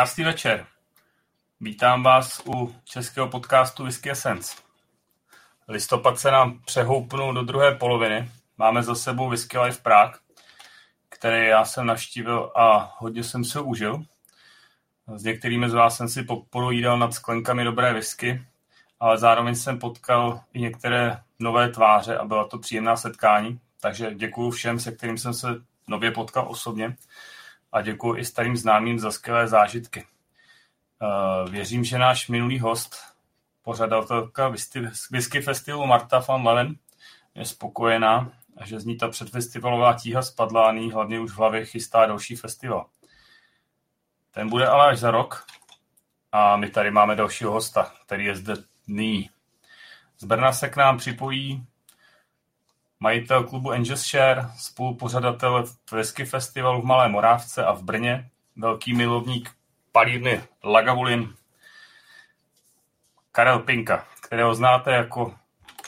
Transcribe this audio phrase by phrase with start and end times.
[0.00, 0.66] Krásný večer.
[1.60, 4.56] Vítám vás u českého podcastu Whisky Essence.
[5.68, 8.30] Listopad se nám přehoupnul do druhé poloviny.
[8.58, 10.18] Máme za sebou Whisky Life Prague,
[11.08, 14.02] který já jsem navštívil a hodně jsem si ho užil.
[15.16, 18.42] S některými z vás jsem si popovídal nad sklenkami dobré whisky,
[19.00, 23.60] ale zároveň jsem potkal i některé nové tváře a byla to příjemná setkání.
[23.80, 25.48] Takže děkuji všem, se kterým jsem se
[25.86, 26.96] nově potkal osobně
[27.72, 30.06] a děkuji i starým známým za skvělé zážitky.
[31.02, 32.96] Eh, věřím, že náš minulý host,
[33.62, 34.52] pořadatelka
[35.10, 36.74] Whisky Festivalu Marta van Leven,
[37.34, 38.32] je spokojená
[38.64, 42.86] že z ní ta předfestivalová tíha spadla a hlavně už v hlavě chystá další festival.
[44.30, 45.46] Ten bude ale až za rok
[46.32, 48.54] a my tady máme dalšího hosta, který je zde
[48.86, 49.30] nyní.
[50.18, 51.66] Z Brna se k nám připojí
[53.00, 59.50] majitel klubu Angels Share, spolupořadatel Whisky Festivalu v Malé Morávce a v Brně, velký milovník
[59.92, 61.34] palírny Lagavulin,
[63.32, 65.34] Karel Pinka, kterého znáte jako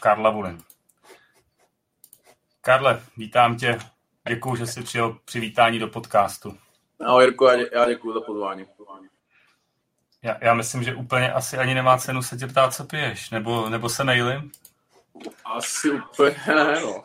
[0.00, 0.62] Karla Vulin.
[2.60, 3.78] Karle, vítám tě.
[4.28, 6.58] Děkuji, že jsi přijel přivítání do podcastu.
[7.06, 8.66] Ahoj Jirko, já děkuji za pozvání.
[10.22, 13.68] Já, já myslím, že úplně asi ani nemá cenu se tě ptát, co piješ, nebo,
[13.68, 14.52] nebo se mailím.
[15.44, 17.02] Asi úplně ne, no.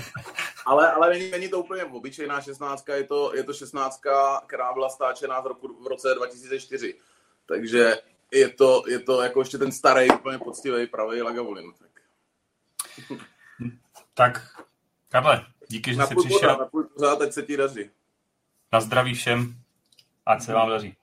[0.66, 4.88] ale, ale není, není, to úplně obyčejná šestnáctka, je to, je to šestnáctka, která byla
[4.88, 6.94] stáčená v, roku, v roce 2004.
[7.46, 7.98] Takže
[8.30, 11.72] je to, je to jako ještě ten starý, úplně poctivý pravý Lagavulin.
[11.72, 11.90] Tak.
[14.14, 14.56] tak,
[15.08, 16.58] Karle, díky, že jsi přišel.
[16.58, 17.90] Na půl pořád, teď se ti daří.
[18.72, 19.54] Na zdraví všem,
[20.26, 20.96] ať se vám daří.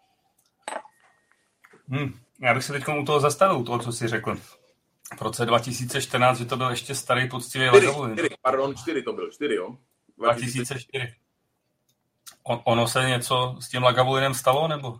[1.88, 4.38] Hm, já bych se teď u toho zastavil, u toho, co jsi řekl
[5.16, 8.18] v roce 2014, že to byl ještě starý poctivý Lagavulin.
[8.18, 9.78] 4, pardon, 4 to byl, 4, jo.
[10.18, 11.16] 2004.
[12.44, 15.00] On, ono se něco s tím Lagavulinem stalo, nebo?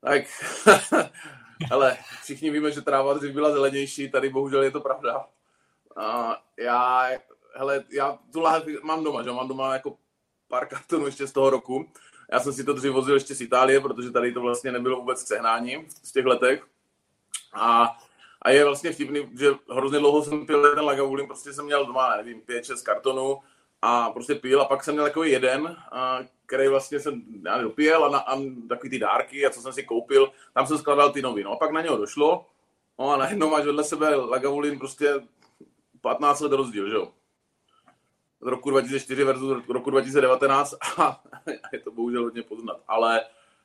[0.00, 0.22] Tak,
[1.70, 5.26] ale všichni víme, že tráva dřív byla zelenější, tady bohužel je to pravda.
[5.96, 7.08] A já,
[7.54, 9.96] hele, já tu láhev mám doma, že mám doma jako
[10.48, 11.92] pár kartonů ještě z toho roku.
[12.32, 15.24] Já jsem si to dřív vozil ještě z Itálie, protože tady to vlastně nebylo vůbec
[15.24, 16.66] k sehnání z těch letech.
[17.52, 17.98] A
[18.42, 22.16] a je vlastně vtipný, že hrozně dlouho jsem pil ten Lagavulin, prostě jsem měl doma,
[22.16, 23.38] nevím, pět, šest kartonů
[23.82, 28.04] a prostě pil a pak jsem měl takový jeden, a, který vlastně jsem já dopil
[28.04, 31.22] a, na, a takový ty dárky a co jsem si koupil, tam jsem skladal ty
[31.22, 31.42] nový.
[31.42, 32.46] No a pak na něho došlo,
[32.98, 35.14] no a najednou máš vedle sebe Lagavulin prostě
[36.00, 37.12] 15 let rozdíl, že jo?
[38.40, 41.22] Z roku 2004 versus roku 2019 a
[41.72, 43.20] je to bohužel hodně poznat, ale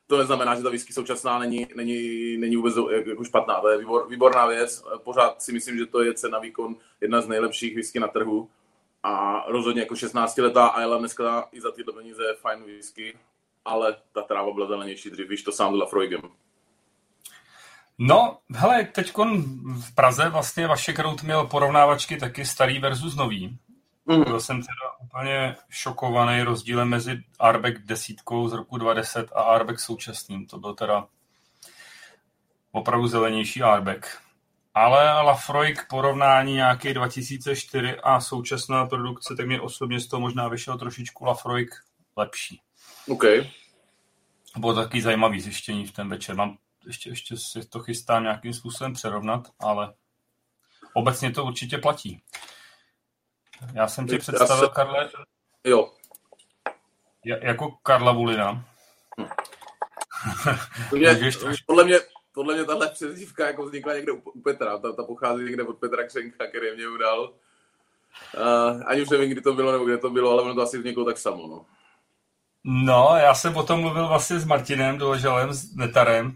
[0.08, 2.76] to neznamená, že ta whisky současná není, není, není vůbec
[3.06, 3.62] jako špatná.
[3.62, 4.84] To je výbor, výborná věc.
[5.04, 8.50] Pořád si myslím, že to je cena výkon jedna z nejlepších whisky na trhu.
[9.04, 13.18] A rozhodně jako 16-letá Ayla dneska i za tyhle peníze fajn whisky,
[13.66, 16.22] ale ta tráva byla zelenější dřív, víš to sám Lafroigem.
[17.98, 19.14] No, hele, teď
[19.82, 23.58] v Praze vlastně vaše Krout měl porovnávačky taky starý versus nový.
[24.08, 24.24] Mm.
[24.24, 30.48] Byl jsem teda úplně šokovaný rozdílem mezi Arbeck desítkou z roku 2010 a Arbeck současným.
[30.48, 31.08] To byl teda
[32.72, 34.08] opravdu zelenější Arbeck.
[34.74, 40.48] Ale Lafroy k porovnání nějaký 2004 a současná produkce, tak mě osobně z toho možná
[40.48, 41.68] vyšel trošičku Lafroy
[42.18, 42.62] lepší.
[43.08, 43.24] OK.
[44.58, 46.36] Bylo taky zajímavý zjištění v ten večer.
[46.36, 49.94] Mám, ještě, ještě si to chystám nějakým způsobem přerovnat, ale
[50.94, 52.22] obecně to určitě platí.
[53.74, 54.74] Já jsem ti představil, se...
[54.74, 55.10] Karle,
[55.64, 55.94] jo.
[57.26, 58.66] jako Karla Vulina.
[59.20, 59.28] Hm.
[61.66, 62.00] Podle, mě,
[62.34, 64.78] podle mě tahle přezdívka jako vznikla někde u, u Petra.
[64.78, 67.34] Ta, ta pochází někde od Petra Křenka, který mě udal.
[68.38, 70.78] Uh, ani už nevím, kdy to bylo nebo kde to bylo, ale ono to asi
[70.78, 71.48] vzniklo tak samo.
[71.48, 71.66] No.
[72.64, 76.34] No, já jsem potom mluvil vlastně s Martinem Doležalem, s Netarem.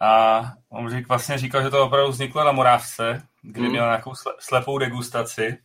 [0.00, 3.70] A on řík, vlastně říkal, že to opravdu vzniklo na Morávce, kdy mm.
[3.70, 5.58] měl nějakou slepou degustaci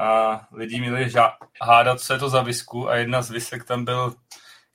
[0.00, 3.84] a lidi měli ža- hádat, co je to za visku a jedna z visek tam
[3.84, 4.14] byl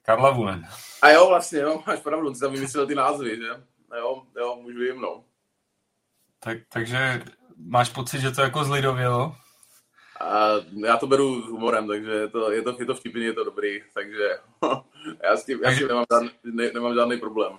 [0.02, 0.68] Karla Vulen.
[1.02, 3.48] A jo, vlastně, jo, máš pravdu, ty tam vymyslel ty názvy, že?
[3.98, 5.24] Jo, jo, už vím, no.
[6.40, 7.24] Tak, takže
[7.58, 9.36] máš pocit, že to jako zlidovělo?
[10.20, 10.50] A
[10.86, 13.44] já to beru s humorem, takže je to, je to, je to vtipný, je to
[13.44, 14.30] dobrý, takže
[15.24, 17.58] já s tím, já s tím nemám, žádný, ne, nemám žádný problém.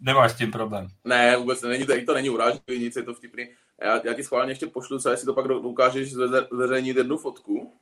[0.00, 0.88] Nemáš s tím problém?
[1.04, 3.48] Ne, vůbec není to, to není urážlivý, nic, je to vtipný.
[3.80, 6.12] Já, já ti schválně ještě pošlu, co jestli to pak dokážeš
[6.52, 7.80] zveřejnit jednu fotku,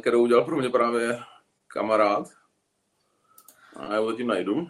[0.00, 1.20] kterou udělal pro mě právě
[1.68, 2.28] kamarád.
[3.76, 4.68] A já ho zatím najdu.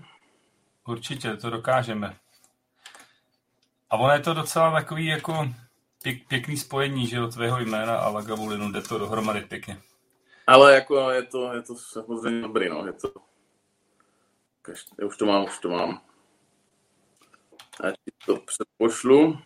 [0.89, 2.17] Určitě, to dokážeme.
[3.91, 5.49] A ono je to docela takový jako
[6.03, 9.83] pěk, pěkný spojení, že od tvého jména a Lagavulinu jde to dohromady pěkně.
[10.47, 12.87] Ale jako je to, je to samozřejmě dobrý, no.
[12.87, 13.13] Je to,
[14.99, 16.01] Já už to mám, už to mám.
[17.85, 19.39] Já ti to přepošlu.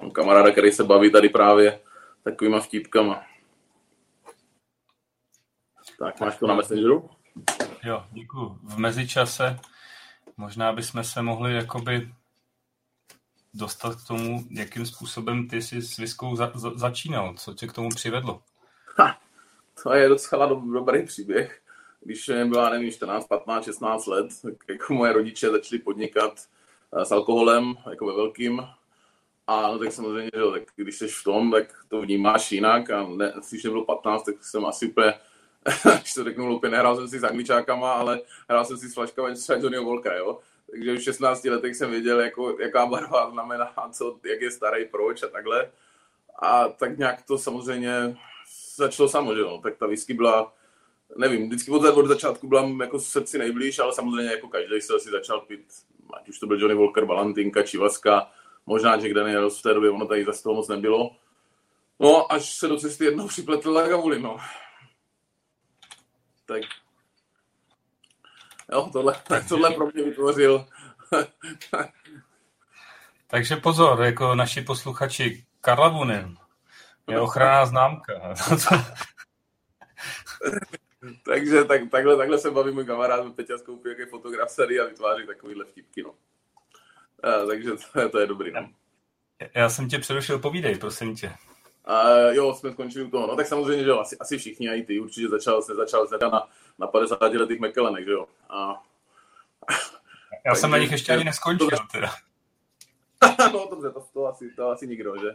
[0.00, 1.80] Mám kamaráda, který se baví tady právě
[2.22, 3.22] takovýma vtípkama.
[5.98, 7.10] Tak, máš to na Messengeru?
[7.84, 8.58] Jo, děkuji.
[8.62, 9.58] V mezičase
[10.36, 12.08] možná bychom se mohli jakoby
[13.54, 17.72] dostat k tomu, jakým způsobem ty jsi s Viskou za, za, začínal, co tě k
[17.72, 18.42] tomu přivedlo.
[18.96, 19.18] Ha,
[19.82, 21.62] to je docela do, dobrý příběh.
[22.00, 26.40] Když mě byla, nevím, 14, 15, 16 let, tak jako moje rodiče začali podnikat
[27.00, 28.62] eh, s alkoholem, jako ve velkým.
[29.46, 33.08] A no, tak samozřejmě, že tak když jsi v tom, tak to vnímáš jinak a
[33.08, 35.14] ne, když mě bylo 15, tak jsem asi úplně
[36.00, 39.34] když to řeknu lupě, nehrál jsem si s angličákama, ale hrál jsem si s flaškami
[39.34, 40.38] třeba Johnnyho Volkera, jo.
[40.70, 45.22] Takže v 16 letech jsem věděl, jako, jaká barva znamená, co, jak je starý, proč
[45.22, 45.70] a takhle.
[46.42, 48.16] A tak nějak to samozřejmě
[48.76, 49.60] začalo samo, že no.
[49.62, 50.52] Tak ta whisky byla,
[51.16, 55.10] nevím, vždycky od, od začátku byla jako srdci nejblíž, ale samozřejmě jako každý se asi
[55.10, 55.66] začal pít,
[56.14, 58.30] ať už to byl Johnny Walker, Balantinka, Čivaska,
[58.66, 61.10] možná Jack Daniels v té době, ono tady zase toho moc nebylo.
[62.00, 64.36] No, až se do cesty jednou připletl Lagavulin, no
[66.46, 66.62] tak
[68.72, 70.66] jo, tohle, tak tohle pro mě vytvořil.
[73.26, 76.36] Takže pozor, jako naši posluchači, Karlavunin
[77.08, 78.12] je ochranná známka.
[81.24, 85.26] Takže tak, takhle, takhle se baví můj kamarád, Peťa skoupí jaký fotograf sady a vytváří
[85.26, 86.14] takovýhle vtipky, no.
[87.22, 88.68] A, takže to, to je dobrý, no.
[89.54, 91.32] Já jsem tě přerušil, povídej, prosím tě.
[91.88, 93.26] Uh, jo, jsme skončili u toho.
[93.26, 96.28] No tak samozřejmě, že jo, asi, asi všichni, i ty určitě začal, se začal teda
[96.28, 98.26] na, na 50 letých McKellenech, že jo.
[98.48, 98.82] A...
[100.46, 102.10] Já jsem na nich ještě ani neskončil, to, teda.
[103.52, 105.28] no dobře, to, to, asi, to asi nikdo, že.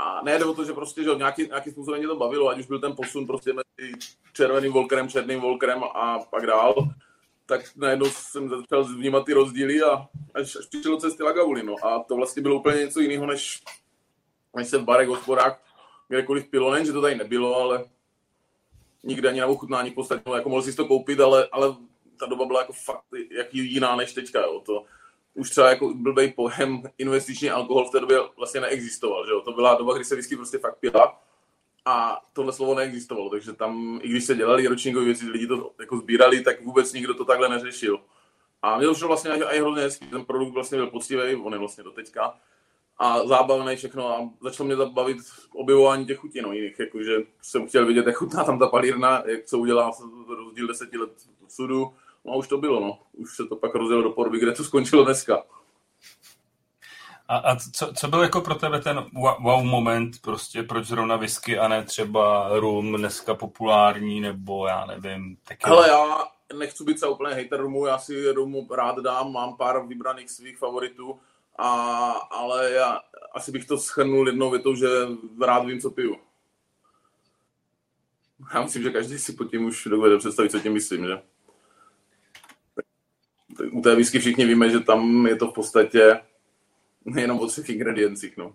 [0.00, 2.48] A ne, jde o to, že prostě, že jo, nějaký, nějaký způsobem mě to bavilo,
[2.48, 3.92] ať už byl ten posun prostě mezi
[4.32, 6.74] červeným Volkerem, černým Volkerem a pak dál,
[7.46, 11.74] tak najednou jsem začal vnímat ty rozdíly a až, až přišlo cesty Lagavuli, no.
[11.82, 13.62] A to vlastně bylo úplně něco jiného, než,
[14.56, 15.62] než se v barech, hospodách
[16.08, 17.84] kdekoliv pilo, nejen, že to tady nebylo, ale
[19.02, 21.76] nikde ani na ochutnání v podstatě, jako mohl si to koupit, ale, ale
[22.20, 24.62] ta doba byla jako fakt jak jiná než teďka, jo.
[24.66, 24.84] To,
[25.34, 29.40] už třeba jako blbej pojem investiční alkohol v té době vlastně neexistoval, že jo.
[29.40, 31.22] To byla doba, kdy se whisky prostě fakt pila
[31.84, 35.96] a tohle slovo neexistovalo, takže tam, i když se dělali ročníkové věci, lidi to jako
[35.96, 38.00] sbírali, tak vůbec nikdo to takhle neřešil.
[38.62, 41.58] A mě to šlo vlastně i hrozně hezky, ten produkt vlastně byl poctivý, on je
[41.58, 42.34] vlastně do teďka
[42.98, 45.16] a zábavné všechno a začalo mě zabavit
[45.54, 49.44] objevování těch chutí, no jiných, jakože jsem chtěl vidět, jak chutná tam ta palírna, jak
[49.44, 49.90] co udělá
[50.28, 51.10] rozdíl deseti let
[51.46, 52.98] v sudu, no a už to bylo, no.
[53.12, 55.42] Už se to pak rozjelo do porby, kde to skončilo dneska.
[57.28, 61.58] A, a co, co byl jako pro tebe ten wow moment, prostě proč zrovna whisky
[61.58, 65.36] a ne třeba rum dneska populární, nebo já nevím.
[65.48, 65.62] Taky...
[65.64, 66.24] Hele, já
[66.58, 70.58] nechci být se úplně hater rumu, já si rumu rád dám, mám pár vybraných svých
[70.58, 71.20] favoritů,
[71.58, 71.68] a,
[72.10, 73.00] ale já
[73.34, 74.88] asi bych to schrnul jednou větou, že
[75.40, 76.16] rád vím, co piju.
[78.54, 81.22] Já myslím, že každý si pod tím už dovede představit, co tím myslím, že?
[83.72, 86.20] U té whisky všichni víme, že tam je to v podstatě
[87.16, 88.54] jenom o třech ingrediencích, no.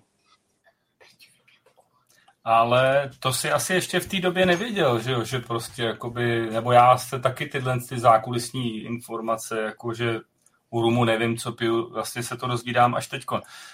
[2.43, 5.23] Ale to si asi ještě v té době nevěděl, že jo?
[5.23, 10.19] že prostě jakoby, nebo já jste taky tyhle ty zákulisní informace, jako že
[10.69, 13.25] u rumu nevím, co piju, vlastně se to dozvídám až teď.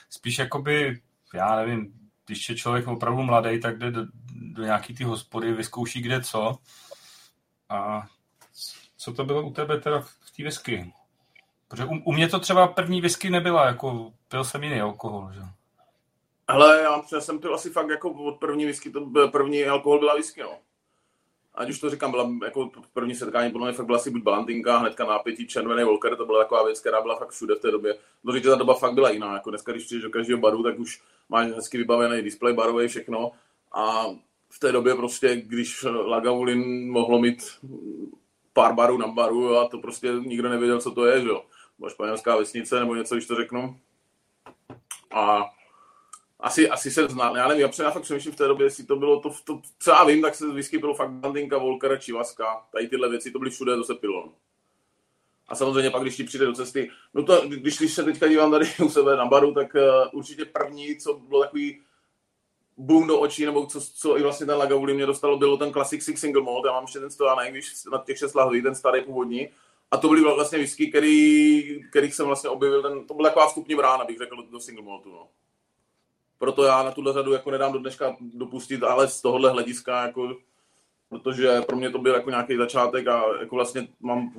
[0.09, 1.01] Spíš jakoby,
[1.33, 1.93] já nevím,
[2.25, 6.57] když je člověk opravdu mladý, tak jde do, do nějaký ty hospody, vyzkouší kde co.
[7.69, 8.03] A
[8.97, 10.93] co to bylo u tebe teda v té whisky?
[11.73, 15.41] Protože u, u mě to třeba první whisky nebyla, jako pil jsem jiný alkohol, že?
[16.47, 20.15] Ale já jsem pil asi fakt jako od první whisky, to byl, první alkohol byla
[20.15, 20.57] whisky, no
[21.55, 24.77] ať už to říkám, byla jako první setkání, podle mě fakt byla asi buď Balantinka,
[24.77, 27.95] hnedka nápětí Červený Volker, to byla taková věc, která byla fakt všude v té době.
[28.23, 30.79] No, že ta doba fakt byla jiná, jako dneska, když přijdeš do každého baru, tak
[30.79, 33.31] už máš hezky vybavený display barový, všechno.
[33.73, 34.05] A
[34.49, 37.43] v té době prostě, když Lagavulin mohlo mít
[38.53, 41.43] pár barů na baru a to prostě nikdo nevěděl, co to je, že jo.
[41.89, 43.79] Španělská vesnice nebo něco, když to řeknu.
[45.11, 45.45] A
[46.39, 48.95] asi, asi se zná, já nevím, já, já fakt přemýšlím v té době, jestli to
[48.95, 52.87] bylo to, to co já vím, tak se whisky bylo fakt Bandinka, Volker, Čivaska, tady
[52.87, 54.33] tyhle věci, to byly všude, to se pilo.
[55.47, 58.51] A samozřejmě pak, když ti přijde do cesty, no to, když, když se teďka dívám
[58.51, 61.81] tady u sebe na baru, tak uh, určitě první, co bylo takový
[62.77, 66.03] boom do očí, nebo co, co i vlastně ten Lagavulin mě dostalo, bylo ten Classic
[66.03, 69.01] Six Single Malt, já mám ještě ten stojánek, když na těch šest lahví, ten starý
[69.01, 69.49] původní,
[69.93, 73.75] a to byly vlastně whisky, který, kterých jsem vlastně objevil, ten, to byla taková vstupní
[73.75, 75.27] brána, bych řekl, do single maltu, no.
[76.37, 80.37] Proto já na tuhle řadu jako nedám do dneška dopustit, ale z tohohle hlediska jako
[81.09, 84.33] protože pro mě to byl jako nějaký začátek a jako vlastně mám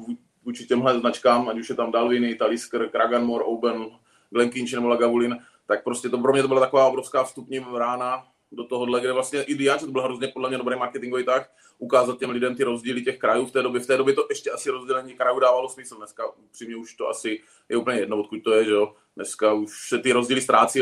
[0.45, 3.87] vůči těmhle značkám, ať už je tam Dalviny, Talisker, Kraganmore, Oben,
[4.31, 8.65] Glenkinch nebo Lagavulin, tak prostě to pro mě to byla taková obrovská vstupní rána do
[8.65, 12.57] tohohle, kde vlastně i to byl hrozně podle mě dobrý marketingový tak, ukázat těm lidem
[12.57, 13.81] ty rozdíly těch krajů v té době.
[13.81, 15.97] V té době to ještě asi rozdělení krajů dávalo smysl.
[15.97, 18.95] Dneska upřímně už to asi je úplně jedno, odkud to je, že jo.
[19.17, 20.81] Dneska už se ty rozdíly ztrácí,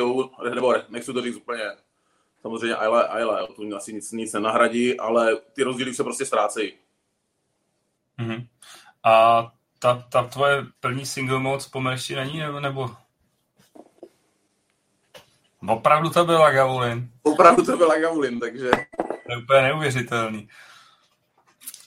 [0.54, 1.64] nebo nechci to říct úplně
[2.42, 6.72] samozřejmě Ayla, Ayla, to asi nic, nic nenahradí, ale ty rozdíly se prostě ztrácejí.
[8.18, 8.46] Mm-hmm.
[9.04, 9.46] A
[9.78, 12.90] ta, ta tvoje první single moc pomereš na ní, nebo, nebo
[15.68, 17.11] Opravdu to byla Gavulin.
[17.22, 18.70] Opravdu to byla Gavulin, takže...
[19.26, 20.48] To je úplně neuvěřitelný.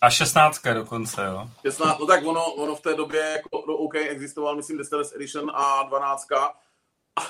[0.01, 1.49] A 16 dokonce, jo?
[1.61, 5.51] 16, no tak ono, ono v té době, jako, no OK, existoval, myslím, Distillers Edition
[5.53, 6.27] a 12,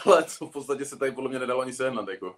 [0.05, 2.35] ale to v podstatě se tady podle mě nedalo ani sehnat, jako.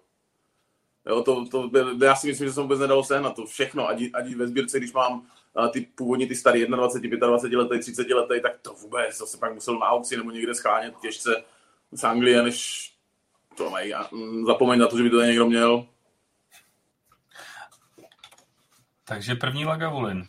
[1.06, 1.70] Jo, to, to,
[2.04, 4.92] já si myslím, že se vůbec nedalo sehnat to všechno, ať, ať ve sbírce, když
[4.92, 5.26] mám
[5.72, 9.54] ty původní, ty starý 21, 25 letý, 30 letý, tak to vůbec, to se pak
[9.54, 11.44] musel na aukci nebo někde schánět těžce
[11.92, 12.90] z Anglie, než
[13.58, 15.86] to mají, mm, zapomeň na to, že by to někdo měl.
[19.04, 20.26] Takže první Lagavulin.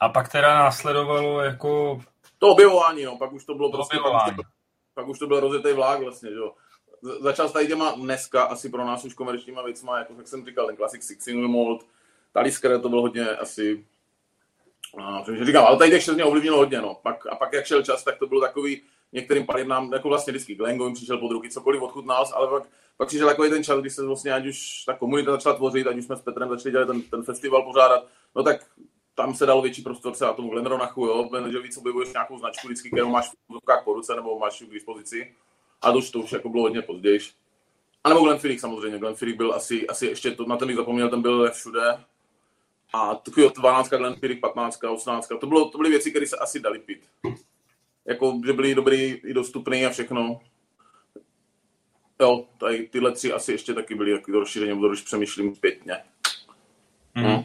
[0.00, 2.00] A pak teda následovalo jako...
[2.38, 4.42] To objevování, no, pak už to bylo to prostě, pak už, to,
[4.94, 6.54] pak už to byl rozjetý vlák vlastně, že jo.
[7.20, 10.66] Začal s tady těma dneska asi pro nás už komerčníma věcma, jako jak jsem říkal,
[10.66, 11.86] ten Classic Six Single Mold,
[12.32, 13.84] Talisker to bylo hodně asi
[14.98, 16.94] No, říkám, ale tady těch šest mě ovlivnilo hodně, no.
[17.02, 20.58] Pak, a pak jak šel čas, tak to bylo takový, některým palivnám, jako vlastně vždycky
[20.66, 24.06] jim přišel pod ruky, cokoliv odchutnal, ale pak, pak přišel takový ten čas, kdy se
[24.06, 27.02] vlastně ať už ta komunita začala tvořit, ať už jsme s Petrem začali dělat ten,
[27.02, 28.66] ten festival pořádat, no tak
[29.14, 32.90] tam se dalo větší prostor třeba tomu Glenronachu, jo, že víc objevuješ nějakou značku vždycky,
[32.90, 35.34] kterou máš v rukách po ruce nebo máš k dispozici.
[35.82, 37.20] A to už, to už jako bylo hodně později.
[38.04, 38.98] A nebo Glenn Fiddich samozřejmě.
[38.98, 42.04] Glenn Fiddich byl asi, asi ještě, to, na ten bych zapomněl, ten byl všude.
[42.92, 46.60] A takový 12, Glenn Fiddich, 15, 18, to, bylo, to byly věci, které se asi
[46.60, 47.08] dali pít
[48.04, 50.40] jako, že byly dobrý i dostupný a všechno.
[52.20, 55.96] Jo, tady tyhle tři asi ještě taky byly taky rozšíření, když přemýšlím zpětně.
[57.14, 57.24] Mm.
[57.24, 57.44] Hmm.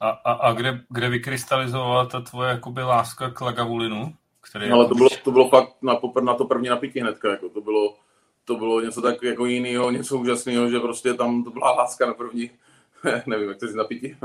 [0.00, 4.14] A, a, a kde, kde vykrystalizovala ta tvoje jakoby láska k Lagavulinu?
[4.40, 7.48] Který no, ale to bylo, to bylo fakt na, na to první napití hnedka, jako
[7.48, 7.96] to bylo,
[8.44, 12.14] to bylo něco tak jako jiného, něco úžasného, že prostě tam to byla láska na
[12.14, 12.50] první,
[13.26, 14.16] nevím, jak to si napití.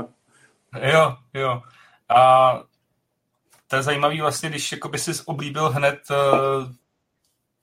[0.92, 1.62] jo, jo.
[2.08, 2.62] A
[3.68, 6.72] to je zajímavý vlastně, když by jsi oblíbil hned uh,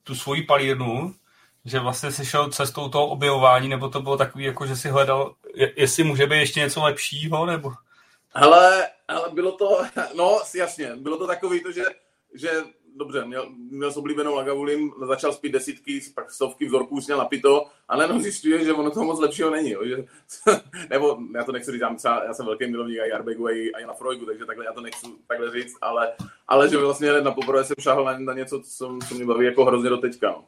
[0.04, 1.14] tu svoji palírnu,
[1.64, 5.34] že vlastně jsi šel cestou toho objevování, nebo to bylo takový, jako že si hledal,
[5.76, 7.72] jestli může být ještě něco lepšího, nebo?
[8.34, 9.82] Hele, hele bylo to,
[10.16, 11.82] no jasně, bylo to takový to, že,
[12.34, 12.50] že
[12.96, 17.66] dobře, měl, měl s oblíbenou Lagavulin, začal spít desítky, pak stovky vzorků už měl napito
[17.88, 19.70] a najednou zjišťuje, že ono toho moc lepšího není.
[19.70, 20.04] Jo, že,
[20.90, 23.94] nebo já to nechci říct, já, já jsem velký milovník i Arbegu, i, i na
[23.94, 26.12] Freudu, takže takhle já to nechci takhle říct, ale,
[26.48, 29.64] ale že vlastně na poprvé jsem šáhl na, na něco, co, co mě baví jako
[29.64, 30.30] hrozně do teďka.
[30.30, 30.44] No.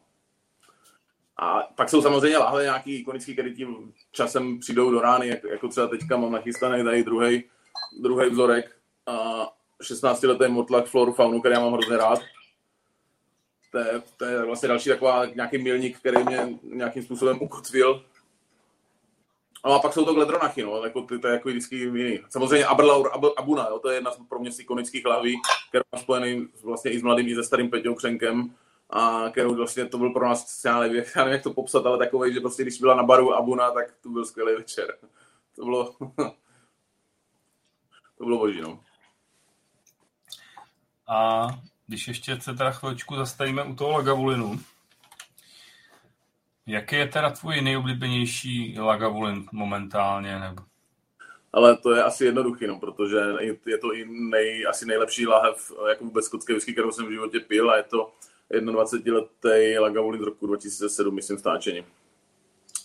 [1.37, 5.69] A pak jsou samozřejmě láhve nějaký ikonický, který tím časem přijdou do rány, jak, jako
[5.69, 7.45] třeba teďka mám nachystaný tady druhý
[8.01, 8.77] druhý vzorek.
[9.07, 9.49] A
[9.83, 12.19] 16 letý motlak Floru Faunu, který já mám hrozně rád
[13.71, 18.05] to je, to je vlastně další taková nějaký milník, který mě nějakým způsobem ukotvil.
[19.67, 22.21] No a pak jsou to Gledronachy, no, jako ty, to je jako vždycky jiný.
[22.29, 25.37] Samozřejmě Aberlaur Abuna, jo, to je jedna z pro mě z ikonických hlaví,
[25.69, 28.55] která je spojený vlastně i s mladým, i se starým Peťou Křenkem,
[28.91, 31.99] a kterou vlastně to byl pro nás, já nevím, já nevím, jak to popsat, ale
[31.99, 34.99] takový, že prostě když byla na baru Abuna, tak to byl skvělý večer.
[35.57, 35.93] To bylo,
[38.19, 38.81] to bylo boží, no.
[41.09, 41.47] A
[41.89, 44.61] když ještě se teda chvíličku zastavíme u toho Lagavulinu,
[46.67, 50.39] jaký je teda tvůj nejoblíbenější Lagavulin momentálně?
[50.39, 50.63] Nebo?
[51.53, 53.17] Ale to je asi jednoduchý, no, protože
[53.67, 57.41] je to i nej, asi nejlepší lahev jako vůbec skotské whisky, kterou jsem v životě
[57.41, 58.13] pil a je to
[58.51, 61.85] 21-letý Lagavulin z roku 2007, myslím, stáčení.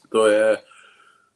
[0.09, 0.57] To je,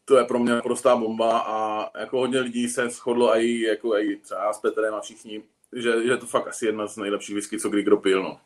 [0.06, 4.16] to je pro mě prostá bomba a jako hodně lidí se shodlo i, jako i
[4.16, 5.44] třeba s Petrem a všichni,
[5.74, 8.40] že, že je to fakt asi jedna z nejlepších whisky, co kdy kdo pil, no.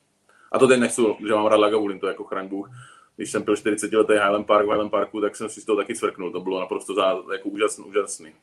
[0.51, 2.69] A to teď nechci, že mám rád Lagavulin, to jako chraň Bůh.
[3.15, 5.77] Když jsem pil 40 letý Highland Park v Highland Parku, tak jsem si z toho
[5.77, 6.31] taky svrknul.
[6.31, 8.33] To bylo naprosto za, jako úžasný, úžasný.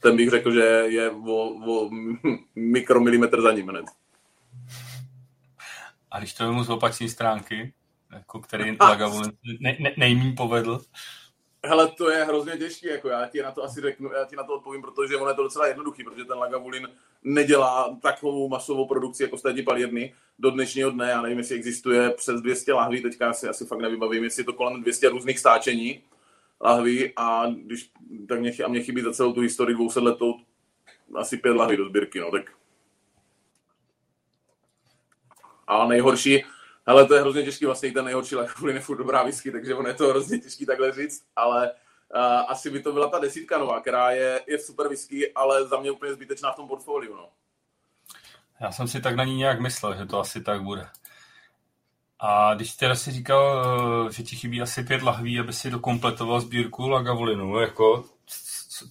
[0.00, 1.90] Ten bych řekl, že je o, o
[2.54, 3.84] mikromilimetr za ním hned.
[6.10, 7.72] A když to vemu z opační stránky,
[8.12, 10.80] jako který Lagavulin ne, ne, nejmín povedl,
[11.64, 14.44] Hele, to je hrozně těžké, jako já ti na to asi řeknu, já ti na
[14.44, 16.88] to odpovím, protože ono je to docela jednoduchý, protože ten Lagavulin
[17.22, 21.10] nedělá takovou masovou produkci jako ostatní palírny do dnešního dne.
[21.10, 24.52] Já nevím, jestli existuje přes 200 lahví, teďka si asi fakt nevybavím, jestli je to
[24.52, 26.02] kolem 200 různých stáčení
[26.60, 27.90] lahví a když,
[28.28, 30.34] tak mě, a mě chybí za celou tu historii 200 letou
[31.14, 32.50] asi pět lahví do sbírky, no, tak
[35.66, 36.44] a nejhorší,
[36.86, 39.86] hele, to je hrozně těžký, vlastně ten nejhorší Lagavulin je furt dobrá whisky, takže on
[39.86, 43.80] je to hrozně těžký takhle říct, ale uh, asi by to byla ta desítka nová,
[43.80, 47.28] která je, je super whisky, ale za mě úplně zbytečná v tom portfoliu, no.
[48.60, 50.88] Já jsem si tak na ní nějak myslel, že to asi tak bude.
[52.18, 53.64] A když teda si říkal,
[54.08, 58.04] eh, že ti chybí asi pět lahví, aby si dokompletoval sbírku Lagavulinu, jako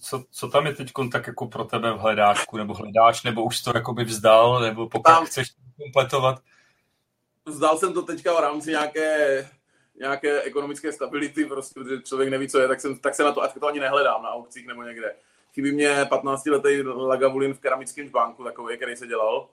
[0.00, 3.62] co, co tam je teď tak jako pro tebe v hledáčku, nebo hledáš, nebo už
[3.62, 6.40] to jakoby vzdal, nebo pokud tam, chceš kompletovat?
[7.46, 9.48] Vzdal jsem to teďka v rámci nějaké,
[9.98, 13.42] nějaké ekonomické stability, prostě, protože člověk neví, co je, tak, jsem, tak se na to,
[13.60, 15.14] to ani nehledám na aukcích nebo někde.
[15.54, 19.48] Chybí mě 15-letý Lagavulin v keramickém banku, takový, který se dělal.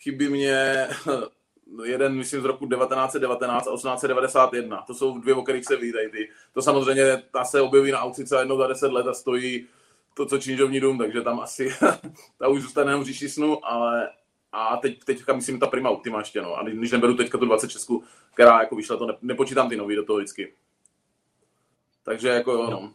[0.00, 0.88] Chybí mě
[1.84, 4.84] jeden, myslím, z roku 1919 a 1891.
[4.86, 6.28] To jsou dvě, o kterých se ví ty.
[6.54, 9.68] To samozřejmě, ta se objeví na aukci jednou za 10 let a stojí
[10.14, 11.74] to, co činžovní dům, takže tam asi
[12.38, 14.10] ta už zůstane jenom říši snu, ale
[14.52, 16.54] a teď, teďka myslím ta Prima Ultima ještě, no.
[16.54, 17.90] A když neberu teďka tu 26,
[18.34, 20.54] která jako vyšla, to ne, nepočítám ty nový do toho vždycky.
[22.02, 22.92] Takže jako jo, no.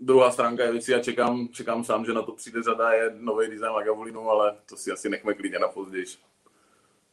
[0.00, 3.50] Druhá stránka je věci a čekám, čekám sám, že na to přijde řada, je nový
[3.50, 6.04] design Lagavulinu, ale to si asi nechme klidně na později.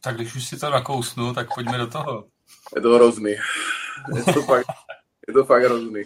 [0.00, 2.24] Tak když už si to nakousnu, tak pojďme do toho.
[2.76, 3.30] Je to hrozný.
[4.16, 4.66] Je to fakt,
[5.28, 6.02] je to fakt hrozný.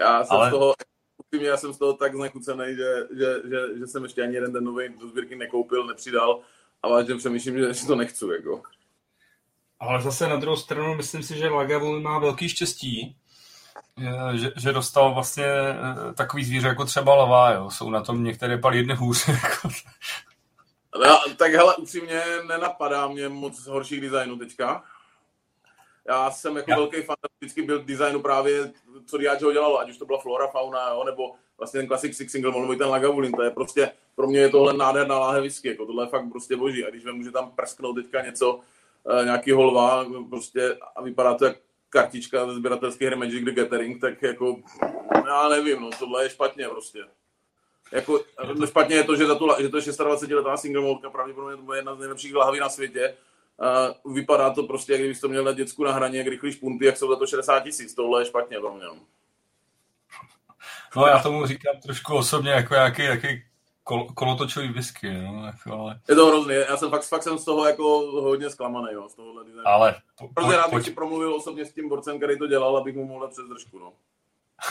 [0.00, 0.48] Já jsem Ale...
[0.48, 0.74] z toho,
[1.40, 4.64] já jsem z toho tak znechucený, že, že, že, že, jsem ještě ani jeden ten
[4.64, 6.40] nový do sbírky nekoupil, nepřidal
[6.82, 8.24] a vážně přemýšlím, že si to nechci.
[8.36, 8.62] Jako.
[9.80, 13.16] Ale zase na druhou stranu myslím si, že Lagavulin má velký štěstí,
[14.34, 17.70] že, že dostal vlastně eh, takový zvíře jako třeba lavá, jo.
[17.70, 19.28] Jsou na tom některé pal jedny hůř.
[19.42, 19.68] Jako.
[21.04, 24.84] No, tak hele, upřímně nenapadá mě moc horších designů teďka.
[26.08, 26.76] Já jsem jako Já.
[26.76, 28.72] velký fan, vždycky byl designu právě,
[29.06, 32.32] co Diageo dělalo, ať už to byla Flora, Fauna, jo, nebo vlastně ten Classic Six
[32.32, 35.86] Single, nebo ten Lagavulin, to je prostě, pro mě je tohle nádherná láhev whisky, jako
[35.86, 36.84] tohle je fakt prostě boží.
[36.84, 38.60] A když vím, že tam prsknout teďka něco,
[39.20, 41.56] eh, nějaký holva, prostě a vypadá to jak
[41.88, 44.56] kartička ze sběratelské hry Magic the Gathering, tak jako,
[45.26, 47.04] já nevím, no, tohle je špatně prostě.
[47.92, 48.20] Jako,
[48.66, 51.62] špatně je to, že, za tu, že to je 26 letá single modka, pravděpodobně to
[51.62, 53.14] bude jedna z nejlepších lahví na světě.
[54.04, 56.96] Uh, vypadá to prostě, jak kdybyste měl na děcku na hraně, jak rychlý špunty, jak
[56.96, 57.94] jsou za to 60 tisíc.
[57.94, 58.84] Tohle je špatně pro mě.
[58.84, 58.96] No.
[60.96, 63.47] no já tomu říkám trošku osobně jako nějaký, jaký
[63.88, 66.00] kol, kolotočový whisky, no, jako, ale...
[66.08, 69.14] Je to hrozný, já jsem fakt, fakt jsem z toho jako hodně zklamaný, jo, z
[69.14, 69.68] tohohle designu.
[69.68, 69.94] Ale...
[70.18, 73.06] Po, Protože rád bych si promluvil osobně s tím borcem, který to dělal, abych mu
[73.06, 73.92] mohl přes držku, no.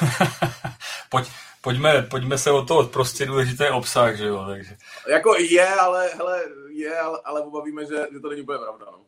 [1.09, 1.27] Pojď,
[1.61, 4.77] pojďme, pojďme se o to, prostě důležitý obsah, že jo, takže.
[5.07, 8.99] Jako je, ale, hele, je, ale, ale obavíme, že, že to není úplně pravda, no.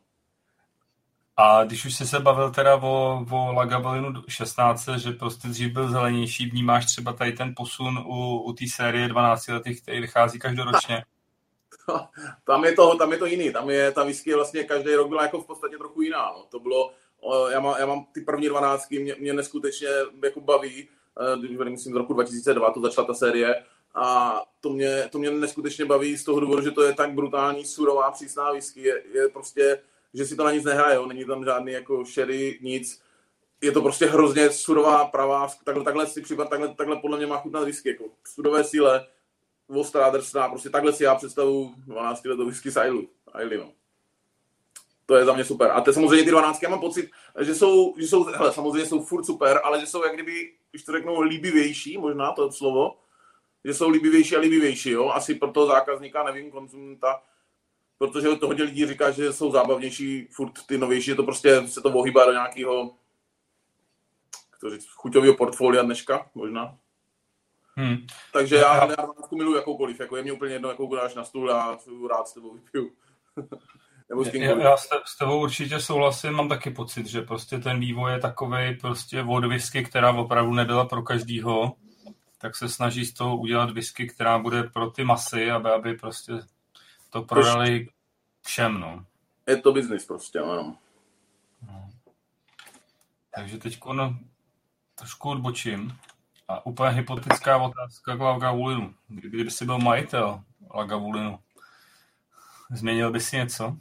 [1.41, 5.89] A když už jsi se bavil teda o, o Lagavulinu 16, že prostě dřív byl
[5.89, 11.03] zelenější, vnímáš třeba tady ten posun u, u té série 12 letých, který vychází každoročně?
[12.43, 15.23] Tam je, to, tam je to jiný, tam je ta whisky vlastně každý rok byla
[15.23, 16.31] jako v podstatě trochu jiná.
[16.37, 16.45] No.
[16.49, 16.91] To bylo,
[17.51, 19.87] já mám, já mám ty první 12, mě, mě neskutečně
[20.23, 20.89] jako baví,
[21.39, 23.63] když myslím z roku 2002, to začala ta série,
[23.95, 27.65] a to mě, to mě neskutečně baví z toho důvodu, že to je tak brutální,
[27.65, 29.79] surová, přísná whisky, je, je prostě,
[30.13, 31.05] že si to na nic nehraje, jo?
[31.05, 33.01] není tam žádný jako sherry, nic,
[33.61, 37.37] je to prostě hrozně surová, pravá, takhle, takhle si případ, takhle, takhle podle mě má
[37.37, 39.07] chutnat whisky, jako sudové síle,
[39.67, 43.73] ostrá, drsná, prostě takhle si já představu 12 letou whisky z Ailey, no.
[45.05, 45.71] To je za mě super.
[45.71, 49.03] A to samozřejmě ty 12, já mám pocit, že jsou, že jsou hele, samozřejmě jsou
[49.03, 52.97] furt super, ale že jsou jak kdyby když to řeknu, líbivější, možná to je slovo,
[53.65, 55.09] že jsou líbivější a líbivější, jo?
[55.09, 57.21] Asi pro toho zákazníka, nevím, konzumenta,
[57.99, 61.89] protože to hodně lidí říká, že jsou zábavnější, furt ty novější, to prostě se to
[61.89, 62.95] ohýbá do nějakého
[64.71, 66.77] říct, chuťového portfolia dneška, možná.
[67.75, 67.97] Hmm.
[68.33, 71.49] Takže já, já, já miluji jakoukoliv, jako je mě úplně jedno, jakou dáš na stůl,
[71.49, 71.77] já
[72.09, 72.91] rád s tebou vypiju.
[74.09, 78.11] Nebo s já, já s tebou určitě souhlasím, mám taky pocit, že prostě ten vývoj
[78.11, 81.73] je takový prostě od whisky, která opravdu nebyla pro každýho,
[82.37, 86.33] tak se snaží z toho udělat whisky, která bude pro ty masy, aby, aby prostě
[87.09, 87.87] to prodali
[88.45, 89.05] všem, no.
[89.47, 90.77] Je to biznis prostě, ano.
[91.67, 91.89] No.
[93.35, 94.19] Takže teď no,
[94.95, 95.97] trošku odbočím.
[96.47, 98.93] A úplně hypotetická otázka k Lagavulinu.
[99.07, 100.41] Kdyby, kdyby jsi byl majitel
[100.75, 101.39] Lagavulinu,
[102.71, 103.77] změnil by si něco?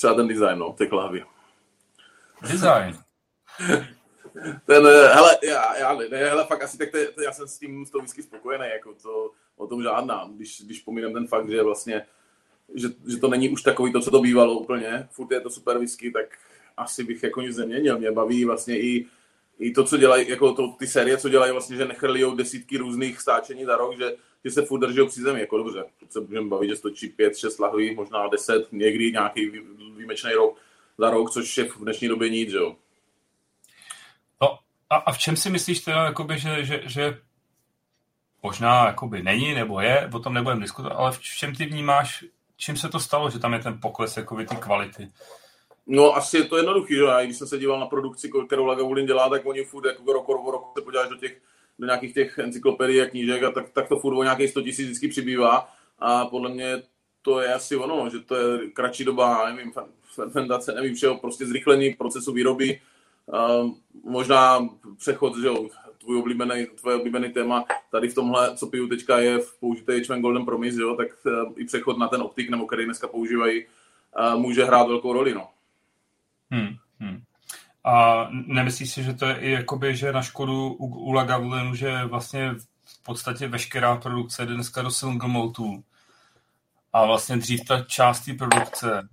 [0.00, 1.24] třeba ten design, no, těch lahví.
[2.42, 2.98] Design?
[4.66, 7.86] ten, eh, hele, já, já ne, hele, fakt asi tak to, já jsem s tím
[7.86, 9.30] s tou whisky spokojený, jako to,
[9.60, 12.06] o tom žádná, když, když pomínám ten fakt, že vlastně,
[12.74, 15.78] že, že to není už takový to, co to bývalo úplně, furt je to super
[15.78, 16.26] whisky, tak
[16.76, 19.06] asi bych jako nic neměnil, mě baví vlastně i,
[19.58, 23.20] i to, co dělají, jako to, ty série, co dělají vlastně, že nechrlijou desítky různých
[23.20, 25.84] stáčení za rok, že, že se furt drží při zemi, jako dobře.
[26.08, 29.50] Se můžeme bavit, že stočí 5, 6 lahví, možná 10, někdy nějaký
[29.96, 30.58] výjimečný rok
[30.98, 32.76] za rok, což je v dnešní době nic, jo.
[34.42, 34.58] No,
[34.90, 37.18] a, a v čem si myslíš teda, jakoby, že, že, že
[38.42, 42.24] možná jakoby není nebo je, o tom nebudeme diskutovat, ale v čem ty vnímáš,
[42.56, 45.08] čím se to stalo, že tam je ten pokles jakoby ty kvality?
[45.86, 49.06] No asi je to jednoduchý, že já, když jsem se díval na produkci, kterou Lagavulin
[49.06, 51.40] dělá, tak oni furt jako rok, rok, rok se podíváš do těch
[51.78, 54.86] do nějakých těch encyklopedií a knížek a tak, tak to furt o nějakých 100 tisíc
[54.86, 56.82] vždycky přibývá a podle mě
[57.22, 59.72] to je asi ono, že to je kratší doba, nevím,
[60.14, 62.80] fermentace, nevím, všeho, prostě zrychlení procesu výroby,
[64.04, 65.68] možná přechod, že jo,
[66.10, 70.20] tvůj oblíbený, tvoje oblíbený téma tady v tomhle, co piju teďka, je v použité H-Man
[70.20, 74.40] Golden Promise, jo, tak uh, i přechod na ten optik, nebo který dneska používají, uh,
[74.40, 75.48] může hrát velkou roli, no.
[76.50, 77.22] Hmm, hmm.
[77.84, 82.04] A nemyslíš si, že to je i jakoby, že na škodu u, u Lagavulinu, že
[82.04, 85.30] vlastně v podstatě veškerá produkce jde dneska do single.
[86.92, 89.08] A vlastně dřív ta část té produkce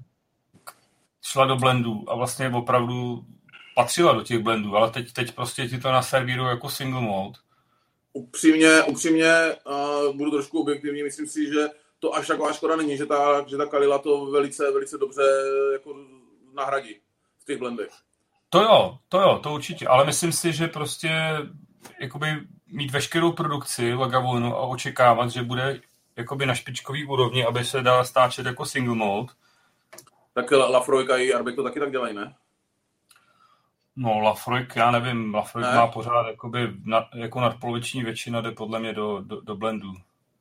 [1.21, 3.25] šla do blendů a vlastně opravdu
[3.77, 7.37] patřila do těch blendů, ale teď, teď prostě ti to naservírují jako single malt.
[8.13, 9.33] Upřímně, upřímně
[9.65, 11.67] uh, budu trošku objektivní, myslím si, že
[11.99, 15.21] to až taková škoda není, že ta, že ta Kalila to velice, velice dobře
[15.73, 15.95] jako
[16.53, 16.95] nahradí
[17.39, 17.89] v těch blendech.
[18.49, 21.11] To jo, to jo, to určitě, ale myslím si, že prostě
[21.99, 22.27] jakoby
[22.67, 25.81] mít veškerou produkci Lagavulinu a očekávat, že bude
[26.15, 29.31] jakoby na špičkový úrovni, aby se dala stáčet jako single malt.
[30.33, 32.35] Tak Lafroika i Arbeck to taky tak dělají, ne?
[33.99, 35.75] No, Lafroik, já nevím, Lafroik ne.
[35.75, 39.93] má pořád jakoby na, jako nadpoloviční většina jde podle mě do, do, do blendu.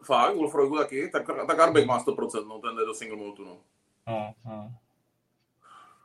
[0.04, 1.08] Fakt, u Lafroiku taky?
[1.08, 3.56] Tak, tak Arbeck má 100%, no, ten jde do single maltu, no.
[4.06, 4.72] No, no.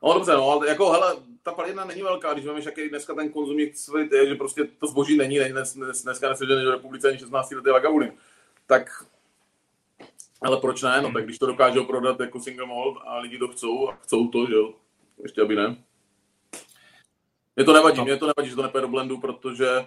[0.03, 3.29] No dobře, no, ale jako, hele, ta palina není velká, když víme, jaký dneska ten
[3.29, 7.09] konzumní svět je, že prostě to zboží není, není dnes, dnes, dneska nesvěděný do republice
[7.09, 8.13] ani 16 letý Lagavulin.
[8.67, 9.05] Tak,
[10.41, 11.01] ale proč ne?
[11.01, 14.27] No tak když to dokážou prodat jako single malt a lidi to chcou a chcou
[14.27, 14.73] to, že jo,
[15.23, 15.75] ještě aby ne.
[17.61, 18.05] Mě to nevadí, no.
[18.05, 19.85] mě to nevadí, že to nepůjde do blendu, protože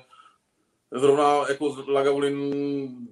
[0.93, 2.53] zrovna jako Lagavulin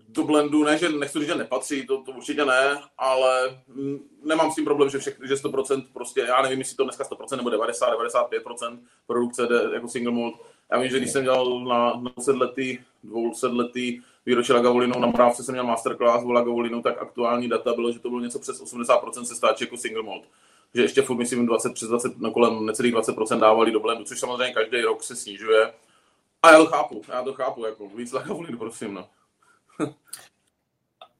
[0.08, 3.60] do blendu, ne, že nechci říct, že nepatří, to, to určitě ne, ale
[4.24, 7.36] nemám s tím problém, že, všech, že 100% prostě, já nevím, jestli to dneska 100%
[7.36, 10.34] nebo 90, 95% produkce jde jako single malt.
[10.72, 15.42] Já vím, že když jsem dělal na 200 letý, 200 letý výročí Lagavulinu, na Mrávce
[15.42, 19.22] jsem měl masterclass o Lagavulinu, tak aktuální data bylo, že to bylo něco přes 80%
[19.22, 20.24] se stáčí jako single malt.
[20.74, 24.20] Že ještě furt, myslím, 20, přes 20, na kolem necelých 20% dávali do blendu, což
[24.20, 25.72] samozřejmě každý rok se snižuje
[26.42, 29.08] a já to chápu, já to chápu, jako víc Lagavulin, prosím, no.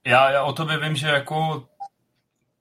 [0.05, 1.67] já, já o tobě vím, že jako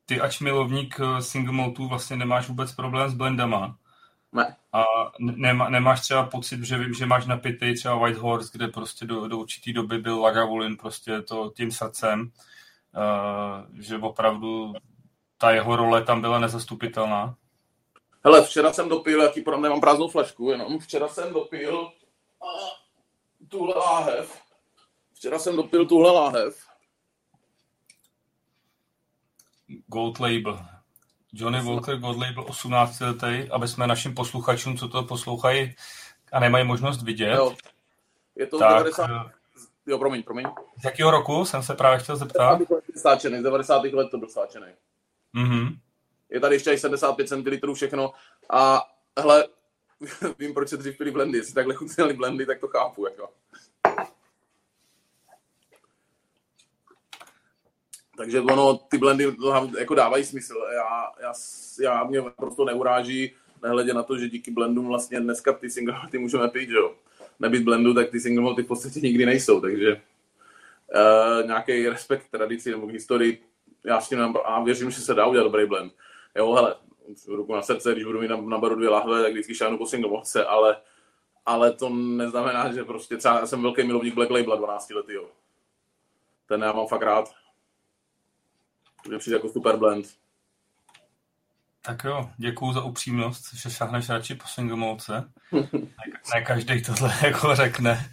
[0.06, 3.78] ty ač milovník eh, single maltů vlastně nemáš vůbec problém s blendama.
[4.32, 4.56] Ne.
[4.72, 4.84] A
[5.18, 9.28] nemá, nemáš třeba pocit, že vím, že máš napitý třeba White Horse, kde prostě do,
[9.28, 14.72] do určitý doby byl Lagavulin prostě to tím srdcem, uh, že opravdu
[15.42, 17.36] ta jeho role tam byla nezastupitelná.
[18.24, 21.92] Hele, včera jsem dopil, jaký nemám prázdnou flašku, jenom včera jsem dopil
[23.48, 24.42] tuhle láhev.
[25.14, 26.66] Včera jsem dopil tuhle láhev.
[29.86, 30.66] Gold Label.
[31.32, 35.74] Johnny Walker Gold Label 18 letý, aby jsme našim posluchačům, co to poslouchají
[36.32, 37.34] a nemají možnost vidět.
[37.34, 37.56] Jo.
[38.36, 39.10] Je to tak, 90...
[39.86, 40.46] Jo, promiň, promiň.
[40.80, 42.60] Z jakého roku jsem se právě chtěl zeptat?
[42.94, 43.84] Z 90.
[43.84, 44.66] let to byl stáčený.
[45.34, 45.76] Mm-hmm.
[46.30, 48.12] Je tady ještě 75 centilitrů všechno
[48.50, 48.82] a
[49.18, 49.48] hele,
[50.38, 51.38] vím, proč se dřív pili blendy.
[51.38, 53.06] Jestli takhle chutnali blendy, tak to chápu.
[53.06, 53.28] Jako.
[58.16, 59.36] Takže ono, ty blendy
[59.78, 60.54] jako dávají smysl.
[60.74, 61.32] Já, já,
[61.82, 66.18] já mě prostě neuráží, nehledě na to, že díky blendům vlastně dneska ty single malty
[66.18, 66.94] můžeme pít, že jo.
[67.40, 72.70] Nebýt blendu, tak ty single malty v podstatě nikdy nejsou, takže uh, nějaký respekt tradici
[72.70, 73.42] nebo historii,
[73.84, 75.92] já s tím a věřím, že se dá udělat dobrý blend.
[76.36, 76.76] Jo, hele,
[77.28, 79.86] ruku na srdce, když budu mít na, na baru dvě lahve, tak vždycky šáhnu po
[79.86, 80.76] single maltce, ale,
[81.46, 85.28] ale to neznamená, že prostě třeba já jsem velký milovník Black Label 12 lety, jo.
[86.46, 87.34] Ten já mám fakt rád.
[89.10, 90.06] To přijde jako super blend.
[91.82, 95.32] Tak jo, děkuju za upřímnost, že šáhneš radši po single maltce.
[96.34, 98.10] ne každý tohle jako řekne.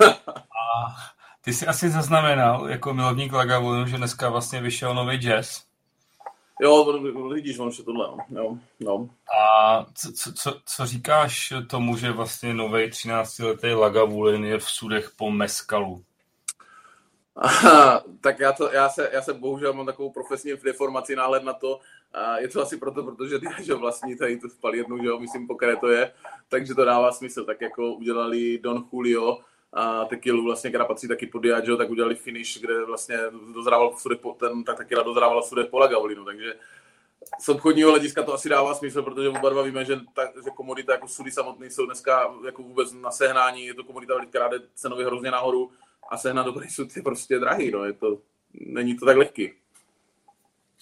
[0.30, 0.96] A
[1.44, 5.62] ty jsi asi zaznamenal jako milovník Lagavulinu, že dneska vlastně vyšel nový jazz.
[6.60, 6.98] Jo,
[7.34, 9.08] vidíš, on tohle, jo, no.
[9.40, 15.10] A co, co, co, co říkáš tomu, že vlastně nový 13-letý Lagavulin je v sudech
[15.16, 16.04] po Meskalu?
[17.36, 21.52] Aha, tak já, to, já, se, já se bohužel mám takovou profesní deformaci náhled na
[21.52, 21.80] to.
[22.12, 25.46] A je to asi proto, protože ty že vlastní tady tu palírnu, že jo, myslím,
[25.46, 26.12] po které to je,
[26.48, 27.44] takže to dává smysl.
[27.44, 29.38] Tak jako udělali Don Julio
[29.74, 33.18] a tequilu, vlastně, která patří taky pod Diageo, tak udělali finish, kde vlastně
[33.54, 36.54] dozrával sudek po, ten, ta tequila dozrávala sudek po Lagavolinu, takže
[37.40, 40.92] z obchodního hlediska to asi dává smysl, protože oba dva víme, že, ta, že komodita
[40.92, 45.06] jako sudy samotný jsou dneska jako vůbec na sehnání, je to komodita, která jde cenově
[45.06, 45.70] hrozně nahoru
[46.08, 48.18] a sehnat dobrý sud je prostě drahý, no, je to,
[48.54, 49.52] není to tak lehký.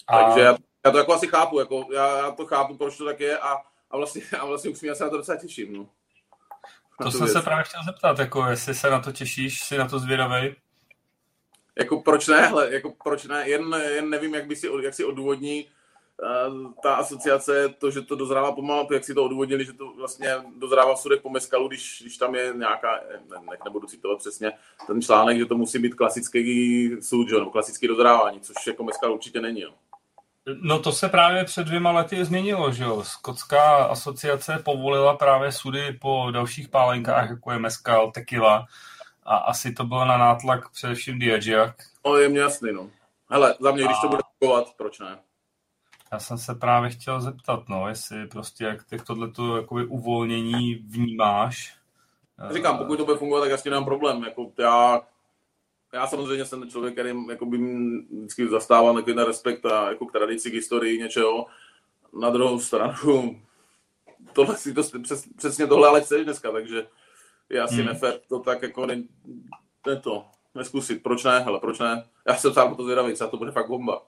[0.07, 0.23] A...
[0.23, 3.19] Takže já, já, to jako asi chápu, jako, já, já, to chápu, proč to tak
[3.19, 3.55] je a,
[3.91, 5.89] a vlastně, a vlastně už se na to docela těším, no.
[7.01, 7.33] To jsem věc.
[7.33, 10.55] se právě chtěl zeptat, jako jestli se na to těšíš, si na to zvědavej?
[11.79, 15.05] Jako proč ne, hele, jako proč ne, jen, jen nevím, jak, by si, jak si
[15.05, 15.67] odůvodní
[16.83, 20.95] ta asociace, to, že to dozrává pomalu, jak si to odůvodnili, že to vlastně dozrává
[20.95, 24.51] v sudech po meskalu, když, když tam je nějaká, ne, ne, nebudu citovat přesně,
[24.87, 29.13] ten článek, že to musí být klasický sud, že, no, klasický dozrávání, což jako meskal
[29.13, 29.61] určitě není.
[29.61, 29.73] No.
[30.61, 33.03] No to se právě před dvěma lety změnilo, že jo.
[33.03, 38.65] Skotská asociace povolila právě sudy po dalších pálenkách, jako je meskal, tequila
[39.23, 41.71] a asi to bylo na nátlak především Diageo.
[42.05, 42.89] No je mě jasný, no.
[43.29, 45.19] Hele, za mě, když to bude fungovat, proč ne?
[46.11, 51.75] Já jsem se právě chtěl zeptat, no, jestli prostě jak, jak tohleto jakoby uvolnění vnímáš.
[52.53, 54.23] Říkám, pokud to bude fungovat, tak jasně nemám problém.
[54.23, 55.01] Jako já,
[55.93, 60.11] já samozřejmě jsem ten člověk, který jako by vždycky zastával takový respekt a jako k
[60.11, 61.45] tradici, k historii něčeho.
[62.21, 63.41] Na druhou stranu,
[64.33, 66.87] tohle si to, přes, přesně tohle ale chceš dneska, takže
[67.49, 67.85] je asi hmm.
[67.85, 69.03] nefér to tak jako ne,
[69.87, 70.25] ne to,
[70.55, 71.03] neskusit.
[71.03, 72.03] Proč ne, hele, proč ne?
[72.27, 74.01] Já jsem sám to zvědavý, co to bude fakt bomba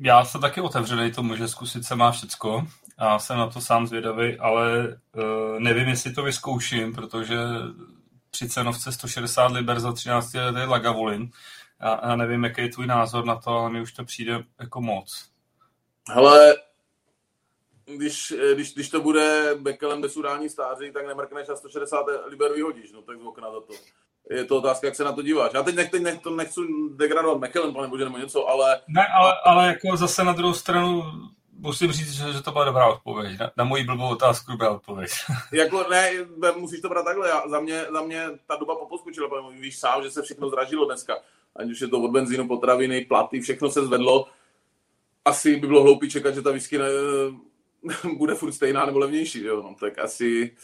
[0.00, 2.66] já jsem taky otevřený tomu, že zkusit se má všecko.
[2.98, 7.36] A jsem na to sám zvědavý, ale uh, nevím, jestli to vyzkouším, protože
[8.34, 11.30] při cenovce 160 liber za 13 let je Lagavulin.
[11.80, 14.80] A, já nevím, jaký je tvůj názor na to, ale mi už to přijde jako
[14.80, 15.28] moc.
[16.10, 16.56] Hele,
[17.96, 22.92] když, když, když to bude Bekelem bez urání stáří, tak nemrkneš a 160 liber vyhodíš,
[22.92, 23.74] no tak z okna za to
[24.30, 25.50] je to otázka, jak se na to díváš.
[25.54, 26.60] Já teď, nech, teď nech, to nechci
[26.96, 28.80] degradovat McKellen, pane bože, nebo něco, ale...
[28.88, 31.02] Ne, ale, ale jako zase na druhou stranu
[31.64, 33.38] musím říct, že, že to byla dobrá odpověď.
[33.38, 35.10] Na, na moji blbou otázku dobrá odpověď.
[35.52, 36.10] jako ne,
[36.56, 37.28] musíš to brát takhle.
[37.28, 40.84] Já, za, mě, za mě ta doba poposkučila, protože víš sám, že se všechno zdražilo
[40.84, 41.14] dneska.
[41.56, 44.26] Ať už je to od benzínu, potraviny, platy, všechno se zvedlo.
[45.24, 46.88] Asi by bylo hloupý čekat, že ta whisky ne,
[48.16, 49.62] bude furt stejná nebo levnější, jo?
[49.62, 50.56] No, tak asi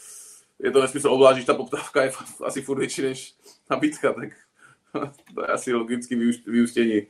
[0.59, 2.11] je to nesmysl, obzvlášť, ta poptávka je
[2.45, 3.35] asi furt větší než
[3.69, 4.29] nabídka, tak
[5.35, 7.01] to je asi logický vyústění.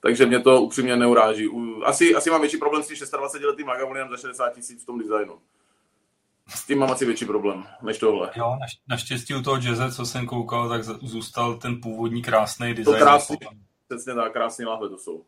[0.00, 1.48] Takže mě to upřímně neuráží.
[1.84, 4.98] Asi, asi mám větší problém s tím 26 letým Lagavulinem za 60 tisíc v tom
[4.98, 5.38] designu.
[6.48, 8.30] S tím mám asi větší problém, než tohle.
[8.36, 8.58] Jo,
[8.88, 12.98] naštěstí u toho jazze, co jsem koukal, tak zůstal ten původní krásný design.
[12.98, 13.36] To krásný,
[13.88, 15.24] přesně tak, krásný láhve to jsou.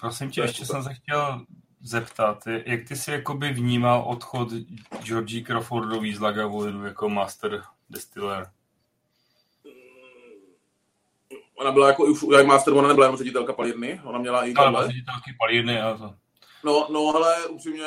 [0.00, 1.46] Prosím tě, ještě jsem se chtěl
[1.80, 4.48] zeptat, jak ty jsi jakoby vnímal odchod
[5.02, 8.50] Georgie Crawfordový z Lagavulinu jako master distiller?
[11.62, 14.86] Ona byla jako už jak master, ona nebyla jenom ředitelka palírny, ona měla i Ale
[14.86, 16.14] ředitelky palírny a to.
[16.64, 17.84] No, no, ale upřímně,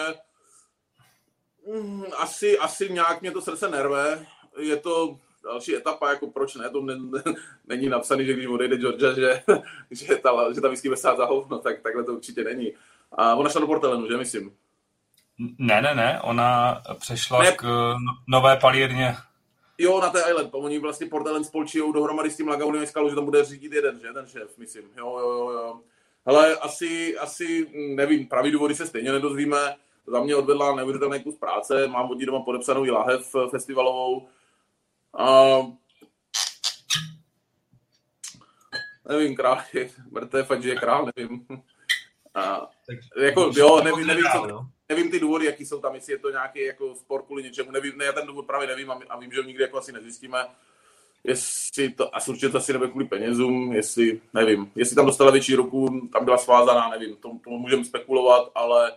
[1.67, 4.25] mm, asi, asi nějak mě to srdce nerve.
[4.59, 7.33] Je to další etapa, jako proč ne, to ne, ne,
[7.67, 9.43] není napsaný, že když odejde Georgia, že,
[9.91, 12.73] že ta, že ta whisky besá za hovno, tak takhle to určitě není.
[13.11, 14.55] A ona šla do Portelenu, že myslím?
[15.57, 17.51] Ne, ne, ne, ona přešla ne.
[17.51, 19.15] k no, nové palírně.
[19.77, 20.49] Jo, na té Island.
[20.53, 24.13] Oni vlastně Portelen spolčijou dohromady s tím Lagaunem skalu, že tam bude řídit jeden, že?
[24.13, 24.83] Ten šéf, myslím.
[24.97, 25.79] Jo, jo, jo, jo.
[26.25, 29.75] Hele, asi, asi, nevím, pravý důvody se stejně nedozvíme.
[30.07, 34.27] Za mě odvedla neuvěřitelný kus práce, mám od ní doma podepsanou i lahev festivalovou.
[35.17, 35.45] A...
[39.09, 41.45] Nevím, král je, mrtev, ať je král, nevím.
[42.35, 42.69] A,
[43.21, 46.65] jako, jo, nevím, nevím, co, nevím ty důvody, jaký jsou tam, jestli je to nějaký
[46.65, 49.41] jako spor kvůli něčemu, nevím, ne, já ten důvod právě nevím a, a vím, že
[49.41, 50.45] ho nikdy jako asi nezjistíme.
[51.23, 55.55] Jestli to, asi určitě to asi nebude kvůli penězům, jestli, nevím, jestli tam dostala větší
[55.55, 58.91] ruku, tam byla svázaná, nevím, to, to můžeme spekulovat, ale...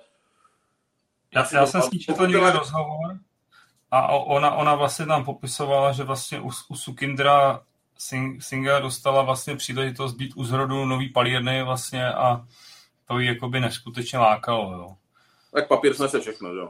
[1.35, 3.18] Já, já jsem s ní četl někde rozhovor
[3.90, 7.62] a ona, ona vlastně tam popisovala, že vlastně u, u Sukindra
[8.38, 12.46] Singa dostala vlastně příležitost být u zrodu nový palírny vlastně a
[13.07, 14.96] to ji jakoby neskutečně lákalo, jo.
[15.53, 16.69] Tak papír snese všechno, jo.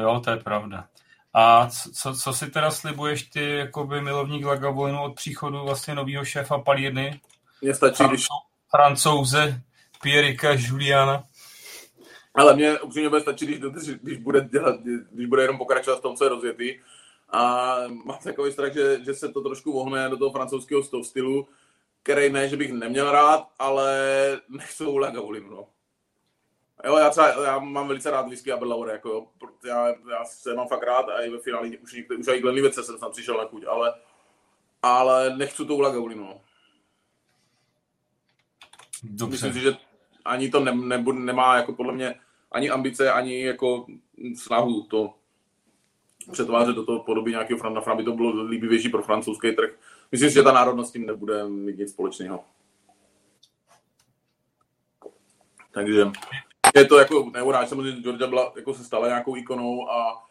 [0.00, 0.88] Jo, to je pravda.
[1.34, 6.58] A co, co si teda slibuješ ty, jakoby milovník Lagavojnu od příchodu vlastně nového šéfa
[6.58, 7.20] palírny?
[7.62, 8.26] Mně stačí, Francou, když...
[8.70, 9.62] Francouze
[10.02, 11.24] Pierrika Juliana.
[12.34, 16.16] Ale mě upřímně bude stačit, když, když, bude dělat, když bude jenom pokračovat v tom,
[16.16, 16.78] co je rozjetý.
[17.30, 21.48] A mám takový strach, že, že se to trošku vohne do toho francouzského stylu,
[22.02, 23.96] který ne, že bych neměl rád, ale
[24.48, 25.66] nechcou Lagavulinu, no.
[26.84, 29.26] Jo, já, třeba, já mám velice rád whisky Aberlour, jako jo,
[29.66, 32.74] já, já se mám fakt rád a i ve finále už, někde, už i Glenlivet
[32.74, 33.94] jsem tam přišel na chuť, ale,
[34.82, 36.24] ale nechci tu Lagavulinu.
[36.24, 36.40] No.
[39.02, 39.32] Dobře.
[39.32, 39.76] Myslím si, že
[40.24, 42.14] ani to ne, ne, nemá jako podle mě
[42.52, 43.86] ani ambice, ani jako
[44.34, 45.14] snahu to
[46.32, 49.70] přetvářet do toho podoby nějakého Franta aby to bylo líbivější pro francouzský trh.
[50.12, 52.44] Myslím si, že ta národnost s tím nebude mít nic společného.
[55.70, 56.06] Takže
[56.78, 60.24] je to jako neuráž, samozřejmě Georgia byla, jako se stala nějakou ikonou a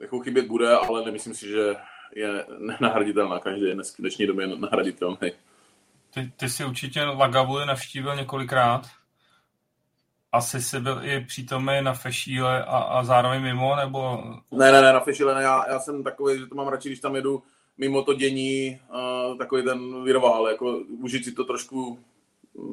[0.00, 1.76] jako chybět bude, ale nemyslím si, že
[2.14, 3.38] je nenahraditelná.
[3.38, 5.32] Každý je dnes, v dnešní době nahraditelný.
[6.14, 8.82] Ty, ty jsi určitě Lagavuli navštívil několikrát.
[10.32, 14.24] Asi jsi byl i přítomný na Fešíle a, a zároveň mimo, nebo?
[14.50, 15.42] Ne, ne, ne, na Fešíle ne.
[15.42, 17.42] Já, já jsem takový, že to mám radši, když tam jedu
[17.78, 18.80] mimo to dění,
[19.30, 21.98] uh, takový ten virvál, jako užít si to trošku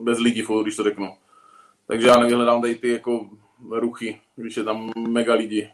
[0.04, 1.18] bez lidí, když to řeknu.
[1.88, 3.30] Takže já nevyhledám tady ty jako
[3.72, 5.74] ruchy, když je tam mega lidi.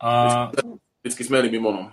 [0.00, 0.50] A...
[1.02, 1.92] Vždycky jsme jeli mimo, no.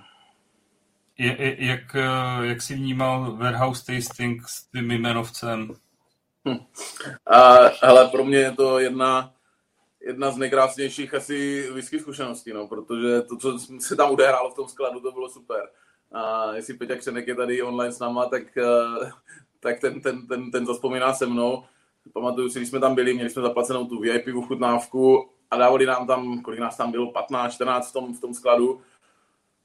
[1.18, 5.74] Je, jak, eh, jak jsi vnímal warehouse tasting s tím jmenovcem?
[6.48, 6.66] Hm.
[7.26, 9.34] A, hele, pro mě je to jedna,
[10.02, 14.68] jedna z nejkrásnějších asi whisky zkušeností, no, protože to, co se tam udehrálo v tom
[14.68, 15.70] skladu, to bylo super.
[16.12, 19.12] A jestli Peťa Křenek je tady online s náma, tak, eh,
[19.60, 21.64] tak ten, ten, ten, ten zaspomíná se mnou.
[22.14, 26.08] Pamatuju si, když jsme tam byli, měli jsme zaplacenou tu VIP uchutnávku a dávali nám
[26.08, 28.82] tam, kolik nás tam bylo, 15, 14 v tom, v tom skladu.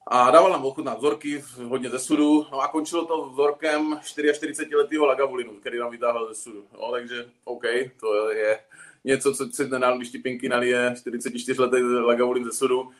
[0.07, 5.53] A dával nám ochutnat vzorky, hodně ze sudu, no a končilo to vzorkem 44-letého Lagavulinu,
[5.53, 6.65] který nám vytáhl ze sudu.
[6.73, 7.63] No, takže OK,
[7.99, 8.59] to je
[9.03, 12.91] něco, co se nedá, když ti Pinky nalije 44-letý Lagavulin ze sudu.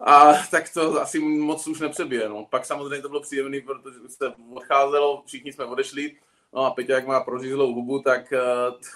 [0.00, 2.28] A tak to asi moc už nepřebije.
[2.28, 2.46] No.
[2.50, 6.16] Pak samozřejmě to bylo příjemné, protože se odcházelo, všichni jsme odešli,
[6.56, 8.38] No a Peťa, jak má prořízlou hubu, tak, eh,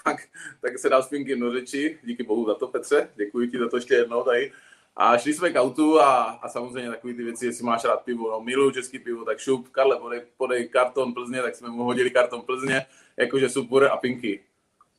[0.03, 0.17] tak,
[0.61, 1.99] tak se dá spinky do řeči.
[2.03, 3.09] Díky bohu za to, Petře.
[3.15, 4.51] Děkuji ti za to ještě jednou tady.
[4.95, 8.31] A šli jsme k autu a, a samozřejmě takové ty věci, jestli máš rád pivo,
[8.31, 12.11] no miluju český pivo, tak šup, Karle, podej, podej karton Plzně, tak jsme mu hodili
[12.11, 12.85] karton Plzně,
[13.17, 14.43] jakože super a pinky.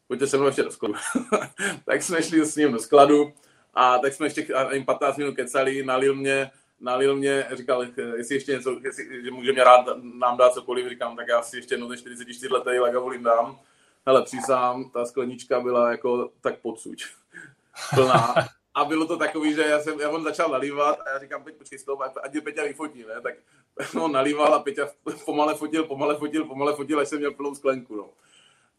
[0.09, 0.95] Pojďte se mnou ještě do skladu.
[1.85, 3.33] tak jsme šli s ním do skladu
[3.75, 6.51] a tak jsme ještě ani 15 minut kecali, nalil mě,
[6.83, 11.17] nalil mě, říkal, jestli ještě něco, jestli, že může mě rád nám dát cokoliv, říkám,
[11.17, 13.61] tak já si ještě jednou ten 44 letý Lagavulin dám.
[14.07, 17.05] Hele, přísám, ta sklenička byla jako tak podsuť.
[17.95, 18.35] Plná.
[18.75, 21.55] A bylo to takový, že já jsem, já on začal nalívat a já říkám, Peť,
[21.55, 23.21] počkej, stop, ať je Peťa vyfotí, ne?
[23.21, 23.35] Tak
[24.03, 24.89] on nalíval a Peťa
[25.25, 28.11] pomale fotil, pomale fotil, pomale fotil, až jsem měl plnou sklenku, no.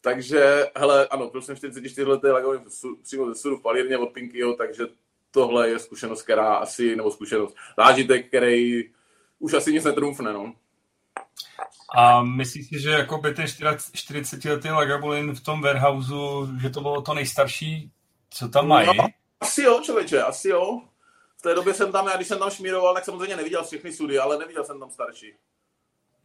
[0.00, 2.62] Takže, hele, ano, byl jsem 44 letý Lagavulin
[3.02, 4.86] přímo ze sudu v Palírně od Pinkyho, takže
[5.34, 8.82] tohle je zkušenost, která asi, nebo zkušenost, zážitek, který
[9.38, 10.54] už asi nic netrumfne, no.
[11.96, 16.12] A myslíš si, že jako by ten 40-letý Lagavulin v tom warehouse,
[16.62, 17.90] že to bylo to nejstarší,
[18.30, 18.86] co tam mají?
[18.86, 19.06] No,
[19.40, 20.80] asi jo, člověče, asi jo.
[21.36, 24.18] V té době jsem tam, já když jsem tam šmíroval, tak samozřejmě neviděl všechny sudy,
[24.18, 25.32] ale neviděl jsem tam starší.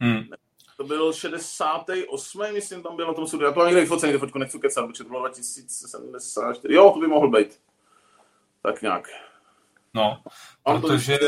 [0.00, 0.22] Hmm.
[0.76, 2.42] To byl 68.
[2.52, 3.44] myslím, tam byl na tom sudu.
[3.44, 6.74] Já to mám někde vyfocený, fotku nechci kecat, protože to bylo 2074.
[6.74, 7.60] Jo, to by mohl být.
[8.62, 9.08] Tak nějak.
[9.94, 10.22] No,
[10.64, 11.18] protože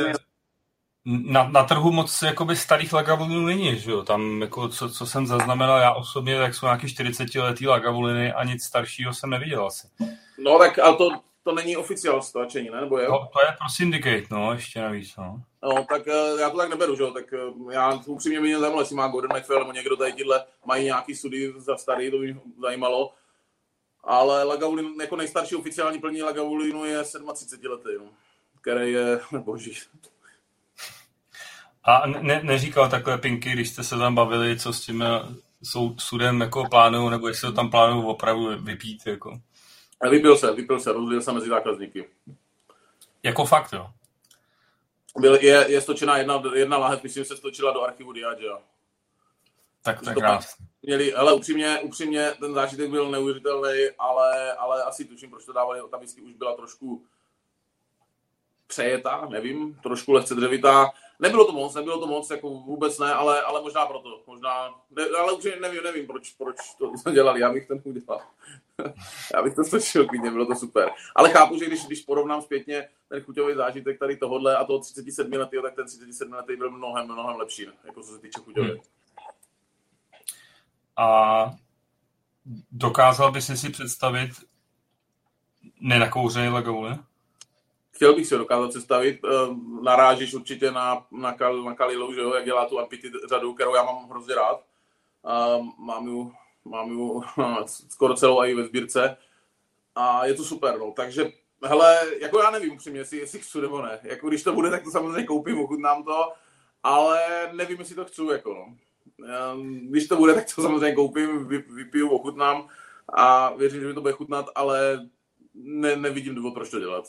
[1.05, 4.03] na, na trhu moc jakoby starých lagavulínů není, že jo?
[4.03, 8.45] Tam, jako, co, co jsem zaznamenal já osobně, tak jsou nějaký 40 letý lagavuliny a
[8.45, 9.87] nic staršího jsem neviděl asi.
[10.39, 11.11] No tak, ale to,
[11.43, 12.81] to není oficiál stlačení, ne?
[12.81, 13.07] Nebo je?
[13.07, 15.43] To, to je pro syndicate, no, ještě navíc, no.
[15.63, 18.83] No, tak eh, já to tak neberu, že jo, tak eh, já upřímně mě zajímalo,
[18.83, 22.33] jestli má Gordon McPhail nebo někdo tady tyhle mají nějaký studii za starý, to by
[22.33, 23.13] mě zajímalo
[24.05, 27.03] ale Lagavulin, jako nejstarší oficiální plní Lagavulinu je
[27.35, 28.11] 37 letý, no,
[28.61, 29.79] který je, boží.
[31.85, 35.05] A ne, neříkal takhle Pinky, když jste se tam bavili, co s tím
[35.63, 39.41] jsou sudem jako plánují, nebo jestli to tam plánují opravdu vypít, jako?
[40.11, 42.09] Vypil se, vypil se, rozdělil se mezi zákazníky.
[43.23, 43.91] Jako fakt, jo?
[45.19, 48.59] Byl, je, je stočená jedna, jedna lahev, myslím, se stočila do archivu Diageo.
[49.83, 50.67] Tak tak krásně.
[50.83, 55.81] Měli, ale upřímně, upřímně, ten zážitek byl neuvěřitelný, ale, ale asi tuším, proč to dávali,
[55.91, 57.05] ta whisky už byla trošku
[58.67, 60.91] přejetá, nevím, trošku lehce dřevitá.
[61.21, 65.05] Nebylo to moc, nebylo to moc, jako vůbec ne, ale, ale možná proto, možná, ne,
[65.21, 66.57] ale už nevím, nevím, proč, proč
[67.05, 68.21] to dělali, já bych to udělal.
[69.35, 70.91] já bych to stočil klidně, bylo to super.
[71.15, 75.33] Ale chápu, že když, když porovnám zpětně ten chuťový zážitek tady tohohle a toho 37
[75.33, 78.71] letý, tak ten 37 letý byl mnohem, mnohem lepší, jako co se týče chuťově.
[78.71, 78.81] Hmm.
[80.97, 81.51] A
[82.71, 84.31] dokázal bys si představit
[85.81, 87.05] nenakouřený Lagavulin?
[87.91, 89.21] Chtěl bych si dokázat představit.
[89.25, 89.29] Eh,
[89.83, 93.75] narážíš určitě na, na, Kal, na Kalilu, že jo, jak dělá tu Ampity řadu, kterou
[93.75, 94.65] já mám hrozně rád.
[95.79, 96.33] Mám ju
[96.65, 97.23] mám ju
[97.67, 99.17] skoro celou i ve sbírce
[99.95, 100.93] a je to super, no.
[100.93, 101.33] Takže,
[101.65, 104.01] hele, jako já nevím upřímně, jestli, jestli chci nebo ne.
[104.03, 106.33] Jako když to bude, tak to samozřejmě koupím, ochutnám to,
[106.83, 107.21] ale
[107.53, 108.77] nevím, jestli to chci, jako no.
[109.29, 112.69] Ehm, když to bude, tak to samozřejmě koupím, vypiju, ochutnám
[113.15, 115.09] a věřím, že mi to bude chutnat, ale
[115.55, 117.05] ne, nevidím důvod, proč to dělat.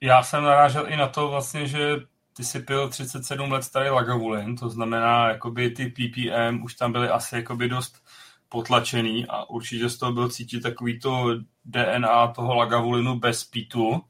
[0.00, 1.96] Já jsem narážel i na to vlastně, že
[2.36, 7.08] ty si pil 37 let starý Lagavulin, to znamená, jakoby ty PPM už tam byly
[7.08, 8.02] asi jakoby dost
[8.48, 11.26] potlačený a určitě z toho byl cítit takový to
[11.64, 14.00] DNA toho Lagavulinu bez pítu,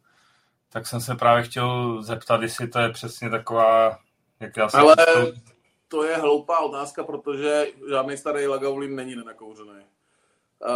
[0.69, 3.99] tak jsem se právě chtěl zeptat, jestli to je přesně taková,
[4.41, 5.33] jak já jsem Ale to...
[5.89, 9.85] to je hloupá otázka, protože žádný starý Lagavulin není nenakouřený.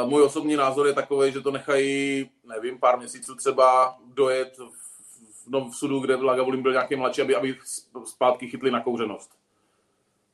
[0.05, 5.69] Můj osobní názor je takový, že to nechají, nevím, pár měsíců třeba dojet v, no,
[5.71, 7.59] v sudu, kde Lagavulin byl nějaký mladší, aby, aby
[8.05, 9.31] zpátky chytli na kouřenost.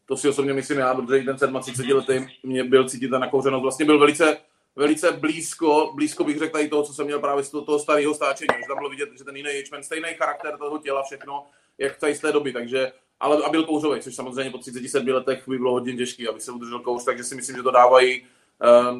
[0.07, 3.62] To si osobně myslím já, protože ten 37 letý mě byl cítit ta nakouřenost.
[3.62, 4.39] Vlastně byl velice,
[4.77, 8.14] velice blízko, blízko bych řekl tady toho, co jsem měl právě z toho, toho starého
[8.14, 8.49] stáčení.
[8.57, 11.47] Že tam bylo vidět, že ten jiný ječmen, stejný charakter toho těla, všechno,
[11.79, 12.53] jak tady z té doby.
[12.53, 16.41] Takže, ale a byl kouřový, což samozřejmě po 37 letech by bylo hodně těžké, aby
[16.41, 18.23] se udržel kouř, takže si myslím, že to dávají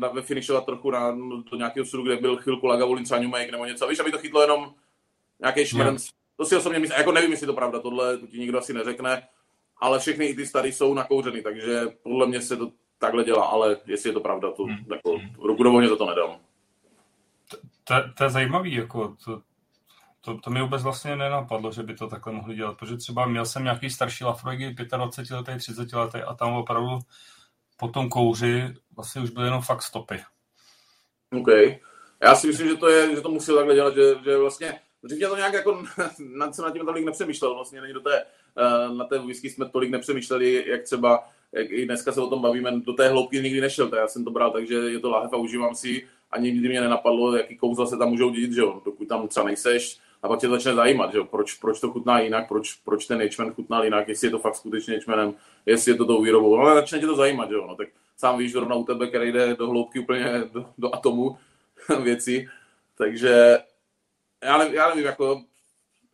[0.03, 3.65] uh, vyfinišovat trochu na, no, do nějakého sudu, kde byl chvilku Lagavulin, třeba Make nebo
[3.65, 4.75] něco, víš, aby to chytlo jenom
[5.41, 6.03] nějaký šmrnc.
[6.03, 6.13] Yeah.
[6.37, 9.29] To si osobně myslím, jako nevím, jestli to pravda, tohle to ti nikdo asi neřekne,
[9.79, 13.77] ale všechny i ty starý jsou nakouřený, takže podle mě se to takhle dělá, ale
[13.87, 14.77] jestli je to pravda, to hmm.
[14.91, 16.31] jako, ruku do to, to nedám.
[17.51, 19.43] To, to, to je zajímavý, jako to,
[20.27, 23.47] to, to mi vůbec vlastně nenapadlo, že by to takhle mohli dělat, protože třeba měl
[23.47, 26.99] jsem nějaký starší Lafroigy, 25 letý, 30 letý a tam opravdu
[27.77, 30.21] po tom kouři vlastně už byly jenom fakt stopy.
[31.41, 31.49] OK.
[32.23, 35.29] Já si myslím, že to, je, že to musí takhle dělat, že, že vlastně mě
[35.29, 35.83] to nějak jako,
[36.19, 38.23] nad, jsem nad tím tolik nepřemýšlel, vlastně není do té,
[38.57, 42.43] eh, na té whisky jsme tolik nepřemýšleli, jak třeba, jak i dneska se o tom
[42.43, 45.33] bavíme, do té hloubky nikdy nešel, tak já jsem to bral, takže je to láhev
[45.33, 48.83] a užívám si a nikdy mě nenapadlo, jaký kouzla se tam můžou dělat, že jo,
[48.85, 52.49] dokud tam třeba nejseš, a pak tě začne zajímat, že proč, proč to chutná jinak,
[52.49, 55.35] proč, proč ten ječmen chutnal jinak, jestli je to fakt skutečně ječmenem,
[55.67, 58.39] jestli je to tou výrobou, ale začne tě to zajímat, že jo, no, tak sám
[58.39, 61.39] víš, zrovna u tebe, který jde do hloubky úplně do, do atomu
[62.03, 62.49] věci,
[62.95, 63.59] takže
[64.45, 65.43] já, ne, já nevím, jako,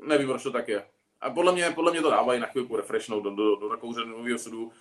[0.07, 0.85] nevím, proč to tak je.
[1.21, 4.73] A podle mě, podle mě to dávají na chvilku refreshnout do, do, do nakouřeného sudu.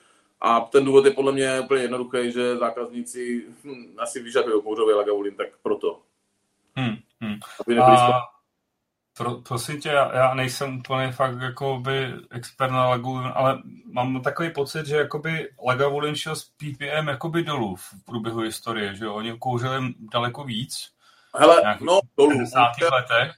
[0.42, 5.36] A ten důvod je podle mě úplně jednoduchý, že zákazníci hm, asi vyžadují kouřový lagavulin,
[5.36, 6.00] tak proto.
[6.76, 7.40] Hmm, hmm.
[7.60, 8.22] Aby a...
[9.22, 13.62] Pro, prosím tě, já, já nejsem úplně fakt jako by expert na Lagavulin, ale
[13.92, 19.06] mám takový pocit, že jakoby Lagavulin šel s PPM jakoby dolů v průběhu historie, že
[19.06, 19.16] jo?
[19.16, 20.92] Oni kouřili daleko víc.
[21.36, 22.46] Hele, no dolů.
[22.46, 23.32] V letech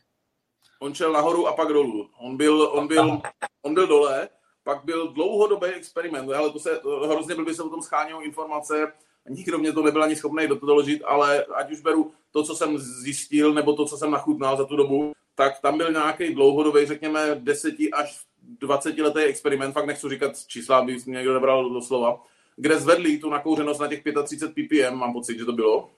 [0.80, 2.10] on šel nahoru a pak dolů.
[2.18, 3.22] On byl, on byl,
[3.62, 4.30] on byl dole,
[4.64, 8.94] pak byl dlouhodobý experiment, ale to se hrozně by se o tom schánělo informace,
[9.30, 12.56] nikdo mě to nebyl ani schopný do toho doložit, ale ať už beru to, co
[12.56, 16.86] jsem zjistil, nebo to, co jsem nachutnal za tu dobu, tak tam byl nějaký dlouhodobý,
[16.86, 21.82] řekněme, 10 až 20 letý experiment, fakt nechci říkat čísla, aby mě někdo nebral do
[21.82, 22.24] slova,
[22.56, 25.90] kde zvedli tu nakouřenost na těch 35 ppm, mám pocit, že to bylo.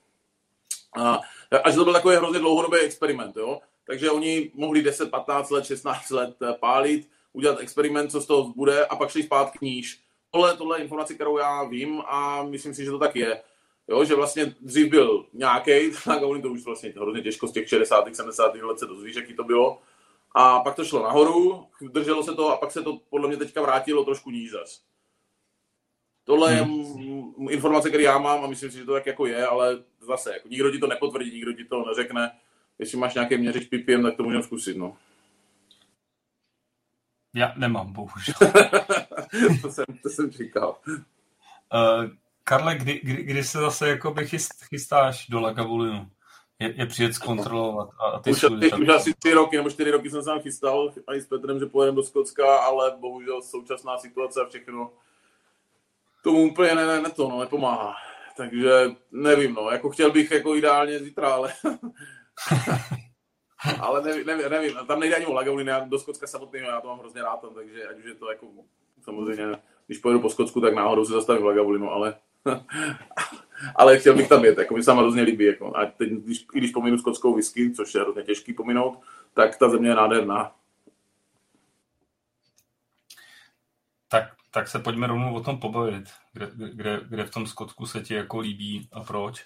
[0.98, 1.20] A,
[1.64, 3.60] a že to byl takový hrozně dlouhodobý experiment, jo.
[3.88, 8.54] Takže oni mohli 10, 15 let, 16 let eh, pálit, udělat experiment, co z toho
[8.56, 10.00] bude a pak šli zpátky níž.
[10.32, 13.42] Tohle, tohle je informace, kterou já vím a myslím si, že to tak je.
[13.88, 15.72] Jo, že vlastně dřív byl nějaký,
[16.06, 18.16] tak oni to už vlastně hrozně těžko z těch 60.
[18.16, 18.56] 70.
[18.56, 19.82] let se dozvíš, jaký to bylo.
[20.36, 23.62] A pak to šlo nahoru, drželo se to a pak se to podle mě teďka
[23.62, 24.82] vrátilo trošku níž zas.
[26.24, 27.50] Tohle je hmm.
[27.50, 30.48] informace, které já mám a myslím si, že to tak jako je, ale zase, jako
[30.48, 32.32] nikdo ti to nepotvrdí, nikdo ti to neřekne
[32.80, 34.98] jestli máš nějaký měřič PPM, tak to můžeme zkusit, no.
[37.36, 38.36] Já nemám, bohužel.
[39.62, 40.78] to, jsem, to jsem říkal.
[40.88, 42.10] Uh,
[42.48, 46.08] Karle, kdy, kdy, kdy se zase jakoby chyst, chystáš do Lagavulinu?
[46.60, 47.90] Je, je přijet zkontrolovat.
[48.00, 50.94] A ty už, ty, už asi tři roky nebo čtyři roky jsem se tam chystal
[51.16, 54.92] i s Petrem, že pojedeme do Skotska, ale bohužel současná situace a všechno
[56.24, 57.94] tomu úplně ne, ne, ne to, no, nepomáhá.
[58.38, 61.54] Takže nevím, no, jako chtěl bych jako ideálně zítra, ale
[63.80, 66.88] ale nevím, nevím, nevím, tam nejde ani o Lagavulin, já do Skotska samotného, já to
[66.88, 68.48] mám hrozně rád, takže ať už je to jako,
[69.04, 72.16] samozřejmě, když pojedu po Skotsku, tak náhodou se zastavím v Lagavulinu, ale
[73.76, 76.58] ale chtěl bych tam jet, jako mi se hrozně líbí, jako, a teď, když, i
[76.58, 79.00] když pominu skotskou whisky, což je hrozně těžký pominout,
[79.34, 80.56] tak ta země je nádherná.
[84.08, 88.02] Tak, tak se pojďme rovnou o tom pobavit, kde, kde, kde v tom Skotsku se
[88.02, 89.46] ti jako líbí a proč?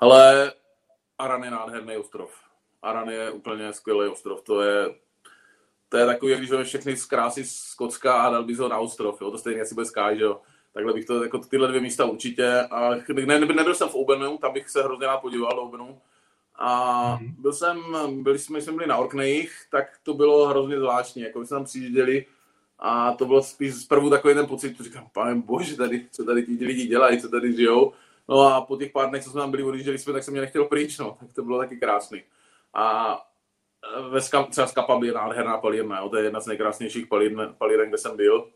[0.00, 0.52] Ale
[1.18, 2.30] Aran je nádherný ostrov.
[2.82, 4.42] Aran je úplně skvělý ostrov.
[4.42, 4.94] To je,
[5.88, 8.78] to je takový, když vezmeš všechny z krásy z Skotska a dal bys ho na
[8.78, 9.20] ostrov.
[9.20, 9.30] Jo?
[9.30, 10.40] To stejně asi bude Sky, že jo?
[10.76, 12.60] Takhle bych to, jako tyhle dvě místa určitě.
[12.70, 12.90] A
[13.26, 15.98] ne, nebyl jsem v Obenu, tam bych se hrozně rád podíval do Obenu.
[16.54, 17.34] A mm-hmm.
[17.38, 17.78] byl jsem,
[18.22, 22.26] byli jsme, jsme byli na Orkneyích, tak to bylo hrozně zvláštní, jako jsme tam přijížděli
[22.78, 26.42] a to bylo spíš zprvu takový ten pocit, že říkám, pane bože, tady, co tady
[26.42, 27.92] ti lidi dělají, co tady žijou.
[28.28, 30.40] No a po těch pár dnech, co jsme tam byli, odjížděli jsme, tak jsem mě
[30.40, 32.22] nechtěl pryč, no, tak to bylo taky krásný.
[32.74, 33.16] A
[33.98, 37.06] e, ve Ska, třeba Skapa je nádherná palírna, jo, to je jedna z nejkrásnějších
[37.58, 38.48] palíren, kde jsem byl.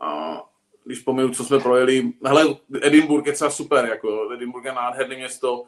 [0.00, 0.42] A
[0.84, 5.64] když pominu, co jsme projeli, hele, Edinburgh je třeba super, jako Edinburgh je nádherné město,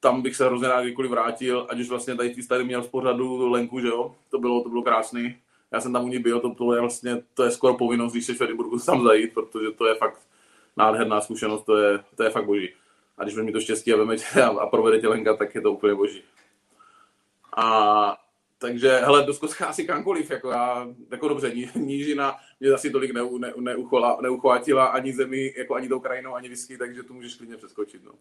[0.00, 3.48] tam bych se hrozně rád kdykoliv vrátil, ať už vlastně tady tady měl v pořadu
[3.48, 5.36] Lenku, že jo, to bylo, to bylo krásný.
[5.72, 8.26] Já jsem tam u ní byl, to, to je vlastně, to je skoro povinnost, když
[8.26, 10.20] jsi v Edinburghu tam zajít, protože to je fakt
[10.76, 12.68] nádherná zkušenost, to je, to je fakt boží.
[13.18, 15.72] A když mi to štěstí a vemete a, a provede tě Lenka, tak je to
[15.72, 16.22] úplně boží.
[17.56, 18.16] A
[18.58, 23.12] takže, hele, do Skotska asi kamkoliv, jako já, jako dobře, ní, nížina mě asi tolik
[23.12, 27.34] ne, ne, neuchola, neuchvátila ani zemi, jako ani tou krajinou, ani whisky, takže tu můžeš
[27.34, 28.12] klidně přeskočit, no.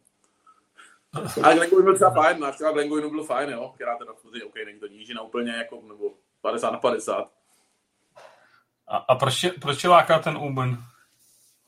[1.44, 4.12] Ale Glengoyne byl třeba fajn, návštěva Glengoyne byl fajn, jo, která teda,
[4.46, 7.32] OK, není to nížina úplně, jako, nebo 50 na 50.
[8.88, 10.78] A, a proč, je, proč je láká ten Uben?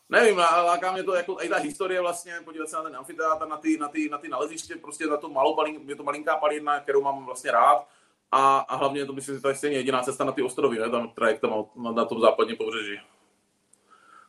[0.10, 3.58] Nevím, láká mě to jako i ta historie vlastně, podívat se na ten amfiteátr, na
[3.58, 6.80] ty, na ty, na ty naleziště, prostě na to malou palín, je to malinká palírna,
[6.80, 7.88] kterou mám vlastně rád.
[8.36, 10.90] A, a hlavně to myslím, že to je stejně jediná cesta na ty ostrovy, ne?
[10.90, 13.00] Tam trajekt tam na, na tom západním pobřeží.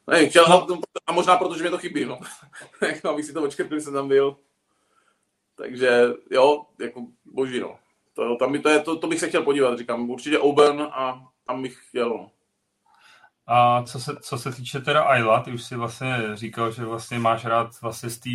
[0.07, 0.81] Ne, chtěl, no.
[1.07, 2.19] a možná protože mi to chybí, no.
[2.89, 4.37] Jako, abych si to očkrtl, když jsem tam byl.
[5.55, 7.79] Takže jo, jako boží, no.
[8.15, 11.63] To, tam to, je, to, to, bych se chtěl podívat, říkám, určitě Oben a tam
[11.63, 12.31] bych chtěl, no.
[13.47, 17.19] A co se, co se týče teda Ayla, ty už si vlastně říkal, že vlastně
[17.19, 18.31] máš rád vlastně z té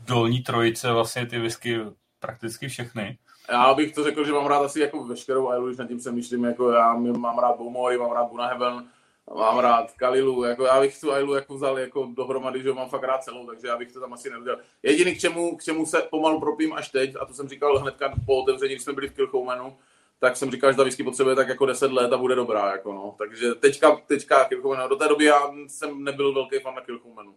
[0.00, 1.80] dolní trojice vlastně ty whisky
[2.18, 3.18] prakticky všechny.
[3.50, 6.44] Já bych to řekl, že mám rád asi jako veškerou Aylu, když nad tím přemýšlím,
[6.44, 8.88] jako já mám rád Bowmori, mám rád Bunaheaven,
[9.34, 13.02] mám rád Kalilu, jako já bych tu Aylu jako vzal jako dohromady, že mám fakt
[13.02, 14.60] rád celou, takže já bych to tam asi neudělal.
[14.82, 18.12] Jediný, k čemu, k čemu se pomalu propím až teď, a to jsem říkal hnedka
[18.26, 19.76] po otevření, když jsme byli v Kilchoumenu,
[20.20, 22.70] tak jsem říkal, že ta whisky potřebuje tak jako 10 let a bude dobrá.
[22.72, 23.14] Jako no.
[23.18, 27.34] Takže teďka, teďka Kilchumenu, do té doby já jsem nebyl velký fan na Kilchumenu.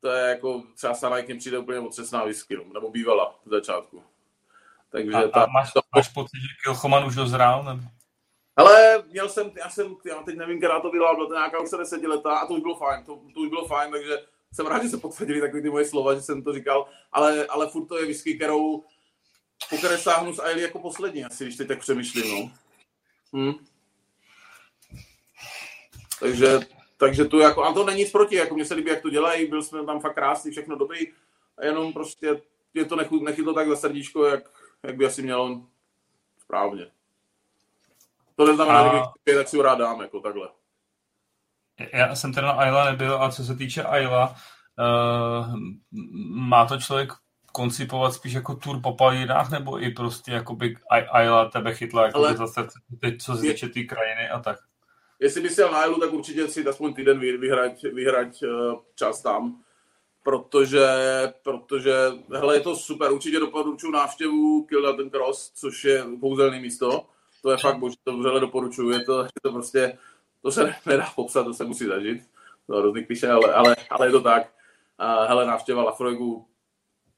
[0.00, 4.02] To je jako třeba Sanai k přijde úplně otřesná whisky, no, nebo bývala v začátku.
[4.90, 7.64] Takže a, ta, a máš, to, máš pocit, že Kilchoman už dozrál?
[7.64, 7.82] Nebo?
[8.56, 11.70] Ale měl jsem, já jsem, já teď nevím, která to byla, byla to nějaká už
[11.70, 14.18] se desetiletá a to už bylo fajn, to, to už bylo fajn, takže
[14.52, 17.68] jsem rád, že se potvrdili takový ty moje slova, že jsem to říkal, ale, ale
[17.68, 18.84] furt to je whisky, kterou
[19.70, 22.52] po které sáhnu z Ailey jako poslední, asi, když teď tak přemýšlím, no.
[23.36, 23.54] Hm.
[26.20, 26.60] Takže,
[26.96, 29.46] takže tu jako, a to není nic proti, jako mně se líbí, jak to dělají,
[29.46, 30.98] byl jsme tam fakt krásný, všechno dobrý,
[31.58, 32.42] a jenom prostě
[32.74, 34.50] je to nechytlo tak za srdíčko, jak,
[34.86, 35.66] jak by asi mělo
[36.38, 36.86] správně.
[38.36, 38.84] To neznamená, a...
[38.84, 38.90] že
[39.24, 40.48] bych tak si ho rád dám, jako takhle.
[41.92, 44.36] Já jsem teda na Ayla nebyl, a co se týče Ayla,
[44.78, 45.54] uh,
[46.34, 47.12] má to člověk
[47.52, 50.76] koncipovat spíš jako tour po palírách, nebo i prostě jako by
[51.10, 52.36] Ayla tebe chytla jako Ale...
[52.36, 52.66] zase
[53.00, 54.58] teď, co se týče té krajiny a tak?
[55.20, 59.62] Jestli bys jel na Aylu, tak určitě si aspoň týden vyhrať, vyhrať uh, čas tam,
[60.22, 60.86] protože,
[61.42, 61.94] protože
[62.30, 67.06] hele, je to super, určitě doporučuji návštěvu Kildaten Cross, což je kouzelné místo,
[67.42, 69.98] to je fakt boží, to vřele doporučuji, je to, je to prostě,
[70.42, 72.22] to se nedá popsat, to se musí zažít,
[72.66, 74.52] to je hrozný kliše, ale, ale, ale je to tak.
[75.00, 76.46] Uh, hele, návštěva Lafroigu,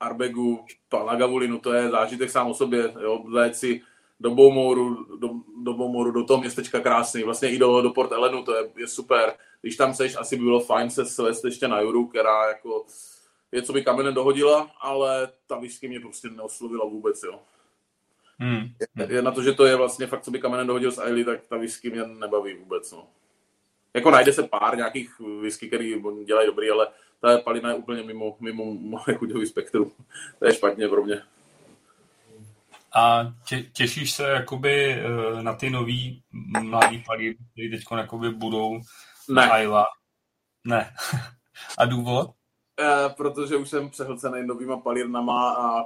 [0.01, 3.83] Arbegu, Lagavulinu, to je zážitek sám o sobě, jo, si
[4.21, 5.31] do Beaumouru, do,
[5.63, 8.89] do Beaumouru, do toho městečka krásný, vlastně i do, do Port Elenu, to je, je
[8.89, 9.35] super.
[9.63, 12.87] Když tam seš, asi by bylo fajn se svést ještě na Juru, která jako
[13.53, 17.39] je, co by kamene dohodila, ale ta whisky mě prostě neoslovila vůbec, jo.
[18.39, 18.69] Hmm.
[18.99, 21.25] Je, je, na to, že to je vlastně fakt, co by kamenem dohodil s Ailey,
[21.25, 23.07] tak ta whisky mě nebaví vůbec, no.
[23.95, 26.89] Jako najde se pár nějakých whisky, který dělají dobrý, ale
[27.21, 29.93] ta palina je úplně mimo, mimo moje chuťový spektrum.
[30.39, 31.23] To je špatně pro mě.
[32.95, 36.23] A tě, těšíš se jakoby eh, na ty nový
[36.63, 37.85] mladý paliny, které teď
[38.35, 38.81] budou
[39.35, 39.51] ne.
[39.51, 39.87] Ayla?
[40.65, 40.95] Ne.
[41.79, 42.31] a důvod?
[42.81, 45.85] E, protože už jsem přehlcený novýma palírnama a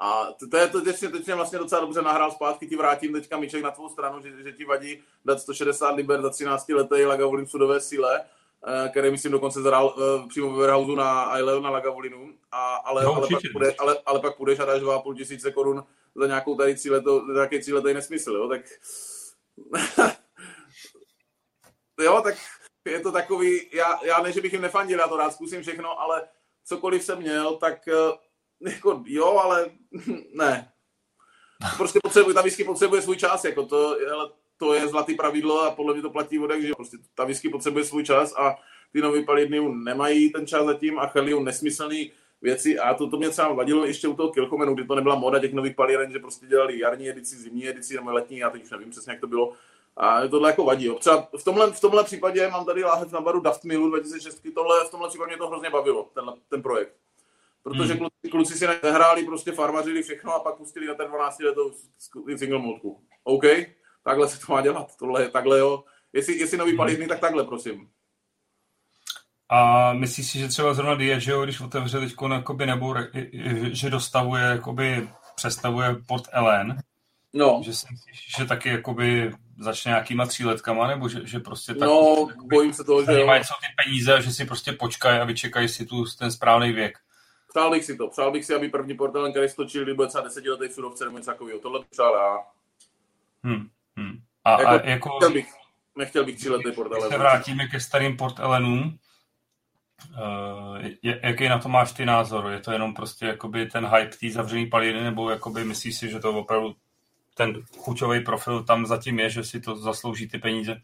[0.00, 3.12] a to, to je to, teď, teď mě vlastně docela dobře nahrál zpátky, ti vrátím
[3.12, 7.04] teďka míček na tvou stranu, že, že ti vadí dát 160 liber za 13 letý
[7.04, 8.20] Lagavulin v sudové síle,
[8.66, 13.04] eh, který myslím dokonce zhrál uh, přímo ve Warehouse na Aileu na Lagavulinu, a, ale,
[13.04, 16.56] no, ale, pak půjde, ale, ale, pak půjdeš a dáš 2,5 tisíce korun za nějakou
[16.56, 18.60] tady cíleto, nějaký cíletý nesmysl, jo, tak
[22.00, 22.34] jo, tak
[22.84, 26.00] je to takový, já, já ne, že bych jim nefandil, já to rád zkusím všechno,
[26.00, 26.28] ale
[26.64, 29.70] cokoliv jsem měl, tak uh, jako jo, ale
[30.34, 30.72] ne.
[31.76, 35.70] Prostě potřebuje, ta whisky potřebuje svůj čas, jako to, ale to je zlatý pravidlo a
[35.70, 38.56] podle mě to platí vodek, že prostě ta whisky potřebuje svůj čas a
[38.92, 42.12] ty nový palidny nemají ten čas zatím a chrlí nesmyslný
[42.42, 45.38] věci a to, to mě třeba vadilo ještě u toho Kilchomenu, kdy to nebyla moda
[45.38, 48.70] těch nových palíren, že prostě dělali jarní edici, zimní edici nebo letní, já teď už
[48.70, 49.52] nevím přesně, jak to bylo.
[49.96, 50.84] A tohle jako vadí.
[50.84, 50.94] Jo.
[50.94, 54.84] Třeba v tomhle, v tomhle případě mám tady láhev na baru Daft Millu 2006, tohle,
[54.84, 56.96] v tomhle případě mě to hrozně bavilo, ten, ten projekt.
[57.62, 57.98] Protože hmm.
[57.98, 61.72] kluci, kluci si nehráli, prostě farmařili všechno a pak pustili na ten 12 letou
[62.36, 63.00] single modku.
[63.24, 63.44] OK,
[64.04, 64.96] takhle se to má dělat.
[64.96, 65.84] Tohle, takhle jo.
[66.12, 66.76] Jestli, jestli nový hmm.
[66.76, 67.90] palivný, tak takhle, prosím.
[69.52, 72.94] A myslíš si, že třeba zrovna Diageo, když otevře teď jakoby, nebo
[73.72, 76.78] že dostavuje, jakoby, přestavuje port Ellen,
[77.32, 77.60] no.
[77.64, 81.88] že si myslíš, že taky jakoby začne nějakýma tříletkama, nebo že, že prostě tak...
[81.88, 83.24] No, bojím se toho, že.
[83.24, 86.98] Mají ty peníze, že si prostě počkají a vyčekají si tu ten správný věk.
[87.48, 88.08] Přál bych si to.
[88.08, 91.30] Přál bych si, aby první portalen, který stočil, kdy bude třeba desetiletý surovce nebo něco
[91.30, 91.60] takového.
[91.60, 92.38] Tohle bych přál já.
[93.44, 94.18] Hmm, hmm.
[94.44, 95.08] A, jako, a jako...
[95.08, 95.54] Nechtěl bych,
[95.96, 97.10] nechtěl bych tříletý portalen.
[97.10, 98.98] se vrátíme ke starým portalenům,
[100.10, 102.50] Uh, jaký na to máš ty názor?
[102.50, 106.20] Je to jenom prostě jakoby ten hype té zavřený paliny, nebo jakoby myslíš si, že
[106.20, 106.74] to opravdu
[107.34, 110.76] ten chuťový profil tam zatím je, že si to zaslouží ty peníze?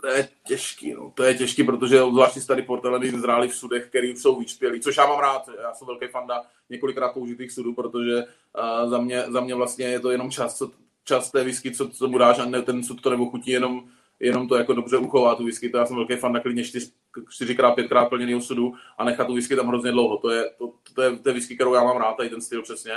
[0.00, 1.12] To je těžký, no.
[1.14, 5.06] To je těžký, protože zvláště tady porteleny zrály v sudech, který jsou vyčpělí, což já
[5.06, 5.48] mám rád.
[5.62, 10.00] Já jsem velký fanda několikrát použitých sudů, protože uh, za, mě, za mě vlastně je
[10.00, 10.70] to jenom čas, co,
[11.04, 13.88] čas té whisky, co, co mu dáš a ne, ten sud to nebo chutí jenom
[14.20, 16.92] jenom to jako dobře uchová tu whisky, to já jsem velký fan na klidně čtyř,
[17.30, 20.16] čtyřikrát, pětkrát plněný sudu a nechat tu whisky tam hrozně dlouho.
[20.16, 22.62] To je, to, to, je, to je whisky, kterou já mám rád, tady ten styl
[22.62, 22.92] přesně.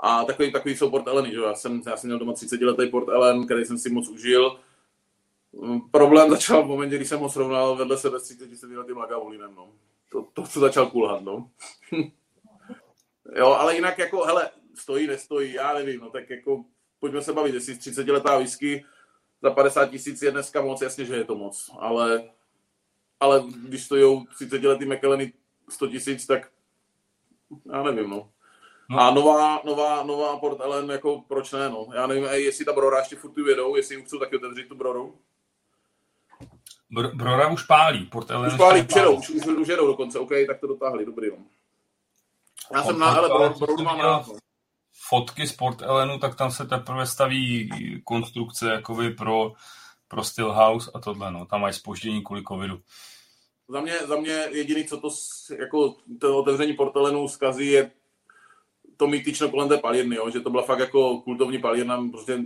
[0.00, 2.90] A takový, takový jsou Port Elleny, že Já jsem, já jsem měl doma 30 letý
[2.90, 4.60] Port Ellen, který jsem si moc užil.
[5.52, 9.54] Mm, problém začal v momentě, kdy jsem ho srovnal vedle sebe s 30 letým Lagavulinem,
[9.54, 9.68] no.
[10.10, 11.50] To, to, co začal kulhat, no.
[13.36, 16.64] jo, ale jinak jako, hele, stojí, nestojí, já nevím, no tak jako
[17.00, 18.84] pojďme se bavit, jestli 30 letá whisky
[19.42, 22.30] za 50 tisíc je dneska moc, jasně, že je to moc, ale,
[23.20, 25.32] ale když stojí 30 letý McKelleny
[25.68, 26.50] 100 tisíc, tak
[27.72, 28.30] já nevím, no.
[28.88, 29.00] No.
[29.00, 31.86] A nová, nová, nová Port Ellen, jako proč ne, no.
[31.94, 34.74] Já nevím, jestli ta Brora ještě furt tu vědou, jestli už chcou taky otevřít tu
[34.74, 35.18] Broru.
[36.92, 40.18] Br- Brora už pálí, Port Ellen už pálí, už jedou, už, už, už jedou dokonce,
[40.18, 41.44] OK, tak to dotáhli, dobrý, no.
[42.74, 44.38] Já jsem na, ale Broru mám rád, no
[45.08, 47.70] fotky Sport Elenu, tak tam se teprve staví
[48.04, 49.52] konstrukce jakoby pro,
[50.08, 51.46] pro Stillhouse a tohle, no.
[51.46, 52.80] Tam mají spoždění kvůli covidu.
[53.68, 55.08] Za mě, za mě jediný, co to
[55.58, 57.90] jako to otevření portelenu zkazí, je
[58.98, 60.30] to mýtično kolem té palírny, jo?
[60.30, 62.38] že to byla fakt jako kultovní palírna, prostě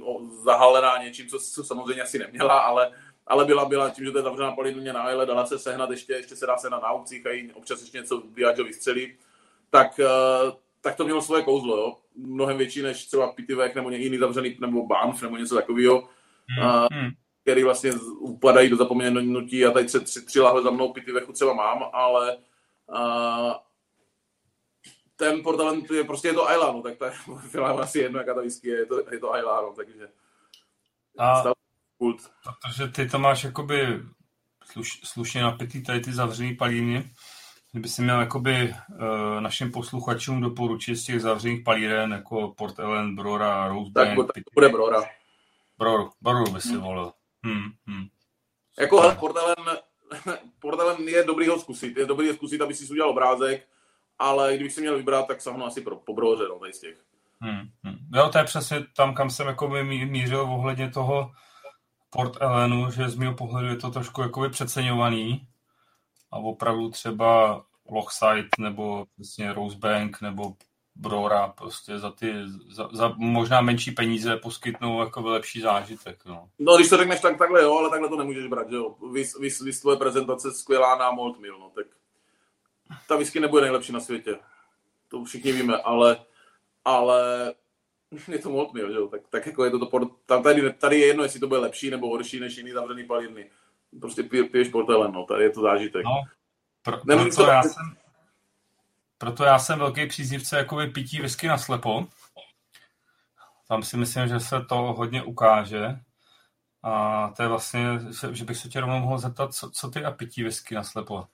[0.45, 2.91] zahalená něčím, co, co samozřejmě asi neměla, ale,
[3.27, 6.13] ale byla, byla tím, že to je zavřená palírně na Aile, dala se sehnat ještě,
[6.13, 9.15] ještě se dá se na aukcích a občas ještě něco Diageo vystřelí,
[9.71, 11.97] tak, eh, tak to mělo svoje kouzlo, jo?
[12.17, 16.09] mnohem větší než třeba Pitivek nebo jiný zavřený, nebo Banff nebo něco takového,
[16.49, 16.87] hmm.
[16.93, 17.11] hmm.
[17.43, 21.55] který vlastně upadají do zapomenutí a tady tři, tři, tři lahve za mnou Pitivechu třeba
[21.55, 22.37] mám, ale
[22.93, 23.61] a,
[25.17, 27.13] ten portalent je prostě je to Ayla, no, tak to je
[27.81, 30.09] asi jedno, jaká ta whisky je, je to, je to Ayla, no, takže
[31.19, 31.43] a,
[31.99, 32.31] kult.
[32.63, 34.01] Protože ty to máš jakoby
[34.73, 37.11] sluš, slušně napitý tady ty zavřený palíny,
[37.73, 43.17] Kdyby si měl jakoby uh, našim posluchačům doporučit z těch zavřených palíren, jako Port Ellen,
[43.17, 44.17] Brora, Rosebank.
[44.17, 45.03] Tak to bude Brora.
[45.79, 46.81] Broru, Broru by si hmm.
[46.81, 47.13] volil.
[47.45, 48.07] Hmm, hmm.
[48.79, 49.79] Jako hele, Port Ellen,
[50.59, 51.97] Port Ellen je dobrý ho zkusit.
[51.97, 53.69] Je dobrý ho zkusit, aby si udělal obrázek,
[54.19, 56.97] ale kdybych si měl vybrat, tak sahnu asi pro, po Broře, no, tady z těch.
[57.41, 57.99] Hmm, hmm.
[58.15, 61.31] Jo, to je přesně tam, kam jsem jako mířil ohledně toho
[62.11, 65.47] Port Ellenu, že z mého pohledu je to trošku jakoby přeceňovaný
[66.33, 70.53] a opravdu třeba Lochside nebo přesně Rosebank nebo
[70.95, 72.35] Brora prostě za ty
[72.71, 76.25] za, za možná menší peníze poskytnou jako lepší zážitek.
[76.25, 76.49] No.
[76.59, 78.95] no když to řekneš tak, takhle jo, ale takhle to nemůžeš brát, že jo.
[79.13, 81.87] Vys, vys, vys tvoje prezentace skvělá na Malt Mill, no tak
[83.09, 84.39] ta whisky nebude nejlepší na světě.
[85.09, 86.25] To všichni víme, ale,
[86.85, 87.55] ale
[88.29, 89.09] je to Malt že jo.
[89.09, 91.91] Tak, tak jako je to, to tam tady, tady je jedno, jestli to bude lepší
[91.91, 93.51] nebo horší než jiný zavřený palírny
[94.01, 96.05] prostě piješ portelen, no, tady je to zážitek.
[96.05, 96.23] No,
[96.83, 97.97] pro, proto, já jsem,
[99.19, 102.07] proto já jsem velký příznivce jakoby pití whisky na slepo.
[103.69, 105.99] Tam si myslím, že se to hodně ukáže.
[106.83, 107.85] A to je vlastně,
[108.33, 111.27] že bych se tě rovnou mohl zeptat, co, co ty a pití whisky na slepo?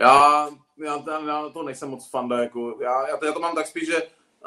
[0.00, 3.66] Já, já, já to nejsem moc fanda, jako, já, já, to, já to mám tak
[3.66, 4.02] spíš, že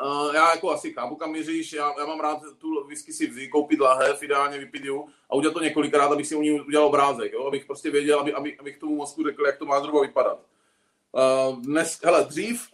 [0.06, 3.47] Uh, já jako asi kápu, kam míříš, já, já mám rád tu whisky si vzít,
[3.47, 7.34] koupit lahev, ideálně vypít ju a udělat to několikrát, abych si u ní udělal obrázek,
[7.34, 7.47] jo?
[7.47, 10.39] abych prostě věděl, aby, aby, abych tomu mozku řekl, jak to má zhruba vypadat.
[11.12, 12.68] Uh, dnes, hele, dřív,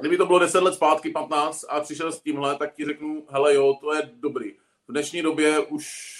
[0.00, 3.54] kdyby to bylo 10 let zpátky, 15 a přišel s tímhle, tak ti řeknu, hele
[3.54, 4.52] jo, to je dobrý.
[4.88, 6.11] V dnešní době už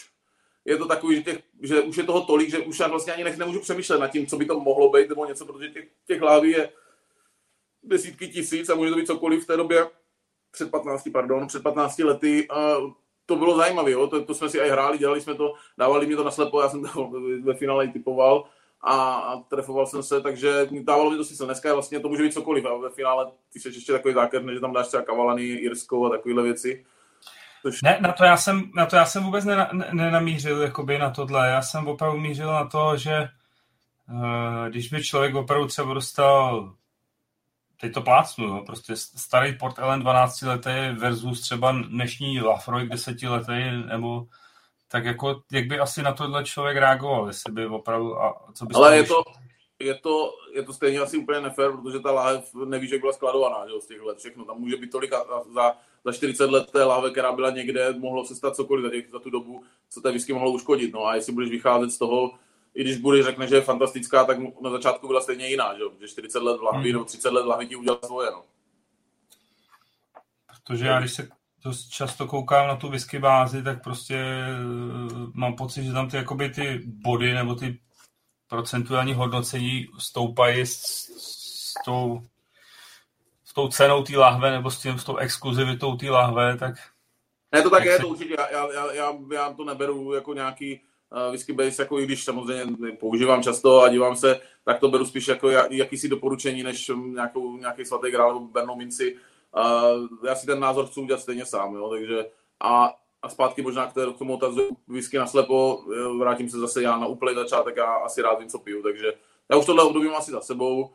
[0.65, 3.25] je to takový, že, těch, že už je toho tolik, že už já vlastně ani
[3.25, 6.23] nech, nemůžu přemýšlet nad tím, co by to mohlo být nebo něco, protože těch, těch
[6.23, 6.71] láví je
[7.83, 9.87] desítky tisíc a může to být cokoliv v té době
[10.51, 12.49] před 15, pardon, před 15 lety.
[12.49, 12.77] A
[13.27, 13.93] to bylo zajímavé?
[13.93, 16.69] To, to, jsme si aj hráli, dělali jsme to, dávali mi to na slepo, já
[16.69, 17.11] jsem to
[17.43, 18.45] ve finále typoval
[18.81, 22.23] a, a trefoval jsem se, takže dávalo mi to si Dneska je vlastně to může
[22.23, 25.43] být cokoliv a ve finále ty jsi ještě takový zákeřný, že tam dáš třeba Kavalany,
[25.43, 26.85] Irskou a takovéhle věci.
[27.63, 27.83] Což...
[27.83, 31.49] Ne, na to já jsem, na to já jsem vůbec nena, nenamířil jakoby na tohle.
[31.49, 33.29] Já jsem opravdu mířil na to, že
[34.13, 36.73] uh, když by člověk opravdu třeba dostal
[37.81, 43.23] teď to plácnu, jo, prostě starý Port Ellen 12 letý versus třeba dnešní Lafroy 10
[43.23, 44.27] letý, nebo
[44.89, 48.75] tak jako, jak by asi na tohle člověk reagoval, jestli by opravdu, a co by
[48.75, 49.23] Ale je to,
[49.79, 53.67] je to, je to stejně asi úplně nefér, protože ta láhev nevíš, jak byla skladovaná,
[53.67, 54.45] že, z těch let všechno.
[54.45, 57.93] Tam může být tolik a, a za, za 40 let té láve, která byla někde,
[57.99, 60.93] mohlo se stát cokoliv za, těch, za tu dobu, co té whisky mohlo uškodit.
[60.93, 62.35] No a jestli budeš vycházet z toho,
[62.75, 66.09] i když bude řekne, že je fantastická, tak na začátku byla stejně jiná, že, že
[66.09, 66.93] 40 let v lahvi hmm.
[66.93, 68.31] nebo 30 let v lahvi ti udělal svoje.
[68.31, 68.45] No.
[70.47, 71.29] Protože já, když se
[71.65, 74.55] dost často koukám na tu whisky bázi, tak prostě eh,
[75.35, 77.81] mám pocit, že tam ty, jakoby ty body nebo ty
[78.49, 80.77] procentuální hodnocení stoupají s,
[81.19, 82.21] s tou
[83.53, 86.75] s tou cenou té lahve nebo s, tím, s tou exkluzivitou té lahve, tak...
[87.55, 88.03] Ne, to tak je, se...
[88.03, 88.37] to určitě.
[88.39, 90.81] Já, já, já, já to neberu jako nějaký
[91.11, 95.07] uh, whisky base, jako i když samozřejmě používám často a dívám se, tak to beru
[95.07, 99.17] spíš jako jakýsi doporučení, než nějakou, nějaký svatý grál nebo bernou minci.
[99.57, 102.27] Uh, já si ten názor chci udělat stejně sám, jo, takže
[102.61, 105.85] a, a zpátky možná k tomu otazu whisky na slepo,
[106.19, 109.13] vrátím se zase já na úplný začátek a asi rád vím, co piju, takže
[109.51, 110.91] já už tohle období mám asi za sebou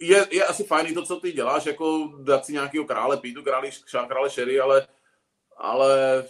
[0.00, 3.70] je, je asi fajný to, co ty děláš, jako dát si nějakého krále pítu, krále,
[4.08, 4.86] krále sherry, ale,
[5.56, 6.24] ale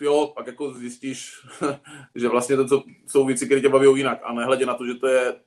[0.00, 1.32] jo, pak jako zjistíš,
[2.14, 4.94] že vlastně to co, jsou věci, které tě baví jinak a nehledě na to, že
[4.94, 5.40] to je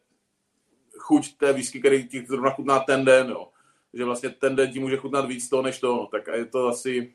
[0.97, 3.47] chuť té whisky, který ti zrovna chutná ten den, jo.
[3.93, 6.07] Že vlastně ten den ti může chutnat víc to, než to, no.
[6.07, 7.13] tak je to asi,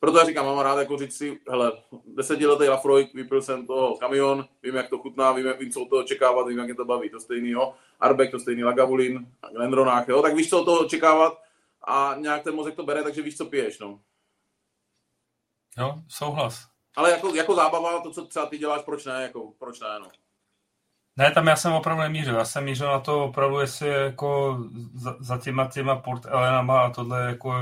[0.00, 1.72] proto já říkám, mám rád jako říct si, hele,
[2.06, 6.02] desetiletý Lafroy, vypil jsem to kamion, vím, jak to chutná, vím, vím co od toho
[6.02, 7.74] očekávat, vím, jak je to baví, to stejný, jo.
[8.00, 11.38] Arbek, to stejný Lagavulin, Glendronach, jo, tak víš, co od toho očekávat
[11.88, 14.00] a nějak ten mozek to bere, takže víš, co piješ, no.
[15.78, 16.66] Jo, souhlas.
[16.96, 20.08] Ale jako, jako zábava, to, co třeba ty děláš, proč ne, jako, proč ne, no.
[21.18, 22.34] Ne, tam já jsem opravdu nemířil.
[22.34, 24.58] Já jsem mířil na to opravdu, jestli jako
[24.94, 27.52] za, za těma těma Port Elenama a tohle jako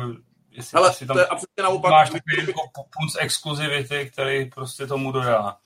[0.55, 1.91] Jestli, Hele, jestli tam to je absolutně naopak.
[1.91, 5.57] Máš takový jako punc exkluzivity, který prostě tomu dodá.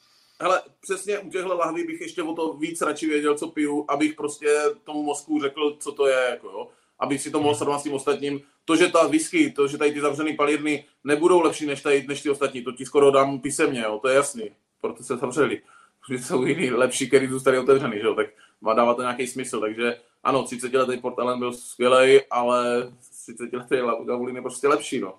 [0.40, 4.14] Hele, přesně u těchto lahví bych ještě o to víc radši věděl, co piju, abych
[4.14, 4.48] prostě
[4.84, 6.68] tomu mozku řekl, co to je, jako jo.
[6.98, 8.40] Abych si to mohl srovnat s tím ostatním.
[8.64, 12.22] To, že ta whisky, to, že tady ty zavřený palírny nebudou lepší než, tady, než
[12.22, 14.50] ty ostatní, to ti skoro dám písemně, jo, to je jasný.
[14.80, 15.62] Proto se zavřeli.
[16.06, 18.26] Protože jsou jiný lepší, který zůstali otevřený, že jo, tak
[18.60, 19.60] má dávat to nějaký smysl.
[19.60, 22.92] Takže ano, 30 letý Portalen byl skvělý, ale
[23.34, 23.76] 30 letý
[24.06, 25.18] Gavulin je prostě lepší, no.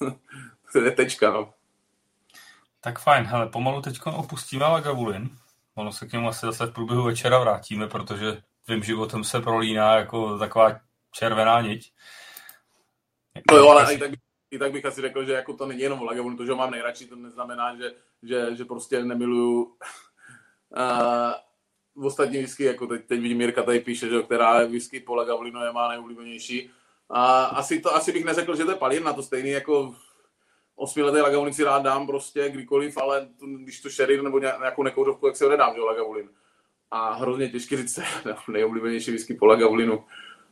[0.72, 1.52] to je tečka, no.
[2.80, 5.30] Tak fajn, hele, pomalu teď opustíme Lagavulin.
[5.74, 9.96] Ono se k němu asi zase v průběhu večera vrátíme, protože tvým životem se prolíná
[9.96, 10.80] jako taková
[11.12, 11.92] červená niť.
[13.50, 14.10] No jo, ale i tak,
[14.50, 16.70] i tak bych asi řekl, že jako to není jenom Lagavulin, to, že ho mám
[16.70, 19.72] nejradši, to neznamená, že, že, že prostě nemiluju uh,
[21.94, 25.64] v ostatní whisky, jako teď, teď vidím Mirka tady píše, že, která whisky po Lagavulinu
[25.64, 26.70] je má nejoblíbenější.
[27.10, 29.94] A asi, to, asi bych neřekl, že to je palírna, to stejný jako
[30.76, 35.26] osmiletý Lagavulin si rád dám prostě kdykoliv, ale tu, když to sherry nebo nějakou nekouřovku,
[35.26, 36.28] jak si ho nedám, že Lagavulin.
[36.90, 38.00] A hrozně těžký říct
[38.48, 40.04] nejoblíbenější whisky po Lagavulinu.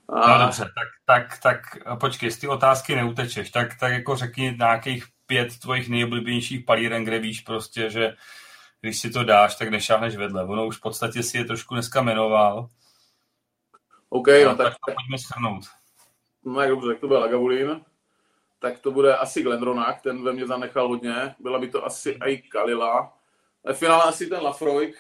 [0.09, 0.39] A...
[0.39, 1.61] No dobře, tak, tak, tak
[2.01, 7.19] počkej, z ty otázky neutečeš, tak, tak jako řekni nějakých pět tvojich nejoblíbenějších palíren, kde
[7.19, 8.17] víš prostě, že
[8.81, 10.45] když si to dáš, tak nešáhneš vedle.
[10.45, 12.69] Ono už v podstatě si je trošku dneska jmenoval.
[14.09, 15.65] OK, no, no tak, tak, pojďme schrnout.
[16.47, 17.85] No jak dobře, tak to byl Lagavulin.
[18.59, 21.35] Tak to bude asi Glendronach, ten ve mně zanechal hodně.
[21.39, 23.19] Byla by to asi i Kalila.
[23.65, 24.95] V finále asi ten Lafroy.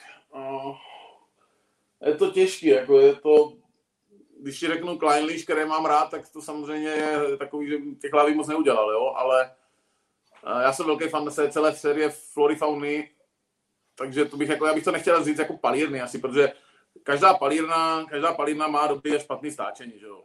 [2.06, 3.52] Je to těžké, jako je to,
[4.40, 8.34] když ti řeknu Kleinlish, které mám rád, tak to samozřejmě je takový, že těch hlaví
[8.34, 9.50] moc neudělal, jo, ale
[10.62, 13.10] já jsem velký fan celé série Florifauny,
[13.94, 16.52] takže to bych jako, já bych to nechtěl říct jako palírny asi, protože
[17.02, 20.24] každá palírna, každá palírna má dobrý a špatný stáčení, že jo.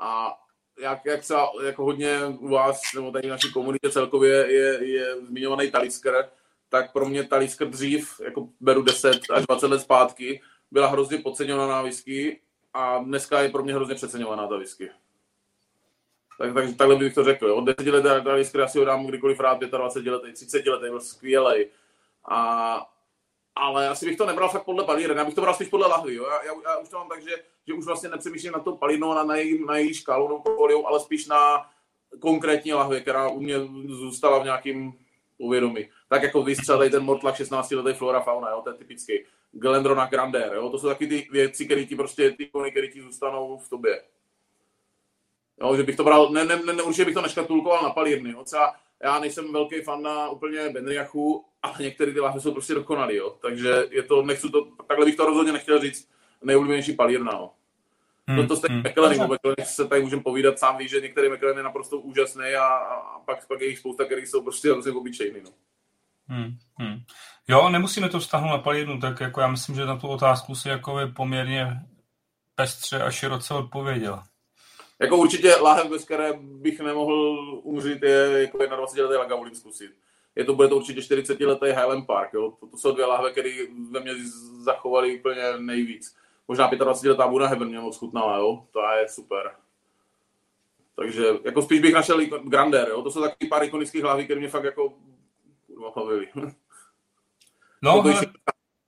[0.00, 0.38] A
[0.80, 5.70] jak, jak třeba jako hodně u vás, nebo tady naší komunitě celkově je, je zmiňovaný
[5.70, 6.30] Talisker,
[6.68, 10.40] tak pro mě Talisker dřív, jako beru 10 až 20 let zpátky,
[10.70, 12.40] byla hrozně podceňovaná whisky
[12.74, 14.90] a dneska je pro mě hrozně přeceňovaná ta whisky.
[16.38, 17.52] Tak, tak, takhle bych to řekl.
[17.52, 21.66] Od 10 let Talisker asi ho dám kdykoliv rád, 25 letý, 30 letý, byl skvělý
[22.24, 22.86] A,
[23.54, 26.14] ale asi bych to nebral fakt podle palíren, já bych to bral spíš podle lahvy.
[26.14, 26.26] Jo?
[26.26, 27.30] Já, já, já, už to mám tak, že,
[27.70, 31.00] že už vlastně nepřemýšlím na to palínu, na, na, její, na její škálu nebo ale
[31.00, 31.70] spíš na
[32.20, 33.56] konkrétní lahvi, která u mě
[33.86, 34.92] zůstala v nějakým
[35.38, 35.88] uvědomí.
[36.08, 38.60] Tak jako vystřelej ten Mortlach 16 letý Flora Fauna, jo?
[38.64, 39.12] to je typický.
[39.52, 40.70] Glendrona Grandeur, jo?
[40.70, 44.02] to jsou taky ty věci, které ti prostě, ty ikony, které ti zůstanou v tobě.
[45.60, 48.30] Jo, že bych to bral, ne, ne, ne, určitě bych to neškatulkoval na palírny.
[48.30, 48.44] Jo.
[48.44, 53.16] Třeba já nejsem velký fan na úplně Benriachu, ale některé ty lahve jsou prostě dokonalý,
[53.16, 53.36] jo.
[53.42, 56.10] Takže je to, nechci to, takhle bych to rozhodně nechtěl říct,
[56.42, 57.50] nejoblíbenější palírna, jo.
[58.30, 58.80] Hmm, to, to jste hmm.
[58.80, 62.66] McLaren, McLaren se tady můžeme povídat, sám víš, že některý McLaren je naprosto úžasný a,
[62.66, 65.50] a pak, pak je jich spousta, který jsou prostě hrozně obyčejný, no.
[66.26, 66.98] Hmm, hmm.
[67.48, 70.68] Jo, nemusíme to vztahnout na palírnu, tak jako já myslím, že na tu otázku si
[70.68, 71.66] jako poměrně
[72.54, 74.22] pestře a široce odpověděl.
[75.00, 79.90] Jako určitě láhev, bez které bych nemohl umřít, je jako 21 letý Lagavulin zkusit.
[80.36, 82.34] Je to, bude to určitě 40 letý Highland Park.
[82.34, 82.52] Jo?
[82.60, 83.50] To, to jsou dvě láhve, které
[83.90, 84.12] ve mně
[84.64, 86.16] zachovaly úplně nejvíc.
[86.50, 88.66] Možná 25 letá Buna Heaven mě moc chutnala, jo?
[88.70, 89.50] to je super.
[90.96, 93.02] Takže jako spíš bych našel Grander, jo?
[93.02, 94.92] to jsou taky pár ikonických hlavy, které mě fakt jako
[95.66, 96.28] kurva bavily.
[97.82, 98.26] No, hele...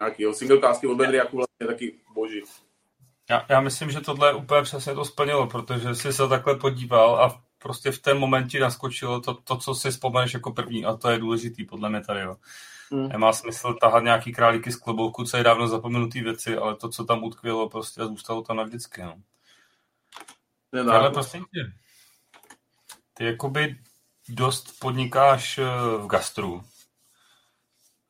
[0.00, 0.32] nějaký, jo?
[0.32, 2.42] single casky od jako vlastně taky boží.
[3.30, 7.42] Já, já myslím, že tohle úplně přesně to splnilo, protože jsi se takhle podíval a
[7.58, 11.10] prostě v ten moment ti naskočilo to, to, co si vzpomeneš jako první a to
[11.10, 12.20] je důležitý podle mě tady.
[12.20, 12.36] Jo.
[12.92, 13.08] Hmm.
[13.08, 17.04] Nemá smysl tahat nějaký králíky z klobouku, co je dávno zapomenutý věci, ale to, co
[17.04, 19.02] tam utkvělo, prostě zůstalo tam navždycky.
[19.02, 19.14] No.
[20.92, 21.72] Ale prostě tě,
[23.14, 23.78] ty jakoby
[24.28, 25.64] dost podnikáš eh,
[25.98, 26.64] v gastru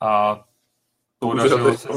[0.01, 0.45] a
[1.19, 1.89] podařilo se,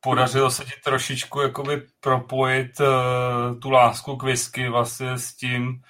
[0.00, 5.82] podařilo se ti trošičku jakoby propojit uh, tu lásku k whisky vlastně s tím,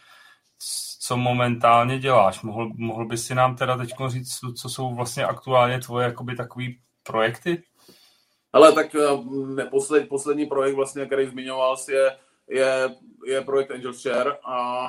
[1.08, 2.42] co momentálně děláš.
[2.42, 6.80] Mohl, mohl bys si nám teda teď říct, co jsou vlastně aktuálně tvoje jakoby takový
[7.02, 7.62] projekty?
[8.52, 8.98] Ale tak eh,
[9.46, 12.16] ne, posled, poslední projekt, vlastně, který zmiňoval, je,
[12.48, 12.94] je,
[13.26, 14.88] je projekt Angel Share, a,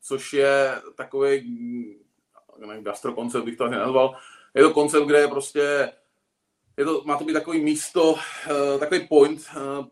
[0.00, 1.96] což je takový
[2.80, 4.16] gastrokoncept, bych to asi nazval.
[4.54, 5.92] Je to koncept, kde je prostě
[6.76, 8.18] je to, má to být takový místo, uh,
[8.78, 9.86] takový point uh,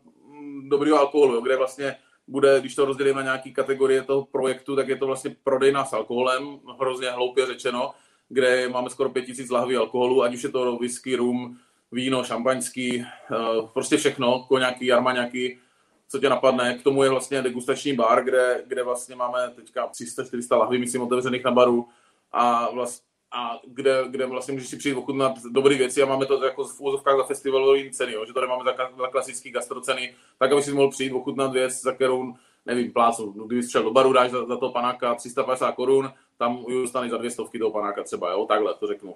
[0.69, 1.95] dobrého alkoholu, kde vlastně
[2.31, 5.93] bude, když to rozdělím na nějaké kategorie toho projektu, tak je to vlastně prodejna s
[5.93, 7.91] alkoholem, hrozně hloupě řečeno,
[8.29, 11.57] kde máme skoro 5000 lahví alkoholu, ať už je to whisky, rum,
[11.91, 15.59] víno, šampaňský, uh, prostě všechno, koněky, armaňaky,
[16.07, 16.77] co tě napadne.
[16.77, 21.43] K tomu je vlastně degustační bar, kde, kde vlastně máme teďka 300-400 lahví, myslím, otevřených
[21.43, 21.87] na baru
[22.31, 26.45] a vlastně a kde, kde vlastně můžeš si přijít ochutnat dobré věci a máme to
[26.45, 28.25] jako v úzovkách za festivalové ceny, jo?
[28.25, 31.91] že to nemáme za, za klasický gastroceny, tak aby si mohl přijít ochutnat věc, za
[31.91, 32.33] kterou
[32.65, 36.65] nevím, plácu, no, kdyby šel do baru, dáš za, za toho panáka 350 korun, tam
[36.65, 39.15] už dostaneš za dvě stovky toho panáka třeba, jo, takhle to řeknu.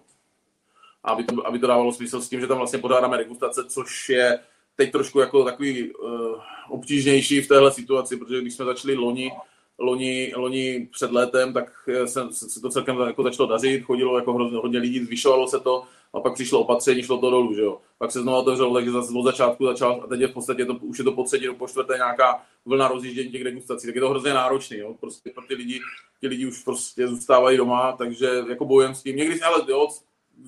[1.04, 4.40] Aby to, aby to dávalo smysl s tím, že tam vlastně podáváme degustace, což je
[4.76, 6.10] teď trošku jako takový uh,
[6.70, 9.32] obtížnější v téhle situaci, protože když jsme začali loni,
[9.80, 11.72] loni, loni před létem, tak
[12.06, 15.84] se, se to celkem jako začalo dařit, chodilo jako hodně, hodně lidí, zvyšovalo se to
[16.14, 17.82] a pak přišlo opatření, šlo to dolů, že jo.
[17.98, 20.74] Pak se znovu otevřelo, takže zase od začátku začal a teď je v podstatě to,
[20.74, 24.10] už je to po třetí, po čtvrté nějaká vlna rozjíždění těch degustací, tak je to
[24.10, 24.96] hrozně náročný, jo.
[25.00, 25.80] Prostě pro ty lidi,
[26.22, 29.16] ti lidi už prostě zůstávají doma, takže jako bojem s tím.
[29.16, 29.88] Někdy ale jo,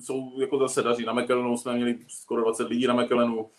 [0.00, 1.04] jsou jako zase daří.
[1.04, 3.50] Na McKellenu jsme měli skoro 20 lidí na McKellenu.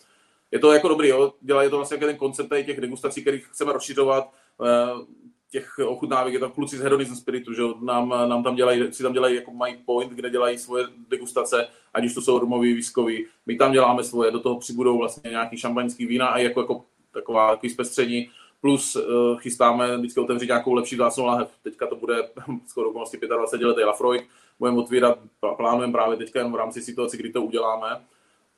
[0.50, 1.32] Je to jako dobrý, jo.
[1.40, 4.32] Dělají to vlastně jako ten koncept těch degustací, který chceme rozšiřovat
[4.64, 5.20] eh,
[5.50, 9.12] těch ochutnávek, je tam kluci z Hedonism Spiritu, že nám, nám tam dělají, si tam
[9.12, 13.26] dělají jako mají point, kde dělají svoje degustace, ať už to jsou rumový, výskový.
[13.46, 17.50] My tam děláme svoje, do toho přibudou vlastně nějaký šampaňský vína a jako, jako taková
[17.50, 18.30] takový zpestření.
[18.60, 21.48] Plus uh, chystáme vždycky otevřít nějakou lepší vzácnou láhev.
[21.62, 22.28] Teďka to bude
[22.66, 24.28] skoro okolnosti 25 letý Lafroig.
[24.58, 25.18] Budeme otvírat,
[25.56, 28.00] plánujeme právě teďka jenom v rámci situace, kdy to uděláme.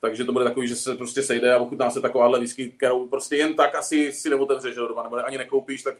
[0.01, 3.35] Takže to bude takový, že se prostě sejde a ochutná se takováhle whisky, kterou prostě
[3.35, 5.95] jen tak asi si neotevřeš, nebo ani nekoupíš, tak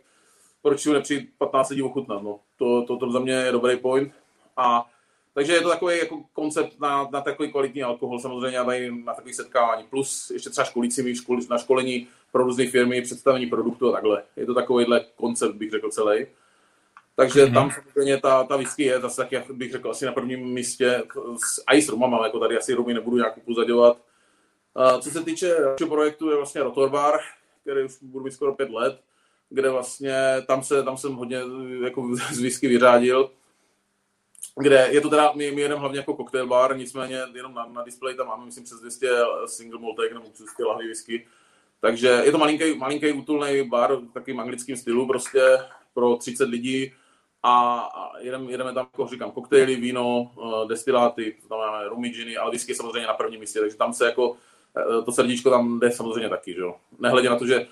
[0.64, 2.24] proč si nepřijít 15 lidí ochutnat.
[2.24, 2.40] No.
[2.58, 4.14] To, to, to za mě je dobrý point.
[4.58, 4.90] A
[5.34, 8.66] takže je to takový jako koncept na, na takový kvalitní alkohol, samozřejmě a
[9.06, 9.84] na takový setkávání.
[9.90, 14.24] Plus ještě třeba školící škol, na školení pro různé firmy, představení produktu a takhle.
[14.36, 16.26] Je to takovýhle koncept, bych řekl celý.
[17.16, 17.54] Takže mm-hmm.
[17.54, 21.04] tam samozřejmě ta, ta whisky je zase, jak bych řekl, asi na prvním místě.
[21.68, 23.98] A i s rumama, jako tady asi rumy nebudu nějak upozaďovat.
[25.02, 27.20] Co se týče dalšího projektu, je vlastně Rotorbar,
[27.62, 29.00] který už budu mít skoro pět let
[29.54, 30.16] kde vlastně
[30.48, 31.38] tam, se, tam jsem hodně
[31.84, 33.32] jako z whisky vyřádil,
[34.62, 37.84] kde je to teda, my, my jedeme hlavně jako cocktail bar, nicméně jenom na, na
[37.84, 39.10] displeji tam máme, myslím, přes 200
[39.46, 41.28] single maltek nebo 200 lahví whisky.
[41.80, 45.42] Takže je to malinký, malinký útulný bar v takovým anglickým stylu, prostě
[45.94, 46.94] pro 30 lidí
[47.44, 47.90] a,
[48.20, 52.76] jedeme, jedeme tam, jako říkám, koktejly, víno, uh, destiláty, tam máme rumy, giny, ale whisky
[52.76, 56.54] samozřejmě na prvním místě, takže tam se jako uh, to srdíčko tam jde samozřejmě taky,
[56.54, 56.76] že jo.
[57.00, 57.68] Nehledě na to, že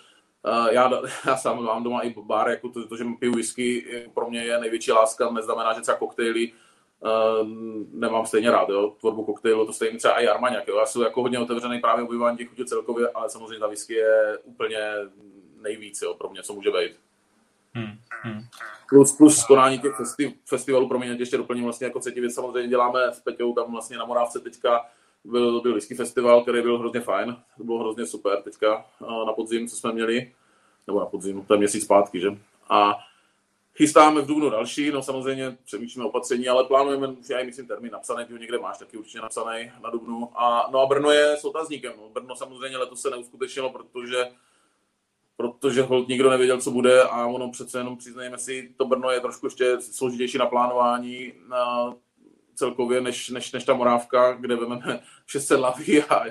[0.72, 0.92] já,
[1.28, 4.60] já sám mám doma i bar, jako to, to že piju whisky, pro mě je
[4.60, 6.52] největší láska, neznamená, že třeba koktejly
[7.00, 7.48] uh,
[7.92, 10.78] nemám stejně rád, jo, tvorbu koktejlu, to stejně třeba i Armagnac, jo.
[10.78, 14.38] Já jsem jako hodně otevřený právě objevování těch chutí celkově, ale samozřejmě ta whisky je
[14.44, 14.80] úplně
[15.62, 17.00] nejvíc, jo, pro mě, co může být.
[17.74, 18.42] Hmm, hmm.
[18.90, 22.70] Plus, plus konání těch festi- festivalů, pro mě ještě doplním vlastně jako třetí věc, samozřejmě
[22.70, 24.86] děláme s Peťou tam vlastně na Morávce teďka
[25.24, 28.86] byl, byl whisky festival, který byl hrozně fajn, to bylo hrozně super teďka
[29.26, 30.32] na podzim, co jsme měli,
[30.88, 32.28] nebo na podzim, to je měsíc zpátky, že?
[32.70, 32.98] A
[33.76, 38.26] chystáme v Dubnu další, no samozřejmě přemýšlíme opatření, ale plánujeme, už já myslím termín napsaný,
[38.26, 40.30] ty ho někde máš taky určitě napsaný na Dubnu.
[40.36, 42.10] A, no a Brno je s otazníkem, no.
[42.10, 44.28] Brno samozřejmě letos se neuskutečnilo, protože
[45.38, 49.20] protože hold nikdo nevěděl, co bude a ono přece jenom přiznejme si, to Brno je
[49.20, 51.94] trošku ještě složitější na plánování na
[52.62, 56.24] celkově než, než, než ta Morávka, kde vezmeme 600 laví a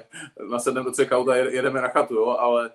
[0.50, 2.70] nasedneme do CK a jedeme na chatu, jo, ale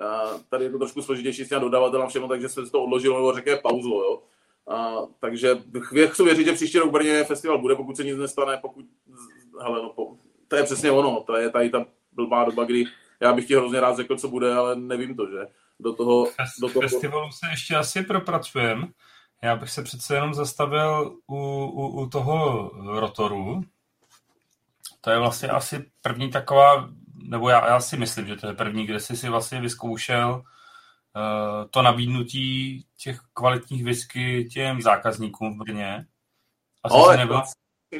[0.00, 3.14] a tady je to trošku složitější s těmi dodavatelem všechno, takže jsme si to odložili
[3.14, 4.22] nebo řekne pauzu, jo.
[4.68, 5.58] A, takže
[6.06, 8.84] chci věřit, že příští rok v Brně festival bude, pokud se nic nestane, pokud,
[9.60, 10.16] hele, no, po,
[10.48, 12.84] to je přesně ono, to je tady ta blbá doba, kdy
[13.20, 15.46] já bych ti hrozně rád řekl, co bude, ale nevím to, že
[15.80, 16.26] do toho...
[16.60, 16.80] do toho...
[16.80, 18.92] Festivalu se ještě asi propracujem.
[19.42, 22.70] Já bych se přece jenom zastavil u, u, u toho
[23.00, 23.60] rotoru.
[25.00, 26.88] To je vlastně asi první taková,
[27.22, 30.42] nebo já, já si myslím, že to je první, kde jsi si vlastně vyzkoušel
[31.16, 36.06] uh, to nabídnutí těch kvalitních whisky těm zákazníkům v Brně.
[36.82, 37.42] Asi Ale nebyl,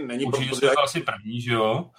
[0.06, 0.70] není určitě protože...
[0.84, 1.90] asi první, že jo?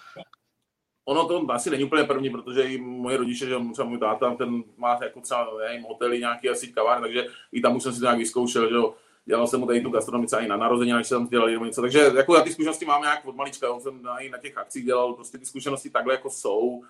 [1.05, 4.63] ono to asi není úplně první, protože i moje rodiče, že třeba můj táta, ten
[4.77, 8.05] má jako třeba nevím, hotely, nějaký asi kavárny, takže i tam už jsem si to
[8.05, 8.95] nějak vyzkoušel, že jo.
[9.31, 11.81] Dělal jsem mu tady tu gastronomice i na narození, než jsem dělal jenom něco.
[11.81, 13.79] Takže jako já ty zkušenosti mám nějak od malička, jo.
[13.79, 16.83] jsem i na těch akcích dělal, prostě ty zkušenosti takhle jako jsou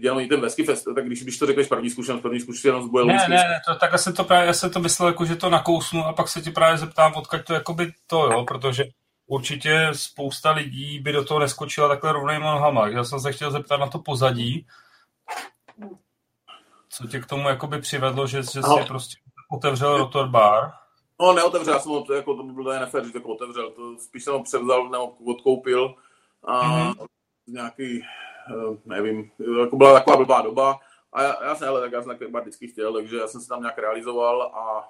[0.00, 3.04] dělal i ten Vesky Fest, tak když, když to řekneš první zkušenost, první zkušenost bude
[3.04, 5.50] Ne, ne, ne, to, tak jsem to právě, já jsem to myslel, jako, že to
[5.50, 8.84] nakousnu a pak se ti právě zeptám, odkud to jakoby to, jo, protože
[9.26, 12.88] určitě spousta lidí by do toho neskočila takhle rovnýma nohama.
[12.88, 14.66] Já jsem se chtěl zeptat na to pozadí.
[16.88, 18.84] Co tě k tomu jakoby přivedlo, že, že jsi no.
[18.86, 19.16] prostě
[19.50, 20.79] otevřel Rotor Bar?
[21.20, 24.32] No, neotevřel, já jsem ho, jako, to bylo nefér, že to otevřel, to spíš jsem
[24.32, 25.94] ho převzal nebo odkoupil
[26.42, 27.06] a mm-hmm.
[27.46, 30.80] nějaký, eh, nevím, jako byla taková blbá doba
[31.12, 33.40] a já, já jsem, ale tak já jsem takový bar vždycky chtěl, takže já jsem
[33.40, 34.88] se tam nějak realizoval a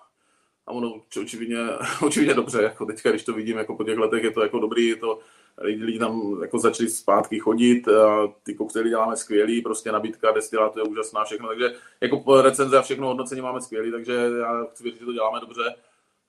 [0.67, 1.59] a ono očividně,
[2.03, 4.87] očividně dobře, jako teďka, když to vidím, jako po těch letech je to jako dobrý,
[4.87, 5.19] je to,
[5.59, 10.77] lidi, lidi tam jako začali zpátky chodit, a ty koktejly děláme skvělý, prostě nabídka, destilát
[10.77, 14.99] je úžasná, všechno, takže jako recenze a všechno hodnocení máme skvělý, takže já chci věřit,
[14.99, 15.75] že to děláme dobře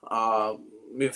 [0.09, 0.51] a
[0.95, 1.11] my,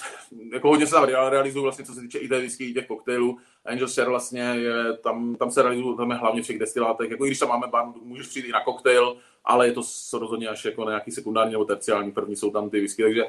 [0.53, 3.38] jako hodně se tam realizují vlastně, co se týče i té whisky, i těch koktejlů.
[3.65, 5.83] Angel Share vlastně je, tam, tam se je
[6.15, 7.11] hlavně všech destilátech.
[7.11, 9.81] Jako když tam máme bar, můžeš přijít i na koktejl, ale je to
[10.13, 13.23] rozhodně až jako nějaký sekundární nebo terciální, první jsou tam ty whisky, takže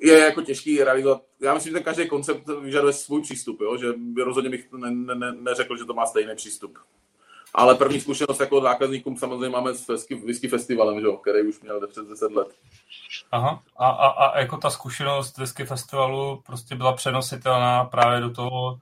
[0.00, 1.22] je jako těžký realizovat.
[1.40, 3.76] Já myslím, že ten každý koncept vyžaduje svůj přístup, jo?
[3.76, 3.86] že
[4.24, 6.78] rozhodně bych ne, ne, ne, neřekl, že to má stejný přístup.
[7.54, 11.06] Ale první zkušenost jako zákazníkům samozřejmě máme s whisky festivalem, že?
[11.20, 12.48] který už měl před 10 let.
[13.32, 18.78] Aha, a, a, a jako ta zkušenost whisky festivalu prostě byla přenositelná právě do toho,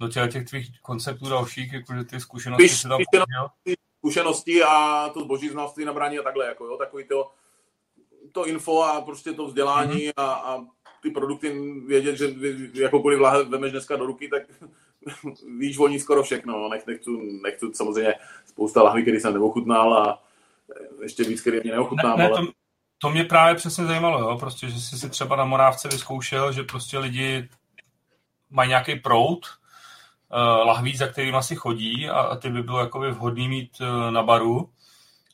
[0.00, 2.98] do těch, těch tvých konceptů dalších, jakože ty zkušenosti Píš, si tam
[3.98, 7.30] zkušenosti a to zboží znalství nabrání a takhle, jako jo, takový to,
[8.32, 10.12] to info a prostě to vzdělání mm-hmm.
[10.16, 10.64] a, a
[11.02, 12.34] ty produkty vědět, že
[12.74, 14.42] jakoukoliv láhev vemeš dneska do ruky, tak
[15.58, 16.58] víš o ní skoro všechno.
[16.58, 16.68] No.
[16.68, 17.10] Nech, nechci,
[17.42, 18.14] nechci samozřejmě
[18.46, 20.22] spousta lahví, který jsem neochutnal a
[21.02, 22.18] ještě víc, který mě neochutnám.
[22.18, 22.46] Ne, ne, ale...
[22.46, 22.52] to,
[22.98, 24.38] to, mě právě přesně zajímalo, jo?
[24.38, 27.48] Prostě, že jsi si třeba na Morávce vyzkoušel, že prostě lidi
[28.50, 29.46] mají nějaký prout,
[30.32, 34.10] uh, lahví, za kterým asi chodí a, a ty by bylo jakoby vhodný mít uh,
[34.10, 34.70] na baru.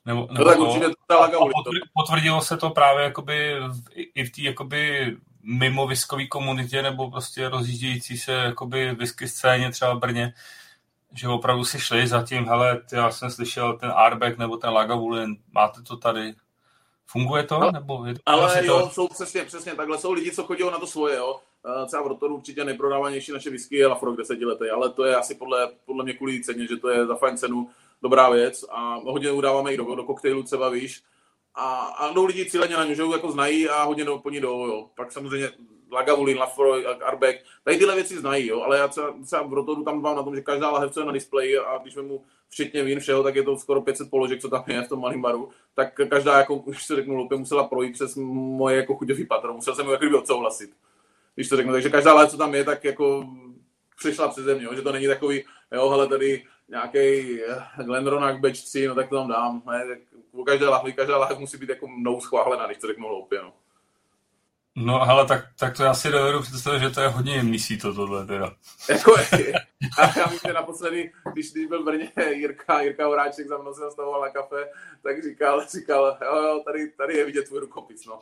[0.06, 3.82] Nebo, nebo no tak to, určitě to potvrdilo se to právě jakoby v,
[4.14, 9.95] i v té jakoby mimo viskové komunitě nebo prostě rozjíždějící se jakoby whisky scéně třeba
[9.95, 10.34] v Brně,
[11.14, 15.36] že opravdu si šli za tím, hele, já jsem slyšel ten Arbeck nebo ten Lagavulin,
[15.53, 16.34] máte to tady,
[17.11, 17.59] Funguje to?
[17.59, 18.91] No, nebo je to ale jo, to...
[18.91, 19.99] jsou přesně, přesně takhle.
[19.99, 21.41] Jsou lidi, co chodí na to svoje, jo.
[21.82, 25.34] Eh, třeba v Rotoru určitě nejprodávanější naše whisky je Lafroig desetiletý, ale to je asi
[25.34, 27.68] podle, podle mě kvůli ceně, že to je za fajn cenu
[28.03, 31.03] dobrá věc a hodně udáváme i do, do koktejlu třeba, víš.
[31.55, 34.66] A, a jdou lidi cíleně na že jako znají a hodně do, po ní jdou,
[34.66, 34.90] jo.
[34.94, 35.51] Pak samozřejmě
[35.92, 40.16] Lagavulin, Lafroy, Arbeck, tady tyhle věci znají, jo, ale já třeba, v Rotoru tam mám
[40.16, 43.22] na tom, že každá lahev, co je na displeji a když mu včetně vín všeho,
[43.22, 46.38] tak je to skoro 500 položek, co tam je v tom malém baru, tak každá,
[46.38, 49.92] jako už se řeknu, lupě, musela projít přes moje jako chuťový patro, musel jsem mu
[49.92, 50.70] jako odsouhlasit
[51.34, 51.72] když to řeknu.
[51.72, 53.24] Takže každá láhev, co tam je, tak jako
[53.98, 57.38] přišla přeze mě, že to není takový, jo, hele, tady nějaký
[57.84, 59.62] Glenronach 3, no tak to tam dám.
[59.66, 59.98] Ne, tak
[60.47, 63.53] každé lahvi, každá lahev musí být jako mnou schválená, když to řeknu hloupě, no.
[64.76, 67.94] No, ale tak, tak to já si dovedu představit, že to je hodně jemný to
[67.94, 68.52] tohle teda.
[68.88, 69.14] Jako,
[69.98, 73.74] a já vím, že naposledy, když, když byl v Brně Jirka, Jirka Horáček za mnou
[73.74, 74.68] se zastavoval na kafe,
[75.02, 78.20] tak říkal, říkal, jo, jo, tady, tady je vidět tvůj rukopis, no.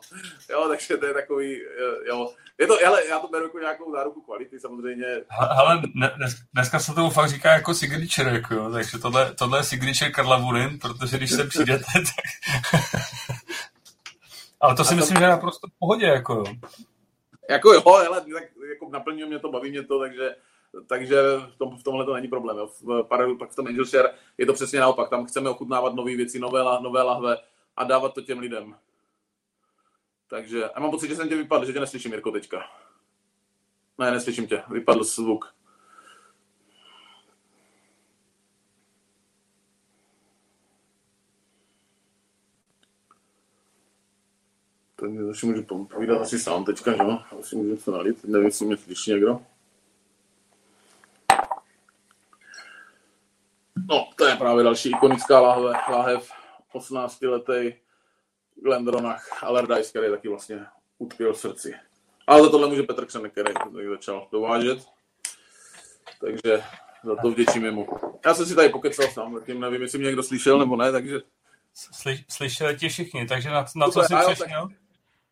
[0.49, 1.61] Jo, takže to je takový,
[2.07, 2.33] jo.
[2.57, 5.05] Je to, ale já to beru jako nějakou záruku kvality, samozřejmě.
[5.29, 5.81] Ale
[6.15, 10.11] dnes, dneska se tomu fakt říká jako signature, jako jo, takže tohle, tohle je signature
[10.11, 12.25] Karla Wurin, protože když se přijdete, tak...
[14.59, 15.19] Ale to si a myslím, to...
[15.19, 16.45] že je naprosto v pohodě, jako jo.
[17.49, 20.35] Jako jo, ale tak jako naplňuje mě to, baví mě to, takže,
[20.87, 21.21] takže
[21.53, 22.57] v, tom, v tomhle to není problém.
[22.57, 22.67] Jo.
[22.81, 23.03] V,
[23.39, 25.09] pak v tom Angel Share je to přesně naopak.
[25.09, 27.37] Tam chceme ochutnávat nové věci, nové, nové lahve
[27.77, 28.75] a dávat to těm lidem.
[30.27, 32.63] Takže, a mám pocit, že jsem tě vypadl, že tě neslyším, Jirko, teďka.
[33.97, 35.53] Ne, neslyším tě, vypadl zvuk.
[44.99, 47.19] Tak mě zase můžu povídat asi sám teďka, že jo?
[47.39, 49.41] Asi můžu se nalít, nevím, jestli mě slyší někdo.
[53.89, 56.31] No, to je právě další ikonická láhev, láhev
[56.71, 57.73] 18 letý
[58.55, 60.65] Glendronach Allardyce, který taky vlastně
[60.97, 61.73] utkvěl srdci.
[62.27, 64.79] Ale tohle může Petr Křenek, který začal dovážet.
[66.21, 66.63] Takže
[67.03, 67.87] za to vděčím mu.
[68.25, 71.19] Já jsem si tady pokecal sám, tím nevím, jestli mě někdo slyšel nebo ne, takže...
[71.73, 74.69] Sly, slyšeli tě všichni, takže na, na co jsi přešel?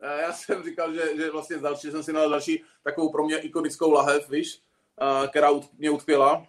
[0.02, 3.92] Já jsem říkal, že, že vlastně další, jsem si nalil další takovou pro mě ikonickou
[3.92, 4.62] lahev, víš,
[5.30, 6.48] která mě utkvěla.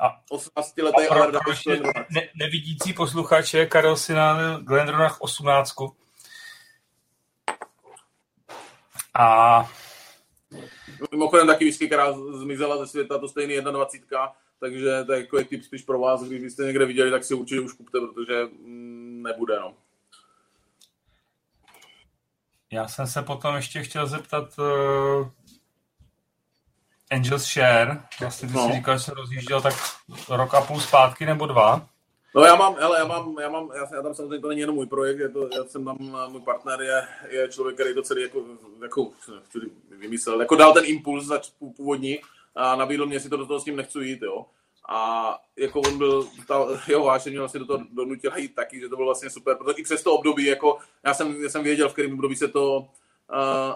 [0.00, 1.02] A 18 letý
[2.14, 5.74] ne, nevidící posluchače, Karel si na Glendronach 18.
[9.14, 9.70] A
[11.12, 15.44] Mimochodem taky whisky, která zmizela ze světa, to stejný 21, takže to je jako je
[15.44, 19.22] tip spíš pro vás, když byste někde viděli, tak si určitě už kupte, protože mm,
[19.22, 19.74] nebude, no.
[22.72, 25.28] Já jsem se potom ještě chtěl zeptat uh,
[27.10, 28.66] Angels Share, vlastně ty no.
[28.66, 29.74] jsi říkal, že se rozjížděl tak
[30.28, 31.88] rok a půl zpátky nebo dva.
[32.34, 34.74] No já mám, hele, já mám, já mám, já, já tam samozřejmě to není jenom
[34.74, 35.96] můj projekt, je to, já jsem tam,
[36.28, 38.44] můj partner je, je člověk, který to celý jako,
[38.82, 39.10] jako
[39.98, 41.40] vymyslel, jako dal ten impuls za
[41.76, 42.18] původní
[42.54, 44.46] a nabídl mě, si to do toho s ním nechci jít, jo.
[44.88, 48.96] A jako on byl, ta jeho vášení vlastně do toho donutil jít taky, že to
[48.96, 51.92] bylo vlastně super, protože i přes to období, jako já jsem, já jsem věděl, v
[51.92, 53.74] kterém období se to, uh,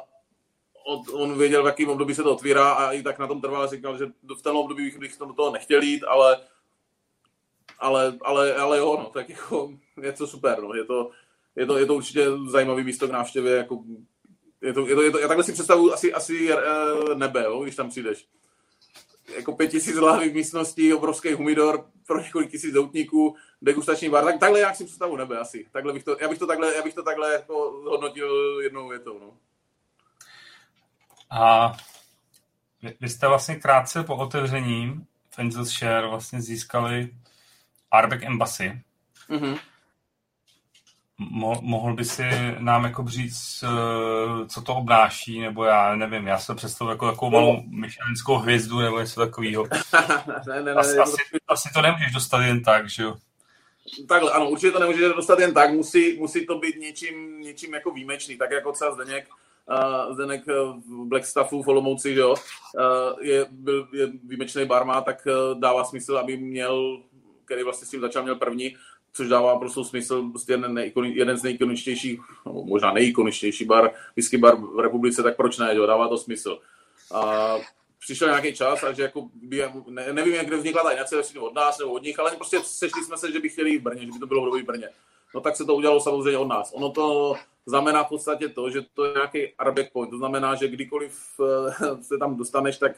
[0.86, 3.68] od, on věděl, v jakém období se to otvírá a i tak na tom trval,
[3.68, 4.06] říkal, že
[4.38, 6.40] v tom období bych, bych do toho nechtěl jít, ale
[7.82, 9.72] ale, ale, ale jo, no, tak jako
[10.02, 11.10] je to super, no, je to,
[11.56, 13.82] je to, je to určitě zajímavý místo k návštěvě, jako
[14.62, 17.62] je to, je to, je to, já takhle si představuji asi, asi uh, nebe, jo,
[17.62, 18.26] když tam přijdeš.
[19.36, 24.38] Jako pět tisíc lahví v místnosti, obrovský humidor pro několik tisíc doutníků, degustační bar, tak
[24.38, 25.66] takhle jak si představu nebe asi.
[25.72, 27.54] Takhle bych to, já bych to takhle, já bych to takhle jako
[27.84, 29.36] hodnotil jednou větou, no.
[31.30, 31.72] A
[33.00, 35.06] vy jste vlastně krátce po otevření
[35.36, 37.14] Angels Share vlastně získali
[37.90, 38.82] Arbeck Embassy.
[39.30, 39.58] Mm-hmm.
[41.20, 42.22] Mo- mohl by si
[42.58, 47.30] nám jako říct, eh, co to obnáší, nebo já nevím, já se představuji jako takovou
[47.30, 49.66] malou myšlenskou hvězdu nebo něco takového.
[50.48, 51.16] ne, ne, ne, asi, asi,
[51.48, 53.14] asi, to nemůžeš dostat jen tak, že jo?
[54.08, 57.90] Takhle, ano, určitě to nemůžeš dostat jen tak, musí, musí to být něčím, něčím jako
[57.90, 59.28] výjimečný, tak jako třeba Zdeněk,
[60.08, 65.26] uh, Zdeněk v Blackstaffu v Olomouci, že jo, uh, je, byl, je výjimečný barma, tak
[65.26, 67.02] uh, dává smysl, aby měl
[67.52, 68.76] který vlastně s tím začal, měl první,
[69.12, 74.80] což dává prostě smysl, prostě jeden, jeden z nejikoničtějších, možná nejikoničtější bar, whisky bar v
[74.80, 76.58] republice, tak proč ne, jo, dává to smysl.
[77.14, 77.54] A
[78.00, 79.28] přišel nějaký čas a že jako
[79.88, 83.04] ne, nevím, jak kde vznikla ta iniciativa od nás nebo od nich, ale prostě sešli
[83.04, 84.88] jsme se, že by chtěli jít v Brně, že by to bylo v Brně.
[85.34, 86.72] No tak se to udělalo samozřejmě od nás.
[86.72, 87.34] Ono to
[87.66, 90.10] znamená v podstatě to, že to je nějaký Arbeck point.
[90.10, 92.92] To znamená, že kdykoliv eh, se tam dostaneš, tak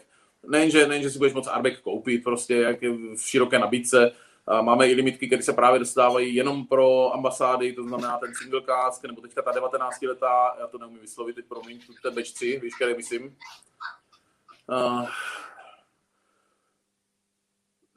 [0.49, 2.82] nejenže, nejenže si budeš moc Arbeck koupit, prostě jak
[3.16, 4.12] v široké nabídce,
[4.62, 9.05] Máme i limitky, které se právě dostávají jenom pro ambasády, to znamená ten single cask,
[9.05, 12.75] nebo teďka ta 19 letá, já to neumím vyslovit, teď promiň, ten batch 3, víš,
[12.75, 13.37] který myslím.
[14.69, 15.07] Uh,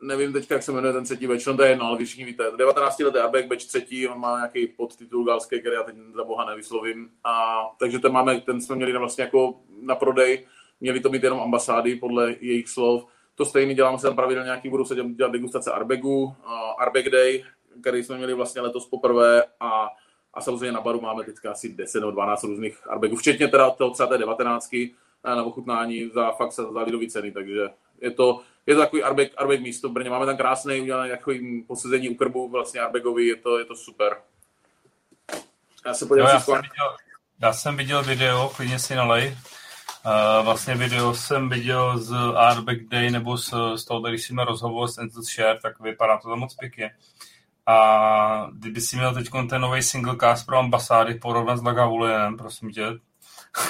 [0.02, 2.52] nevím teďka, jak se jmenuje ten třetí batch, no to je jedno, ale všichni víte.
[2.58, 6.46] 19 letý Arbeck, batch třetí, on má nějaký podtitul galský, který já teď za boha
[6.46, 7.10] nevyslovím.
[7.24, 10.48] A, takže ten, máme, ten jsme měli vlastně jako na prodej,
[10.80, 13.06] měli to být jenom ambasády podle jejich slov
[13.38, 16.34] to stejný dělám se tam pravidelně nějaký, budu se dělat degustace Arbegu, uh,
[16.78, 17.46] Arbeg Day,
[17.82, 19.90] který jsme měli vlastně letos poprvé a
[20.38, 23.92] a samozřejmě na baru máme teďka asi 10 nebo 12 různých arbegů, včetně teda toho
[23.92, 24.76] třeba té 19
[25.24, 27.70] na ochutnání za fakt za lidový ceny, takže
[28.02, 30.10] je to, je to takový arbeg, arbeg místo v Brně.
[30.10, 34.18] Máme tam krásný udělaný takový posezení u krbu vlastně arbegový, je to, je to super.
[35.86, 36.98] Já se podívám, no, já, jsem viděl,
[37.42, 39.38] já jsem viděl video, klidně si nalej.
[40.08, 44.88] Uh, vlastně video jsem viděl z Arbeck Day nebo z, z toho, když jsme rozhovor
[44.88, 46.92] s Endless Share, tak vypadá to tam moc pěkně.
[47.66, 52.72] A kdyby si měl teď ten nový single cast pro ambasády porovnat s Lagavulinem, prosím
[52.72, 52.86] tě.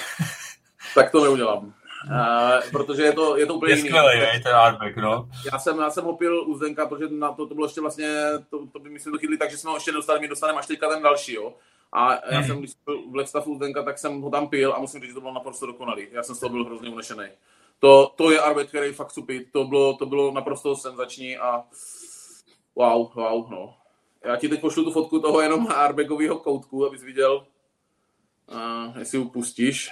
[0.96, 1.74] tak to neudělám.
[2.12, 3.90] Uh, protože je to, je to úplně je jiný.
[3.90, 5.30] Skvělý, je ten Arbeck, no.
[5.52, 8.10] Já jsem, já jsem ho pil u Zdenka, protože na to, to bylo ještě vlastně,
[8.50, 10.68] to, to by jsme to chytli tak, že jsme ho ještě dostali, my dostaneme až
[10.68, 11.54] teďka ten další, jo.
[11.94, 14.80] A já jsem, když jsem byl v Lextafu Zdenka, tak jsem ho tam pil a
[14.80, 16.08] musím říct, že to bylo naprosto dokonalý.
[16.12, 17.28] Já jsem z toho byl hrozně unešený.
[17.80, 19.52] To, to je Arbet, který fakt supit.
[19.52, 21.64] To bylo, to bylo naprosto senzační a
[22.76, 23.78] wow, wow, no.
[24.26, 27.48] Já ti teď pošlu tu fotku toho jenom Arbegového koutku, abys viděl,
[28.48, 29.90] uh, jestli ho pustíš.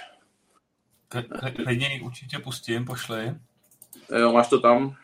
[1.64, 3.34] Klidně ji určitě pustím, pošli.
[4.18, 4.96] Jo, máš to tam.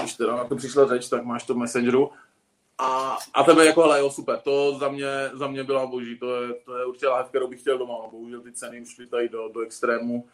[0.00, 2.10] Když teda na to přišla řeč, tak máš to v Messengeru.
[2.78, 6.42] A, a tebe jako, hele, jo, super, to za mě, za mě byla boží, to
[6.42, 9.28] je, to je určitě lahev, kterou bych chtěl doma, bohužel ty ceny už šly tady
[9.28, 10.28] do, do extrému,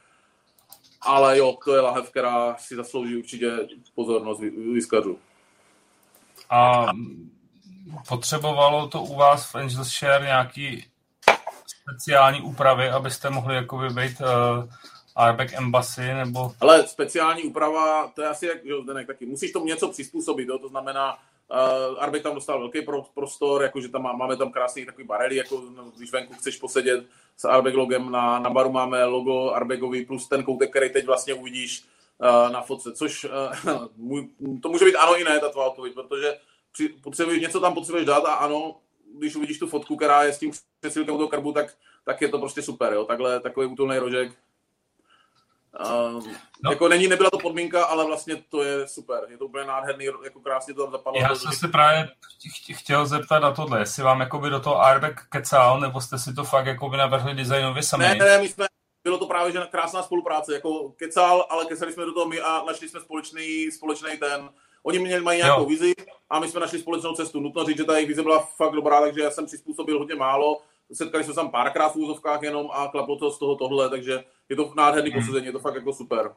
[1.01, 5.19] ale jo, to je lahev, která si zaslouží určitě pozornost výskařů.
[6.51, 6.87] A
[8.09, 10.87] potřebovalo to u vás v Angels Share nějaký
[11.66, 14.27] speciální úpravy, abyste mohli jakoby být uh,
[15.16, 16.53] Arbeck Embassy, nebo...
[16.61, 19.27] Ale speciální úprava, to je asi jak, jo, Zdenek, taky.
[19.27, 20.59] Musíš tomu něco přizpůsobit, jo?
[20.59, 21.19] to znamená,
[21.51, 25.62] Uh, Arbeck tam dostal velký prostor, jakože tam má, máme tam krásný takový barely, jako
[25.77, 27.07] no, když venku chceš posedět
[27.37, 31.35] s Arbeck logem, na, na baru máme logo Arbeckový plus ten koutek, který teď vlastně
[31.35, 31.85] uvidíš
[32.19, 34.29] uh, na fotce, což uh, můj,
[34.62, 36.39] to může být ano i ne, ta tvá odpověď, protože
[36.73, 38.77] při, potřebuješ, něco tam potřebuješ dát a ano,
[39.19, 42.39] když uvidíš tu fotku, která je s tím přesílkem toho karbu, tak, tak je to
[42.39, 44.33] prostě super, jo, takhle, takový útulný rožek,
[45.81, 46.25] Uh,
[46.63, 46.71] no.
[46.71, 49.27] Jako není, nebyla to podmínka, ale vlastně to je super.
[49.29, 51.21] Je to úplně nádherný, jako krásně to tam zapadlo.
[51.21, 52.09] Já jsem se právě
[52.75, 56.45] chtěl zeptat na tohle, jestli vám jakoby do toho airbag kecal, nebo jste si to
[56.45, 58.05] fakt jakoby navrhli designově sami?
[58.05, 58.67] Ne, ne, my jsme,
[59.05, 62.65] bylo to právě že krásná spolupráce, jako kecal, ale kecali jsme do toho my a
[62.67, 64.49] našli jsme společný, společný ten,
[64.87, 65.67] Oni měli mají nějakou jo.
[65.67, 65.93] vizi
[66.31, 67.41] a my jsme našli společnou cestu.
[67.41, 70.61] Nutno říct, že ta jejich vize byla fakt dobrá, takže já jsem přizpůsobil hodně málo
[70.93, 74.24] setkali jsme se tam párkrát v úzovkách jenom a klaplo to z toho tohle, takže
[74.48, 75.20] je to nádherný hmm.
[75.20, 76.35] posazení, je to fakt jako super.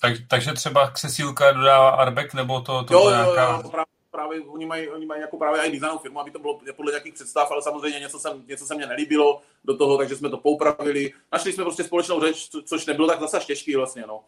[0.00, 3.60] Tak, takže třeba křesílka dodává Arbek, nebo to, to jo, jo, nějaká...
[3.62, 6.60] jo, právě, právě oni, mají, oni mají jako právě i designovou firmu, aby to bylo
[6.76, 10.30] podle nějakých představ, ale samozřejmě něco, jsem, něco se mně nelíbilo do toho, takže jsme
[10.30, 11.12] to poupravili.
[11.32, 14.20] Našli jsme prostě společnou řeč, co, což nebylo tak zase těžký vlastně, no.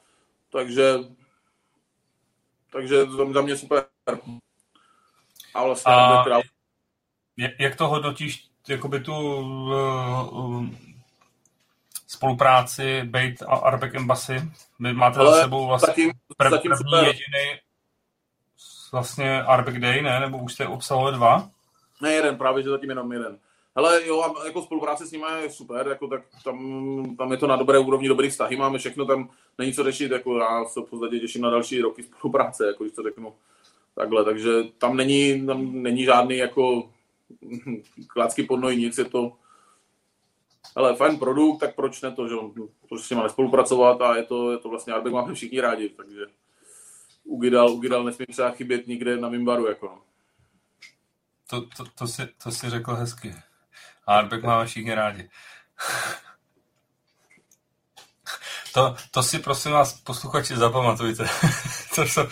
[0.50, 0.94] Takže,
[2.72, 3.84] takže za mě super.
[5.54, 6.24] A vlastně a
[7.58, 10.66] jak to hodnotíš jakoby tu uh,
[12.06, 14.42] spolupráci Bait a Arbeck Embassy.
[14.80, 17.06] Vy máte Ale za sebou vlastně zatím, prv, zatím první super.
[17.06, 17.60] jediný
[18.92, 20.20] vlastně Arbeck Day, ne?
[20.20, 21.50] Nebo už jste obsahovali dva?
[22.00, 23.38] Ne, jeden, právě že zatím jenom jeden.
[23.76, 27.56] Hele, jo, jako spolupráce s nimi je super, jako tak tam, tam je to na
[27.56, 31.18] dobré úrovni, dobrý vztahy, máme všechno, tam není co řešit, jako já se v podstatě
[31.20, 33.34] těším na další roky spolupráce, jako když to řeknu
[33.94, 36.90] takhle, takže tam není, tam není žádný jako
[38.06, 39.32] klácky pod nohy, nic je to
[40.76, 42.34] ale fajn produkt, tak proč ne to, že
[42.88, 46.20] proč s nimi spolupracovat a je to, je to vlastně Arbeck máme všichni rádi, takže
[47.24, 50.02] Ugidal, Ugidal nesmí třeba chybět nikde na Mimbaru, jako no.
[51.50, 53.34] To, to, to, si, to si řekl hezky.
[54.06, 55.30] Arbeck máme všichni rádi.
[58.72, 61.28] To, to si prosím vás posluchači zapamatujte.
[61.94, 62.22] to jsou,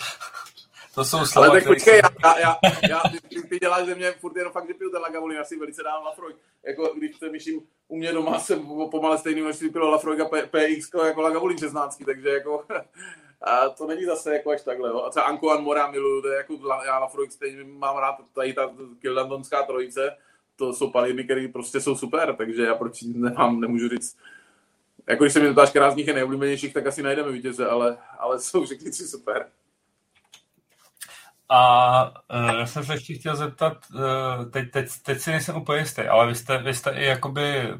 [0.95, 2.57] to jsou slova, Ale tak počkej, já, já,
[2.89, 5.59] já, ty, ty děláš ze mě furt jenom fakt, že piju ten Lagavulin, já si
[5.59, 6.33] velice dám Lafroy.
[6.63, 11.21] Jako když přemýšlím, u mě doma jsem pomale stejný množství pil Lafroy a PX jako
[11.21, 12.65] Lagavulin 16, takže jako
[13.41, 14.89] a to není zase jako až takhle.
[14.89, 15.01] Jo.
[15.01, 16.53] A třeba Ankoan Mora miluju, to je jako
[16.85, 20.17] já Lafroy stejně mám rád tady ta Kildandonská trojice,
[20.55, 24.17] to jsou paliny, které prostě jsou super, takže já proč nemám, nemůžu říct,
[25.09, 27.97] jako když se mi dotáš, která z nich je nejoblíbenějších, tak asi najdeme vítěze, ale,
[28.19, 29.49] ale jsou všichni tři super.
[31.53, 32.03] A
[32.33, 36.01] uh, já jsem se ještě chtěl zeptat, uh, teď, teď, teď si nejsem úplně jistý,
[36.01, 37.73] ale vy jste, vy jste i jakoby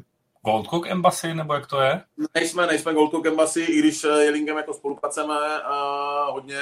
[0.44, 2.02] Gold Cook Embassy, nebo jak to je?
[2.34, 6.60] Nejsme, nejsme Gold Cook Embassy, i když je Lingem jako spolupracujeme uh, hodně.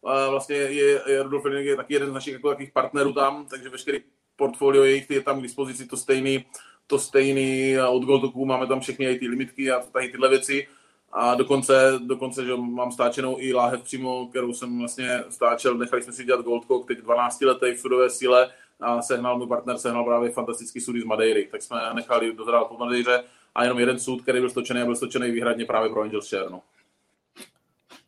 [0.00, 3.46] Uh, vlastně je, je Rudolf Jelling je taky jeden z našich jako takových partnerů tam,
[3.46, 4.00] takže veškerý
[4.36, 6.44] portfolio jejich je tam k dispozici to stejný,
[6.86, 10.66] to stejný od Gold Cooku, máme tam všechny ty limitky a tady tyhle věci.
[11.12, 16.12] A dokonce, dokonce že mám stáčenou i láhev přímo, kterou jsem vlastně stáčel, nechali jsme
[16.12, 18.50] si dělat Goldcock, teď 12 letý v sudové síle,
[18.82, 22.78] a sehnal můj partner, sehnal právě fantastický sudy z Madeiry, tak jsme nechali dozrát po
[22.78, 23.24] Madeiře
[23.54, 26.50] a jenom jeden sud, který byl stočený a byl stočený výhradně právě pro Angel Share.
[26.50, 26.62] No.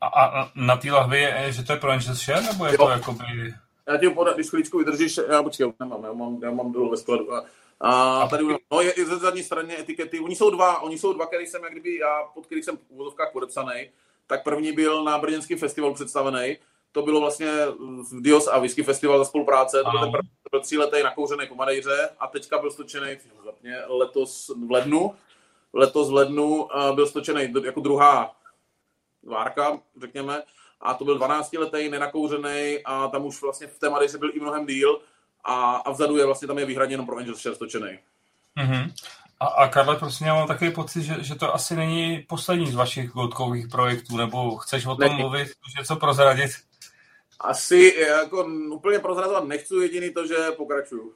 [0.00, 2.78] A, a na té lahvi je, že to je pro Angel Share, nebo je jo.
[2.78, 3.54] to jakoby...
[3.88, 6.90] Já ti ho podat, když chvíličku vydržíš, já počkej, nemám, já mám, já mám dolů
[6.90, 7.34] ve skladu.
[7.34, 7.44] A,
[7.86, 10.20] a tady no, je, je ze zadní straně etikety.
[10.20, 12.80] Oni jsou dva, oni jsou dva, který jsem, jak kdyby já, pod který jsem v
[12.88, 13.90] úvodovkách podepsaný.
[14.26, 16.58] Tak první byl na Brněnském festivalu představený.
[16.92, 17.50] To bylo vlastně
[18.20, 19.82] Dios a Whisky Festival za spolupráce.
[19.82, 23.18] To byl, ten první, byl tříletý nakouřený po Madejře a teďka byl stočený
[23.86, 25.14] letos v lednu.
[25.72, 28.36] Letos v lednu byl stočený jako druhá
[29.22, 30.42] várka, řekněme.
[30.80, 34.66] A to byl 12-letý, nenakouřený a tam už vlastně v té Madejře byl i mnohem
[34.66, 35.00] díl
[35.44, 37.98] a, a vzadu je vlastně tam je výhradně jenom pro Angels Share stočený.
[38.58, 38.92] Mm-hmm.
[39.40, 42.74] A, a Karle, prostě já mám takový pocit, že, že to asi není poslední z
[42.74, 45.16] vašich goldkových projektů, nebo chceš o tom ne.
[45.16, 45.48] mluvit,
[45.78, 46.50] něco prozradit?
[47.40, 51.14] Asi jako úplně prozrazovat nechci, jediný to, že pokračuju.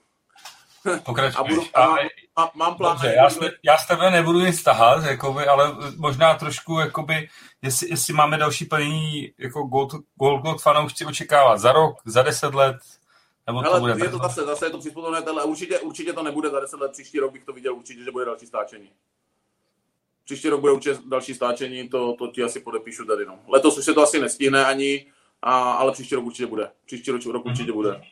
[1.05, 1.36] Pokračuješ.
[1.36, 1.98] A budu, a mám,
[2.38, 2.92] mám, mám plán.
[2.96, 7.28] Dobře, já, s, já s tebe nebudu nic tahat, jakoby, ale možná trošku, jakoby,
[7.62, 12.55] jestli, jestli máme další plnění jako Gold, Gold, Gold fanoušci očekávat za rok, za deset
[12.55, 12.76] let,
[13.48, 16.22] nebo to Hele, bude je to zase, zase je to přizpůsobené, ale určitě, určitě to
[16.22, 18.90] nebude za 10 let, příští rok bych to viděl určitě, že bude další stáčení.
[20.24, 23.26] Příští rok bude určitě další stáčení, to, to ti asi podepíšu tady.
[23.26, 23.38] No.
[23.48, 25.06] Letos už se to asi nestihne ani,
[25.42, 26.70] a, ale příští rok určitě bude.
[26.86, 28.02] Příští rok, rok určitě bude.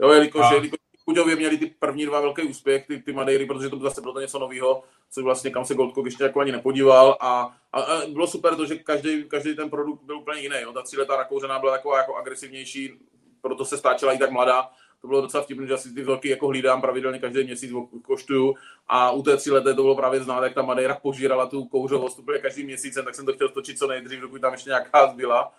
[0.00, 0.54] Jo, jelikož, a...
[0.54, 4.12] jelikož Kuďově měli ty první dva velký úspěch, ty, ty Madeiry, protože to zase bylo
[4.12, 8.06] to něco nového, co vlastně kam se Goldcock ještě jako ani nepodíval a, a, a,
[8.06, 10.56] bylo super to, že každý, každý ten produkt byl úplně jiný.
[10.60, 10.72] Jo.
[10.72, 12.92] Ta tříletá nakouřená byla taková jako agresivnější,
[13.42, 14.70] proto se stáčela i tak mladá.
[15.00, 17.72] To bylo docela vtipné, že asi ty vzorky jako hlídám pravidelně každý měsíc
[18.02, 18.54] koštuju
[18.88, 22.18] a u té tří leté to bylo právě znát, jak ta Madeira požírala tu kouřovost
[22.18, 25.52] úplně každý měsíc, tak jsem to chtěl točit co nejdřív, dokud tam ještě nějaká zbyla.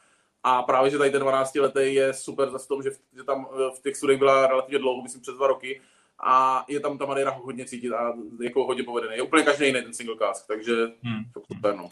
[0.44, 3.48] A právě, že tady ten 12 letý je super za tom, že, v, že tam
[3.78, 5.82] v těch studech byla relativně dlouho, myslím přes dva roky,
[6.24, 9.16] a je tam ta Madeira hodně cítit a jako hodně povedený.
[9.16, 11.24] Je úplně každý jiný ten single cask, takže hmm.
[11.54, 11.90] super, no.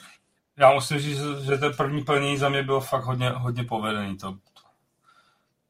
[0.58, 4.18] Já musím říct, že ten první plnění za mě bylo fakt hodně, hodně povedený.
[4.18, 4.38] To,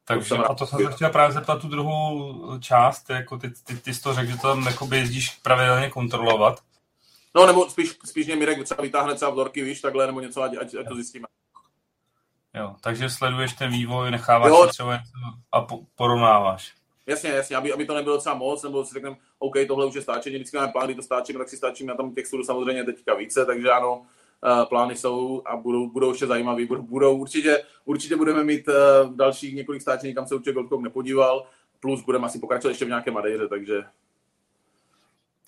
[0.09, 3.93] takže a to jsem se chtěl právě zeptat tu druhou část, jako ty, ty, ty
[3.93, 6.59] jsi to řekl, že to tam jakoby jezdíš pravidelně kontrolovat.
[7.35, 10.51] No nebo spíš, spíš mě Mirek třeba vytáhne třeba vzorky, víš, takhle, nebo něco, ať,
[10.61, 11.27] ať, ať to zjistíme.
[12.53, 14.67] Jo, takže sleduješ ten vývoj, necháváš jo.
[14.67, 15.11] třeba něco
[15.51, 16.73] a po, porovnáváš.
[17.07, 20.01] Jasně, jasně, aby, aby to nebylo třeba moc, nebo si řekneme, OK, tohle už je
[20.01, 23.13] stáčení, vždycky máme plán, kdy to stáčíme, tak si stáčíme na tom texturu samozřejmě teďka
[23.13, 24.05] více, takže ano,
[24.69, 26.65] plány jsou a budou, budou ještě zajímavý.
[26.65, 31.45] Budou, určitě, určitě budeme mít uh, dalších několik stáčení, kam se určitě Goldcock nepodíval,
[31.79, 33.83] plus budeme asi pokračovat ještě v nějaké Madejře, takže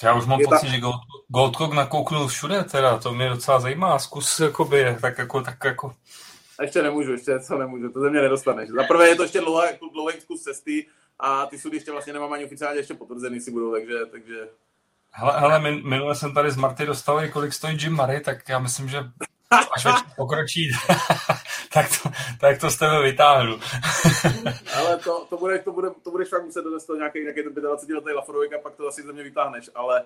[0.03, 0.68] já už mám pocit, ta...
[0.68, 5.57] že Gold, Goldcock nakouknul všude, teda, to mě docela zajímá, zkus jakoby, tak jako, tak
[5.65, 5.95] jako...
[6.61, 8.69] Ještě nemůžu, ještě co nemůžu, to ze mě nedostaneš.
[8.69, 10.88] Za prvé je to ještě dlouhý, dlouhý zkus cesty
[11.19, 14.49] a ty sudy ještě vlastně nemám ani oficiálně ještě potvrzený si budou, takže, takže
[15.13, 18.59] Hele, hele min, minule jsem tady z Marty dostal, kolik stojí Jim Murray, tak já
[18.59, 18.97] myslím, že
[19.51, 20.71] až večer pokročí,
[21.73, 22.09] tak, to,
[22.39, 23.59] tak to z tebe vytáhnu.
[24.77, 27.63] ale to, to, bude, to, bude, to budeš fakt muset dodnes to nějaký, nějaký ten
[27.63, 30.03] 25 letý Laforovik a pak to asi ze mě vytáhneš, ale,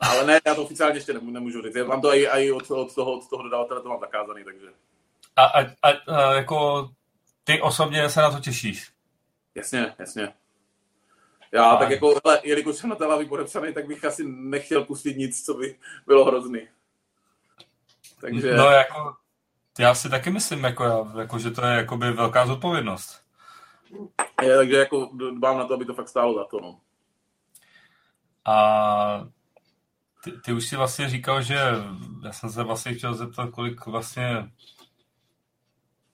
[0.00, 1.74] ale ne, já to oficiálně ještě nemůžu, nemůžu říct.
[1.74, 4.66] Já mám to i, i od, od, toho, od toho dodavatele, to mám zakázaný, takže.
[5.36, 6.88] A, a, a, a jako
[7.44, 8.90] ty osobně se na to těšíš?
[9.54, 10.32] Jasně, jasně.
[11.52, 15.44] Já tak jako, hele, jelikož jsem na Telavi podepsaný, tak bych asi nechtěl pustit nic,
[15.44, 16.68] co by bylo hrozný.
[18.20, 18.54] Takže...
[18.54, 19.16] No jako,
[19.78, 23.22] já si taky myslím, jako, já, jako že to je jakoby velká zodpovědnost.
[24.42, 26.80] Je, takže jako dbám na to, aby to fakt stálo za to, no.
[28.44, 29.26] A
[30.24, 31.60] ty, ty už si vlastně říkal, že
[32.24, 34.50] já jsem se vlastně chtěl zeptat, kolik vlastně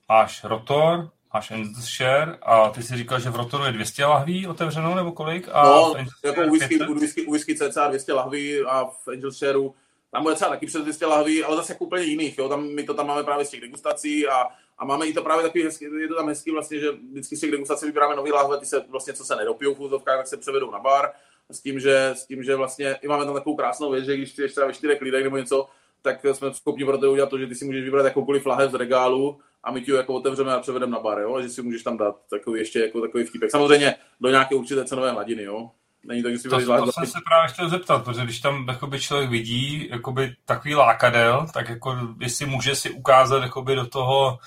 [0.09, 4.95] máš rotor, máš share a ty si říkal, že v Rotoru je 200 lahví otevřeno,
[4.95, 5.49] nebo kolik?
[5.53, 5.95] A no,
[6.25, 9.75] jako u whisky, u, whisky, u whisky cca 200 lahví a v Angel Shareu
[10.13, 12.39] tam bude třeba taky přes 200 lahví, ale zase jako úplně jiných.
[12.39, 12.49] Jo?
[12.49, 14.47] Tam, my to tam máme právě z těch degustací a,
[14.79, 17.41] a máme i to právě takový hezký, je to tam hezký vlastně, že vždycky z
[17.41, 20.37] těch degustací vybíráme nový lahve, ty se vlastně, co se nedopijou v úzovkách, tak se
[20.37, 21.13] převedou na bar.
[21.51, 24.33] S tím, že, s tím, že vlastně i máme tam takovou krásnou věc, že když
[24.33, 25.69] přijdeš třeba ve čtyřech lidech nebo něco,
[26.03, 28.75] tak jsme schopni pro to udělat to, že ty si můžeš vybrat jakoukoliv lahev z
[28.75, 31.43] regálu a my ti ho jako otevřeme a převedeme na bar, jo?
[31.43, 33.51] že si můžeš tam dát takový ještě jako takový vtipek.
[33.51, 35.71] Samozřejmě do nějaké určité cenové hladiny, jo.
[36.07, 39.89] Není to, to, to jsem se právě chtěl zeptat, protože když tam jakoby, člověk vidí
[39.91, 44.39] jakoby, takový lákadel, tak jako, jestli může si ukázat jakoby, do toho...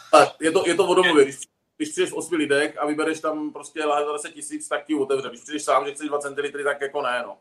[0.41, 1.23] je to, je to vodomově.
[1.23, 1.37] Když,
[1.77, 4.95] když přijdeš v osmi lidech a vybereš tam prostě láhev za 10 tisíc, tak ti
[4.95, 5.29] otevře.
[5.29, 7.37] Když přijdeš sám, že chceš 2 centilitry, tak jako ne, no.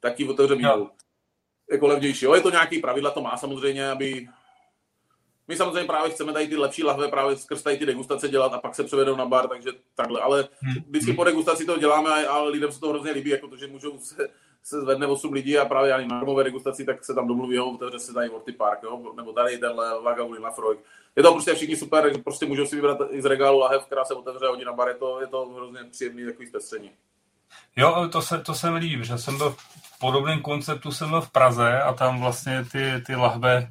[0.00, 0.90] Tak ti otevře mílu.
[1.72, 2.24] Jako levnější.
[2.24, 4.28] Jo, je to nějaký pravidla, to má samozřejmě, aby
[5.48, 8.58] my samozřejmě právě chceme tady ty lepší lahve právě skrz tady ty degustace dělat a
[8.58, 10.20] pak se převedou na bar, takže takhle.
[10.20, 10.84] Ale hmm.
[10.88, 13.98] vždycky po degustaci to děláme a, lidem se to hrozně líbí, jako to, že můžou
[13.98, 14.28] se,
[14.62, 17.66] se zvedne 8 lidí a právě ani na normové degustaci, tak se tam domluví, jo,
[17.66, 20.78] otevře se tady Morty Park, jo, nebo tady tenhle Lagavulin Lafroig.
[21.16, 24.14] Je to prostě všichni super, prostě můžou si vybrat i z regálu lahev, která se
[24.14, 26.90] otevře hodí na bar, je to, je to hrozně příjemný takový zpestření.
[27.76, 31.20] Jo, to se, to se mi líbí, že jsem byl v podobném konceptu, jsem byl
[31.20, 33.68] v Praze a tam vlastně ty, ty lahve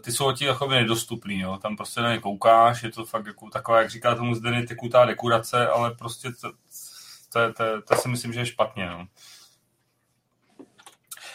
[0.00, 1.58] ty jsou ti jako nedostupný, jo.
[1.62, 5.04] tam prostě na ně koukáš, je to fakt jako taková, jak říká tomu Zdeny, tekutá
[5.04, 6.52] dekurace, ale prostě to,
[7.32, 8.90] to, to, to si myslím, že je špatně.
[8.90, 9.06] No.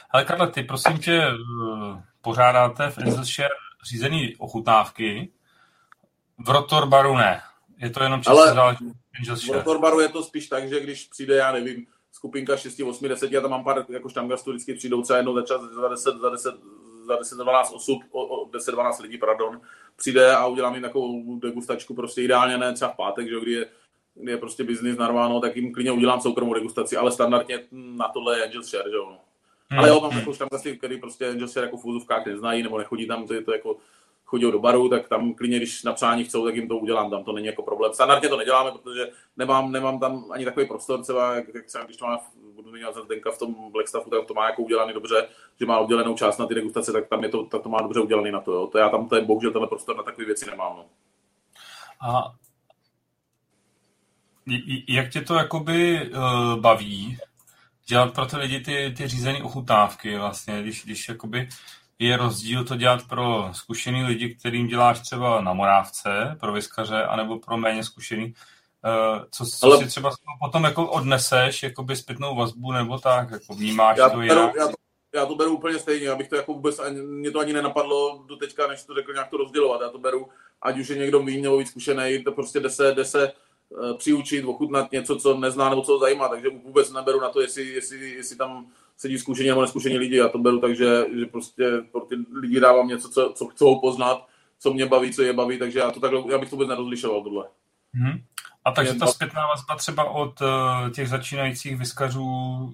[0.10, 1.34] Ale Karle, ty prosím tě eh,
[2.22, 3.49] pořádáte v Enzelshire
[3.84, 5.32] řízený ochutnávky,
[6.38, 7.41] v Rotor baru ne.
[7.78, 11.36] Je to jenom čistě záležitost v Rotor baru je to spíš tak, že když přijde,
[11.36, 15.18] já nevím, skupinka 6, 8, 10, já tam mám pár jako štamgastů, vždycky přijdou třeba
[15.18, 16.56] jednou za čas, za 10, za 10
[17.06, 17.98] za 10-12 osob,
[18.52, 19.62] 10-12 lidí, pardon,
[19.96, 23.66] přijde a udělám jim takovou degustačku, prostě ideálně ne třeba v pátek, že, kdy je,
[24.16, 28.38] kdy je prostě biznis narváno, tak jim klidně udělám soukromou degustaci, ale standardně na tohle
[28.38, 29.10] je Angel Share, že jo.
[29.10, 29.20] No.
[29.70, 29.80] Hmm.
[29.80, 33.08] Ale jo, mám takovou štamgasti, který prostě Angel Share jako v úzovkách neznají, nebo nechodí
[33.08, 33.78] tam, to je to jako
[34.26, 37.24] chodí do baru, tak tam klidně, když na přání chcou, tak jim to udělám, tam
[37.24, 37.94] to není jako problém.
[37.94, 41.98] Standardně to neděláme, protože nemám, nemám tam ani takový prostor, třeba, jak, jak třeba když
[41.98, 42.20] to má,
[42.64, 45.27] budu měl Zdenka v tom Blackstaffu, tak to má jako udělaný dobře,
[45.60, 47.99] že má udělenou část na ty degustace, tak tam je to, tak to má dobře
[47.99, 48.52] udělaný na to.
[48.52, 48.68] Jo.
[48.68, 50.76] To já tam ten, bohužel tenhle prostor na takové věci nemám.
[50.76, 50.85] No.
[52.02, 52.34] A
[54.88, 57.18] jak tě to jakoby uh, baví,
[57.88, 61.49] dělat pro ty lidi ty, ty řízené ochutnávky vlastně, když, když jakoby
[61.99, 67.40] je rozdíl to dělat pro zkušený lidi, kterým děláš třeba na morávce, pro vyskaře, anebo
[67.40, 68.34] pro méně zkušený.
[68.85, 69.77] Eh, co, co Ale...
[69.77, 74.55] si třeba potom jako odneseš, jakoby zpětnou vazbu, nebo tak, jako vnímáš já to jinak?
[74.55, 74.73] Já to,
[75.15, 78.35] já to beru úplně stejně, abych to jako vůbec, ani, mě to ani nenapadlo do
[78.35, 79.81] teďka, než to řekl nějak to rozdělovat.
[79.81, 80.27] Já to beru,
[80.61, 83.34] ať už je někdo méně nebo víc zkušený, to prostě jde se, jde se
[83.69, 87.41] uh, přiučit, ochutnat něco, co nezná nebo co ho zajímá, takže vůbec neberu na to,
[87.41, 90.15] jestli, jestli, jestli tam sedí zkušení nebo neskušení lidi.
[90.15, 93.80] Já to beru tak, že, že prostě pro ty lidi dávám něco, co, co chcou
[93.80, 94.26] poznat,
[94.60, 97.23] co mě baví, co je baví, takže já, to takhle, já bych to vůbec nerozlišoval
[97.23, 97.45] tohle.
[97.93, 98.23] Hmm.
[98.65, 102.73] A takže ta zpětná vazba třeba od uh, těch začínajících vyskařů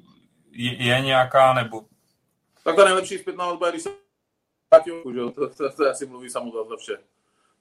[0.51, 1.85] je, je nějaká, nebo?
[2.63, 3.89] Tak ta nejlepší zpětná vazba je, když se
[4.69, 6.97] to, to, to, to asi mluví samozřejmě za vše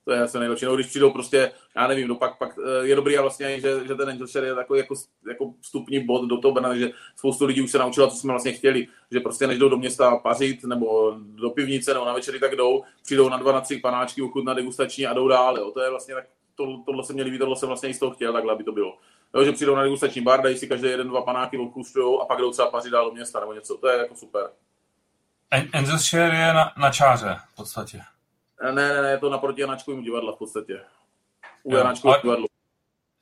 [0.09, 0.65] to je asi nejlepší.
[0.65, 3.87] No, když přijdou prostě, já nevím, no pak, pak eh, je dobrý a vlastně, že,
[3.87, 4.95] že ten Angel Share je takový jako,
[5.29, 8.51] jako vstupní bod do toho Brna, že spoustu lidí už se naučilo, co jsme vlastně
[8.51, 12.55] chtěli, že prostě než jdou do města pařit nebo do pivnice nebo na večery, tak
[12.55, 15.57] jdou, přijdou na dva, na tři panáčky, na degustační a jdou dál.
[15.57, 15.71] Jo.
[15.71, 16.25] To je vlastně tak,
[16.59, 18.71] to, tohle se mě líbí, tohle jsem vlastně i z toho chtěl, takhle by to
[18.71, 18.97] bylo.
[19.35, 22.39] Jo, že přijdou na degustační bar, dají si každý jeden, dva panáky, odkustujou a pak
[22.39, 23.77] jdou třeba pařit dál do města nebo něco.
[23.77, 24.49] To je jako super.
[25.73, 28.01] Angel Share je na, na čáře v podstatě.
[28.63, 30.81] Ne, ne, ne, je to naproti Janačkovému divadla v podstatě.
[31.63, 32.45] U Janačkového divadla.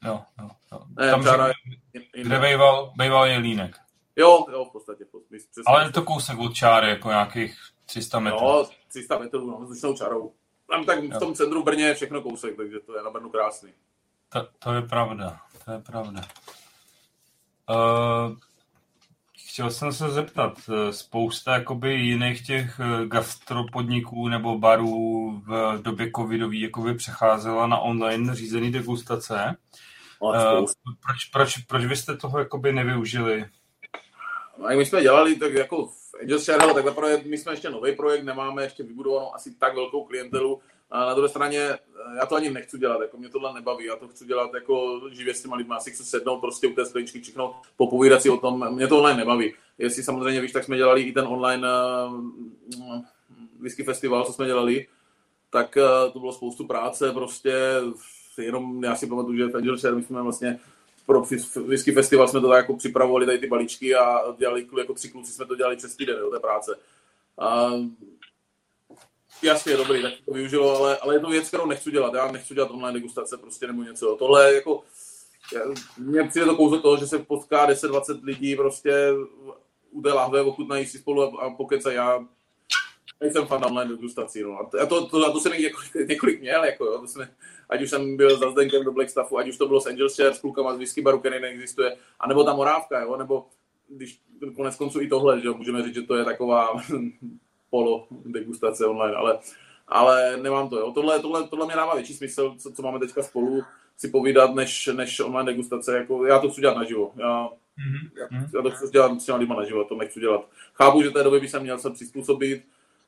[0.05, 0.79] Jo, jo, jo.
[0.99, 3.75] Ne, Tam, čára, že, kde bejval, bejval Jelínek.
[4.15, 5.05] Jo, jo, v podstatě.
[5.29, 8.45] Přesně Ale je to kousek od čáry, jako nějakých 300 metrů.
[8.45, 10.33] Jo, 300 metrů, no, s čarou.
[10.69, 13.73] Tam tak v tom centru Brně je všechno kousek, takže to je na Brnu krásný.
[14.29, 16.21] To, to je pravda, to je pravda.
[17.69, 18.37] Uh,
[19.57, 26.11] Chtěl jsem se zeptat, eh, spousta jakoby jiných těch eh, gastropodniků nebo barů v době
[26.15, 29.55] covidový jakoby přecházela na online řízený degustace.
[30.19, 30.65] Uh,
[31.05, 33.45] proč, proč, proč byste toho jakoby nevyužili?
[34.57, 37.95] No, my jsme dělali tak jako v Angel Share, tak zaprvé my jsme ještě nový
[37.95, 40.61] projekt, nemáme ještě vybudovanou asi tak velkou klientelu,
[40.91, 41.79] a na druhé straně eh,
[42.17, 45.33] já to ani nechci dělat, jako mě tohle nebaví, já to chci dělat jako živě
[45.33, 48.75] s těma lidmi, asi chci sednout prostě u té skleničky, čichnout, popovídat si o tom,
[48.75, 49.53] mě to online nebaví.
[49.77, 53.01] Jestli samozřejmě víš, tak jsme dělali i ten online uh,
[53.59, 54.87] whisky festival, co jsme dělali,
[55.49, 57.53] tak uh, to bylo spoustu práce, prostě
[58.37, 60.59] jenom já si pamatuju, že v Angel Share my jsme vlastně
[61.07, 61.23] pro
[61.67, 65.31] whisky festival jsme to tak jako připravovali tady ty balíčky a dělali jako tři kluci
[65.31, 66.79] jsme to dělali přes týden, jo, té práce.
[67.37, 67.71] A
[69.43, 72.13] jasně, dobrý, tak to využilo, ale, ale je to věc, kterou nechci dělat.
[72.13, 74.15] Já nechci dělat online degustace prostě nebo něco.
[74.19, 74.83] Tohle jako,
[75.97, 79.09] mně přijde to kouzlo toho, že se potká 10-20 lidí prostě
[79.91, 81.95] u té lahve, ochutnají si spolu a pokecají.
[81.95, 82.25] Já
[83.21, 84.59] nejsem fan online degustací, no.
[84.59, 86.99] A to, to, to, to jsem několik, několik měl, jako, jo.
[87.01, 87.27] To jsem,
[87.69, 90.33] ať už jsem byl za Zdenkem do Blackstaffu, ať už to bylo s Angel Share,
[90.33, 93.45] s klukama z whisky baru, který neexistuje, anebo ta morávka, jo, nebo
[93.89, 94.19] když
[94.55, 96.67] konec konců i tohle, že můžeme říct, že to je taková
[97.69, 99.39] polo degustace online, ale,
[99.87, 100.79] ale nemám to.
[100.79, 100.91] Jo.
[100.91, 103.63] Tohle, tohle, tohle mě dává větší smysl, co, co máme teďka spolu
[103.97, 105.97] si povídat, než, než online degustace.
[105.97, 107.11] Jako, já to chci dělat naživo.
[107.15, 108.09] Já, mm-hmm.
[108.19, 110.47] já, já to chci dělat s těma lidma naživo, to nechci dělat.
[110.73, 112.63] Chápu, že té doby by se měl se přizpůsobit,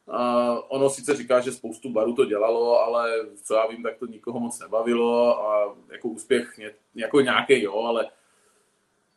[0.10, 3.10] Uh, ono sice říká, že spoustu barů to dělalo, ale
[3.44, 6.60] co já vím, tak to nikoho moc nebavilo a jako úspěch
[6.95, 8.10] jako nějaký jo, ale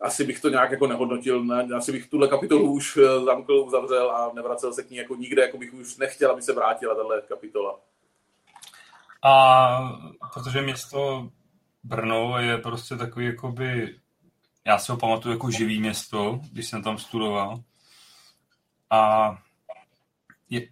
[0.01, 4.11] asi bych to nějak jako nehodnotil, ne, asi bych tuhle kapitolu už eh, zamkl, uzavřel
[4.11, 7.23] a nevracel se k ní jako nikde, jako bych už nechtěl, aby se vrátila tahle
[7.29, 7.81] kapitola.
[9.25, 9.79] A
[10.35, 11.29] protože město
[11.85, 13.99] Brno je prostě takový jakoby,
[14.67, 17.61] já si ho pamatuju jako živý město, když jsem tam studoval.
[18.91, 19.31] A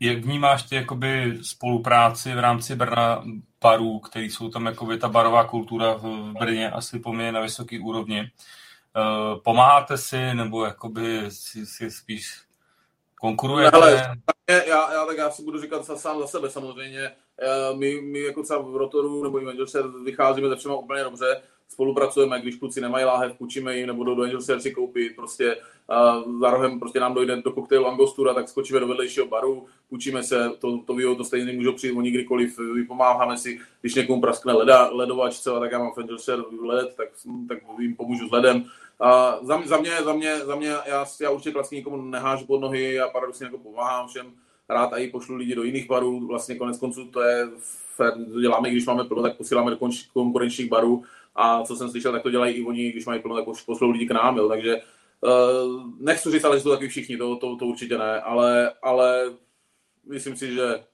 [0.00, 3.24] jak vnímáš ty jakoby spolupráci v rámci Brna
[3.60, 8.20] barů, který jsou tam jakoby ta barová kultura v Brně asi poměrně na vysoké úrovni.
[8.20, 12.42] Eh, pomáháte si, nebo jakoby si, si spíš
[13.20, 13.76] konkurujete?
[13.76, 14.16] Ale,
[14.48, 17.00] já, já, tak já si budu říkat sám za sebe samozřejmě.
[17.02, 21.42] Eh, my, my jako třeba v Rotoru nebo i se vycházíme ze všema úplně dobře
[21.72, 25.56] spolupracujeme, když kluci nemají láhev, půjčíme jim, nebo do Angel si koupit, prostě
[26.40, 30.50] za rohem prostě nám dojde do koktejlu Angostura, tak skočíme do vedlejšího baru, půjčíme se,
[30.58, 34.88] to, to ví, to stejně můžou přijít oni kdykoliv, vypomáháme si, když někomu praskne leda,
[34.92, 37.08] ledovač třeba, tak já mám Angel led, tak,
[37.48, 38.64] tak jim pomůžu s ledem.
[39.00, 42.60] A za, za, mě, za mě, za mě, já, já určitě vlastně nikomu nehážu pod
[42.60, 44.26] nohy, já paradoxně jako pomáhám všem,
[44.68, 47.48] rád i pošlu lidi do jiných barů, vlastně konec konců to je,
[48.32, 49.78] to děláme, když máme plno, tak posíláme do
[50.12, 53.44] konkurenčních barů, a co jsem slyšel, tak to dělají i oni, když mají plno, tak
[53.66, 54.48] poslou lidi k nám, jo.
[54.48, 54.76] takže
[55.20, 59.24] uh, nechci říct, ale že to taky všichni, to, to, to určitě ne, ale, ale
[60.08, 60.84] myslím si, že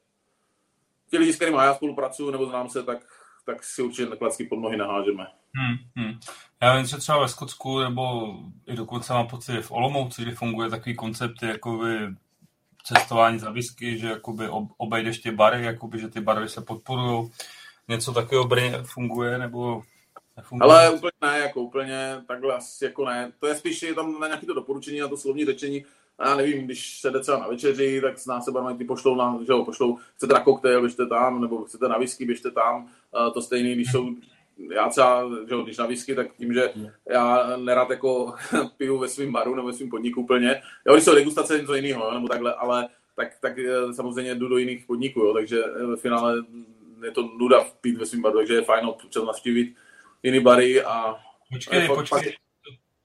[1.10, 2.98] ti lidi, s kterými já spolupracuju nebo znám se, tak,
[3.46, 5.26] tak si určitě klacky pod nohy nahážeme.
[5.54, 6.18] Hmm, hmm.
[6.62, 8.34] Já vím, že třeba ve Skotsku, nebo
[8.66, 11.80] i dokonce mám pocit v Olomouci, kdy funguje takový koncept, jako
[12.84, 17.30] cestování za whisky, že jakoby obejdeš ty bary, jakoby, že ty bary se podporují.
[17.88, 19.82] Něco takového Brně funguje, nebo
[20.36, 20.70] Nefunguje.
[20.70, 23.32] Ale úplně ne, jako úplně takhle asi jako ne.
[23.40, 25.84] To je spíš je tam na nějaké to doporučení, na to slovní řečení.
[26.18, 29.14] A já nevím, když se jde třeba na večeři, tak s nás se ty pošlou,
[29.16, 32.88] na, že jo, pošlou, chcete na koktejl, běžte tam, nebo chcete na whisky, běžte tam.
[33.34, 34.14] To stejný, když jsou
[34.70, 36.72] já třeba, že jo, když na whisky, tak tím, že
[37.08, 38.34] já nerad jako
[38.76, 40.62] piju ve svém baru nebo ve svém podniku úplně.
[40.86, 44.58] Jo, když jsou degustace, něco jiného, nebo takhle, ale tak, tak eh, samozřejmě jdu do
[44.58, 46.34] jiných podniků, jo, takže eh, ve finále
[47.04, 49.74] je to nuda pít ve svém baru, takže je fajn občas navštívit
[50.22, 51.16] jiný bary a...
[51.52, 52.36] Počkej, počkej,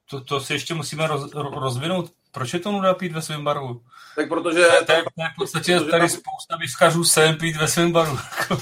[0.10, 2.12] to, to si ještě musíme roz, rozvinout.
[2.32, 3.84] Proč je to nuda pít ve svém baru?
[4.16, 4.66] Tak protože...
[4.66, 5.02] To, je, to je
[5.34, 6.10] v podstatě tady tam...
[6.10, 8.18] spousta vyskařů sem pít ve svém baru.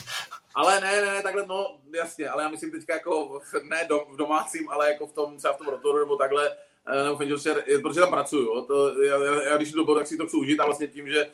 [0.55, 4.17] ale ne, ne, ne, takhle, no jasně, ale já myslím teďka jako ne dom, v
[4.17, 6.51] domácím, ale jako v tom, třeba v tom rotoru nebo takhle,
[6.87, 8.61] eh, nebo v protože tam pracuju, jo.
[8.61, 10.87] To, já, já, já, když jdu do bodu, tak si to chci užít a vlastně
[10.87, 11.29] tím, že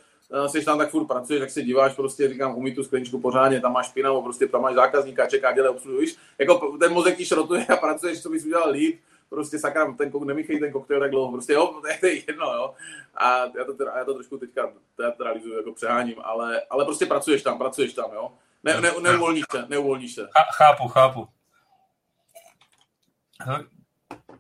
[0.48, 3.74] jsi tam tak furt pracuješ, tak se díváš, prostě říkám, umí tu skleničku pořádně, tam
[3.74, 6.16] máš špinavu, prostě tam máš zákazníka, čeká, dělej, obsluhuješ.
[6.38, 9.00] Jako ten mozek ti šrotuje a pracuješ, co bys udělal líp,
[9.30, 12.74] prostě sakra, ten kok, nemíchej ten koktejl tak dlouho, prostě jo, to je jedno, jo.
[13.16, 17.44] A já to, teda, já to trošku teďka teatralizuju, jako přeháním, ale, ale prostě pracuješ
[17.44, 18.32] tam, pracuješ tam, jo.
[18.64, 20.28] Ne, ne, neuvolníš se, neuvolníš se.
[20.58, 21.28] Chápu, chápu.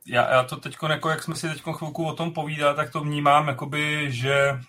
[0.07, 2.99] Já, já to teď, jako jak jsme si teď chvilku o tom povídali, tak to
[2.99, 4.60] vnímám, jakoby, že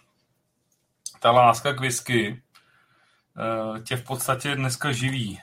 [1.26, 2.42] ta láska k whisky
[3.36, 5.40] eh, tě v podstatě dneska živí.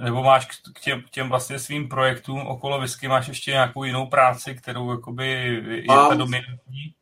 [0.00, 4.06] nebo máš k těm, k těm vlastně svým projektům okolo whisky, máš ještě nějakou jinou
[4.06, 5.26] práci, kterou jakoby
[5.68, 6.94] je Mám, ta dominantní?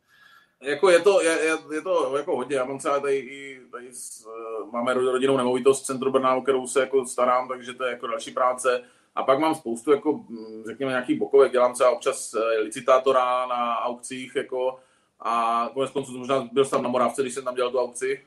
[0.61, 2.55] Jako je to, je, je, je, to jako hodně.
[2.55, 6.41] Já mám třeba tady, i, tady s, uh, máme rodinnou nemovitost v centru Brna, o
[6.41, 8.81] kterou se jako starám, takže to je jako další práce.
[9.15, 11.51] A pak mám spoustu, jako, hm, řekněme, nějakých bokovek.
[11.51, 14.79] Dělám třeba občas eh, licitátora na aukcích, jako,
[15.19, 18.25] a konec konců možná byl jsem na Moravce, když jsem tam dělal tu aukci,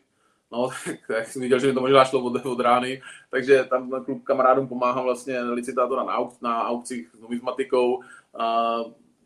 [0.53, 0.69] no,
[1.09, 4.69] tak jsem viděl, že mi to možná šlo od, od rány, takže tam klub kamarádům
[4.69, 8.03] pomáhám vlastně licitátora na, auk, na aukcích s numizmatikou,
[8.39, 8.77] a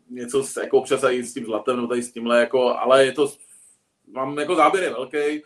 [0.09, 3.11] něco s, jako občas i s tím zlatem, nebo tady s tímhle, jako, ale je
[3.11, 3.31] to,
[4.07, 5.43] mám jako záběr je velký.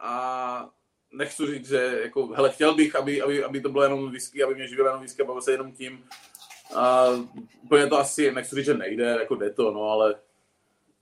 [0.00, 0.68] A
[1.12, 4.54] nechci říct, že jako, hele, chtěl bych, aby, aby, aby to bylo jenom whisky, aby
[4.54, 6.04] mě živilo jenom whisky a bavil se jenom tím.
[6.74, 7.06] A
[7.62, 10.14] úplně to asi, nechci říct, že nejde, jako jde to, no, ale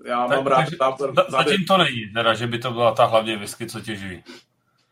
[0.05, 0.97] já tak, mám rád takže, tam,
[1.29, 4.24] Zatím to není, teda, že by to byla ta hlavně whisky, co tě živí.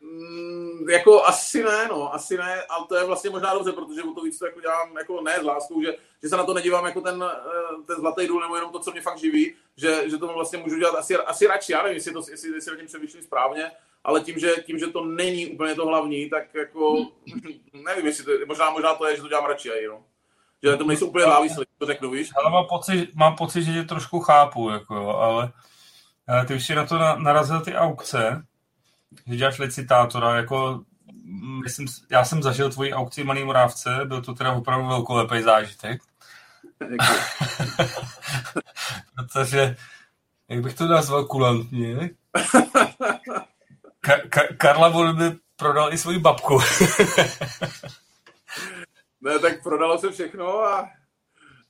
[0.01, 4.13] Mm, jako asi ne, no, asi ne, ale to je vlastně možná dobře, protože o
[4.13, 6.85] to víc to jako dělám jako ne s láskou, že, že se na to nedívám
[6.85, 10.17] jako ten, eh, ten zlatý důl nebo jenom to, co mě fakt živí, že, že
[10.17, 12.87] to vlastně můžu dělat asi, asi radši, já nevím, jestli, to, jestli, jestli o tím
[12.87, 13.71] přemýšlím správně,
[14.03, 17.07] ale tím že, tím, že to není úplně to hlavní, tak jako,
[17.73, 20.05] nevím, jestli to, možná, možná to je, že to dělám radši, no
[20.63, 22.29] že na tom nejsou úplně závislí, to řeknu, víš?
[22.35, 25.51] Ale mám pocit, mám pocit, že tě trošku chápu, jako, ale,
[26.27, 28.43] ale ty už si na to narazil ty aukce,
[29.27, 30.81] že děláš licitátora, jako
[31.63, 36.01] myslím, já jsem zažil tvoji aukci Malý Morávce, byl to teda opravdu velkolepý zážitek.
[39.15, 39.75] Protože,
[40.49, 41.95] jak bych to nazval kulantně,
[44.01, 46.59] Ka- Ka- Karla by prodal i svoji babku.
[49.21, 50.89] ne, tak prodalo se všechno a...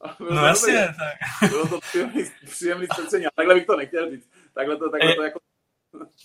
[0.01, 1.49] a no jasně, tak.
[1.49, 3.25] Bylo to příjemný, příjemný ztrcení.
[3.35, 4.29] Takhle bych to nechtěl říct.
[4.53, 5.39] Takhle to, takhle to jako...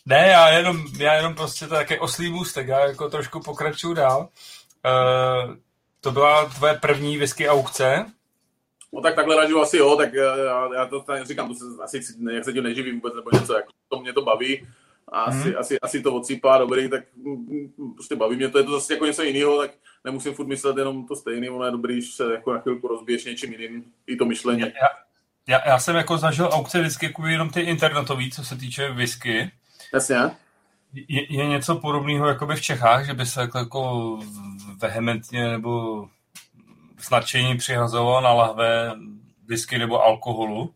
[0.07, 4.21] Ne, já jenom, já jenom prostě to také oslý můstek, já jako trošku pokračuju dál.
[4.21, 5.55] Uh,
[6.01, 8.07] to byla tvoje první whisky aukce?
[8.93, 12.01] No tak takhle ražu asi jo, tak já, já to tady říkám, to se, asi
[12.33, 14.67] jak se tím neživím vůbec nebo něco, jako to mě to baví.
[15.13, 15.59] A asi, hmm.
[15.59, 17.05] asi, asi to odsýpá dobrý, tak
[17.95, 19.71] prostě baví mě to, je to zase jako něco jiného, tak
[20.05, 23.25] nemusím furt myslet jenom to stejné, ono je dobrý, když se jako na chvilku rozbiješ
[23.25, 24.61] něčím jiným, i to myšlení.
[24.61, 24.69] Já,
[25.49, 29.51] já, já jsem jako zažil aukce vždycky jako jenom ty internetový, co se týče whisky.
[29.95, 30.17] Jasně.
[31.09, 34.19] Je, je něco podobného jakoby v Čechách, že by se jako, jako
[34.77, 36.05] vehementně nebo
[36.99, 38.95] s nadšením přihazoval na lahve
[39.47, 40.75] whisky nebo alkoholu?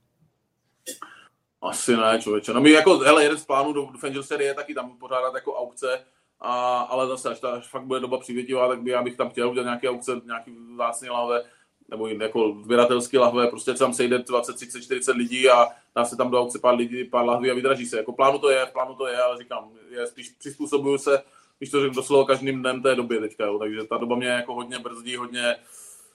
[1.62, 2.52] Asi ne, člověče.
[2.52, 5.34] No my jako, hele, jeden z plánů do, do Fangel série je taky tam pořádat
[5.34, 6.04] jako aukce,
[6.40, 9.30] a, ale zase, až, ta, až fakt bude doba přivětivá, tak by já bych tam
[9.30, 11.42] chtěl udělat nějaké aukce, nějaký vzácný lahve,
[11.88, 16.30] nebo jako sběratelský lahve, prostě tam sejde 20, 30, 40 lidí a dá se tam
[16.30, 17.96] do aukce pár lidí, pár lahví a vydraží se.
[17.96, 21.22] Jako plánu to je, plánu to je, ale říkám, je spíš přizpůsobuju se,
[21.58, 23.58] když to řeknu doslova každým dnem té doby teďka, jo.
[23.58, 25.56] takže ta doba mě jako hodně brzdí, hodně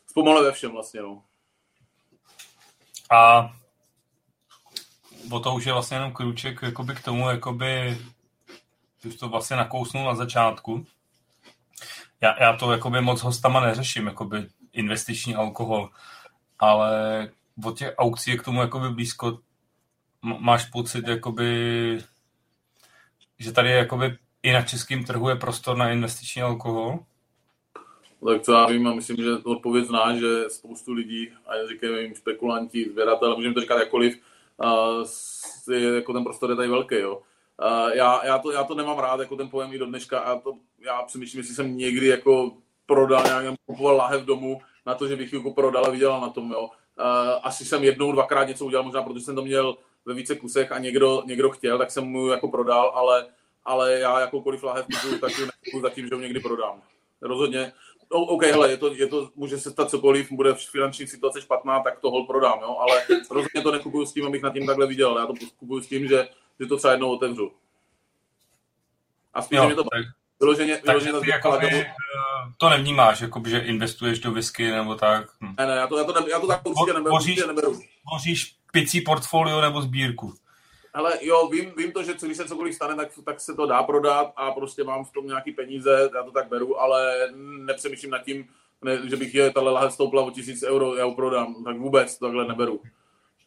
[0.07, 1.23] zpomaluje ve všem vlastně, no.
[3.11, 3.51] A
[5.31, 7.97] o to už je vlastně jenom krůček jakoby k tomu, jakoby,
[9.01, 10.85] ty už to vlastně nakousnul na začátku.
[12.21, 15.89] Já, já to jakoby moc hostama neřeším, jakoby investiční alkohol,
[16.59, 17.29] ale
[17.63, 19.39] od těch aukcí je k tomu jakoby blízko.
[20.21, 21.99] Máš pocit, jakoby,
[23.39, 26.99] že tady jakoby i na českém trhu je prostor na investiční alkohol?
[28.25, 32.15] Tak co já vím, a myslím, že odpověď zná, že spoustu lidí, a říkají jim
[32.15, 34.19] spekulanti, sběratele, můžeme to říkat jakkoliv,
[35.71, 37.21] je, jako ten prostor je tady velký, jo.
[37.93, 40.53] Já, já, to, já to nemám rád, jako ten pojem i do dneška, a to,
[40.79, 42.51] já přemýšlím, jestli jsem někdy jako
[42.85, 46.29] prodal nějak, kupoval láhev domů na to, že bych ji jako prodal a vydělal na
[46.29, 46.69] tom, jo.
[47.43, 50.79] Asi jsem jednou, dvakrát něco udělal, možná protože jsem to měl ve více kusech a
[50.79, 53.27] někdo, někdo chtěl, tak jsem mu jako prodal, ale,
[53.65, 56.81] ale já jakoukoliv láhev kupuju, tak ji zatím, že ho někdy prodám.
[57.21, 57.73] Rozhodně,
[58.13, 61.79] No, OK, hele, je to, je to, může se stát cokoliv, bude finanční situace špatná,
[61.79, 62.77] tak to hol prodám, jo?
[62.79, 65.19] ale rozhodně to nekupuju s tím, abych na tím takhle viděl.
[65.19, 66.27] Já to kupuju s tím, že,
[66.59, 67.51] že to třeba jednou otevřu.
[69.33, 70.05] A spíš, jo, mě to tak,
[70.39, 71.85] vyloženě, vyloženě ty jako by, eh,
[72.57, 75.27] to nevnímáš, jakoby, že investuješ do whisky nebo tak.
[75.41, 75.55] Hm.
[75.57, 77.47] Ne, ne, já to, já to, já to tak určitě neberu.
[77.47, 77.79] Neberu.
[78.11, 80.33] voříš picí portfolio nebo sbírku.
[80.95, 83.83] Ale jo, vím, vím to, že když se cokoliv stane, tak, tak se to dá
[83.83, 88.23] prodat a prostě mám v tom nějaký peníze, já to tak beru, ale nepřemýšlím nad
[88.23, 88.47] tím,
[88.81, 92.17] ne, že bych je, tahle lahev stoupla o tisíc euro, já ho prodám, tak vůbec
[92.17, 92.81] takhle neberu.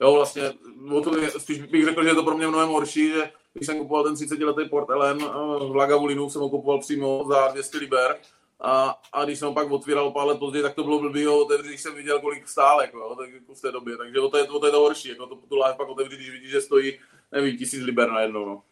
[0.01, 0.53] Jo, vlastně,
[0.93, 3.79] o to spíš bych řekl, že je to pro mě mnohem horší, že když jsem
[3.79, 5.29] kupoval ten 30 letý Port Ellen eh,
[5.69, 8.17] v Lagavulinu, jsem ho kupoval přímo za 200 liber,
[8.61, 11.45] a, a když jsem ho pak otvíral pár let později, tak to bylo blbý ho
[11.45, 13.97] otevřít, když jsem viděl, kolik stál, jako, jo, tak jako v té době.
[13.97, 16.17] Takže o to je, o to, je to horší, jako to, tu láhev pak otevřít,
[16.17, 16.99] když vidíš, že stojí
[17.33, 18.47] nevím, tisíc liber na jednou.
[18.47, 18.63] No.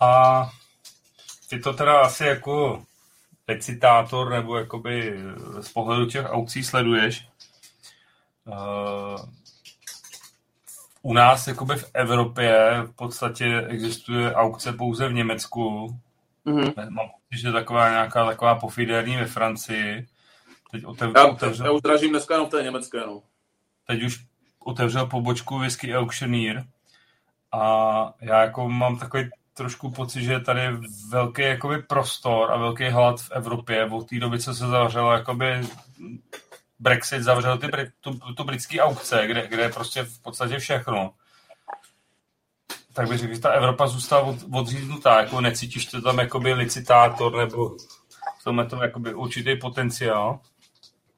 [0.00, 0.50] A
[1.48, 2.84] ty to teda asi jako
[3.48, 5.20] recitátor nebo jakoby
[5.60, 7.28] z pohledu těch aukcí sleduješ.
[8.44, 9.20] Uh,
[11.02, 15.96] u nás jakoby v Evropě v podstatě existuje aukce pouze v Německu.
[16.46, 16.90] Mm-hmm.
[16.90, 20.06] Mám pocit, že taková nějaká taková pofidérní ve Francii.
[20.70, 23.22] Teď otev, já, otevřel, já už dražím dneska jenom v té německé, no.
[23.86, 24.29] Teď už
[24.64, 26.64] otevřel pobočku Whisky Auctioneer
[27.52, 30.72] a já jako mám takový trošku pocit, že tady je
[31.08, 35.60] velký jakoby prostor a velký hlad v Evropě od té doby, co se zavřelo jakoby
[36.78, 37.68] Brexit, zavřel ty,
[38.00, 41.12] tu, tu britský aukce, kde, kde je prostě v podstatě všechno.
[42.92, 47.36] Tak bych řekl, že ta Evropa zůstala od, odříznutá, jako necítíš to tam jakoby licitátor
[47.36, 47.76] nebo
[48.40, 50.40] v tomhle to jakoby určitý potenciál.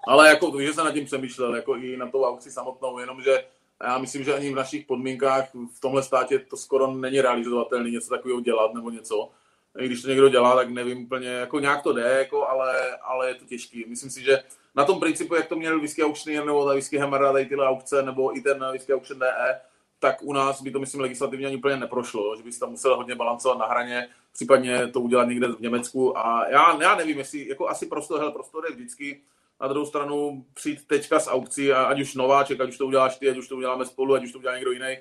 [0.06, 3.44] Ale jako, že jsem nad tím přemýšlel, jako i na tou aukci samotnou, jenomže
[3.82, 8.10] já myslím, že ani v našich podmínkách v tomhle státě to skoro není realizovatelné něco
[8.10, 9.30] takového dělat nebo něco.
[9.78, 13.28] I když to někdo dělá, tak nevím úplně, jako nějak to jde, jako, ale, ale
[13.28, 13.84] je to těžký.
[13.88, 14.42] Myslím si, že
[14.74, 18.02] na tom principu, jak to měl Whisky Auctioneer nebo ta Whisky Hammer, tady tyhle aukce,
[18.02, 19.60] nebo i ten Whisky Auction DE,
[19.98, 23.14] tak u nás by to, myslím, legislativně ani úplně neprošlo, že bys tam musel hodně
[23.14, 26.18] balancovat na hraně, případně to udělat někde v Německu.
[26.18, 29.20] A já, já nevím, jestli, jako asi prostor, hele, prostor je vždycky,
[29.62, 33.30] na druhou stranu přijít teďka z aukcí, ať už nováček, ať už to uděláš ty,
[33.30, 34.96] ať už to uděláme spolu, ať už to udělá někdo jiný.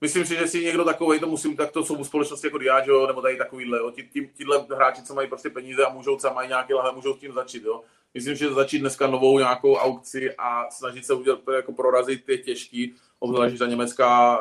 [0.00, 3.22] Myslím si, že si někdo takový to musím, tak to jsou společnosti jako Diageo, nebo
[3.22, 3.90] tady takovýhle, jo.
[3.90, 7.18] Tí, tíhle hráči, co mají prostě peníze a můžou, co mají nějaké lahve, můžou s
[7.18, 7.82] tím začít, jo.
[8.14, 12.94] Myslím, že začít dneska novou nějakou aukci a snažit se udělat jako prorazit je těžký,
[13.18, 14.38] obzvlášť, že ta německá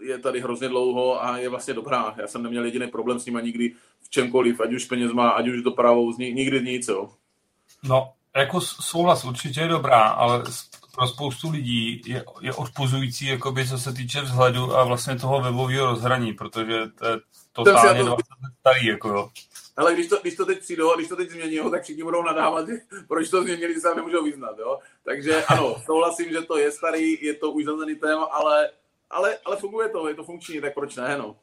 [0.00, 2.14] je tady hrozně dlouho a je vlastně dobrá.
[2.18, 5.62] Já jsem neměl jediný problém s nima nikdy v čemkoliv, ať už penězma, ať už
[5.62, 7.10] dopravou, nikdy nic, jo.
[7.84, 10.42] No, jako souhlas určitě je dobrá, ale
[10.94, 15.86] pro spoustu lidí je, je odpuzující, jakoby, co se týče vzhledu a vlastně toho webového
[15.86, 17.16] rozhraní, protože to je
[17.52, 18.06] totálně to...
[18.06, 19.30] 20 let starý, jako jo.
[19.76, 22.66] Ale když to, když to teď přijdou, když to teď změní, tak všichni budou nadávat,
[23.08, 24.78] proč to změnili, se nemůžou vyznat, jo.
[25.04, 28.70] Takže ano, souhlasím, že to je starý, je to už zazený téma, ale,
[29.10, 31.36] ale, ale funguje to, je to funkční, tak proč ne, no.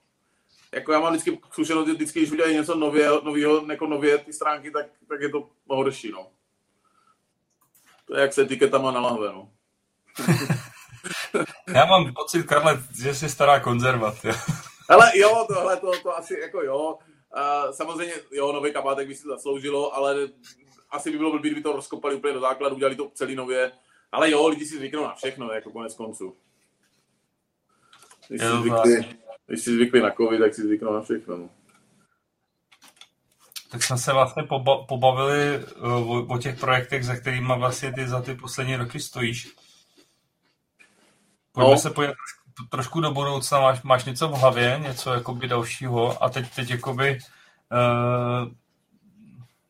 [0.74, 4.72] Jako já mám vždycky zkušenost, vždycky, když udělají něco nového, nového, jako nově ty stránky,
[4.72, 6.28] tak, tak je to horší, no.
[8.12, 9.50] To je jak se etiketama na lahve, no.
[11.74, 14.16] Já mám pocit, Karle, že jsi stará konzerva.
[14.90, 16.98] Ale jo, tohle to, to asi jako jo.
[17.36, 20.28] Uh, samozřejmě, jo, nový kabátek by si zasloužilo, ale
[20.90, 23.72] asi by bylo blbý, kdyby to rozkopali úplně do základu, udělali to celý nově.
[24.12, 26.36] Ale jo, lidi si zvyknou na všechno, jako konec konců.
[28.28, 29.18] Když, si zvykli,
[29.48, 31.38] když si zvykli na covid, tak si zvyknou na všechno.
[31.38, 31.50] No
[33.72, 34.44] tak jsme se vlastně
[34.88, 39.48] pobavili eh, o, o těch projektech, za kterými vlastně ty za ty poslední roky stojíš.
[41.52, 41.78] Pojďme no.
[41.78, 42.12] se pojít
[42.70, 43.60] trošku do budoucna.
[43.60, 47.20] Máš, máš něco v hlavě, něco jakoby dalšího a teď, teď jakoby
[47.72, 48.52] uh,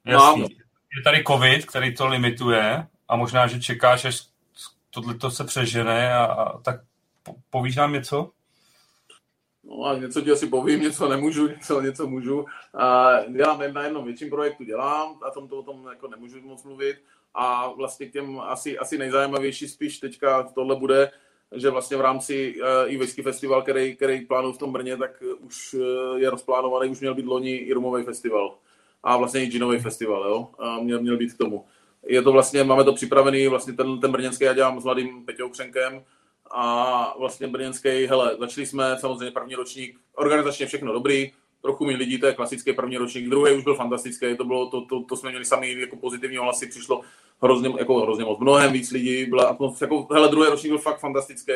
[0.06, 0.42] jasný,
[0.98, 4.22] je tady covid, který to limituje a možná, že čekáš, až
[4.90, 6.82] tohle se přežene a, a tak
[7.50, 8.32] povíš nám něco?
[9.64, 12.46] No a něco ti asi povím, něco nemůžu, něco, něco můžu.
[12.74, 16.64] A dělám na jednom větším projektu, dělám, a tom to o tom jako nemůžu moc
[16.64, 16.96] mluvit.
[17.34, 21.12] A vlastně k těm asi, asi nejzajímavější spíš teďka tohle bude,
[21.56, 25.24] že vlastně v rámci uh, i whisky festival, který, který plánuju v tom Brně, tak
[25.40, 28.58] už uh, je rozplánovaný, už měl být loni i rumový festival.
[29.04, 31.66] A vlastně i ginový festival, jo, a měl, měl být k tomu.
[32.08, 35.50] Je to vlastně, máme to připravený, vlastně ten, ten brněnský já dělám s mladým Peťou
[35.50, 36.04] Křenkem,
[36.54, 42.20] a vlastně brněnský, hele, začali jsme samozřejmě první ročník, organizačně všechno dobrý, trochu mi lidí,
[42.20, 45.30] to je klasický první ročník, druhý už byl fantastický, to bylo, to, to, to jsme
[45.30, 47.02] měli sami jako pozitivní hlasy, přišlo
[47.42, 51.54] hrozně, jako hrozně moc, mnohem víc lidí, byla, jako, hele, druhý ročník byl fakt fantastický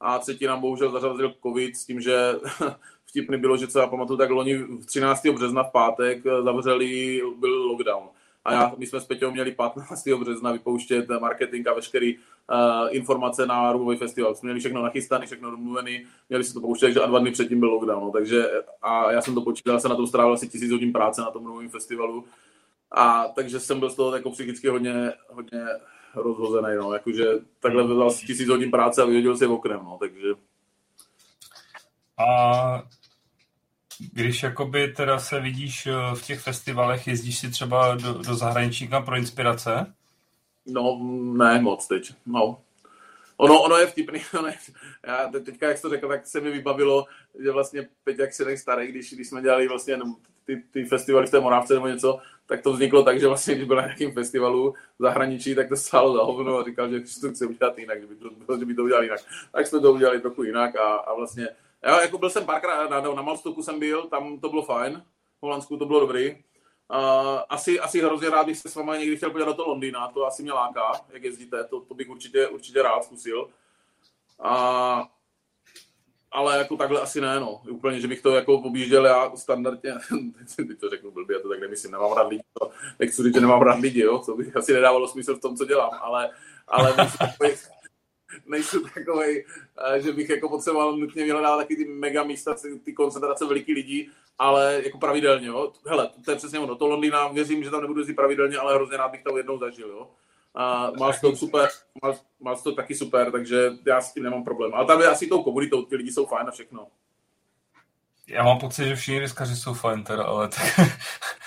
[0.00, 2.34] a třetí nám bohužel zařadil covid s tím, že
[3.06, 5.26] vtipný bylo, že co já pamatuju, tak loni 13.
[5.26, 8.08] března v pátek zavřeli, byl lockdown
[8.44, 10.08] a já, my jsme s Peťou měli 15.
[10.08, 12.22] března vypouštět marketing a veškerý uh,
[12.90, 14.34] informace na Rumový festival.
[14.34, 17.60] Jsme měli všechno nachystané, všechno domluvené, měli si to pouštět, takže a dva dny předtím
[17.60, 18.04] byl lockdown.
[18.04, 18.10] No.
[18.10, 18.50] Takže
[18.82, 21.46] a já jsem to počítal, se na tom strávil asi tisíc hodin práce na tom
[21.46, 22.24] Rumovém festivalu.
[22.90, 25.60] A takže jsem byl z toho jako psychicky hodně, hodně
[26.14, 26.92] rozhozený, no.
[26.92, 27.24] Jakože
[27.60, 29.96] takhle vzal tisíc hodin práce a vyhodil si v oknem, no.
[30.00, 30.28] Takže...
[32.18, 32.82] A
[34.12, 38.90] když jakoby teda se vidíš eh, v těch festivalech, jezdíš si třeba do, do zahraničí
[39.04, 39.94] pro inspirace?
[40.66, 40.98] No,
[41.36, 42.60] ne moc teď, no.
[43.36, 44.54] Ono, ono je vtipný, ono je,
[45.06, 47.06] já teďka, jak jsi to řekl, tak se mi vybavilo,
[47.44, 49.98] že vlastně Peťa, jak si starý, když, když jsme dělali vlastně
[50.44, 53.66] ty, ty festivaly v té Moravce nebo něco, tak to vzniklo tak, že vlastně, když
[53.66, 57.30] byl na nějakém festivalu v zahraničí, tak to stálo za hovno a říkal, že to
[57.30, 59.20] chce udělat jinak, že by to, že by to udělal jinak.
[59.52, 61.48] Tak jsme to udělali trochu jinak a, a vlastně
[61.82, 65.02] já jako byl jsem párkrát na, na Malstoku jsem byl, tam to bylo fajn,
[65.38, 66.30] v Holandsku to bylo dobrý.
[66.94, 70.08] Uh, asi, asi hrozně rád bych se s vámi někdy chtěl podívat do toho Londýna,
[70.08, 73.48] to asi mě láká, jak jezdíte, to, to bych určitě, určitě rád zkusil.
[74.44, 75.04] Uh,
[76.30, 77.60] ale jako takhle asi ne, no.
[77.70, 79.94] Úplně, že bych to jako objížděl já standardně,
[80.56, 83.40] teď to řeknu blbě, já to tak nemyslím, nemám rád lidi, to, nechci říct, že
[83.40, 86.30] nemám rád lidi, jo, to by asi nedávalo smysl v tom, co dělám, ale,
[86.68, 86.94] ale
[88.46, 89.44] nejsou takový,
[89.94, 92.54] eh, že bych jako potřeboval nutně vyhledávat taky ty mega místa,
[92.84, 95.72] ty koncentrace velikých lidí, ale jako pravidelně, jo.
[95.86, 98.96] Hele, to je přesně ono, to Londýna, věřím, že tam nebudu jezdit pravidelně, ale hrozně
[98.96, 100.10] rád bych to jednou zažil, jo.
[100.54, 101.68] A máš to super,
[102.02, 104.74] máš, máš to taky super, takže já s tím nemám problém.
[104.74, 106.86] Ale tam je asi tou komunitou, ty lidi jsou fajn a všechno.
[108.28, 110.78] Já mám pocit, že všichni riskaři jsou fajn teda, ale tak...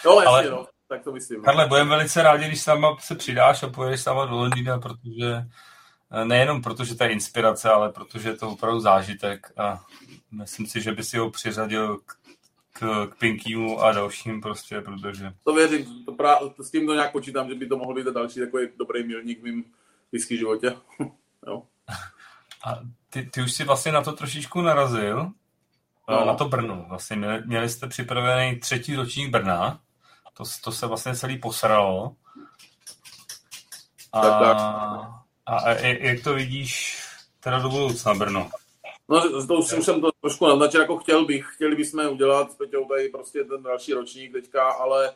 [0.05, 0.49] No, jasně, ale...
[0.49, 1.41] no, tak to myslím.
[1.41, 5.43] Karle, budeme velice rádi, když sama se přidáš a pojedeš sama do Londýna, protože
[6.23, 9.85] nejenom protože to je inspirace, ale protože je to opravdu zážitek a
[10.31, 12.13] myslím si, že by si ho přiřadil k,
[12.73, 15.33] k, k Pinkymu a dalším prostě, protože...
[15.43, 18.07] To věřím, to pra, to s tím to nějak počítám, že by to mohl být
[18.07, 19.63] další takový dobrý milník v mým
[20.11, 20.75] whisky životě.
[21.47, 21.63] jo.
[22.65, 22.79] A
[23.09, 25.31] ty, ty už si vlastně na to trošičku narazil,
[26.09, 26.25] no.
[26.25, 26.85] na to Brno.
[26.89, 29.79] Vlastně měli, měli jste připravený třetí ročník Brna,
[30.33, 32.15] to, to se vlastně celý posralo.
[34.13, 34.21] A...
[34.21, 36.97] Tak, tak a jak to vidíš
[37.39, 38.49] teda do budoucna, Brno?
[39.09, 42.55] No, to už, už jsem to trošku naznačil, jako chtěl bych, chtěli bychom udělat s
[42.55, 45.13] Peťou tady prostě ten další ročník teďka, ale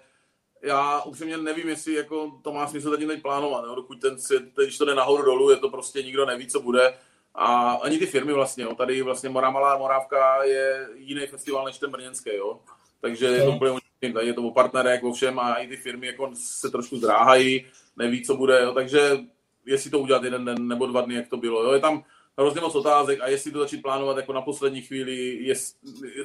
[0.62, 3.76] já upřímně nevím, jestli jako to má smysl teď, teď plánovat, no?
[3.76, 6.94] dokud ten svět, když to jde nahoru dolů, je to prostě nikdo neví, co bude
[7.36, 8.76] A ani ty firmy vlastně, jo.
[8.76, 12.60] tady vlastně Morá Malá Morávka je jiný festival než ten brněnský, jo.
[13.02, 13.80] Takže je to úplně
[14.14, 17.66] tady je to o partnerech, o všem a i ty firmy jako se trošku zdráhají,
[17.98, 18.74] neví, co bude, jo.
[18.74, 19.18] takže
[19.66, 21.64] jestli to udělat jeden den nebo dva dny, jak to bylo.
[21.64, 21.72] Jo.
[21.72, 22.04] Je tam
[22.38, 25.56] hrozně moc otázek a jestli to začít plánovat jako na poslední chvíli, je,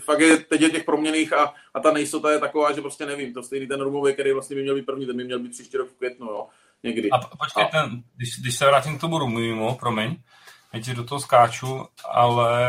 [0.00, 3.34] fakt je teď je těch proměných a, a ta nejistota je taková, že prostě nevím,
[3.34, 5.76] to stejný ten rumový, který vlastně by měl být první, ten by měl být příští
[5.76, 6.46] rok v květnu, jo,
[6.82, 7.10] někdy.
[7.10, 7.66] A počkej, a...
[7.66, 10.16] Ten, když, když se vrátím k tomu rumovému, promiň,
[10.72, 12.60] já ti do toho skáču, ale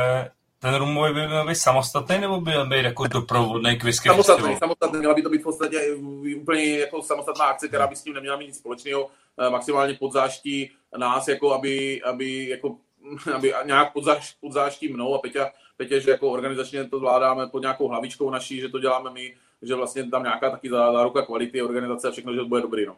[0.61, 4.37] ten rumový by měl být samostatný nebo by měl být jako doprovodný k whisky Samostatný,
[4.37, 4.59] festivalu?
[4.59, 5.95] samostatný, měla by to být v podstatě
[6.41, 9.09] úplně jako samostatná akce, která by s tím neměla mít nic společného,
[9.39, 12.75] eh, maximálně pod záští nás, jako aby, aby jako
[13.35, 17.47] aby nějak pod, záš, pod záští mnou a Peťa, Petě, že jako organizačně to zvládáme
[17.47, 21.61] pod nějakou hlavičkou naší, že to děláme my, že vlastně tam nějaká taky záruka kvality
[21.61, 22.85] organizace a všechno, že to bude dobrý.
[22.85, 22.97] No.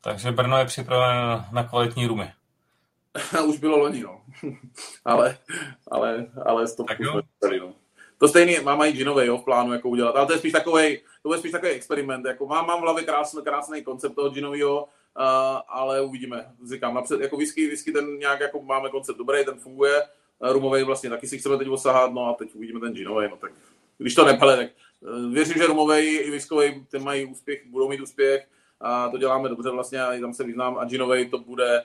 [0.00, 2.32] Takže Brno je připraven na kvalitní rumy.
[3.46, 4.20] Už bylo loni, no.
[5.04, 5.38] ale,
[5.90, 6.86] ale, ale stop.
[7.60, 7.74] No.
[8.18, 10.16] To stejný mám i Ginové, jo, v plánu, jako udělat.
[10.16, 12.26] Ale to je spíš takový, to je spíš takový experiment.
[12.26, 14.88] Jako mám, mám v hlavě krásný, krásný koncept toho Ginového, uh,
[15.68, 16.52] ale uvidíme.
[16.68, 20.02] Říkám, napřed, jako whisky, whisky ten nějak jako máme koncept dobrý, ten funguje.
[20.40, 23.52] Rumový vlastně taky si chceme teď osahat, no a teď uvidíme ten ginový, no tak
[23.98, 24.68] když to nepele, tak
[25.00, 28.48] uh, věřím, že rumový i whiskový ten mají úspěch, budou mít úspěch
[28.80, 31.84] a to děláme dobře vlastně a tam se vyznám a ginový to bude,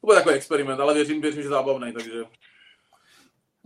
[0.00, 2.10] to bude takový experiment, ale věřím, věřím, že zábavný, takže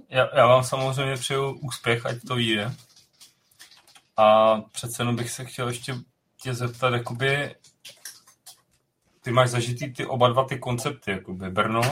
[0.09, 2.73] já, já vám samozřejmě přeju úspěch, ať to vyjde.
[4.17, 5.95] A přece jenom bych se chtěl ještě
[6.43, 7.55] tě zeptat, jakoby,
[9.21, 11.83] ty máš zažitý ty oba dva ty koncepty, jakoby Brno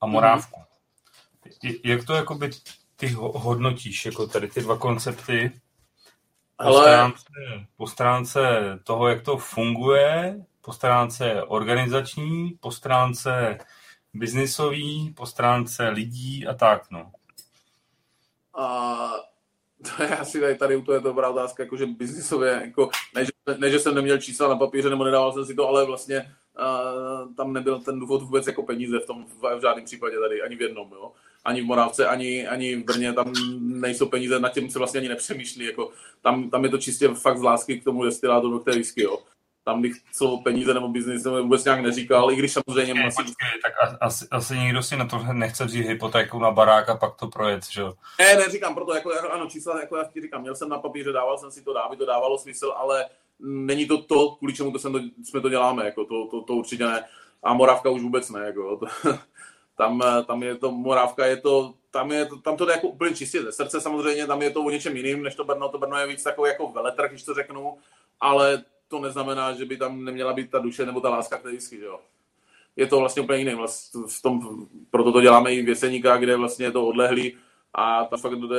[0.00, 0.12] a mhm.
[0.12, 0.60] Morávku.
[0.60, 1.80] Mm-hmm.
[1.84, 2.50] Jak to jakoby
[2.96, 5.60] ty hodnotíš, jako tady ty dva koncepty
[6.56, 6.82] po, Ale...
[6.82, 7.24] stránce,
[7.76, 8.40] po stránce
[8.84, 13.58] toho, jak to funguje, po stránce organizační, po stránce
[14.14, 17.12] biznisový, po stránce lidí a tak, no.
[18.58, 19.12] A
[19.82, 23.70] to je asi tady, tady to je dobrá otázka, jakože biznisově, jako, ne, že, ne,
[23.70, 27.52] že jsem neměl čísla na papíře, nebo nedával jsem si to, ale vlastně uh, tam
[27.52, 30.62] nebyl ten důvod vůbec jako peníze v tom, v, v žádném případě tady, ani v
[30.62, 31.12] jednom, jo.
[31.44, 35.08] Ani v Morávce, ani, ani v Brně, tam nejsou peníze, nad tím se vlastně ani
[35.08, 35.90] nepřemýšlí, jako,
[36.22, 39.18] tam, tam je to čistě fakt z lásky k tomu destilátu, do té whisky, jo
[39.68, 43.16] tam bych slovo peníze nebo biznis nebo vůbec nějak neříkal, i když samozřejmě počkej, asi...
[43.16, 47.16] Počkej, tak asi, asi nikdo si na to nechce vzít hypotéku na barák a pak
[47.16, 47.92] to projet, že jo?
[48.18, 51.12] Ne, neříkám, proto jako, jako, ano, čísla, jako já ti říkám, měl jsem na papíře,
[51.12, 53.04] dával jsem si to, aby to dávalo smysl, ale
[53.40, 56.52] není to to, kvůli čemu to, jsem to, jsme to děláme, jako to, to, to
[56.54, 57.04] určitě ne.
[57.42, 58.86] A Morávka už vůbec ne, jako, to,
[59.76, 63.14] tam, tam je to, Morávka je to, tam, je to, tam to jde jako úplně
[63.16, 65.98] čistě ze srdce samozřejmě, tam je to o něčem jiným, než to Brno, to Brno
[65.98, 67.78] je víc takový jako veletrh, když to řeknu,
[68.20, 71.50] ale to neznamená, že by tam neměla být ta duše nebo ta láska k té
[71.50, 72.00] whisky, že jo.
[72.76, 73.54] Je to vlastně úplně jiný.
[73.54, 77.36] Vlastně v tom, proto to děláme i v Jeseníka, kde vlastně je to odlehlý
[77.74, 78.54] a ta fakt do,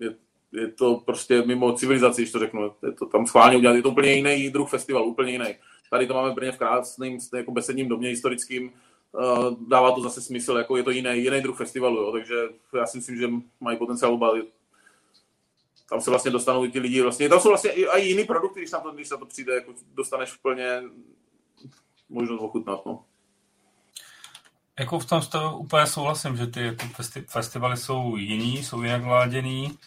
[0.00, 0.14] je,
[0.52, 2.72] je, to prostě mimo civilizaci, když to řeknu.
[2.86, 3.74] Je to tam schválně udělat.
[3.74, 5.54] Je to úplně jiný druh festival, úplně jiný.
[5.90, 8.72] Tady to máme Brně v krásném jako besedním domě historickým.
[9.12, 12.12] Uh, dává to zase smysl, jako je to jiný, jiný druh festivalu, jo.
[12.12, 12.34] takže
[12.74, 13.28] já si myslím, že
[13.60, 14.32] mají potenciál oba
[15.88, 18.60] tam se vlastně dostanou i ti lidi, vlastně, tam jsou vlastně i, i jiný produkty,
[18.60, 20.82] když na to, když na to přijde, jako dostaneš úplně
[22.08, 23.04] možnost ochutnat, no.
[24.78, 28.82] Jako v tom s to úplně souhlasím, že ty jako festi- festivaly jsou jiný, jsou
[28.82, 29.78] jinak vláděný.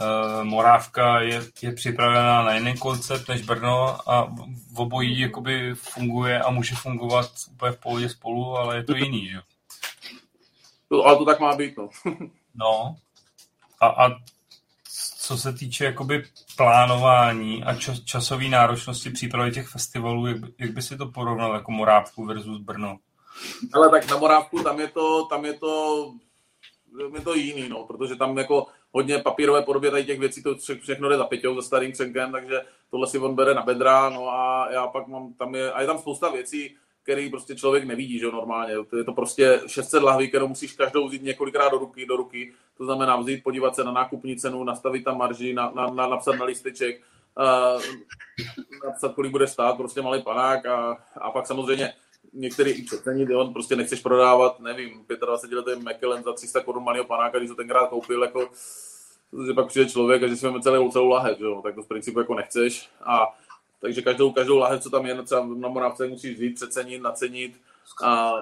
[0.00, 4.34] Uh, Morávka je, je připravená na jiný koncept než Brno a
[4.72, 9.28] v obojí jakoby funguje a může fungovat úplně v pohodě spolu, ale je to jiný,
[9.28, 9.40] že?
[10.88, 11.88] To, ale to tak má být, no.
[12.54, 12.96] no.
[13.80, 14.10] A, a
[15.28, 16.24] co se týče jakoby
[16.56, 21.54] plánování a čas, časové náročnosti přípravy těch festivalů, jak, by, jak by si to porovnal
[21.54, 22.96] jako Morávku versus Brno?
[23.74, 26.04] Ale tak na Morávku tam je to, tam je to,
[27.14, 31.08] je to jiný, no, protože tam jako hodně papírové podobě tady těch věcí, to všechno
[31.08, 32.60] jde za Peťou, za starým křenkem, takže
[32.90, 35.86] tohle si on bere na bedra, no a já pak mám, tam je, a je
[35.86, 36.76] tam spousta věcí,
[37.08, 38.74] který prostě člověk nevidí, že normálně.
[38.96, 42.52] Je to prostě 600 lahví, kterou musíš každou vzít několikrát do ruky, do ruky.
[42.76, 46.32] To znamená vzít, podívat se na nákupní cenu, nastavit tam marži, na, na, na, napsat
[46.32, 47.02] na listeček,
[47.38, 47.82] uh,
[48.86, 51.92] napsat, kolik bude stát, prostě malý panák a, a pak samozřejmě
[52.32, 57.04] některý i přecenit, on prostě nechceš prodávat, nevím, 25 letý McKellen za 300 korun malého
[57.04, 58.48] panáka, když to tenkrát koupil, jako
[59.46, 61.86] že pak přijde člověk a že si máme celou, celou lahev, jo, tak to z
[61.86, 63.26] principu jako nechceš a
[63.80, 67.60] takže každou, každou lahev, co tam je třeba na Moravce, musíš vzít, přecenit, nacenit
[68.04, 68.32] a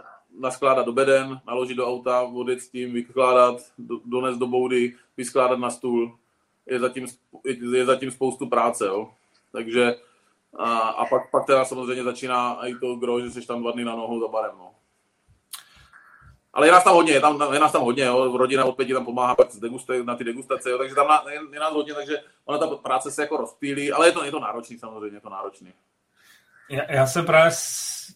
[0.41, 5.59] naskládat do beden, naložit do auta, vodit s tím, vykládat, do, donést do boudy, vyskládat
[5.59, 6.17] na stůl.
[6.67, 7.07] Je zatím,
[7.73, 9.11] je zatím spoustu práce, jo.
[9.53, 9.95] Takže
[10.59, 13.85] a, a pak, pak teda samozřejmě začíná i to gro, že jsi tam dva dny
[13.85, 14.71] na nohou za barem, no.
[16.57, 18.37] Ale je nás tam hodně, je, tam, je nás tam hodně, jo.
[18.37, 20.79] rodina od pěti tam pomáhá pak deguste, na ty degustace, jo.
[20.79, 24.09] takže tam na, je, je, nás hodně, takže ona ta práce se jako rozpílí, ale
[24.09, 25.73] je to, je to náročný samozřejmě, je to náročný.
[26.71, 28.15] Já, já se právě s,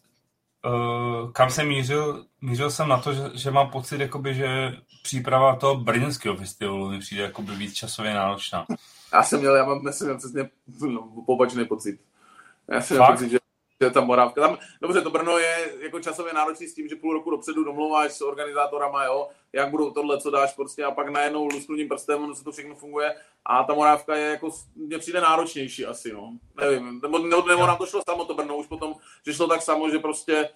[0.67, 4.73] uh, kam jsem mířil, mířil jsem na to, že, že mám pocit, jakoby, že
[5.03, 8.67] příprava toho brněnského festivalu mi přijde jakoby víc časově náročná.
[9.13, 10.51] Já jsem měl, já mám, myslím, přesně
[10.87, 12.01] no, pocit.
[12.69, 13.40] Já jsem měl pocit, že
[13.85, 14.41] je ta Morávka.
[14.41, 18.13] Tam, dobře, to Brno je jako časově náročný s tím, že půl roku dopředu domluváš
[18.13, 22.35] s organizátorama, jo, jak budou tohle, co dáš prostě a pak najednou lusknutím prstem, ono
[22.35, 26.33] se to všechno funguje a ta Morávka je jako, mně přijde náročnější asi, no.
[26.61, 28.95] Nevím, nebo, nebo, nebo nám to šlo samo to Brno, už potom,
[29.27, 30.49] že šlo tak samo, že prostě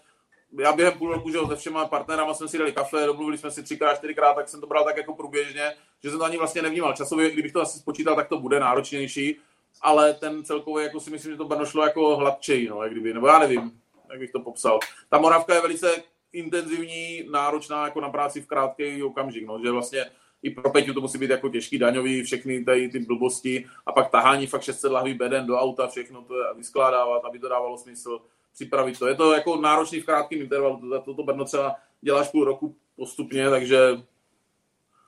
[0.59, 3.63] já během půl roku, že se všema partnerama jsme si dali kafe, domluvili jsme si
[3.63, 6.93] třikrát, čtyřikrát, tak jsem to bral tak jako průběžně, že jsem to ani vlastně nevnímal.
[6.93, 9.37] Časově, kdybych to asi spočítal, tak to bude náročnější,
[9.85, 13.15] ale ten celkově, jako si myslím, že to Brno šlo jako hladčej, no, jak kdyby,
[13.15, 13.81] nebo já nevím,
[14.11, 14.79] jak bych to popsal.
[15.09, 16.03] Ta Moravka je velice
[16.33, 20.07] intenzivní, náročná jako na práci v krátký okamžik, no, že vlastně
[20.43, 24.11] i pro Peťu to musí být jako těžký daňový, všechny tady ty blbosti a pak
[24.11, 28.21] tahání fakt 600 lahví beden do auta, všechno to vyskládávat, aby to dávalo smysl,
[28.55, 29.07] připravit to.
[29.07, 32.77] Je to jako náročný v krátkém intervalu, to, to, to Brno třeba děláš půl roku
[32.97, 34.03] postupně, takže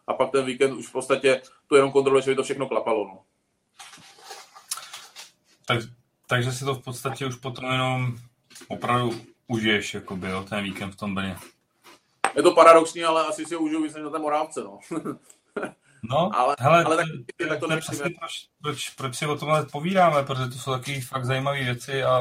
[0.07, 3.05] a pak ten víkend už v podstatě to jenom kontroluješ, aby to všechno klapalo.
[3.05, 3.23] No.
[5.67, 5.81] Tak,
[6.27, 8.19] takže si to v podstatě už potom jenom
[8.69, 11.37] opravdu užiješ, jakoby, jo, ten víkend v tom Brně.
[12.37, 14.79] Je to paradoxní, ale asi si užiju víc než na té Morávce, no.
[16.11, 17.07] No, ale, hele, ale tak,
[17.37, 18.33] tak, tak to, to přesně proč,
[18.63, 22.19] proč, proč si o tomhle povídáme, protože to jsou taky fakt zajímavé věci a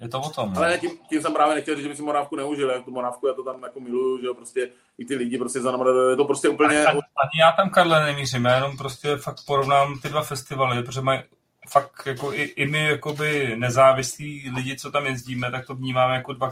[0.00, 0.52] je to o tom.
[0.56, 2.90] Ale ne, tím, tím, jsem právě nechtěl říct, že by si Morávku neužil, jak tu
[2.90, 5.72] Morávku já to tam jako miluju, že jo, prostě i ty lidi prostě za
[6.10, 6.86] je to prostě úplně...
[6.86, 11.00] Ani, ani já tam, Karle, nemířím, já jenom prostě fakt porovnám ty dva festivaly, protože
[11.00, 11.22] mají
[11.70, 16.32] fakt jako i, i my jakoby nezávislí lidi, co tam jezdíme, tak to vnímáme jako
[16.32, 16.50] dva,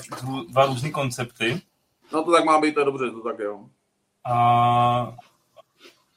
[0.49, 1.61] dva různé koncepty.
[2.13, 3.65] No to tak má být, to je dobře, to tak jo.
[4.25, 5.17] A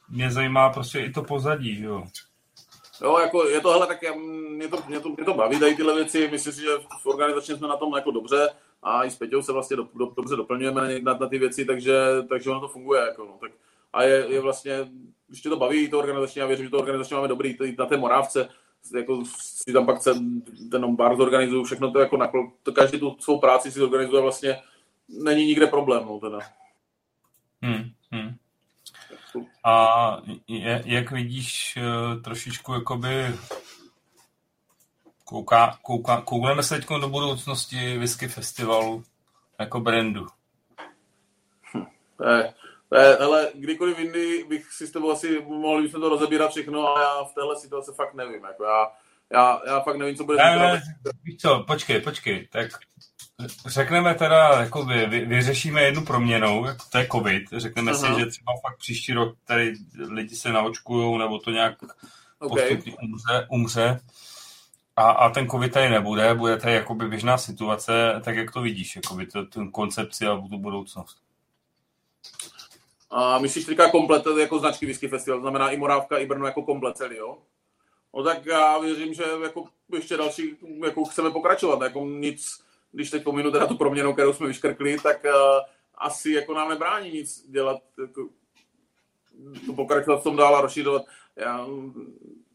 [0.09, 2.03] mě zajímá prostě i to pozadí, jo.
[3.01, 4.13] Jo, jako je tohle, tak já,
[4.49, 6.69] mě, to, mě, to, mě to baví, tady tyhle věci, myslím si, že
[7.01, 8.49] v organizačně jsme na tom jako dobře
[8.83, 11.95] a i s Peťou se vlastně do, do, dobře doplňujeme na, na, ty věci, takže,
[12.29, 13.01] takže ono to funguje.
[13.01, 13.37] Jako, no.
[13.41, 13.51] tak,
[13.93, 14.87] a je, je vlastně,
[15.29, 18.49] ještě to baví to organizačně, já věřím, že to organizačně máme dobrý, na té Morávce,
[18.95, 20.13] jako si tam pak se,
[20.71, 24.61] ten bar zorganizuju, všechno to jako nakl, to každý tu svou práci si zorganizuje vlastně,
[25.23, 26.39] není nikde problém, no teda.
[27.61, 28.35] Hmm, hmm.
[29.63, 30.17] A
[30.85, 33.35] jak vidíš eh, trošičku jakoby
[35.23, 39.03] kouká, kouká, koukneme se teď do budoucnosti Whisky Festivalu
[39.59, 40.27] jako brandu.
[41.73, 41.85] Hm,
[42.25, 42.53] eh, eh,
[42.99, 47.23] hele, kdykoliv jindy bych si s tebou asi mohli bychom to rozebírat všechno, ale já
[47.23, 48.43] v téhle situaci fakt nevím.
[48.43, 48.91] Jako já,
[49.33, 50.37] já, já fakt nevím, co bude.
[50.37, 50.81] Ne, ne,
[51.23, 52.71] víš co, počkej, počkej, tak
[53.67, 58.15] řekneme teda, jako vy, vy, vyřešíme jednu proměnou, to je covid, řekneme uh-huh.
[58.15, 59.73] si, že třeba fakt příští rok tady
[60.09, 61.75] lidi se naočkují, nebo to nějak
[62.39, 62.69] okay.
[62.69, 63.99] postupně umře, umře.
[64.95, 68.95] A, a ten covid tady nebude, bude tady jakoby běžná situace, tak jak to vidíš,
[68.95, 71.17] jakoby to, ten koncepci a tu budoucnost.
[73.11, 76.63] A myslíš teďka komplet jako značky Whisky Festival, to znamená i Morávka, i Brno jako
[76.63, 77.37] komplet celý, jo?
[78.15, 80.55] No tak já věřím, že jako ještě další,
[80.85, 82.59] jako chceme pokračovat, jako nic,
[82.91, 85.31] když teď pominu teda tu proměnu, kterou jsme vyškrkli, tak uh,
[85.97, 88.29] asi jako nám nebrání nic dělat, jako,
[89.65, 91.01] to pokračovat v tom dál a rozšířovat.
[91.35, 91.67] Já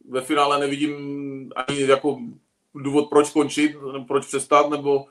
[0.09, 0.97] ve finále nevidím
[1.57, 2.19] ani jako
[2.75, 3.77] důvod, proč končit,
[4.07, 5.05] proč přestat, nebo ne,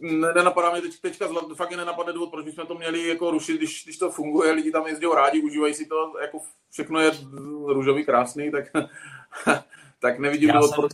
[0.00, 3.98] nenapadá mě teď, teďka fakt nenapadne důvod, proč bychom to měli jako rušit, když, když
[3.98, 6.38] to funguje, lidi tam jezdí rádi, užívají si to, jako
[6.70, 7.10] všechno je
[7.66, 8.64] růžový, krásný, tak,
[10.00, 10.92] tak nevidím já důvod, jsem, proč...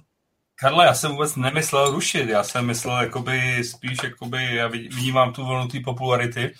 [0.55, 5.45] Karle, já jsem vůbec nemyslel rušit, já jsem myslel jakoby spíš, jakoby, já vnímám tu
[5.45, 6.55] vlnu té popularity,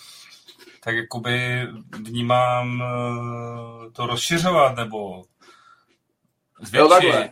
[0.81, 1.67] tak jakoby
[2.03, 5.25] vnímám eh, to rozšiřovat, nebo
[6.61, 6.79] zvětšit.
[6.79, 7.31] Jo, takhle.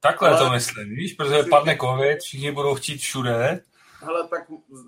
[0.00, 0.38] Takhle Ale...
[0.38, 3.60] to myslím, víš, protože padne covid, všichni budou chtít všude.
[4.06, 4.42] Hele, tak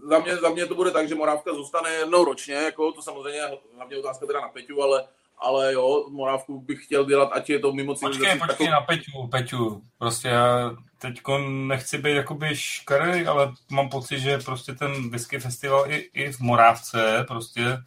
[0.09, 3.41] za mě, za mě to bude tak, že Morávka zůstane jednou ročně, jako to samozřejmě
[3.77, 5.05] hlavně otázka teda na Peťu, ale
[5.41, 8.21] ale jo, Morávku bych chtěl dělat, ať je to mimo civilizaci.
[8.21, 8.71] Počkej, počkej takovou...
[8.71, 14.73] na Peťu, Peťu, prostě já teď nechci být jakoby škarý, ale mám pocit, že prostě
[14.73, 17.79] ten whisky festival i, i v Morávce prostě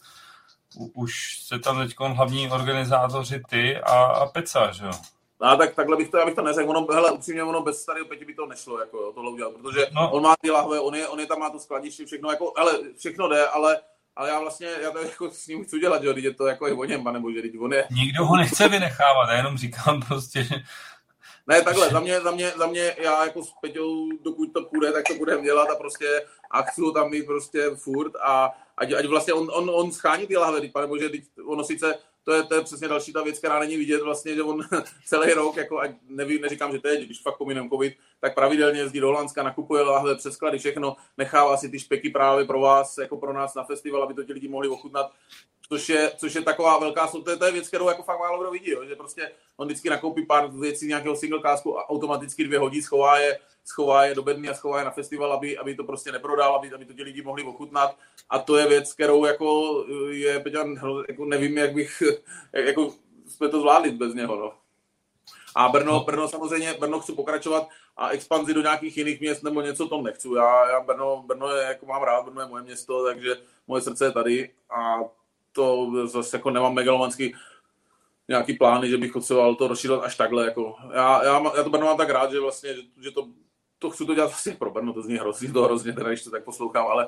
[0.94, 4.92] už se tam teď hlavní organizátoři ty a, a Peca, že jo?
[5.42, 6.70] No, tak takhle bych to, já bych to neřekl.
[6.70, 9.88] Ono, hele, upřímně, ono bez starého Peti by to nešlo, jako jo, tohle udělat, protože
[9.92, 10.12] no.
[10.12, 12.80] on má ty lahve, on je, on je tam má to skladiště, všechno, jako, ale
[12.98, 13.82] všechno jde, ale
[14.16, 16.74] ale já vlastně, já to jako s ním chci dělat, že je to jako je
[16.74, 17.88] o něm, nebo že on je...
[17.92, 20.56] Nikdo ho nechce vynechávat, já jenom říkám prostě, že
[21.48, 24.92] Ne, takhle, za mě, za mě, za mě, já jako s Peťou, dokud to půjde,
[24.92, 28.94] tak to budeme dělat a prostě a chci ho tam mít prostě furt a ať,
[28.94, 31.10] ať vlastně on, on, on schání ty lahve, pane bože,
[31.46, 34.44] ono sice to je, to je přesně další ta věc, která není vidět vlastně, že
[34.44, 34.62] on
[35.06, 39.00] celý rok, jako ať nevím, neříkám, že teď, když fakt pominem covid, tak pravidelně jezdí
[39.00, 43.34] do Holandska, nakupuje lahve, přesklady, všechno, nechává si ty špeky právě pro vás, jako pro
[43.34, 45.12] nás na festival, aby to ti lidi mohli ochutnat
[45.72, 48.42] což je, což je taková velká, to je, to je věc, kterou jako fakt málo
[48.42, 52.44] kdo vidí, jo, že prostě on vždycky nakoupí pár věcí nějakého single casku a automaticky
[52.44, 55.76] dvě hodí, schová je, schová je do bedny a schová je na festival, aby, aby
[55.76, 57.98] to prostě neprodal, aby, aby to ti lidi mohli ochutnat
[58.30, 59.76] a to je věc, kterou jako
[60.10, 60.76] je, Peťan,
[61.08, 62.04] jako nevím, jak bych,
[62.54, 62.94] jako
[63.28, 64.54] jsme to zvládli bez něho, no.
[65.56, 67.68] A Brno, Brno samozřejmě, Brno chci pokračovat
[67.98, 70.28] a expanzi do nějakých jiných měst nebo něco to nechci.
[70.36, 73.36] Já, já Brno, Brno je, jako mám rád, Brno je moje město, takže
[73.68, 75.00] moje srdce je tady a
[75.52, 77.36] to zase jako nemám megalomanský
[78.28, 80.46] nějaký plány, že bych potřeboval to rozšířit až takhle.
[80.46, 80.76] Jako.
[80.94, 83.28] Já, já, já, to Brno mám tak rád, že vlastně, že, že to,
[83.82, 86.32] to chci to dělat vlastně pro Brno, to zní hrozně, to hrozně, teda, když to
[86.32, 87.08] tak poslouchám, ale...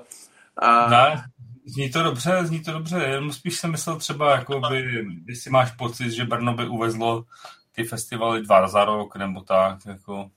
[0.58, 0.90] A...
[0.90, 1.24] Ne,
[1.66, 5.72] zní to dobře, zní to dobře, jenom spíš jsem myslel třeba, jako by, jestli máš
[5.72, 7.24] pocit, že Brno by uvezlo
[7.76, 10.30] ty festivaly dva za rok, nebo tak, jako...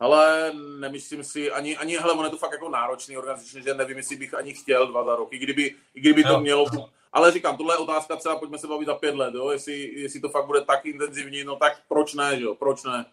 [0.00, 3.96] Ale nemyslím si, ani, ani hele, on je to fakt jako náročný organizačně, že nevím,
[3.96, 6.66] jestli bych ani chtěl dva za roky, kdyby, kdyby to mělo,
[7.12, 9.50] ale říkám, tohle je otázka třeba, pojďme se bavit za pět let, jo?
[9.50, 12.54] Jestli, jestli to fakt bude tak intenzivní, no tak proč ne, že jo?
[12.54, 13.04] proč ne?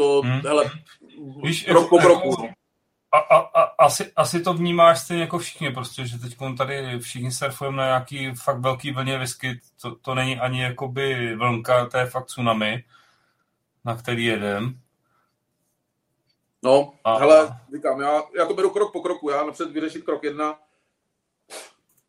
[0.00, 0.40] To, hmm.
[0.40, 0.70] hele,
[1.42, 2.42] Víš, rok po roku.
[2.42, 2.48] No.
[3.12, 7.32] A, a, a, asi, asi to vnímáš stejně jako všichni, prostě, že teď tady všichni
[7.32, 12.06] surfujeme na nějaký fakt velký vlně vyskyt, to, to není ani jakoby vlnka, to je
[12.06, 12.84] fakt tsunami,
[13.84, 14.80] na který jedem.
[16.62, 17.18] No, a...
[17.18, 20.58] hele, říkám, já, já to beru krok po kroku, já napřed vyřešit krok jedna,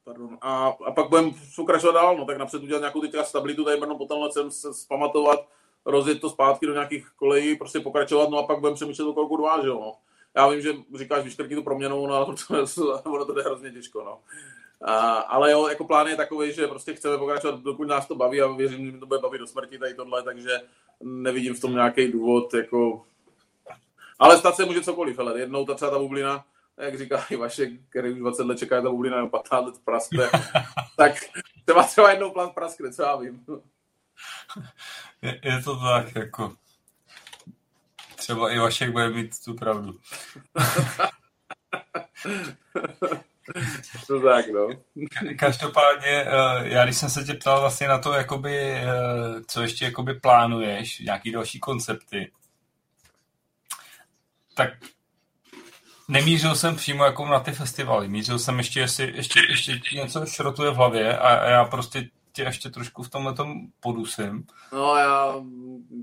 [0.04, 0.38] Pardon.
[0.42, 3.98] A, a pak budeme pokračovat dál, no tak napřed udělat nějakou teďka stabilitu, tady Brno
[3.98, 5.40] potom jsem se zpamatovat,
[5.86, 9.38] rozjet to zpátky do nějakých kolejí, prostě pokračovat, no a pak budeme přemýšlet o kolku
[9.38, 9.80] dva, že jo.
[9.80, 9.94] No.
[10.36, 14.04] Já vím, že říkáš vyškrtí tu proměnou, no ale to, ono to jde hrozně těžko,
[14.04, 14.20] no.
[14.82, 18.42] A, ale jo, jako plán je takový, že prostě chceme pokračovat, dokud nás to baví
[18.42, 20.62] a věřím, že to bude bavit do smrti tady tohle, takže
[21.04, 23.06] nevidím v tom nějaký důvod, jako...
[24.20, 26.46] Ale stát se může cokoliv, ale jednou ta třeba ta bublina,
[26.78, 30.30] jak říká i Vašek, který už 20 let čeká ta bublina, nebo 15 let praskne,
[30.98, 31.14] tak
[31.66, 33.46] třeba třeba jednou plán praskne, co já vím.
[35.22, 36.56] Je, je to tak, jako
[38.16, 40.00] třeba i Vašek bude mít tu pravdu.
[44.08, 44.70] to tak, no.
[45.38, 46.28] Každopádně, eh,
[46.64, 48.86] já když jsem se tě ptal vlastně na to, jakoby, eh,
[49.48, 52.32] co ještě jakoby plánuješ, nějaký další koncepty,
[54.56, 54.70] tak
[56.08, 58.08] nemířil jsem přímo jako na ty festivaly.
[58.08, 62.70] Mířil jsem ještě, jestli ještě, ještě něco šrotuje v hlavě a já prostě tě ještě
[62.70, 64.48] trošku v tomhle tom podusím.
[64.74, 65.36] No já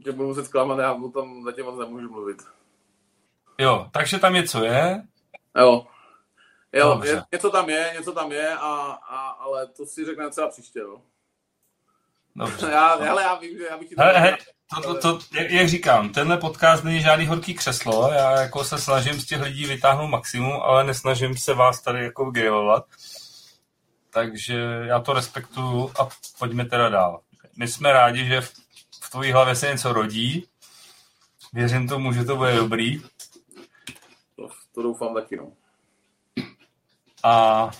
[0.04, 2.42] tě budu muset zklamat, já o tom zatím moc nemůžu mluvit.
[3.58, 5.02] Jo, takže tam něco je?
[5.58, 5.86] Jo.
[6.72, 10.48] Jo, je, něco tam je, něco tam je, a, a, ale to si řekneme třeba
[10.48, 11.00] příště, jo.
[12.36, 12.70] Dobře.
[12.70, 13.88] já, hele, já vím, že já bych.
[13.98, 14.36] Hele, he,
[14.74, 18.78] to, to, to, jak, jak říkám, tenhle podcast není žádný horký křeslo, já jako se
[18.78, 22.84] snažím z těch lidí vytáhnout maximum, ale nesnažím se vás tady jako grilovat.
[24.10, 24.54] Takže
[24.84, 26.08] já to respektuju a
[26.38, 27.20] pojďme teda dál.
[27.56, 28.52] My jsme rádi, že v,
[29.04, 30.48] v tvojí hlavě se něco rodí.
[31.52, 33.02] Věřím tomu, že to bude dobrý.
[34.36, 35.52] To, to doufám taky, no.
[37.22, 37.70] A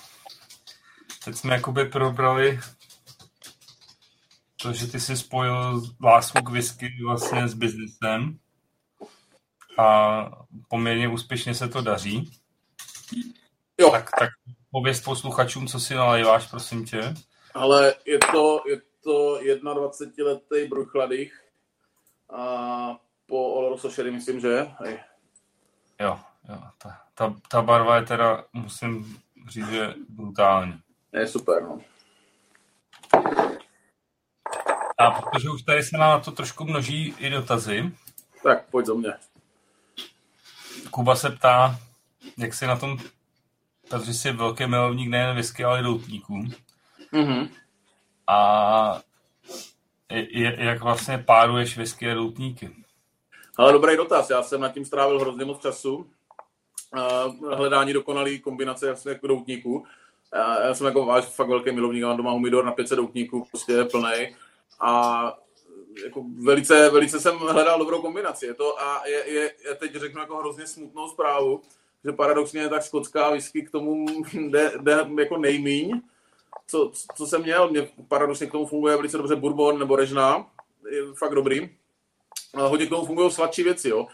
[1.25, 2.61] teď jsme jakoby probrali
[4.63, 8.39] to, že ty jsi spojil lásku k whisky vlastně s biznesem
[9.79, 10.21] a
[10.69, 12.31] poměrně úspěšně se to daří.
[13.81, 13.91] Jo.
[13.91, 14.31] Tak, tak
[14.71, 17.15] pověst posluchačům, co si nalejváš, prosím tě.
[17.55, 21.45] Ale je to, je to 21-letý bruchladých
[22.31, 22.97] a
[23.27, 24.99] po Oloroso Sherry, myslím, že Hej.
[26.01, 26.19] Jo,
[26.49, 26.59] jo.
[26.79, 30.81] Ta, ta, ta barva je teda, musím říct, že brutální.
[31.13, 31.81] Je super, no.
[34.99, 37.93] A protože už tady se na to trošku množí i dotazy.
[38.43, 39.13] Tak, pojď do mě.
[40.91, 41.79] Kuba se ptá,
[42.39, 42.99] jak si na tom,
[43.89, 46.35] protože jsi velký milovník nejen whisky, ale i doutníků.
[47.13, 47.49] Mm-hmm.
[48.27, 49.01] A
[50.11, 52.71] je, jak vlastně páruješ whisky a doutníky?
[53.57, 56.11] Ale dobrý dotaz, já jsem nad tím strávil hrozně moc času.
[57.55, 59.87] Hledání dokonalý kombinace jasně jako doutníků.
[60.65, 63.85] Já jsem jako váš fakt velký milovník, mám doma humidor na 500 doutníků, prostě je
[63.85, 64.37] plnej
[64.81, 65.23] a
[66.05, 68.47] jako velice, velice jsem hledal dobrou kombinaci.
[68.47, 71.63] Je to, a je, je, je, teď řeknu jako hrozně smutnou zprávu,
[72.05, 76.01] že paradoxně tak skotská whisky k tomu jde, jde jako nejmíň.
[76.67, 80.51] Co, co jsem měl, mě paradoxně k tomu funguje velice dobře bourbon nebo režna,
[80.91, 81.71] je fakt dobrý.
[82.55, 84.07] hodně k tomu fungují sladší věci, jo.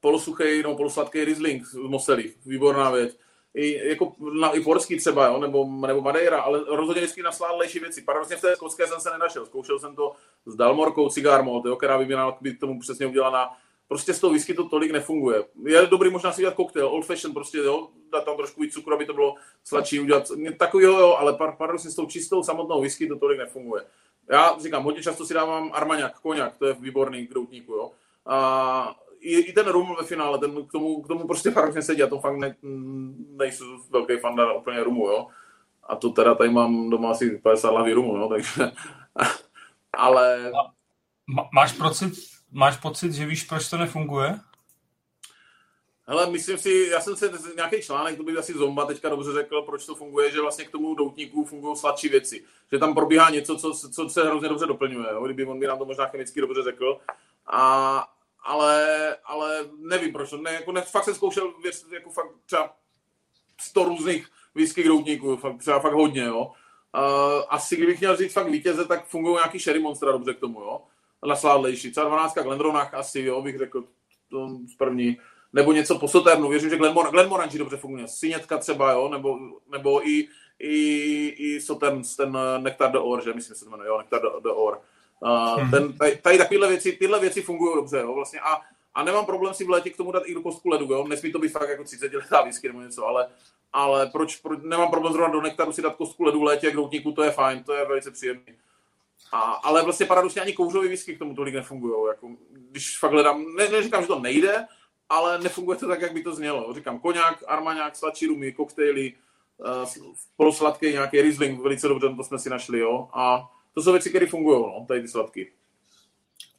[0.00, 3.16] polosuchý nebo polosladký Riesling z Mosely, výborná věc.
[3.54, 8.02] I, jako na, i porský třeba, jo, nebo, nebo Madeira, ale rozhodně vždycky nasládlejší věci.
[8.02, 9.46] Paradoxně v té skotské jsem se nenašel.
[9.46, 10.12] Zkoušel jsem to
[10.46, 11.44] s Dalmorkou Cigar
[11.76, 13.56] která by měla být tomu přesně udělaná.
[13.90, 15.44] Prostě z toho whisky to tolik nefunguje.
[15.66, 18.94] Je dobrý možná si udělat koktejl, old fashion, prostě jo, dát tam trošku víc cukru,
[18.94, 19.34] aby to bylo
[19.64, 23.84] sladší, udělat takový jo, ale paradoxně s tou čistou samotnou whisky to tolik nefunguje.
[24.30, 27.90] Já říkám, hodně často si dávám armaňák, koněk, to je výborný k doutníku, jo.
[28.26, 32.02] A i, i ten rum ve finále, ten k tomu, k tomu prostě paradoxně sedí,
[32.02, 32.56] a to fakt ne,
[33.36, 35.26] nejsou velký fan úplně rumu, jo.
[35.82, 38.72] A to teda tady mám doma asi 50 lahví rumu, no, takže...
[39.92, 40.52] ale...
[41.54, 42.12] Máš pocit,
[42.52, 44.40] máš pocit, že víš, proč to nefunguje?
[46.10, 49.62] Hele, myslím si, já jsem se nějaký článek, to by asi Zomba teďka dobře řekl,
[49.62, 52.44] proč to funguje, že vlastně k tomu doutníku fungují sladší věci.
[52.72, 55.24] Že tam probíhá něco, co, co se hrozně dobře doplňuje, jo?
[55.24, 57.00] kdyby on by nám to možná chemicky dobře řekl.
[57.46, 58.08] A,
[58.42, 60.32] ale, ale nevím proč.
[60.32, 62.76] Ne, jako ne, fakt jsem zkoušel věc, jako fakt třeba
[63.60, 66.52] 100 různých whisky doutníků, fakt, třeba fakt hodně, jo.
[66.94, 70.60] Uh, asi kdybych měl říct fakt vítěze, tak fungují nějaký Sherry Monster dobře k tomu,
[70.60, 70.80] jo.
[71.26, 71.90] Nasládlejší.
[71.90, 73.84] Třeba 12 Glendronach asi, jo, bych řekl
[74.30, 75.18] to z první
[75.52, 76.48] nebo něco po Soternu.
[76.48, 78.08] Věřím, že Glenmor- Glenmorangie dobře funguje.
[78.08, 79.38] Synětka třeba, jo, nebo,
[79.72, 80.28] nebo i,
[80.58, 84.20] i, i Sotern, ten Nektar de Or, že myslím, že se to jmenuje, jo, Nektar
[84.42, 84.80] de Or.
[85.20, 88.60] Uh, ten, tady, tady takovéhle věci, tyhle věci fungují dobře, jo, vlastně a,
[88.94, 91.32] a nemám problém si v létě k tomu dát i do kostku ledu, jo, nesmí
[91.32, 93.28] to být fakt jako 30 letá whisky nebo něco, ale,
[93.72, 96.74] ale proč, proč, nemám problém zrovna do nektaru si dát kostku ledu v létě, k
[96.74, 98.56] doutníku, to je fajn, to je velice příjemný.
[99.32, 102.08] A, ale vlastně paradoxně ani kouřový whisky k tomu tolik nefungují.
[102.08, 102.28] Jako,
[102.70, 104.66] když fakt hledám, ne, neříkám, že to nejde,
[105.08, 106.72] ale nefunguje to tak, jak by to znělo.
[106.74, 109.12] Říkám, koněk, armaňák, sladší rumy, koktejly,
[109.58, 113.08] uh, polosladký nějaký Riesling, velice dobře, to jsme si našli, jo.
[113.12, 115.52] A to jsou věci, které fungují, no, tady ty sladky.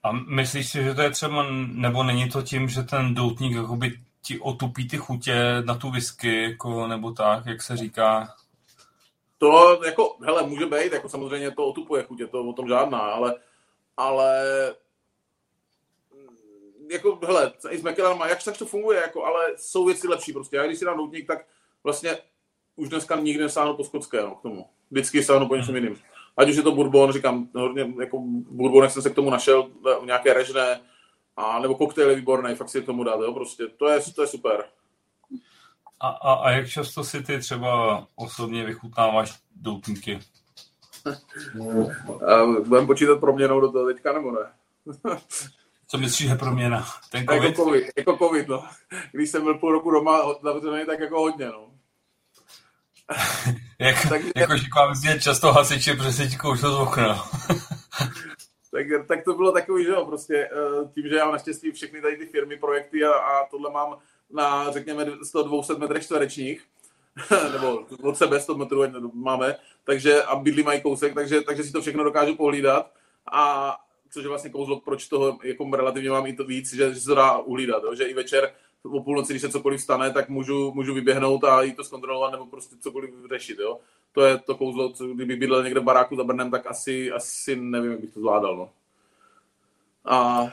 [0.04, 4.00] A myslíš si, že to je třeba, nebo není to tím, že ten doutník jakoby
[4.22, 8.36] ti otupí ty chutě na tu whisky, jako, nebo tak, jak se říká?
[9.42, 13.36] To jako, hele, může být, jako samozřejmě to otupuje chutě, to o tom žádná, ale,
[13.98, 14.46] ale
[16.92, 17.84] jako, hele, i s
[18.18, 20.56] má, jak tak to funguje, jako, ale jsou věci lepší prostě.
[20.56, 21.46] Já když si dám doutník, tak
[21.84, 22.18] vlastně
[22.76, 24.66] už dneska nikdy nesáhnu po skotské, no, k tomu.
[24.92, 26.00] Vždycky sáhnu po něčem jiným.
[26.38, 28.18] Ať už je to bourbon, říkám, hodně, jako
[28.50, 29.72] bourbon, jsem se k tomu našel,
[30.06, 30.82] nějaké režné,
[31.38, 34.22] a nebo koktejl je výborný, fakt si k tomu dát, jo, prostě, to je, to
[34.22, 34.66] je super.
[36.02, 40.20] A, a, a jak často si ty třeba osobně vychutnáváš doutníky?
[42.68, 44.40] Budeme počítat proměnou do toho teďka, nebo ne?
[45.88, 46.86] Co myslíš, že proměna?
[47.12, 47.44] Ten COVID?
[47.44, 48.64] Jako COVID, jako COVID no.
[49.12, 51.72] Když jsem byl půl roku doma zavřený, tak jako hodně, no.
[53.80, 57.16] Jak, tak, jako, že k vám často hasiči přesně koušel z okna.
[58.72, 62.18] tak, tak to bylo takový, že jo, prostě eh, tím, že já naštěstí všechny tady
[62.18, 63.98] ty firmy, projekty a, a tohle mám
[64.34, 66.64] na, řekněme, 100-200 metrech čtverečních,
[67.52, 68.84] nebo od sebe 100 metrů
[69.14, 72.92] máme, takže a bydlí mají kousek, takže, takže si to všechno dokážu pohlídat
[73.32, 73.76] a
[74.12, 77.06] což je vlastně kouzlo, proč toho jako relativně mám i to víc, že, že se
[77.06, 77.96] to dá uhlídat, jo?
[77.96, 78.54] že i večer
[78.84, 82.46] o půlnoci, když se cokoliv stane, tak můžu, můžu vyběhnout a jít to zkontrolovat nebo
[82.46, 83.60] prostě cokoliv řešit.
[83.60, 83.80] Jo?
[84.12, 87.56] To je to kouzlo, co kdyby bydlel někde v baráku za Brnem, tak asi, asi
[87.56, 88.58] nevím, jak bych to zvládal.
[88.58, 88.70] No.
[90.06, 90.48] A,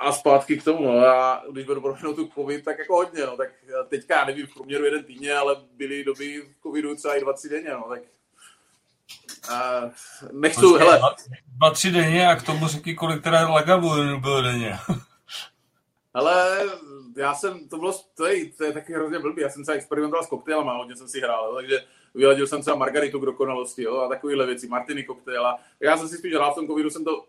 [0.00, 0.96] a zpátky k tomu, no.
[0.96, 3.36] já když budu proměnout tu covid, tak jako hodně, no.
[3.36, 3.48] tak
[3.88, 7.32] teďka já nevím, v průměru jeden týdně, ale byly doby v covidu třeba i dva,
[7.32, 7.86] tři denně, no.
[7.88, 8.00] tak
[9.48, 9.90] Uh,
[10.32, 11.00] nechci, Počkej, hele.
[11.58, 14.78] Dva, tři denně a k tomu řekni, kolik teda lagavulinu bylo denně.
[16.14, 16.60] Ale
[17.16, 20.24] já jsem, to bylo, to je, to je taky hrozně blbý, já jsem se experimentoval
[20.24, 21.84] s koktejlama, hodně jsem si hrál, takže
[22.14, 25.58] vyladil jsem třeba margaritu k dokonalosti, jo, a takovéhle věci, martiny koktejla.
[25.80, 27.26] Já jsem si spíš hrál v tom covidu, jsem to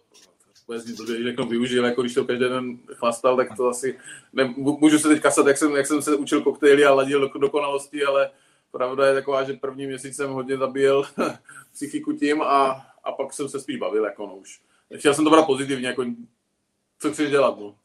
[0.71, 3.99] vůbec to řeknu, využil, jako když to každý den chlastal, tak to asi,
[4.33, 7.39] ne, můžu se teď kasat, jak jsem, jak jsem se učil koktejly a ladil do
[7.39, 8.29] dokonalosti, ale
[8.71, 11.03] pravda je taková, že první měsíc jsem hodně zabíjel
[11.73, 14.61] psychiku tím a, a pak jsem se spíš bavil, jako no už.
[14.97, 16.05] Chtěl jsem to brát pozitivně, jako
[16.99, 17.75] co chceš dělat, no.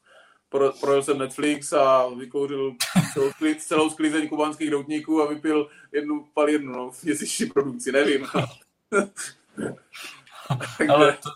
[0.49, 2.75] Pro, projel jsem Netflix a vykouřil
[3.13, 8.27] celou, sklid, celou sklizeň kubánských doutníků a vypil jednu palírnu, no, měsíční produkci, nevím.
[10.89, 11.31] Ale to,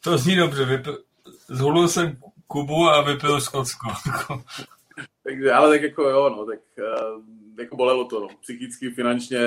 [0.00, 0.98] to zní dobře, vypil,
[1.48, 2.16] zhulil jsem
[2.46, 3.88] Kubu a vypil Skotsko.
[5.22, 7.22] Takže, ale tak jako jo, no, tak uh,
[7.58, 8.28] jako bolelo to, no.
[8.40, 9.38] Psychicky, finančně,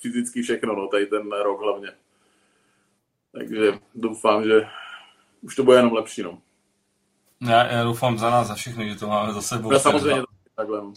[0.00, 1.88] fyzicky všechno, no, tady ten rok hlavně.
[3.32, 4.68] Takže doufám, že
[5.42, 6.38] už to bude jenom lepší, no.
[7.40, 9.72] Já, já doufám za nás, za všechny, že to máme za sebou.
[9.72, 10.92] Já samozřejmě to takhle, no.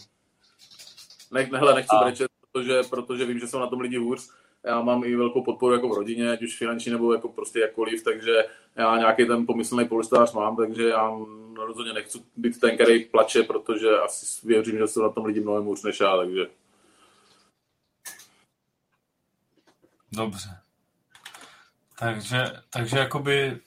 [1.30, 2.04] Ne, nehle, nechci a...
[2.04, 4.30] brečet, protože, protože vím, že jsou na tom lidi hůř,
[4.64, 8.04] já mám i velkou podporu jako v rodině, ať už finanční nebo jako prostě jakkoliv,
[8.04, 8.32] takže
[8.76, 11.18] já nějaký ten pomyslný polestář mám, takže já
[11.56, 15.64] rozhodně nechci být ten, který plače, protože asi věřím, že jsou na tom lidi mnohem
[15.64, 16.46] hůř než já, takže.
[20.12, 20.48] Dobře.
[21.98, 23.60] Takže, takže jakoby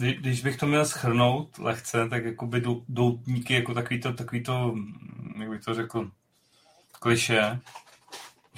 [0.00, 4.74] když bych to měl schrnout lehce, tak jakoby doutníky jako takový to, takový to,
[5.38, 6.10] jak bych to řekl,
[6.92, 7.60] kliše,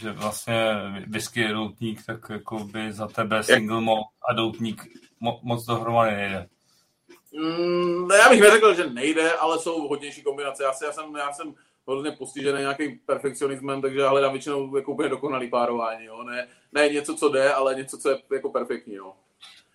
[0.02, 0.74] že vlastně
[1.06, 4.86] whisky je doutník, tak jako by za tebe single malt a doutník
[5.20, 6.48] mo, moc dohromady nejde.
[7.32, 10.64] Mm, já bych neřekl, že nejde, ale jsou hodnější kombinace.
[10.64, 11.54] Já, si, já jsem, já jsem
[11.84, 16.04] hodně postižený nějakým perfekcionismem, takže hledám většinou jako úplně dokonalý párování.
[16.04, 16.22] Jo?
[16.22, 18.94] Ne, ne něco, co jde, ale něco, co je jako perfektní.
[18.94, 19.12] Jo?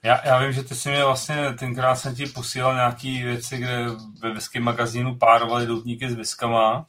[0.03, 3.85] Já, já vím, že ty si mě vlastně, tenkrát jsem ti posílal nějaký věci, kde
[4.21, 6.85] ve whisky magazínu párovali doutníky s viskama.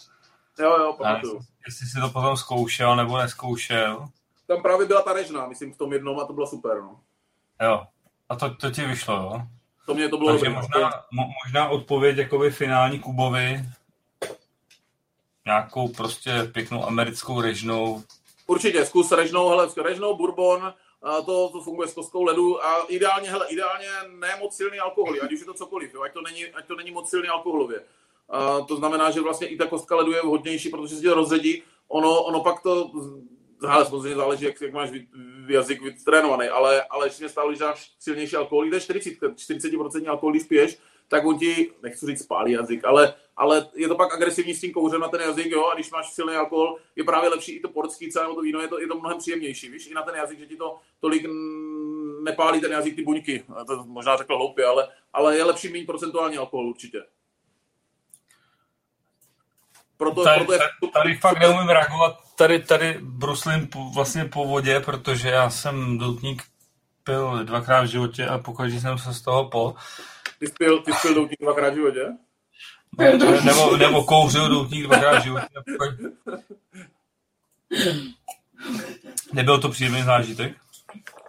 [0.59, 1.41] Jo, jo, pamatuju.
[1.67, 4.09] Jestli jsi to potom zkoušel nebo neskoušel.
[4.47, 7.01] Tam právě byla ta režna, myslím, v tom jednom a to bylo super, no.
[7.63, 7.87] Jo,
[8.29, 9.43] a to, to ti vyšlo, jo?
[9.87, 13.65] To mě to bylo Takže dobrý, možná, mo, možná odpověď jakoby finální Kubovi
[15.47, 18.03] nějakou prostě pěknou americkou režnou.
[18.47, 20.75] Určitě, zkus režnou, hele, režnou, bourbon,
[21.27, 25.33] to, to funguje s kostkou ledu a ideálně, hele, ideálně ne moc silný alkohol, ať
[25.33, 27.81] už je to cokoliv, jo, ať, to není, ať to není moc silný alkoholově.
[28.29, 31.63] A to znamená, že vlastně i ta kostka ledu je vhodnější, protože se to rozředí.
[31.89, 32.91] Ono, ono pak to,
[33.67, 34.91] hele, samozřejmě záleží, jak, jak máš
[35.49, 40.45] jazyk vytrénovaný, ale, ale ještě stále, když dáš silnější alkohol, jde 40, 40% alkohol, když
[40.45, 40.79] piješ,
[41.09, 44.73] tak on ti, nechci říct spálí jazyk, ale, ale je to pak agresivní s tím
[44.73, 47.69] kouřem na ten jazyk, jo, a když máš silný alkohol, je právě lepší i to
[47.69, 50.39] portský nebo to víno, je to, je to mnohem příjemnější, víš, i na ten jazyk,
[50.39, 51.27] že ti to tolik
[52.23, 56.37] nepálí ten jazyk ty buňky, to možná řekl hloupě, ale, ale je lepší mít procentuální
[56.37, 57.03] alkohol určitě.
[59.99, 60.59] Proto, tady, proto je...
[60.59, 65.99] tady, tady fakt neumím reagovat, tady, tady bruslím po, vlastně po vodě, protože já jsem
[65.99, 66.43] doutník
[67.05, 69.75] pil dvakrát v životě a pokud jsem se z toho po,
[70.39, 72.07] ty jsi pil, ty jsi pil doutník dvakrát v životě?
[72.99, 75.47] Ne, nebo, nebo kouřil doutník dvakrát v životě.
[79.33, 80.57] Nebyl to příjemný zážitek?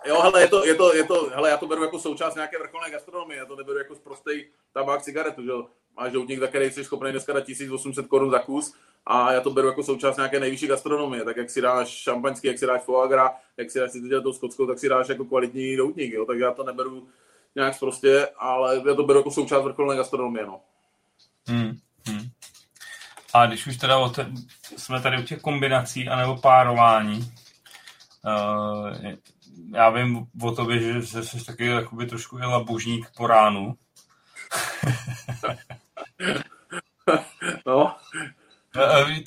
[0.05, 2.59] Jo, hele, je to, je to, je to, hele, já to beru jako součást nějaké
[2.59, 4.31] vrcholné gastronomie, já to neberu jako prostý
[4.73, 5.51] tabák, cigaretu, že
[5.97, 8.73] Máš doutník, za který jsi schopný dneska dát 1800 korun za kus
[9.05, 12.59] a já to beru jako součást nějaké nejvyšší gastronomie, tak jak si dáš šampaňský, jak
[12.59, 15.75] si dáš foie gras, jak si dáš si tou skotskou, tak si dáš jako kvalitní
[15.75, 17.07] doutník, jo, tak já to neberu
[17.55, 20.61] nějak prostě, ale já to beru jako součást vrcholné gastronomie, no.
[21.47, 22.29] Hmm, hmm.
[23.33, 24.31] A když už teda te,
[24.77, 27.33] jsme tady u těch kombinací anebo párování,
[28.25, 28.89] uh,
[29.73, 31.69] já vím o tobě, že, jsi taky
[32.09, 33.77] trošku i labužník po ránu.
[37.65, 37.95] No,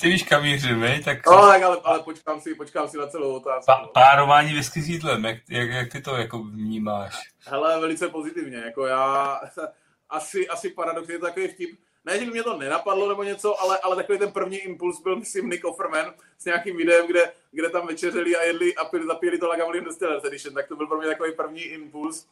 [0.01, 1.25] ty víš, kam mířím, Tak...
[1.25, 3.65] No, tak ale, ale počkám, si, počkám si na celou otázku.
[3.65, 7.15] Pa, párování whisky s jídlem, jak, jak, jak, ty to jako vnímáš?
[7.45, 9.39] Hele, velice pozitivně, jako já
[10.09, 13.61] asi, asi paradoxně je to takový vtip, ne, že by mě to nenapadlo nebo něco,
[13.61, 17.69] ale, ale takový ten první impuls byl, myslím, Nick Offerman s nějakým videem, kde, kde
[17.69, 20.97] tam večeřeli a jedli a pili, zapíjeli to Lagavulin Distillers Edition, tak to byl pro
[20.97, 22.27] mě takový první impuls.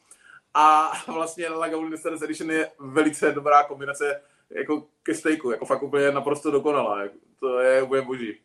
[0.54, 6.10] A vlastně Lagavulin Distillers Edition je velice dobrá kombinace jako ke stejku, jako fakt úplně
[6.10, 7.02] naprosto dokonalá.
[7.02, 8.40] Jako, to je úplně boží.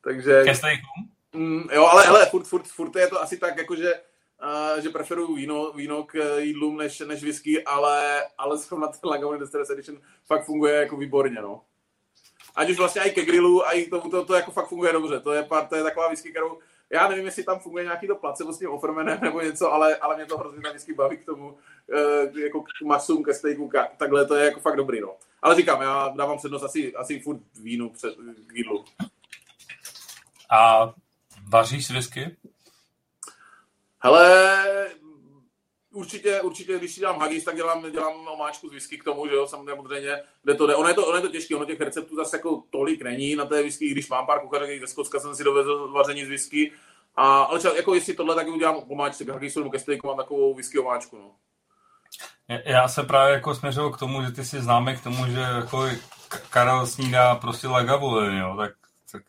[0.00, 0.42] Takže...
[0.44, 0.86] Ke stejku?
[1.32, 3.94] Mm, jo, ale hele, furt, furt, furt je to asi tak, jako že,
[4.74, 9.40] uh, že preferuju víno, víno k jídlům než, než whisky, ale, ale zrovna ten Lagavulin
[9.40, 11.62] Distillers Edition fakt funguje jako výborně, no.
[12.54, 15.20] Ať už vlastně i ke grillu, a i to, to, to, jako fakt funguje dobře.
[15.20, 16.58] To je, to je taková whisky, kterou
[16.92, 20.16] já nevím, jestli tam funguje nějaký to placebo s tím offermanem nebo něco, ale, ale
[20.16, 24.34] mě to hrozně vždycky baví k tomu, uh, jako k masům, ke stejku, takhle to
[24.34, 25.16] je jako fakt dobrý, no.
[25.42, 28.14] Ale říkám, já dávám přednost asi, asi furt vínu před
[28.46, 28.84] k jídlu.
[30.50, 30.92] A
[31.48, 32.36] vaříš whisky?
[34.02, 34.64] Hele,
[35.92, 39.34] určitě, určitě, když si dám hagis, tak dělám, dělám omáčku z whisky k tomu, že
[39.34, 40.74] jo, samozřejmě, kde to jde.
[40.74, 43.44] Ono je to, ono je to těžké, ono těch receptů zase jako tolik není na
[43.44, 46.72] té whisky, když mám pár kuchařek, ze Skotska jsem si dovezl vaření z whisky,
[47.16, 50.16] a, ale třeba, jako jestli tohle, tak udělám omáčku, k hagisu nebo ke stejku mám
[50.16, 51.30] takovou whisky omáčku, no.
[52.64, 55.88] Já se právě jako směřil k tomu, že ty si známe k tomu, že jako
[56.50, 58.72] Karel snídá prostě lagavulin, jo, tak,
[59.12, 59.22] tak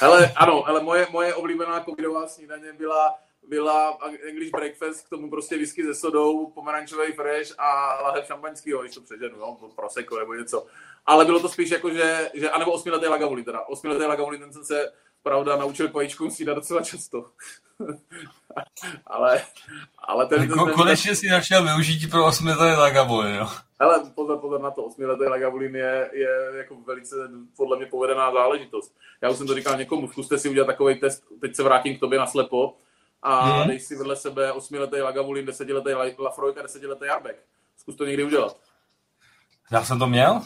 [0.00, 3.14] Hele, ano, ale moje, moje oblíbená covidová snídaně byla
[3.48, 3.98] byla
[4.28, 9.00] English breakfast, k tomu prostě whisky se sodou, pomerančový fresh a lahev šampaňského, když to
[9.00, 10.66] přeženu, no, prosecco nebo něco.
[11.06, 13.60] Ale bylo to spíš jako, že, že anebo osmiletý lagavulin teda.
[13.60, 14.92] Osmiletý lagavulin, ten jsem se
[15.22, 17.26] pravda, naučil k vajíčkům snídat docela často.
[19.06, 19.42] ale,
[19.98, 23.48] ale ten, ten, ten, konečně si našel využití pro osmiletý Lagavulin, jo.
[23.78, 27.16] Ale pozor, pozor na to, osmiletý Lagavulin je, je jako velice
[27.56, 28.94] podle mě povedená záležitost.
[29.22, 32.00] Já už jsem to říkal někomu, zkuste si udělat takový test, teď se vrátím k
[32.00, 32.76] tobě na slepo,
[33.22, 33.68] a hmm.
[33.68, 37.42] dej si vedle sebe osmiletý Lagavulin, desetiletý Lafroik a desetiletý Arbek.
[37.76, 38.56] Zkus to někdy udělat.
[39.70, 40.40] Já jsem to měl?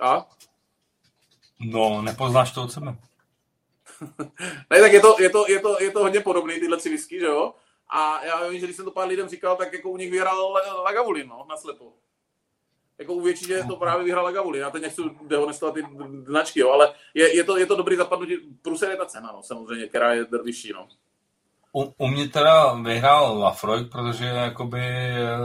[0.00, 0.26] A?
[1.60, 2.96] No, nepoznáš to od sebe.
[4.70, 7.20] ne, tak je to, je, to, je, to, je to hodně podobný, tyhle tři whisky,
[7.20, 7.54] že jo?
[7.88, 10.52] A já vím, že když jsem to pár lidem říkal, tak jako u nich vyhrál
[10.84, 11.92] Lagavulin, no, naslepo.
[12.98, 14.60] Jako u většině to právě vyhrál Lagavulin.
[14.60, 15.86] Já teď nechci dehonestovat ty
[16.24, 18.36] značky, jo, ale je, je, to, je to dobrý zapadnutí.
[18.62, 20.88] Průser je ta cena, no, samozřejmě, která je vyšší, no.
[21.76, 25.36] U, u mě teda vyhrál Lafroig, protože jakoby eh,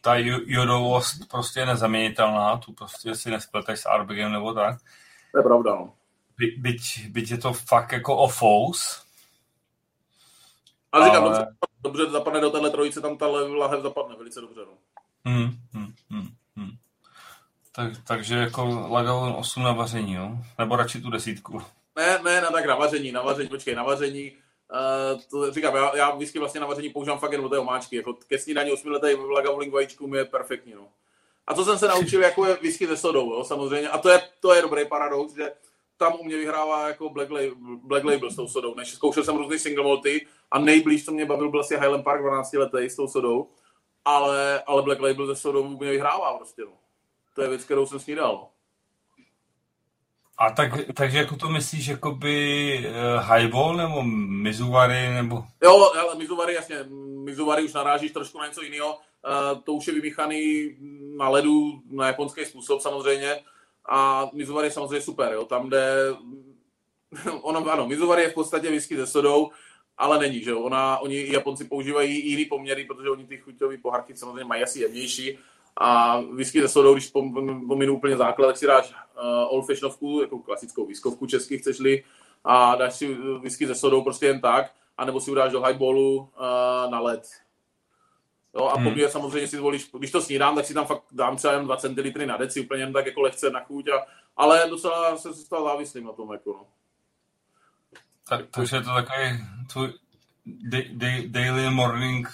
[0.00, 0.14] ta
[0.46, 4.78] jodovost prostě je nezaměnitelná, tu prostě si nespleteš s Arbigem nebo tak.
[5.32, 5.92] To je pravda, no.
[6.38, 9.04] By, byť, byť je to fakt jako o fous.
[10.92, 11.32] Ale říkám, ale...
[11.32, 14.72] dobře, dobře zapadne do téhle trojice, tam ta lahev zapadne velice dobře, no.
[15.24, 16.70] Hmm, hmm, hmm, hmm.
[17.72, 20.38] Tak, takže jako Lagavulin 8 na vaření, jo?
[20.58, 21.62] Nebo radši tu desítku?
[21.96, 24.32] Ne, ne, na tak na vaření, na vaření, počkej, na vaření
[25.30, 27.96] To říkám, já, já whisky vlastně na vaření používám fakt jen do té omáčky.
[27.96, 30.74] Jako ke snídaní osmiletý Lagavulin vajíčkům je perfektní.
[30.74, 30.88] No.
[31.46, 33.88] A co jsem se naučil, jako je whisky se sodou, jo, samozřejmě.
[33.88, 35.52] A to je, to je dobrý paradox, že
[35.96, 38.74] tam u mě vyhrává jako Black Label, Black Label s tou sodou.
[38.74, 42.20] Než zkoušel jsem různý single malty a nejblíž, co mě bavil, byl asi Highland Park
[42.20, 43.48] 12 letý s tou sodou.
[44.04, 46.62] Ale, ale Black Label se sodou mě vyhrává prostě.
[46.62, 46.72] No.
[47.34, 48.32] To je věc, kterou jsem snídal.
[48.32, 48.50] No.
[50.38, 54.02] A tak, takže jako to myslíš, jakoby uh, highball nebo
[54.42, 55.44] Mizuvari nebo...
[55.62, 56.76] Jo, ale Mizuvari, jasně,
[57.24, 58.94] Mizuvari už narážíš trošku na něco jiného.
[58.94, 60.70] Uh, to už je vymíchaný
[61.16, 63.40] na ledu na japonský způsob samozřejmě.
[63.88, 65.44] A Mizuvari je samozřejmě super, jo.
[65.44, 66.08] Tam, kde...
[67.42, 69.50] ono, ano, Mizuvari je v podstatě whisky se sodou,
[69.98, 70.60] ale není, že jo.
[70.60, 75.38] Ona, oni Japonci používají jiný poměry, protože oni ty chuťové pohárky samozřejmě mají asi jemnější
[75.76, 77.10] a whisky ze sodou, když
[77.68, 82.04] pominu úplně základ, tak si dáš uh, old fashionovku, jako klasickou whiskovku česky chceš-li,
[82.44, 86.90] a dáš si whisky ze sodou prostě jen tak, anebo si udáš do highballu uh,
[86.90, 87.28] na led.
[88.54, 88.84] Jo, a hmm.
[88.84, 91.76] poměr samozřejmě si zvolíš, když to snídám, tak si tam fakt dám třeba jen 2
[91.76, 94.06] centilitry na deci, úplně jen tak jako lehce na chuť, a,
[94.36, 96.32] ale docela se stal závislým na tom.
[96.32, 96.66] Jako, no.
[98.28, 99.92] Tak, takže je to takový tvůj
[101.26, 102.28] daily morning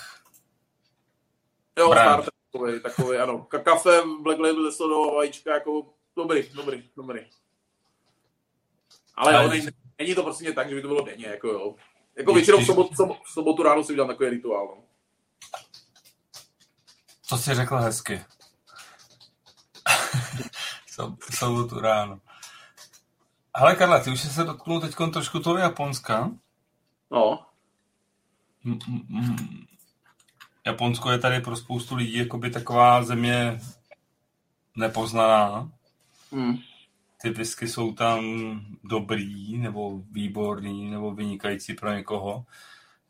[1.79, 2.09] Jo, brand.
[2.09, 3.47] starter takový, takový, ano.
[3.63, 5.87] Kafe, Black Label, sodou vajíčka, jako
[6.17, 7.21] dobrý, dobrý, dobrý.
[9.15, 9.67] Ale jo, není,
[9.99, 11.75] není to prostě tak, že by to bylo denně, jako jo.
[12.17, 12.95] Jako většinou v sobotu,
[13.25, 14.85] v sobotu ráno si udělám takový rituál, no.
[17.29, 18.25] To jsi řekl hezky.
[21.19, 22.21] v sobotu ráno.
[23.55, 26.31] Ale Karla, ty už jsi se dotknul teď trošku toho Japonska.
[27.11, 27.47] No.
[30.67, 33.61] Japonsko je tady pro spoustu lidí jakoby taková země
[34.77, 35.71] nepoznaná.
[36.33, 36.57] Hmm.
[37.23, 38.21] Ty whisky jsou tam
[38.85, 42.45] dobrý, nebo výborný, nebo vynikající pro někoho.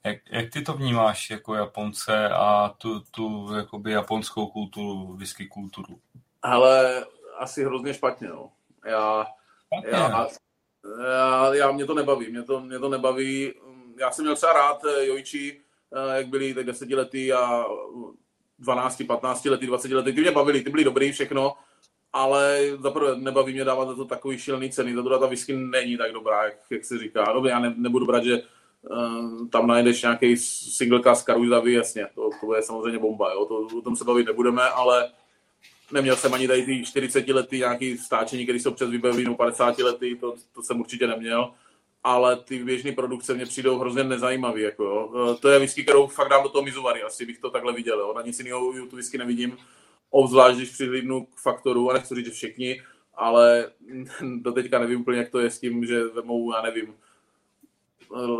[0.04, 6.00] Jak, jak ty to vnímáš jako Japonce a tu, tu jakoby japonskou kulturu, whisky kulturu?
[6.42, 7.04] Ale
[7.38, 8.50] asi hrozně špatně, no.
[8.86, 9.26] Já,
[9.84, 10.26] já,
[11.04, 13.52] já, já, mě to nebaví, mě to, mě to nebaví.
[14.00, 15.69] Já jsem měl třeba rád Jojči, Eh,
[16.12, 17.64] jak byli tak desetiletí a
[18.58, 21.54] 12, 15 letý, 20 letý, ty mě bavili, ty byly dobrý všechno,
[22.12, 25.96] ale zaprvé nebaví mě dávat za to takový šílený ceny, za to ta whisky není
[25.96, 27.32] tak dobrá, jak, jak se říká.
[27.34, 28.42] No, já ne, nebudu brát, že
[28.82, 33.44] uh, tam najdeš nějaký single cast Karuzavy, jasně, to, to je samozřejmě bomba, jo?
[33.44, 35.10] To, o tom se bavit nebudeme, ale
[35.92, 40.16] neměl jsem ani tady ty 40 letý nějaký stáčení, který jsou přes vybavení 50 letý,
[40.16, 41.54] to, to jsem určitě neměl
[42.04, 44.62] ale ty běžné produkce mě přijdou hrozně nezajímavý.
[44.62, 45.32] Jako jo.
[45.32, 48.00] E, to je whisky, kterou fakt dám do toho Mizuvary, asi bych to takhle viděl.
[48.00, 48.12] Jo.
[48.16, 49.56] Na nic jiného tu whisky nevidím,
[50.10, 52.82] obzvlášť když přihlídnu k faktoru, a nechci říct, že všichni,
[53.14, 53.70] ale
[54.36, 56.94] do teďka nevím úplně, jak to je s tím, že vemou, já nevím,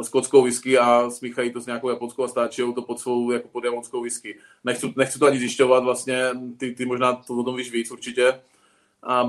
[0.00, 3.48] e, skotskou whisky a smíchají to s nějakou japonskou a stáčí to pod svou jako
[3.48, 4.38] pod japonskou whisky.
[4.64, 8.40] Nechci, nechci to ani zjišťovat, vlastně ty, ty možná to o tom víš víc určitě.
[9.02, 9.22] A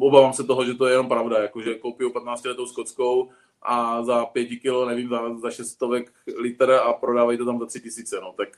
[0.00, 3.30] obávám se toho, že to je jenom pravda, jako, že koupí 15 letou skotskou,
[3.62, 7.80] a za pěti kilo, nevím, za, za šestovek litr a prodávají to tam za tři
[7.80, 8.48] tisíce, no, tak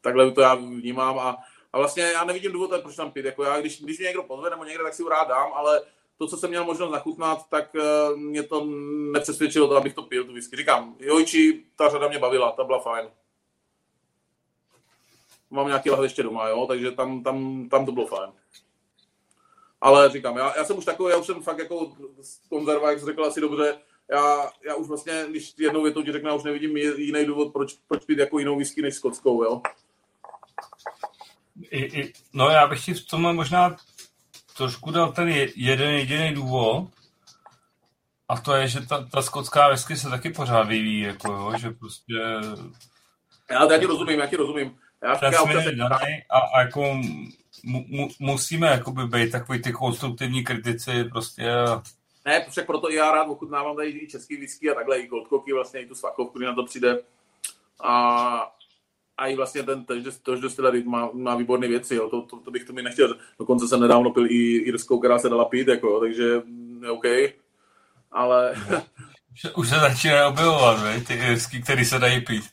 [0.00, 1.36] takhle to já vnímám a,
[1.72, 4.50] a vlastně já nevidím důvod, proč tam pít, jako já, když, když mě někdo pozve
[4.50, 5.82] nebo někde, tak si ho rád dám, ale
[6.18, 8.64] to, co jsem měl možnost nachutnat, tak uh, mě to
[9.12, 10.56] nepřesvědčilo to, abych to pil, tu whisky.
[10.56, 13.08] Říkám, Jojči, ta řada mě bavila, ta byla fajn.
[15.50, 18.32] Mám nějaký lahve ještě doma, jo, takže tam, tam, tam to bylo fajn.
[19.82, 21.92] Ale říkám, já, já jsem už takový, já už jsem fakt jako
[22.48, 23.78] konzerva, jak jsi řekl asi dobře,
[24.10, 27.74] já, já už vlastně, když jednou větou ti řeknu, já už nevidím jiný důvod, proč,
[27.88, 29.60] proč pít jako jinou whisky než skotskou, jo.
[31.70, 33.76] I, i, no já bych ti v tomhle možná
[34.56, 36.88] trošku dal ten jeden jediný důvod,
[38.28, 41.70] a to je, že ta, ta skotská whisky se taky pořád vyvíjí, jako jo, že
[41.70, 42.14] prostě...
[43.50, 44.78] Já, já ti rozumím, já ti rozumím.
[45.02, 45.64] Já, ten já občas...
[46.30, 47.00] a, a jako
[47.62, 51.44] mu, mu, musíme jakoby být takový ty konstruktivní kritici, prostě
[52.24, 55.52] ne, však proto i já rád ochutnávám tady i český whisky a takhle i Goldcocky,
[55.52, 56.98] vlastně i tu svakovku, kdy na to přijde.
[57.80, 58.52] A,
[59.16, 59.84] a i vlastně ten
[60.22, 62.08] Tož Distillery má, má výborné věci, jo.
[62.08, 63.16] To, to, to, bych to mi nechtěl.
[63.38, 66.42] Dokonce jsem nedávno pil i irskou, která se dala pít, jako, takže
[66.82, 67.04] je OK.
[68.12, 68.54] Ale...
[69.56, 71.00] Už se začíná objevovat, ne?
[71.00, 72.44] ty irsky, které se dají pít.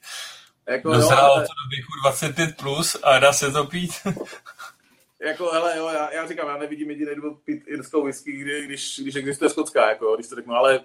[0.69, 1.41] Jako, Dozrálo ale...
[1.41, 3.91] to do věku 25 plus a dá se to pít.
[5.21, 8.99] jako, hele, jo, já, já, říkám, já nevidím jediný důvod pít irskou whisky, kdy, když,
[8.99, 10.79] když existuje skotská, jako, když to řeknu, ale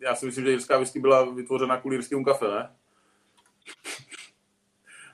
[0.00, 2.70] já si myslím, že irská whisky byla vytvořena kvůli irskému kafe, ne?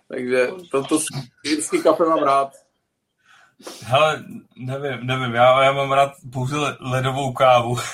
[0.08, 1.00] Takže to, to
[1.44, 2.52] irský kafe mám rád.
[3.82, 4.24] Hele,
[4.56, 7.76] nevím, nevím, já, já mám rád pouze ledovou kávu.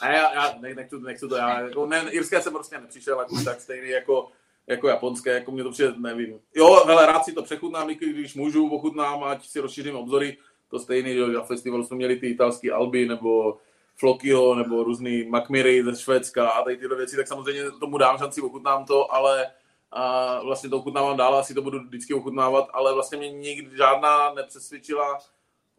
[0.00, 3.60] A já, já nechci, nechci to, já, jako, ne, irské jsem prostě nepřišel, jako, tak
[3.60, 4.30] stejný jako
[4.68, 6.40] jako japonské, jako mě to přijde, nevím.
[6.54, 10.36] Jo, hele, rád si to přechutnám, když můžu, ochutnám, ať si rozšířím obzory.
[10.70, 13.58] To stejný, že na festivalu jsme měli ty italské Alby, nebo
[13.96, 18.40] Flokyho, nebo různý Macmiry ze Švédska a tady tyhle věci, tak samozřejmě tomu dám šanci,
[18.40, 19.46] ochutnám to, ale
[19.90, 24.34] a vlastně to ochutnávám dál, asi to budu vždycky ochutnávat, ale vlastně mě nikdy žádná
[24.34, 25.18] nepřesvědčila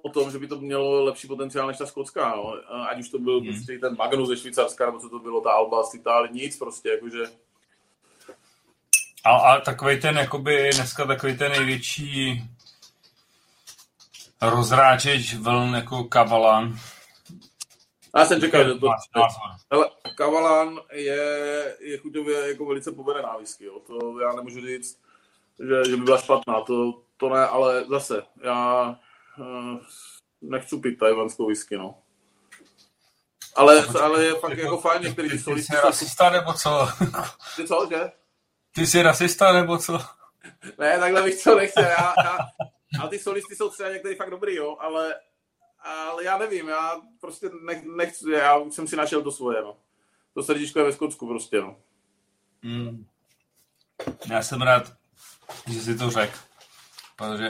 [0.02, 2.53] o tom, že by to mělo lepší potenciál než ta skotská, no.
[2.90, 3.48] Ať už to byl hmm.
[3.48, 6.90] prostě ten Magnus ze Švýcarska, nebo co to bylo, ta Alba z Itálie, nic prostě,
[6.90, 7.24] jakože
[9.24, 12.44] a, a takový ten, jakoby dneska takový ten největší
[14.41, 16.80] rozráčeč vln jako Kavalan.
[18.16, 18.88] Já jsem čekal, že to...
[19.70, 23.80] Ale Kavalan je, je chuťově jako velice povedená whisky, jo.
[23.88, 25.00] To já nemůžu říct,
[25.60, 28.90] že, že by byla špatná, to, to ne, ale zase, já
[29.38, 29.78] uh,
[30.41, 31.96] nechci pít tajvanskou whisky, no.
[33.56, 35.74] Ale, ale je fakt jako fajn, některý ty solisti...
[35.74, 36.90] Jsi rasista nebo co?
[37.56, 38.12] Ty co, že?
[38.72, 40.00] Ty jsi rasista, nebo co?
[40.78, 41.84] Ne, takhle bych to nechtěl.
[41.84, 42.38] Já, já,
[43.00, 45.16] ale ty solisty jsou třeba některý fakt dobrý, jo, ale,
[45.80, 49.78] ale já nevím, já prostě nech, nechci, já už jsem si našel to svoje, no.
[50.34, 51.76] To srdíčko je ve Skotsku prostě, no.
[52.62, 53.06] Mm.
[54.30, 54.94] Já jsem rád,
[55.68, 56.38] že jsi to řekl,
[57.16, 57.50] protože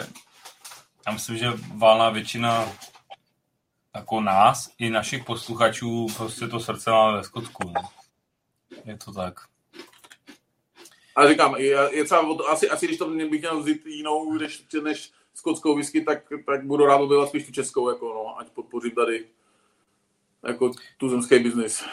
[1.08, 1.48] já myslím, že
[1.78, 2.70] válná většina
[3.96, 7.70] jako nás i našich posluchačů prostě to srdce má ve Skotsku.
[7.70, 7.82] Ne?
[8.86, 9.40] Je to tak.
[11.20, 15.12] A říkám, je, je třeba, asi, asi když to bych měl vzít jinou než, než
[15.34, 19.26] skotskou whisky, tak, tak budu rád objevovat spíš tu českou, jako no, ať podpořím tady
[20.48, 21.84] jako tuzemský biznis.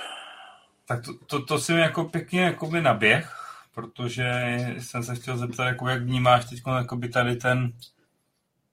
[0.88, 3.32] Tak to, to, to si mi jako pěkně jako by naběh,
[3.74, 4.30] protože
[4.78, 7.72] jsem se chtěl zeptat, jako jak vnímáš teď jako by tady ten,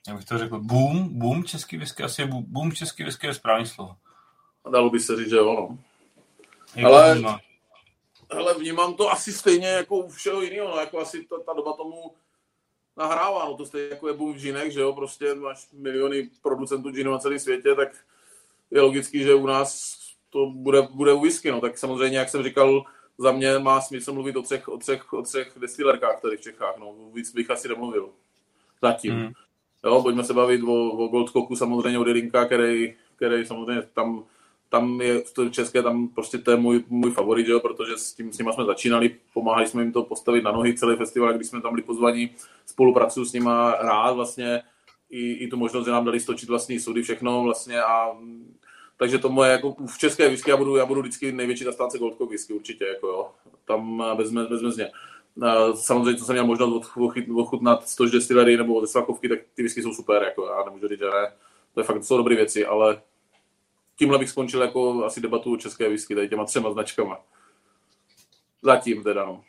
[0.08, 3.66] jak bych to řekl, boom, boom český whisky, asi je boom český whisky je správný
[3.66, 3.96] slovo.
[4.72, 5.78] Dalo by se říct, že jo, no.
[6.88, 7.53] Ale, vnímáš?
[8.34, 11.74] Hele, vnímám to asi stejně jako u všeho jiného, no, jako asi ta, ta doba
[11.74, 12.12] tomu
[12.98, 16.92] nahrává, no to stejně jako je boom v džinech, že jo, prostě máš miliony producentů
[16.92, 17.90] džinů na celém světě, tak
[18.72, 19.98] je logický, že u nás
[20.30, 22.86] to bude, bude whisky, no, tak samozřejmě, jak jsem říkal,
[23.18, 26.78] za mě má smysl mluvit o třech, o třech, o třech destilerkách tady v Čechách,
[26.78, 28.10] no, víc bych asi nemluvil.
[28.82, 29.16] Zatím.
[29.16, 29.32] Mm.
[29.86, 34.26] Jo, pojďme se bavit o, o Goldcocku, samozřejmě o Dylinka, který, který samozřejmě tam
[34.74, 38.34] tam je to české, tam prostě to je můj, můj favorit, jo, protože s tím
[38.34, 41.62] s nimi jsme začínali, pomáhali jsme jim to postavit na nohy celý festival, když jsme
[41.62, 42.30] tam byli pozvaní,
[42.66, 44.62] spolupracuju s nima rád vlastně,
[45.10, 48.18] i, i tu možnost, že nám dali stočit vlastní sudy, všechno vlastně a
[48.98, 52.26] takže to moje, jako v české whisky, já budu, já budu vždycky největší zastánce Goldco
[52.26, 53.32] whisky, určitě, jako jo,
[53.66, 54.91] tam vezme, vezme z ně.
[55.74, 56.91] Samozřejmě, co jsem měl možnost
[57.36, 61.00] ochutnat z destillery nebo ze Svakovky, tak ty whisky jsou super, jako já nemůžu říct,
[61.00, 61.34] že ne.
[61.74, 63.02] To je fakt, to jsou dobré věci, ale
[63.95, 67.20] tímhle bych skončil jako asi debatu o české whisky, tady těma třema značkama.
[68.61, 69.44] Zatím teda, no.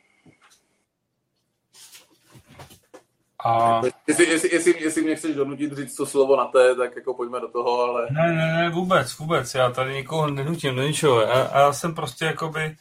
[3.45, 3.81] A...
[4.07, 7.41] Jestli, jestli, jestli, jestli mě chceš donutit říct to slovo na té, tak jako pojďme
[7.41, 8.07] do toho, ale...
[8.11, 11.21] Ne, ne, ne, vůbec, vůbec, já tady nikoho nenutím do ničeho.
[11.21, 12.77] Já, já jsem prostě jakoby...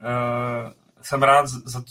[0.00, 0.72] Uh,
[1.02, 1.82] jsem rád za,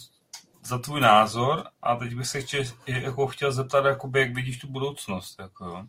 [0.63, 4.67] za tvůj názor a teď bych se chtěl, jako chtěl zeptat, jakoby, jak vidíš tu
[4.67, 5.39] budoucnost.
[5.39, 5.85] Jako, jo.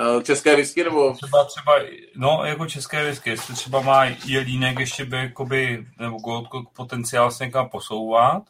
[0.00, 1.14] Eh, české whisky, nebo?
[1.14, 1.72] Třeba, třeba,
[2.16, 7.44] no, jako české whisky, jestli třeba má jelínek ještě by, jakoby, nebo Gold potenciál se
[7.44, 8.42] někam posouvat.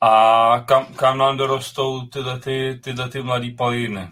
[0.00, 4.08] A kam, kam nám dorostou tyhle, ty, tyhle ty mladý palíny?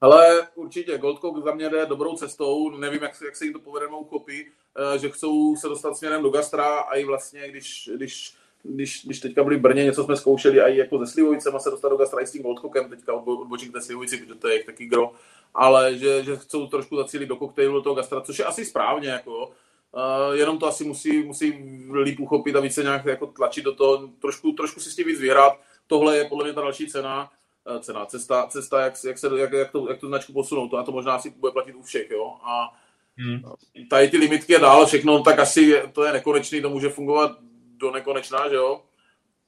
[0.00, 3.60] Ale určitě Gold Coke za mě jde dobrou cestou, nevím, jak, jak se jim to
[3.60, 4.46] povede uchopí,
[4.94, 9.20] eh, že chcou se dostat směrem do gastra a i vlastně, když, když když, když
[9.20, 11.96] teďka byli v Brně, něco jsme zkoušeli a i jako ze Slivovicema se dostat do
[11.96, 15.12] gastra i s tím Goldcockem, teďka odbočím k té Slivovici, protože to je taky gro,
[15.54, 19.08] ale že, že chcou trošku zacílit do koktejlu do toho gastra, což je asi správně,
[19.08, 19.50] jako,
[19.92, 21.54] Uh, jenom to asi musí, musí
[22.02, 25.20] líp uchopit a více nějak jako tlačit do toho, trošku, trošku si s tím víc
[25.20, 25.60] vyhrát.
[25.86, 27.30] Tohle je podle mě ta další cena,
[27.70, 30.68] uh, cena cesta, cesta jak, jak, se, jak, jak, to, jak tu značku posunout.
[30.68, 32.10] To, a to možná asi bude platit u všech.
[32.10, 32.36] Jo?
[32.42, 32.78] A
[33.18, 33.42] hmm.
[33.90, 37.32] tady ty limitky a dál všechno, tak asi to je nekonečný, to může fungovat
[37.80, 38.82] do nekonečná, že jo?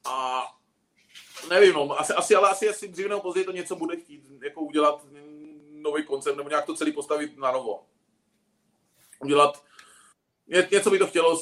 [0.05, 0.43] A
[1.51, 4.61] nevím, no, asi, asi, ale asi, asi dříve nebo později to něco bude chtít jako
[4.61, 5.07] udělat
[5.71, 7.83] nový koncept, nebo nějak to celý postavit na novo.
[9.21, 9.63] Udělat,
[10.49, 11.41] ně, něco by to chtělo,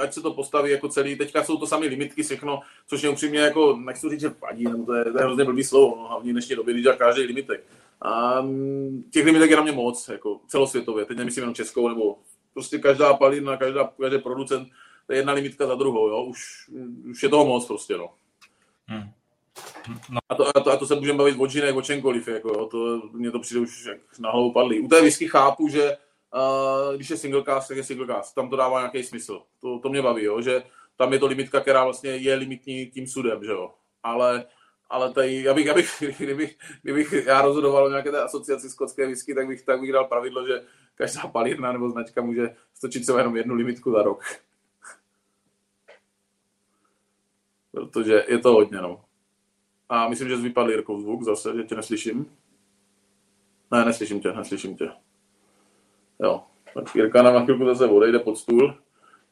[0.00, 3.40] ať se to postaví jako celý, teďka jsou to sami limitky, všechno, což je upřímně
[3.40, 6.32] jako, nechci říct, že vadí, nebo to je, to je hrozně blbý slovo, no, hlavně
[6.32, 7.64] dnešní době, když každý limitek.
[8.00, 12.18] A mm, těch limitek je na mě moc, jako celosvětově, teď nemyslím jenom Českou, nebo
[12.54, 14.68] prostě každá palina, každá, každý producent
[15.08, 16.22] to je jedna limitka za druhou, jo?
[16.22, 16.70] Už,
[17.10, 18.14] už je toho moc prostě, no.
[18.86, 19.10] Hmm.
[20.10, 20.18] No.
[20.28, 22.66] A, to, a, to, a to se můžeme bavit o džinek, o čemkoliv, jako, jo?
[22.66, 24.80] to, mně to přijde už jak na hlavu padlý.
[24.80, 25.96] U té whisky chápu, že
[26.34, 29.42] uh, když je single cast, tak je single cast, tam to dává nějaký smysl.
[29.60, 30.40] To, to mě baví, jo?
[30.40, 30.62] že
[30.96, 33.74] tam je to limitka, která vlastně je limitní tím sudem, že jo.
[34.02, 34.46] Ale
[34.90, 39.06] ale tady, já bych, já bych, kdybych, kdybych já rozhodoval o nějaké té asociaci skotské
[39.06, 40.62] whisky, tak bych, tak bych dal pravidlo, že
[40.94, 44.24] každá palírna nebo značka může stočit se jenom jednu limitku za rok.
[47.70, 49.04] Protože je to hodně, no.
[49.88, 52.36] A myslím, že jsi vypadl Jirkou zvuk zase, že tě neslyším.
[53.70, 54.90] Ne, neslyším tě, neslyším tě.
[56.22, 58.78] Jo, tak Jirka nám na chvilku zase odejde pod stůl.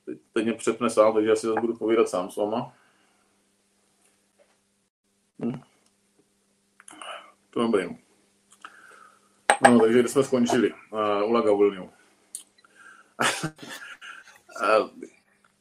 [0.04, 2.72] Teď, teď mě přepne sám, takže já si zase budu povídat sám s váma.
[5.44, 5.60] Hm.
[7.50, 7.98] To dobrý.
[9.68, 10.72] No, takže kde jsme skončili?
[10.72, 11.90] Uh, Ula Gavulniu.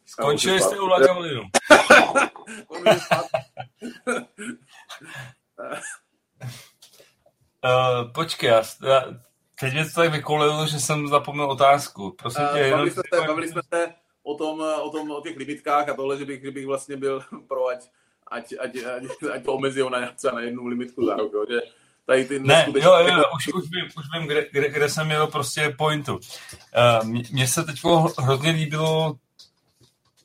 [0.05, 1.41] Skončili jste u Lagavlinu.
[7.63, 9.03] Uh, počkej, já, já,
[9.59, 12.11] teď mě to tak vykolilo, že jsem zapomněl otázku.
[12.11, 15.37] Prosím tě, uh, bavili, jsme se, bavili jsme se o tom, o tom, o těch
[15.37, 17.89] limitkách a tohle, že bych, kdybych vlastně byl pro, ať,
[18.27, 19.03] ať, ať, ať,
[19.33, 21.59] ať to omezí na, na jednu limitku za rok, jo, že
[22.05, 25.05] tady ty ne, jo, jo, jo, už, už vím, už vím kde, kde, kde jsem
[25.05, 26.13] měl prostě pointu.
[26.13, 27.75] Uh, mně se teď
[28.19, 29.15] hrozně líbilo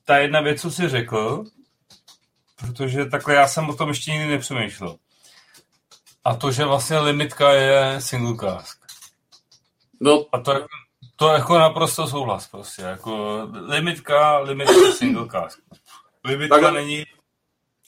[0.05, 1.45] ta jedna věc, co jsi řekl,
[2.61, 4.97] protože takhle já jsem o tom ještě nikdy nepřemýšlel.
[6.25, 8.81] A to, že vlastně limitka je single cask.
[10.01, 10.27] No.
[10.33, 10.67] A to,
[11.17, 12.83] to jako naprosto souhlas prostě.
[12.83, 15.61] Jako limitka, limitka single cask.
[16.25, 16.75] Limitka tak...
[16.75, 17.05] není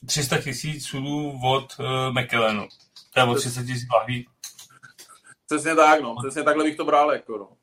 [0.05, 1.85] 300 tisíc sudů od uh,
[2.21, 2.67] McKellenu.
[3.13, 4.27] To je o 30 tisíc lahví.
[5.45, 6.15] Přesně tak, no.
[6.23, 7.62] Přesně takhle bych to bral, jako no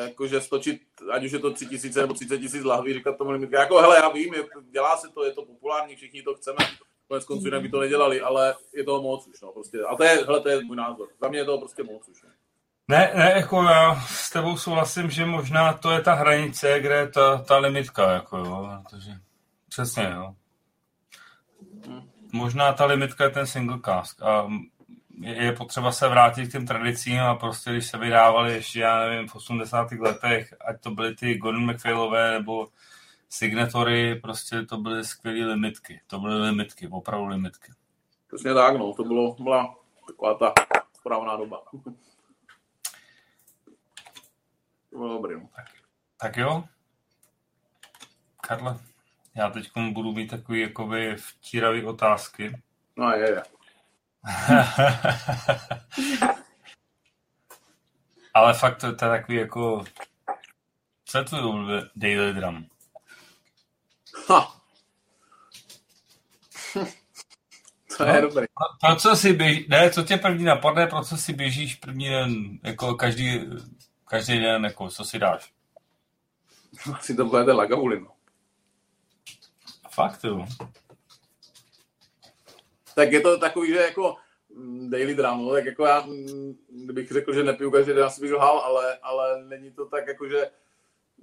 [0.00, 3.60] jakože stočit, ať už je to 3 tisíce nebo 30 tisíc lahví, říkat tomu limitka.
[3.60, 6.58] Jako, hele, já vím, je, dělá se to, je to populární, všichni to chceme,
[7.08, 9.78] konec konců jinak by to nedělali, ale je to moc už, no, prostě.
[9.88, 11.08] A to je, hele, to je můj názor.
[11.20, 12.22] Za mě je to prostě moc už.
[12.22, 12.28] No.
[12.88, 17.08] Ne, ne, jako já s tebou souhlasím, že možná to je ta hranice, kde je
[17.08, 19.10] ta, ta limitka, jako jo, protože
[19.68, 20.34] přesně, jo.
[21.86, 22.10] Hm.
[22.32, 24.48] Možná ta limitka je ten single cask a
[25.20, 29.28] je potřeba se vrátit k těm tradicím a prostě, když se vydávali ještě, já nevím,
[29.28, 29.92] v 80.
[29.92, 32.68] letech, ať to byly ty Gordon McPhailové nebo
[33.28, 36.00] signatory, prostě to byly skvělé limitky.
[36.06, 37.72] To byly limitky, opravdu limitky.
[38.26, 39.74] Přesně tak, no, to bylo, byla
[40.06, 40.52] taková ta
[40.92, 41.62] správná doba.
[44.90, 45.48] to bylo dobrý, no.
[45.56, 45.66] Tak,
[46.20, 46.64] tak jo.
[48.40, 48.78] Karle,
[49.34, 52.62] já teď budu mít takový jakoby vtíravý otázky.
[52.96, 53.42] No je, je.
[58.34, 59.84] Ale fakt to, je takový jako...
[61.04, 61.40] Co je tvůj
[61.96, 62.66] daily drum?
[64.28, 64.60] Ha.
[67.96, 68.46] to je no, dobrý.
[68.46, 72.08] Pro, pro co si běží, ne, co tě první napadne, pro co si běžíš první
[72.08, 73.40] den, jako každý,
[74.04, 75.52] každý den, jako co si dáš?
[76.94, 78.06] Asi to bude Lagavulin.
[79.90, 80.46] Fakt, jo
[82.94, 84.16] tak je to takový, že jako
[84.54, 86.54] mm, daily drama, tak jako já, mm,
[86.84, 90.28] kdybych řekl, že nepiju každý den, asi bych lhal, ale, ale není to tak jako,
[90.28, 90.50] že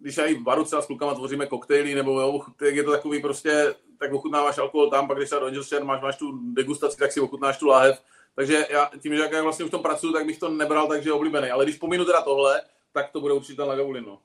[0.02, 2.92] když já i v baru třeba s klukama tvoříme koktejly, nebo jo, tak je to
[2.92, 6.98] takový prostě, tak ochutnáváš alkohol tam, pak když se do Angel máš, máš tu degustaci,
[6.98, 8.02] tak si ochutnáš tu láhev.
[8.36, 11.14] Takže já tím, že jak vlastně v tom pracuji, tak bych to nebral tak, že
[11.14, 11.50] oblíbený.
[11.50, 14.06] Ale když pominu teda tohle, tak to bude určitě ten Lagavulin.
[14.06, 14.20] No.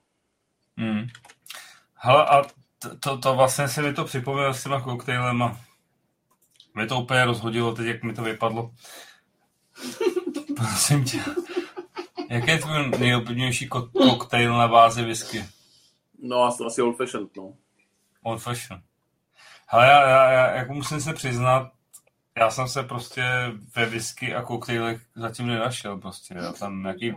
[0.77, 1.07] Hmm.
[1.95, 2.43] Hele, a
[3.01, 5.61] to, to, vlastně si mi to připomnělo s těma koktejlema.
[6.75, 8.71] Mě to úplně rozhodilo teď, jak mi to vypadlo.
[10.57, 11.19] Prosím tě.
[12.31, 13.69] Jaký je tvůj nejoblíbenější
[14.09, 15.45] koktejl na bázi whisky?
[16.19, 17.55] No, asi, asi old fashioned, no.
[18.23, 18.85] Old fashioned.
[19.69, 21.73] Ale já, já, já jako musím se přiznat,
[22.37, 23.25] já jsem se prostě
[23.77, 26.35] ve whisky a koktejlech zatím nenašel prostě.
[26.35, 27.15] Já tam nějaký...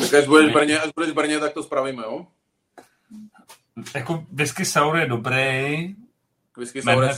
[0.00, 2.26] Tak až budeš v Brně, až budeš v Brně, tak to spravíme, jo?
[3.94, 5.94] Jako whisky sour je dobrý.
[6.56, 7.14] Whisky sour je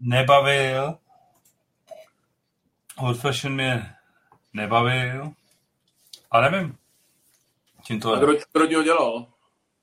[0.00, 0.98] nebavil.
[2.96, 3.94] Old fashion mě
[4.52, 5.32] nebavil.
[6.30, 6.78] A nevím,
[7.84, 8.16] čím to je.
[8.16, 9.26] A kdo, kdo ho dělal?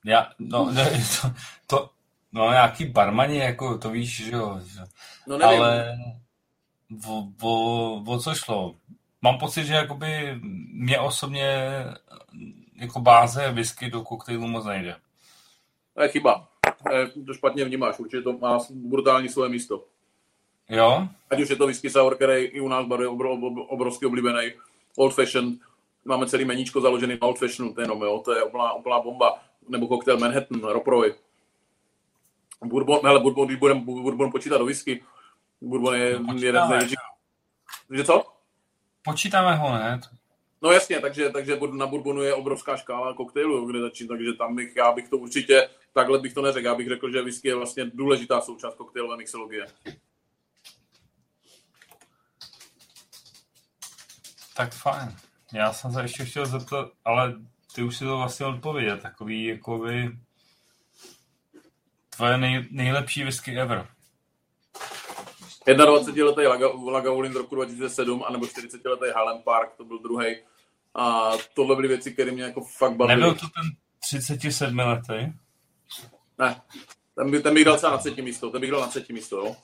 [0.06, 1.32] Já, no, ne, to,
[1.68, 1.90] to,
[2.32, 4.62] no, nějaký barmani, jako, to víš, že jo.
[5.28, 5.62] No nevím.
[5.62, 5.98] Ale
[7.08, 8.76] o, o, o co šlo?
[9.22, 10.40] Mám pocit, že jakoby
[10.74, 11.70] mě osobně
[12.76, 14.96] jako báze whisky do koktejlu moc nejde.
[15.94, 16.50] To je chyba.
[17.26, 19.86] To špatně vnímáš, určitě to má brutální svoje místo.
[20.70, 21.08] Jo?
[21.30, 23.08] Ať už je to whisky sour, který i u nás je
[23.68, 24.52] obrovský oblíbený,
[24.96, 25.60] old fashioned,
[26.06, 29.88] máme celý meníčko založený na old fashioned, jenom, jo, to je úplná, úplná bomba, nebo
[29.88, 31.16] koktejl Manhattan, Roproy.
[32.64, 35.04] Bourbon, hele, Bourbon, když budeme Bourbon počítat do whisky,
[35.62, 36.98] Bourbon je no, jeden z největších.
[37.92, 38.24] Že co?
[39.04, 40.02] Počítáme ho, ne?
[40.62, 44.76] No jasně, takže, takže na Bourbonu je obrovská škála koktejlů, kde začít, takže tam bych,
[44.76, 47.86] já bych to určitě, takhle bych to neřekl, já bych řekl, že whisky je vlastně
[47.94, 49.68] důležitá součást koktejlové mixologie.
[54.56, 55.16] Tak fajn.
[55.54, 57.34] Já jsem se ještě chtěl zeptat, ale
[57.76, 60.18] ty už si to vlastně odpověděl, takový jakoby
[62.10, 63.88] tvoje nej, nejlepší whisky ever.
[65.68, 66.42] 21-letý
[66.92, 70.36] Lagavulin z roku 2007, anebo 40-letý Highland Park, to byl druhý.
[70.96, 73.22] A tohle byly věci, které mě jako fakt bavily.
[73.22, 75.34] Nebyl to ten 37 letý?
[76.38, 76.62] Ne,
[77.16, 79.38] ten, by, ten bych dal třeba na třetí místo, ten bych dal na třetí místo,
[79.38, 79.56] jo.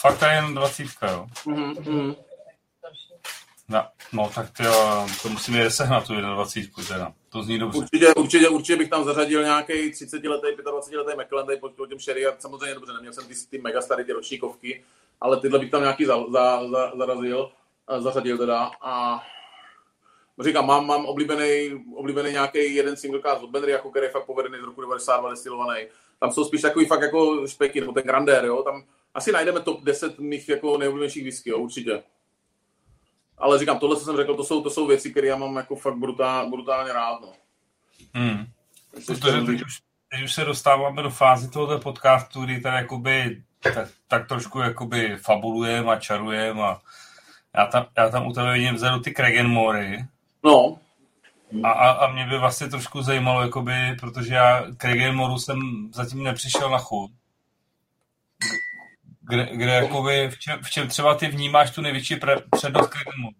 [0.00, 1.26] Fakt to je jen 20, jo?
[1.46, 2.14] Mhm, mm
[3.70, 7.12] No, no tak ty, jo, to musíme sehnat tu 21 teda.
[7.28, 7.78] To zní dobře.
[7.78, 12.26] Určitě, určitě, určitě bych tam zařadil nějaký 30 letý, 25 letý McLaren, po těm Sherry
[12.26, 14.84] a samozřejmě dobře, neměl jsem ty, ty mega staré ty ročníkovky,
[15.20, 17.50] ale tyhle bych tam nějaký za, za, za, zarazil,
[17.98, 19.22] zařadil teda a
[20.40, 24.26] říkám, mám, mám oblíbený, oblíbený nějaký jeden single cast od Benry, jako který je fakt
[24.26, 25.86] povedený z roku 92 destilovaný.
[26.20, 28.84] Tam jsou spíš takový fakt jako špeky, nebo ten Grandeur, jo, tam
[29.14, 32.02] asi najdeme top 10 mých jako nejoblíbenějších whisky, jo, určitě.
[33.40, 35.76] Ale říkám, tohle, co jsem řekl, to jsou, to jsou věci, které já mám jako
[35.76, 37.20] fakt brutál, brutálně rád.
[37.20, 37.32] No.
[38.14, 38.46] Hmm.
[39.06, 39.78] Protože teď už,
[40.10, 45.16] teď už se dostáváme do fázy tohoto podcastu, kdy tady jakoby, tak, tak trošku jakoby
[45.16, 46.80] fabulujem a čarujem a
[47.56, 50.04] já tam, já tam u tebe vidím vzadu ty Kragenmory.
[50.44, 50.78] No.
[51.62, 55.58] A, a, a mě by vlastně trošku zajímalo, jakoby, protože já Kragenmoru jsem
[55.94, 57.10] zatím nepřišel na chuť.
[59.30, 63.36] Kde, kde jakoby, v, čem, v čem třeba ty vnímáš tu největší pre, přednost Kragenmoru?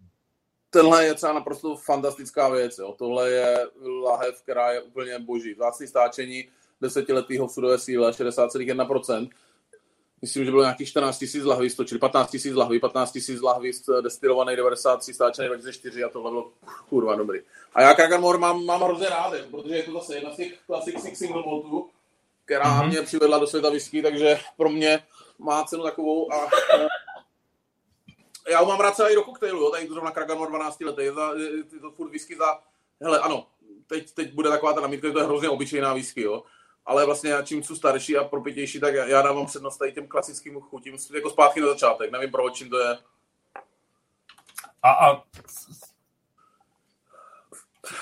[0.69, 2.77] Tenhle je třeba naprosto fantastická věc.
[2.77, 2.95] Jo.
[2.97, 3.67] Tohle je
[4.03, 5.53] lahev, která je úplně boží.
[5.53, 6.47] Vzácný stáčení
[6.81, 9.29] desetiletého v sudové síle 60,1%.
[10.21, 13.71] Myslím, že bylo nějakých 14 000 lahví, stočili 15 000 lahví, 15 000 lahví
[14.01, 16.51] destilovaný 93, stáčený 24 a tohle bylo
[16.89, 17.39] kurva dobrý.
[17.73, 21.19] A já Kraganmore mám, mám hrozně rád, protože je to zase jedna z těch Six
[21.19, 21.89] Single Maltů,
[22.45, 22.87] která mm-hmm.
[22.87, 25.03] mě přivedla do světa whisky, takže pro mě
[25.43, 26.49] má cenu takovou a
[28.49, 31.13] já ho mám rád celý do koktejlu, jo, tady to zrovna Kraganmore 12 letý, je,
[31.13, 31.33] za,
[31.73, 32.59] je to furt whisky za,
[33.01, 33.47] hele ano,
[33.87, 36.43] teď, teď bude taková ta namítka, že to je hrozně obyčejná whisky, jo,
[36.85, 40.97] ale vlastně čím jsou starší a propitější, tak já dávám přednost tady těm klasickým chutím,
[41.15, 42.97] jako zpátky na začátek, nevím proč, čím to je.
[44.83, 45.23] A, a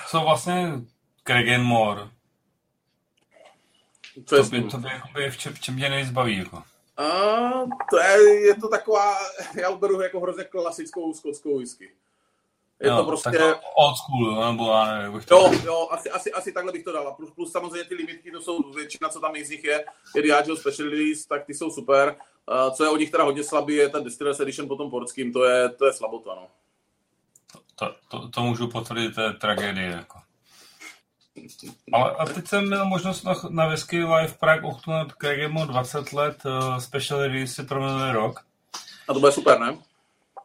[0.09, 0.71] co vlastně
[1.23, 2.09] Kragenmore?
[4.25, 6.37] Co je to by, to by, jakoby, v, čem, v čem mě nejvíc baví?
[6.37, 6.63] Jako?
[6.99, 7.05] A,
[7.89, 9.17] to je, je to taková,
[9.61, 11.91] já beru jako hrozně klasickou skotskou whisky.
[12.79, 13.37] Je jo, to prostě...
[13.37, 17.11] Tak old school, nebo já nevím, Jo, jo, asi, asi, asi takhle bych to dala.
[17.11, 20.55] Plus, plus samozřejmě ty limitky, to jsou většina, co tam z nich je, je Diageo
[20.55, 22.15] Special Release, tak ty jsou super.
[22.51, 25.33] Uh, co je od nich teda hodně slabý, je ten Distillers Edition po tom portským,
[25.33, 26.47] to je, to je slabota, no.
[27.75, 30.19] To, to, to můžu potvrdit, to je tragédie, jako.
[31.93, 36.45] Ale a teď jsem měl možnost na, na Whisky Live Prague ochutnat Kregemu 20 let,
[36.45, 38.45] uh, special release pro minulý rok.
[39.07, 39.77] A to bude super, ne?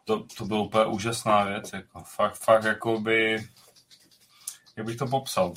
[0.05, 3.49] To, to byla úplně úžasná věc, jako fakt, fakt jako by,
[4.77, 5.55] jak bych to popsal,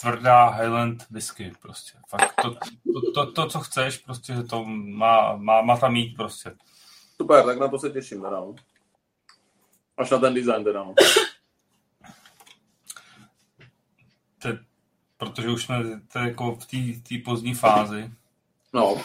[0.00, 1.98] tvrdá Highland whisky, prostě.
[2.08, 6.56] Fakt to, to, to, to co chceš, prostě to má, má, má tam mít, prostě.
[7.16, 8.54] Super, tak na to se těším, teda, no.
[9.96, 10.94] Až na ten design, teda, no.
[14.38, 14.58] Te,
[15.20, 15.76] protože už jsme
[16.24, 16.66] jako v
[17.02, 18.10] té pozdní fázi.
[18.72, 19.02] No.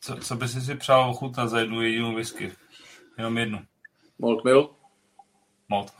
[0.00, 2.52] Co, co by si si přál ochutnat za jednu jedinou whisky?
[3.18, 3.58] Jenom jednu.
[4.18, 4.70] Malt Mill?
[5.68, 5.92] Mod.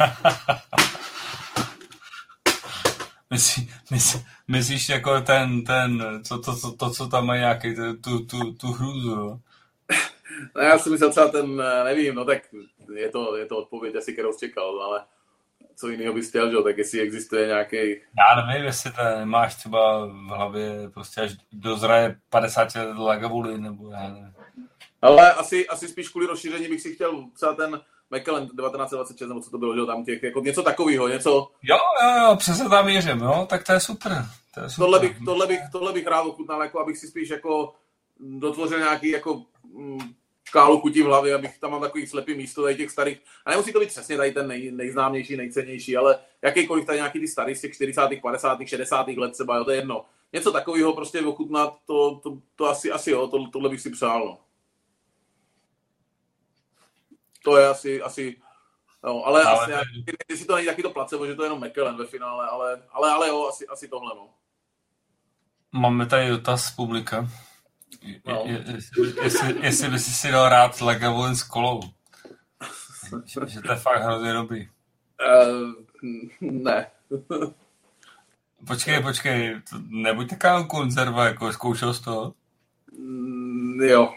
[3.30, 8.24] Myslí, myslí, myslíš jako ten, ten, co, to, to, to, co tam má nějaký, tu,
[8.26, 9.38] tu, tu hrůzu, jo?
[10.56, 12.42] No já si myslel třeba ten, nevím, no tak
[12.94, 15.04] je to, je to odpověď asi, kterou čekal, ale
[15.76, 16.56] co jiného bys chtěl, že?
[16.64, 17.76] tak jestli existuje nějaký...
[18.18, 23.90] Já nevím, jestli to máš třeba v hlavě prostě až dozraje 50 let Lagavuli, nebo
[23.90, 24.34] já nevím.
[25.02, 27.80] Ale asi, asi spíš kvůli rozšíření bych si chtěl třeba ten
[28.10, 31.50] McKellen 1926, nebo co to bylo, že tam těch, jako něco takového, něco...
[31.62, 34.12] Jo, jo, jo, přesně tam věřím, jo, tak to je super.
[34.54, 34.84] To je super.
[34.84, 37.74] Tohle, bych, tohle, bych, tohle bych rád ochutnal, jako abych si spíš jako
[38.20, 39.42] dotvořil nějaký jako
[39.74, 40.14] mm,
[40.48, 43.20] škálu chutí v hlavě, abych tam mám takový slepý místo tady těch starých.
[43.46, 47.28] A nemusí to být přesně tady ten nej, nejznámější, nejcennější, ale jakýkoliv tady nějaký ty
[47.28, 49.08] starý z těch 40., 50., 60.
[49.08, 50.04] let třeba, jo, to je jedno.
[50.32, 54.26] Něco takového prostě ochutnat, to, to, to asi, asi jo, to, tohle bych si přál.
[54.26, 54.38] No.
[57.44, 58.36] To je asi, asi
[59.04, 61.64] No, ale, ale asi, nějaký, jestli to není taky to placebo, že to je jenom
[61.64, 64.28] McKellen ve finále, ale, ale, ale jo, asi, asi tohle, no.
[65.72, 67.28] Máme tady dotaz z publika.
[68.26, 68.44] No.
[69.62, 71.80] Jestli, by si si dal rád Lagavulin s kolou.
[73.24, 74.68] Že, že to je fakt hrozně dobrý.
[75.28, 75.72] Uh,
[76.40, 76.90] ne.
[78.66, 82.32] počkej, počkej, nebuď taková konzerva, jako zkoušel jsi to?
[82.98, 84.14] Mm, jo.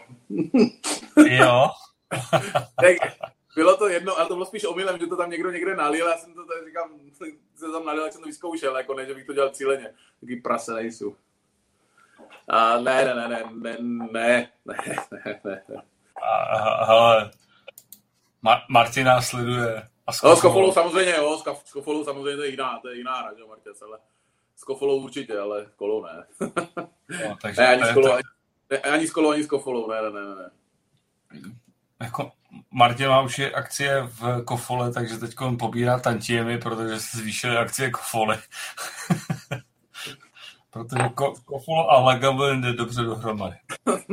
[1.16, 1.68] jo?
[3.54, 6.16] bylo to jedno, ale to bylo spíš omylem, že to tam někdo někde nalil, já
[6.16, 6.90] jsem to tady říkám,
[7.54, 9.94] se tam nalil, jak jsem to vyzkoušel, jako ne, že bych to dělal cíleně.
[10.20, 11.16] Taký prase nejsou.
[12.50, 14.76] A ne, ne, ne, ne, ne, ne, ne,
[15.44, 15.82] ne, ne.
[16.86, 17.30] Hele,
[18.42, 19.82] Ma- Martina sleduje.
[20.06, 23.16] A s no, Kofolou samozřejmě, jo, s Kofolou samozřejmě to je jiná, to je jiná
[23.18, 23.98] hra, že Martěs, ale
[24.56, 26.24] s Kofolou určitě, ale s Kolou ne.
[27.28, 28.22] No, takže ne, ani s Kolou, ani,
[28.70, 30.50] ne, ani s Kolou, ani s Kofolou, ne, ne, ne, ne.
[32.00, 32.32] Jako
[32.70, 37.90] Martin má už je akcie v Kofole, takže teď pobírá tantiemy, protože se zvýšily akcie
[37.90, 38.42] Kofole.
[40.70, 43.56] Protože ko, Kofolo a Lagavulin jde dobře dohromady.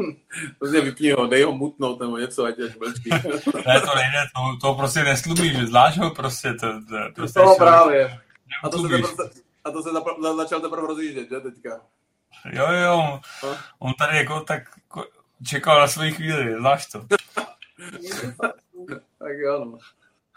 [0.60, 3.10] prostě vypni ho, dej ho mutnout nebo něco, ať je mlčí.
[3.68, 6.54] ne, to nejde, to, to prostě neslumíš, znáš ho prostě.
[6.54, 8.20] To, to, prostě to právě.
[8.64, 9.30] A to, se teprve,
[9.64, 11.82] a to se zapra, začal teprve rozjíždět, že teďka?
[12.54, 13.58] Jo, jo, no.
[13.80, 14.64] on tady jako tak
[15.46, 17.00] čekal na svoji chvíli, znáš to.
[19.20, 19.78] tak jo, no.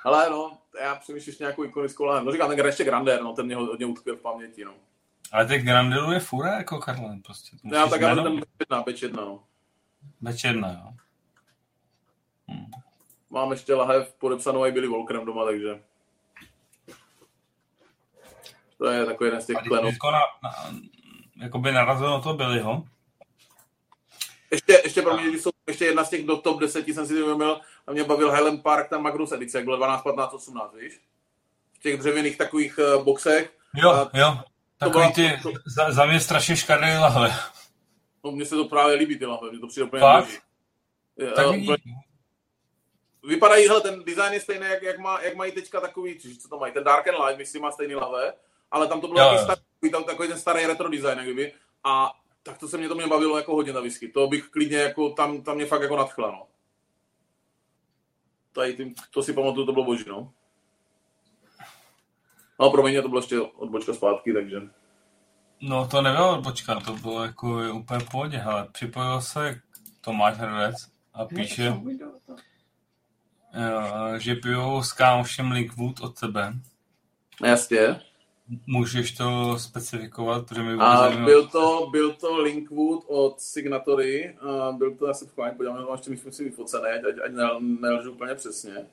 [0.05, 2.25] Ale no, já přemýšlím ještě nějakou ikonickou láhev.
[2.25, 4.75] No říkám, ten ještě Grander, no, ten mě hodně utkvěl v paměti, no.
[5.33, 7.57] Ale těch Grandelů je fura jako Karlen prostě.
[7.63, 9.45] Musíš já tak ale ten B1, B1, no.
[10.23, 10.93] B1, jo.
[12.51, 12.71] Hm.
[13.31, 15.81] Mám ještě lahev podepsanou i Billy Walkerem doma, takže
[18.79, 19.91] to je takový jeden z těch klenů.
[20.05, 20.51] Na, na,
[21.37, 22.85] jakoby narazil na to Billyho.
[24.51, 27.21] Ještě, ještě pro mě, jsou ještě jedna z těch do top 10 jsem si to
[27.21, 31.01] uvědomil a mě bavil Highland Park, ten Magnus edice, jak bylo 12, 15, 18, víš?
[31.73, 33.53] V těch dřevěných takových uh, boxech.
[33.75, 34.39] Jo, a jo.
[34.81, 37.31] Takový ty, to, za, za mě strašně škaredý lahve.
[38.25, 40.03] No mně se to právě líbí ty lahve, to přijde úplně?
[40.03, 40.25] Tak
[41.39, 41.75] uh,
[43.25, 46.59] Vypadají, hele, ten design je stejný, jak, jak, má, jak mají teďka takový, co to
[46.59, 48.33] mají, ten Dark and Light, myslím, má stejný lahve,
[48.71, 51.53] ale tam to bylo takový, starý, tam takový ten starý retro design, jak kdyby,
[51.85, 54.09] a tak to se mě to mě bavilo jako hodně na whisky.
[54.09, 56.47] To bych klidně jako, tam, tam mě fakt jako nadchla, no.
[58.53, 60.33] Tady tím, to si pamatuju, to bylo boží, no.
[62.61, 64.61] No, pro mě to bylo ještě odbočka zpátky, takže...
[65.61, 69.61] No, to nebylo odbočka, to bylo jako úplně v pohodě, ale připojil se
[70.01, 70.75] Tomáš Hrdec
[71.15, 71.75] a píše,
[74.19, 76.53] že pijou s kámošem Linkwood od tebe.
[77.45, 78.01] Jasně.
[78.67, 84.95] Můžeš to specifikovat, protože mi a byl to, byl to Linkwood od Signatory, a byl
[84.95, 87.33] to, já se fajn, podívám, že ještě myslím si vyfocené, ať, ať
[87.81, 88.87] nelžu úplně přesně.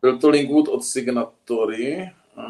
[0.00, 2.12] Byl to Linkwood od Signatory.
[2.36, 2.42] A...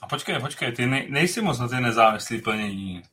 [0.11, 3.03] počkej, počkej, ty nej, nejsi moc na ty nezávislý plnění.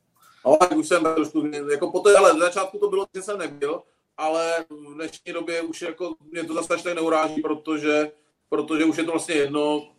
[0.47, 3.39] No, tak už jsem trošku, jako po té, ale v začátku to bylo, že jsem
[3.39, 3.83] nebyl,
[4.17, 8.11] ale v dnešní době už jako mě to zase tak neuráží, protože
[8.49, 9.91] protože už je to vlastně jedno,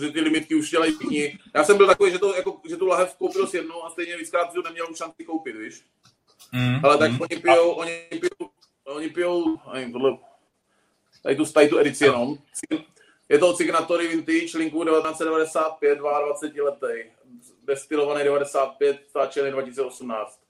[0.00, 1.38] že ty limitky už dělají všichni.
[1.54, 4.16] Já jsem byl takový, že, to, jako, že tu lahev koupil s jednou a stejně
[4.16, 5.82] víckrát to neměl už šanci koupit, víš?
[6.52, 7.18] Mm, Ale tak mm.
[7.20, 8.50] oni pijou, oni pijou,
[8.84, 10.18] oni pijou, nevím, tohle,
[11.22, 12.38] tady tu, tady tu edici jenom.
[13.28, 17.10] Je to od Signatory Vintage, linku 1995, 22 letý.
[17.64, 20.40] Destilovaný 95, stáčený 2018.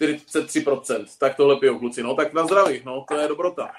[0.00, 1.04] 43%.
[1.18, 3.70] Tak tohle pijou kluci, no tak na zdraví, no to je dobrota.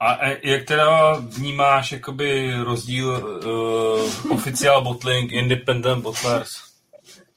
[0.00, 6.50] A jak teda vnímáš jakoby rozdíl uh, oficiál bottling, independent bottlers?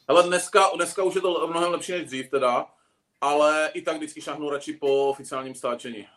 [0.08, 2.66] Ale dneska, dneska už je to mnohem lepší než dřív teda,
[3.22, 6.08] ale i tak vždycky šáhnu radši po oficiálním stáčení.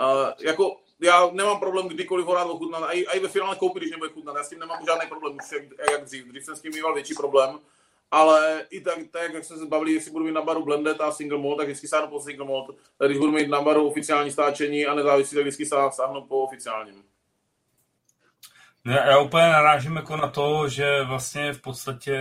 [0.00, 3.90] Uh, jako já nemám problém kdykoliv ho rád ochutnat, a i, ve finále koupit, když
[3.90, 4.36] nebude chutnat.
[4.36, 6.26] Já s tím nemám žádný problém, už jak, jak dřív.
[6.26, 7.58] Dřív jsem s tím měl větší problém,
[8.10, 11.12] ale i tak, tak jak jsme se bavili, jestli budu mít na baru blended a
[11.12, 12.70] single malt, tak vždycky sáhnu po single malt.
[13.06, 17.02] Když budu mít na baru oficiální stáčení a nezávislý, tak vždycky sáhnu po oficiálním.
[18.86, 22.18] Já, já úplně narážím jako na to, že vlastně v podstatě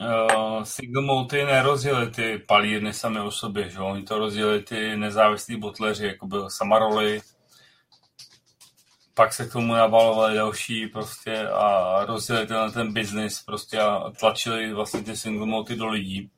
[0.00, 5.56] uh, single malty nerozjeli ty palírny sami o sobě, že oni to rozjeli ty nezávislí
[5.56, 7.20] botleři, jako byl Samaroli,
[9.14, 14.72] pak se k tomu nabalovali další prostě a rozjeli ten, ten biznis prostě a tlačili
[14.72, 16.30] vlastně ty single malty do lidí.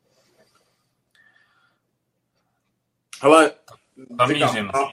[3.23, 3.51] Hele,
[4.19, 4.91] tam říkám, a,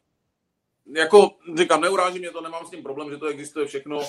[0.96, 4.00] jako říkám, neuráží mě to, nemám s tím problém, že to existuje všechno.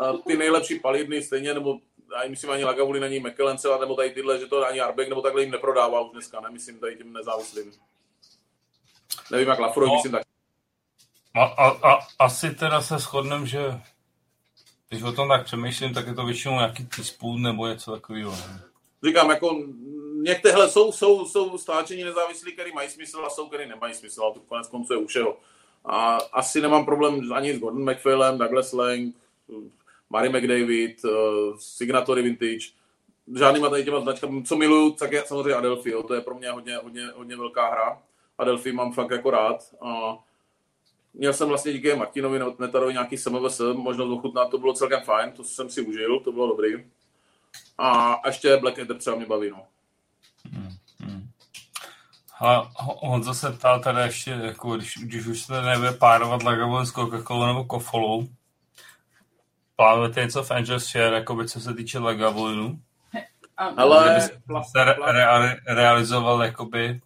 [0.00, 1.78] A ty nejlepší palírny stejně, nebo
[2.14, 5.42] já myslím ani Lagavuli není McKellen nebo tady tyhle, že to ani Arbek nebo takhle
[5.42, 7.72] jim neprodává už dneska, nemyslím tady tím nezávislým.
[9.30, 9.94] Nevím, jak Lafroy, no.
[9.94, 10.22] myslím tak.
[11.34, 13.80] A, a, a, asi teda se shodnem, že
[14.88, 18.36] když o tom tak přemýšlím, tak je to většinou nějaký teaspoon nebo něco takového.
[19.04, 19.62] Říkám, jako
[20.22, 24.34] některé jsou, jsou, jsou stáčení nezávislí, které mají smysl a jsou, které nemají smysl, ale
[24.34, 25.36] to konec konců je u všeho.
[25.84, 29.14] A asi nemám problém ani s Gordon McPhailem, Douglas Lang,
[30.10, 31.10] Mary McDavid, uh,
[31.58, 32.66] Signatory Vintage,
[33.38, 34.42] žádnýma tady těma značkami.
[34.42, 36.02] Co miluju, tak je samozřejmě Adelphi, jo.
[36.02, 38.02] to je pro mě hodně, hodně, hodně velká hra.
[38.38, 39.64] Adelphi mám fakt jako rád.
[39.82, 40.14] Uh,
[41.14, 45.44] měl jsem vlastně díky Martinovi Netarovi nějaký SMVS, možnost ochutnat, to bylo celkem fajn, to
[45.44, 46.84] jsem si užil, to bylo dobrý.
[47.78, 49.62] A ještě Black Ether třeba mě baví, no.
[51.00, 51.28] Hmm.
[52.40, 56.92] A Honza se ptal tady ještě, jako když, když už se nebude párovat Lagavulin s
[56.92, 58.28] Coca-Colou nebo Kofolou,
[59.78, 62.78] plánujete něco v Angels Share, jakoby, co se týče Lagavulinu?
[63.76, 64.20] Ale
[64.70, 67.00] se re, re, realizoval jakoby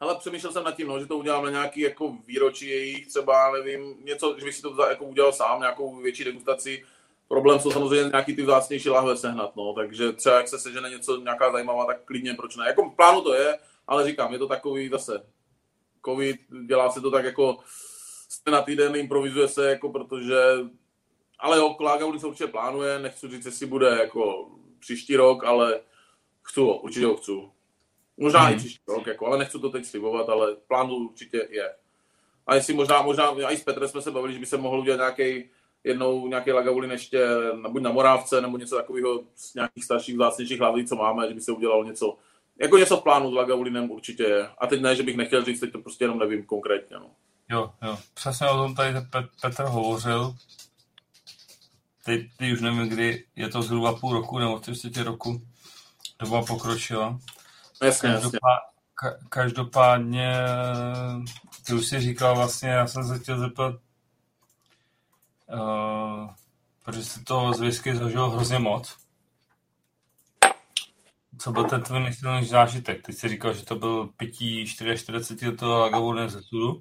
[0.00, 3.52] ale přemýšlel jsem nad tím, no, že to udělám na nějaký jako výročí jejich, třeba,
[3.52, 6.84] nevím, něco, že bych si to jako udělal sám, nějakou větší degustaci.
[7.28, 11.16] Problém jsou samozřejmě nějaký ty vzácnější lahve sehnat, no, takže třeba jak se sežene něco,
[11.16, 12.66] nějaká zajímavá, tak klidně, proč ne.
[12.66, 15.26] Jako plánu to je, ale říkám, je to takový zase,
[16.04, 16.36] covid,
[16.66, 17.58] dělá se to tak jako
[18.28, 20.36] jste na týden, improvizuje se, jako protože,
[21.38, 24.48] ale jo, Klágaudy se určitě plánuje, nechci říct, jestli bude jako
[24.78, 25.80] příští rok, ale
[26.42, 27.32] chci ho, určitě ho chci.
[28.16, 28.54] Možná hmm.
[28.54, 31.74] i příští rok, jako, ale nechci to teď slibovat, ale plán určitě je.
[32.46, 34.96] A jestli možná, možná, i s Petrem jsme se bavili, že by se mohl udělat
[34.96, 35.50] nějaký
[35.84, 37.26] jednou nějaký Lagavulin ještě
[37.68, 41.40] buď na Morávce, nebo něco takového z nějakých starších vzácnějších hlaví, co máme, že by
[41.40, 42.16] se udělalo něco,
[42.60, 44.48] jako něco v plánu s Lagavulinem určitě je.
[44.58, 46.96] A teď ne, že bych nechtěl říct, teď to prostě jenom nevím konkrétně.
[46.96, 47.10] No.
[47.50, 48.94] Jo, jo, přesně o tom tady
[49.42, 50.34] Petr hovořil.
[52.06, 55.42] Teď, teď už nevím, kdy je to zhruba půl roku nebo tři roku.
[56.18, 57.18] Doba pokročila.
[57.82, 58.60] Jasně, Každopád,
[59.04, 59.18] jasně.
[59.28, 60.32] každopádně,
[61.66, 63.74] ty už si říkal vlastně, já jsem se chtěl zeptat,
[65.52, 66.30] uh,
[66.84, 68.96] protože jsi to z whisky zažil hrozně moc.
[71.38, 73.06] Co byl ten tvůj nejsilnější zážitek?
[73.06, 76.80] Ty jsi říkal, že to byl pití 44 toho Lagavulin ze sudu.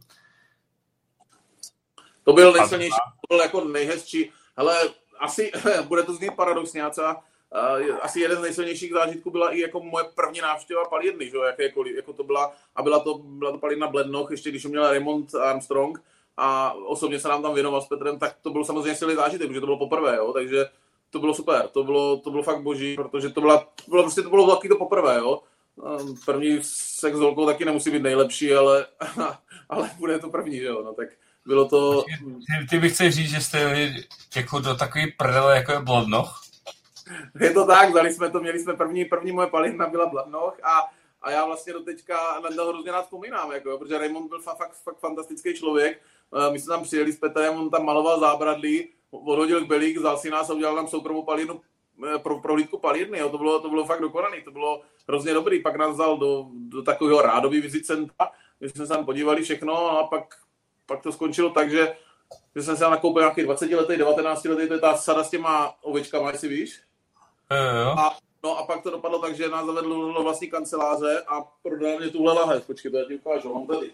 [2.23, 2.97] To byl nejsilnější,
[3.29, 4.31] to byl jako nejhezčí.
[4.57, 5.51] Hele, asi
[5.87, 6.91] bude to znít paradoxně, já
[7.55, 11.95] Uh, asi jeden z nejsilnějších zážitků byla i jako moje první návštěva palírny, že jakékoliv,
[11.95, 16.03] jako to byla, a byla to, byla to palírna Blednoch, ještě když měla Raymond Armstrong
[16.37, 19.59] a osobně se nám tam věnoval s Petrem, tak to byl samozřejmě silný zážitek, protože
[19.59, 20.65] to bylo poprvé, jo, takže
[21.09, 24.21] to bylo super, to bylo, to bylo fakt boží, protože to, byla, to bylo prostě
[24.21, 25.41] to bylo taky to poprvé, jo.
[25.85, 28.85] Ehm, první sex s holkou taky nemusí být nejlepší, ale,
[29.69, 31.09] ale bude to první, jo, no tak
[31.45, 32.03] bylo to...
[32.03, 33.89] Ty, ty bych chtěl říct, že jste
[34.35, 36.45] jako do takový prdele, jako je Blednoch?
[37.39, 40.81] je to tak, dali jsme to, měli jsme první, první moje palina byla Bladnoch a,
[41.21, 44.73] a já vlastně do teďka na to hrozně rád vzpomínám, jako, protože Raymond byl fakt,
[44.83, 46.01] fakt fantastický člověk.
[46.47, 50.29] Eh, my jsme tam přijeli s Petrem, on tam maloval zábradlí, odhodil belík, vzal si
[50.29, 51.61] nás a udělal nám soukromou palírnu
[52.15, 53.29] eh, pro prohlídku palírny, jo.
[53.29, 55.61] To, bylo, to bylo fakt dokonaný, to bylo hrozně dobrý.
[55.61, 59.99] Pak nás vzal do, do takového rádový vizit centra, my jsme se tam podívali všechno
[59.99, 60.35] a pak,
[60.85, 61.95] pak to skončilo tak, že,
[62.55, 65.29] že jsem se tam nakoupil nějaký 20 letý, 19 letý, to je ta sada s
[65.29, 66.81] těma ovečkama, jestli víš.
[67.51, 67.89] Jo.
[67.89, 71.99] A, no a pak to dopadlo tak, že nás zavedl do vlastní kanceláře a prodal
[71.99, 72.65] mě tuhle lahev.
[72.65, 73.91] Počkej, to já ti ukážu, mám tady.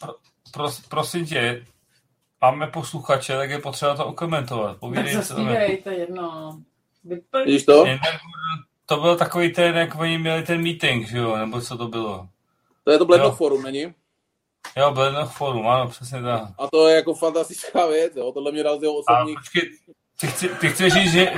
[0.00, 0.14] Pro,
[0.52, 1.66] pros, prosím tě,
[2.40, 4.76] máme posluchače, tak je potřeba to okomentovat.
[4.78, 6.58] Povídej, tak zaspívej, to je jedno.
[7.44, 7.84] Vidíš to?
[8.86, 12.28] To byl takový ten, jak oni měli ten meeting, že jo, nebo co to bylo?
[12.84, 13.94] To je to Blednoch Forum, není?
[14.76, 16.42] Jo, Blednoch Forum, ano, přesně tak.
[16.58, 19.36] A to je jako fantastická věc, jo, tohle mě dal z jeho osobní...
[19.36, 19.78] A počkej,
[20.20, 21.32] ty, chci, ty chceš říct, že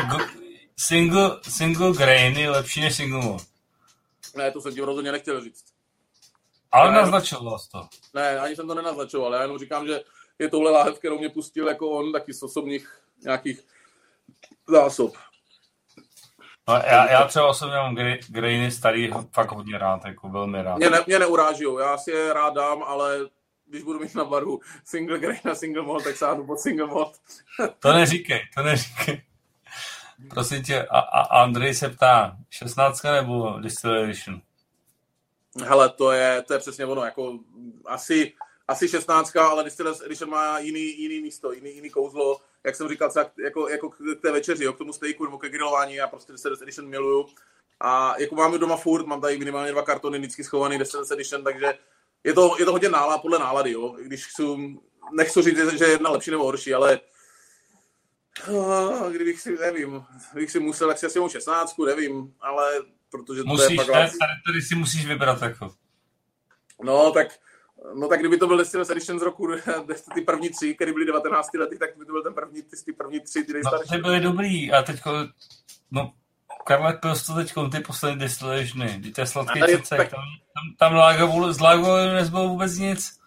[0.76, 3.42] single, single grain je lepší než single malt?
[4.36, 5.64] Ne, to jsem ti rozhodně nechtěl říct.
[6.72, 7.88] Ale naznačoval to.
[8.14, 10.00] Ne, ani jsem to nenaznačoval, já jenom říkám, že
[10.38, 13.60] je tohle láhev, kterou mě pustil jako on taky z osobních nějakých
[14.68, 15.16] zásob.
[16.68, 17.96] No, já, já třeba osobně mám
[18.28, 20.76] grainy starý fakt hodně rád, jako velmi rád.
[20.76, 23.18] Mě, ne, mě neuráží, já si je rád dám, ale
[23.66, 27.20] když budu mít na baru single grain a single malt, tak sáhnu pod single malt.
[27.78, 29.22] to neříkej, to neříkej.
[30.28, 34.40] Prosím tě, a, a Andrej se ptá, 16 nebo Distillery Edition?
[35.64, 37.38] Hele, to je, to je přesně ono, jako
[37.86, 38.32] asi,
[38.68, 43.10] asi 16, ale Distillery Edition má jiný, jiný místo, jiný, jiný kouzlo, jak jsem říkal,
[43.10, 46.32] třeba jako, jako k té večeři, jo, k tomu stejku nebo ke grilování, já prostě
[46.32, 47.26] Distillery Edition miluju.
[47.80, 51.74] A jako máme doma furt, mám tady minimálně dva kartony vždycky schovaný Distillery Edition, takže
[52.24, 53.96] je to, je to hodně nála, podle nálady, jo.
[54.02, 54.42] Když chci,
[55.12, 57.00] nechci říct, že je jedna lepší nebo horší, ale
[58.48, 62.72] uh, kdybych si, nevím, kdybych si musel, tak si asi 16, nevím, ale
[63.10, 63.96] protože musíš, to je pak...
[63.96, 64.12] Tady,
[64.46, 65.74] tady si musíš vybrat jako.
[66.82, 67.38] No, tak
[67.94, 69.48] No tak kdyby to byl Destiny Edition z roku,
[70.14, 72.92] ty první tři, které byly 19 lety, tak by to byl ten první, ty, ty
[72.92, 73.88] první tři, ty nejstarší.
[73.90, 75.10] No, ty byly dobrý a teďko,
[75.90, 76.12] no,
[76.64, 80.10] Karle prostě teď ty poslední destilationy, to je sladký přece, tak...
[80.10, 80.20] tam,
[80.54, 83.20] tam, tam lágo, z lágo nezbylo vůbec nic.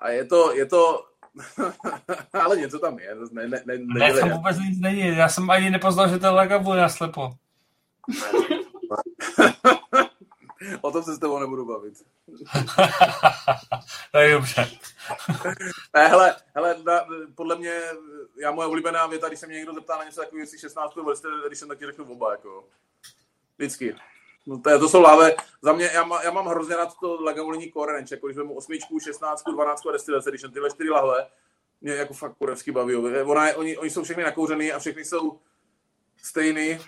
[0.00, 1.04] A je to, je to,
[2.32, 3.14] ale něco tam je.
[3.32, 5.16] Ne, ne, ne, ne, ne tam vůbec nic není.
[5.16, 7.30] Já jsem ani nepoznal, že to je Lagavulin naslepo.
[10.80, 11.94] o tom se s tebou nebudu bavit.
[14.12, 14.70] to je dobře.
[15.94, 17.80] ne, hele, hele na, podle mě,
[18.40, 20.96] já moje oblíbená věta, když se mě někdo zeptá na něco takového, jestli 16.
[20.96, 22.68] vrstě, když jsem taky řeknu oba, jako.
[23.58, 23.96] Vždycky.
[24.46, 25.34] No to, je, to jsou láve.
[25.62, 29.00] Za mě, já, má, já mám hrozně rád to Lagavulini Core jako když vezmu osmičku,
[29.00, 31.26] 16, 12 a Distillers Edition, tyhle čtyři lahve,
[31.80, 32.96] mě jako fakt kurevsky baví.
[32.96, 35.40] Ona je, oni, oni jsou všechny nakouřený a všechny jsou
[36.22, 36.78] stejný.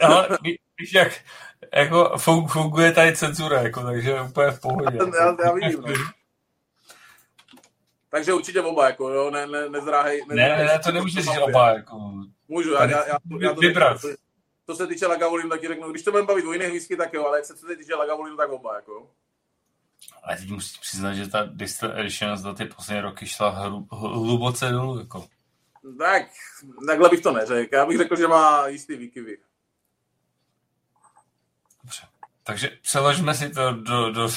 [0.00, 0.38] Ale
[0.78, 1.12] víš, jak
[1.74, 4.98] jako funguje tady cenzura, jako, takže úplně v pohodě.
[5.20, 5.94] Já, já vidím, no.
[8.10, 10.22] Takže určitě oba, jako, jo, ne, ne, nezráhej.
[10.28, 12.00] Ne, ne, ne, to nemůžeš říct oba, jako.
[12.48, 14.00] Můžu, já, já, já, já to vybrat.
[14.00, 14.08] To,
[14.66, 17.12] to se týče Lagavulin, tak ti řeknu, když to budeme bavit o jiných whisky, tak
[17.12, 19.10] jo, ale jak se to týče Lagavulin, tak oba, jako.
[20.22, 24.70] Ale teď musím přiznat, že ta Distill Edition za ty poslední roky šla hru, hluboce
[24.70, 25.26] dolů, jako.
[25.98, 26.22] Tak,
[26.86, 27.74] takhle bych to neřekl.
[27.74, 29.38] Já bych řekl, že má jistý výkyvy.
[32.44, 34.28] Takže přeložme si to do, do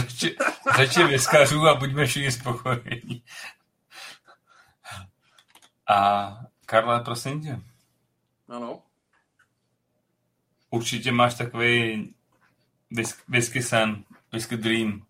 [0.00, 0.36] řeči,
[0.76, 3.24] řeči vyskařů a buďme všichni spokojení.
[5.88, 6.30] A
[6.66, 7.60] Karle, prosím tě.
[8.48, 8.82] Ano.
[10.70, 12.14] Určitě máš takový
[13.28, 15.06] whisky sen, whisky dream.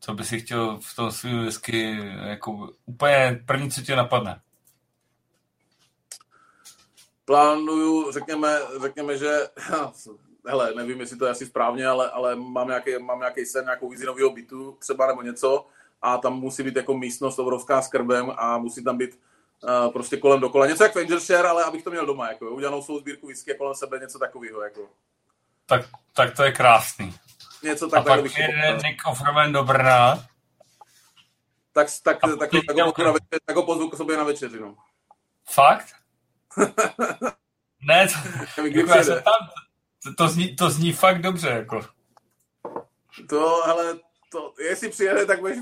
[0.00, 4.40] Co by si chtěl v tom svým whisky, jako úplně první, co tě napadne?
[7.24, 9.38] Plánuju, řekněme, řekněme, že
[10.46, 13.88] hele, nevím, jestli to je asi správně, ale, ale mám, nějaký, mám nějaký sen, nějakou
[13.88, 15.66] vizi nového bytu třeba nebo něco
[16.02, 19.18] a tam musí být jako místnost obrovská s krbem a musí tam být
[19.62, 20.66] uh, prostě kolem dokola.
[20.66, 23.98] Něco jak Share, ale abych to měl doma, jako udělanou svou sbírku whisky kolem sebe,
[23.98, 24.62] něco takového.
[24.62, 24.88] Jako.
[25.66, 27.14] Tak, tak to je krásný.
[27.62, 30.26] Něco tak, a pak bych jede Nick Offerman do Brna.
[31.72, 33.16] Tak, tak, tak, tak, tak, ho pozvu
[33.46, 34.76] tak ho pozvu k sobě na večeři, no.
[35.44, 35.86] Fakt?
[37.88, 38.08] ne,
[38.54, 39.48] to, jako já jsem tam,
[40.06, 41.80] to, to, zní, to zní fakt dobře, jako.
[43.28, 43.98] To, ale
[44.32, 45.58] to, jestli přijede, tak, bych,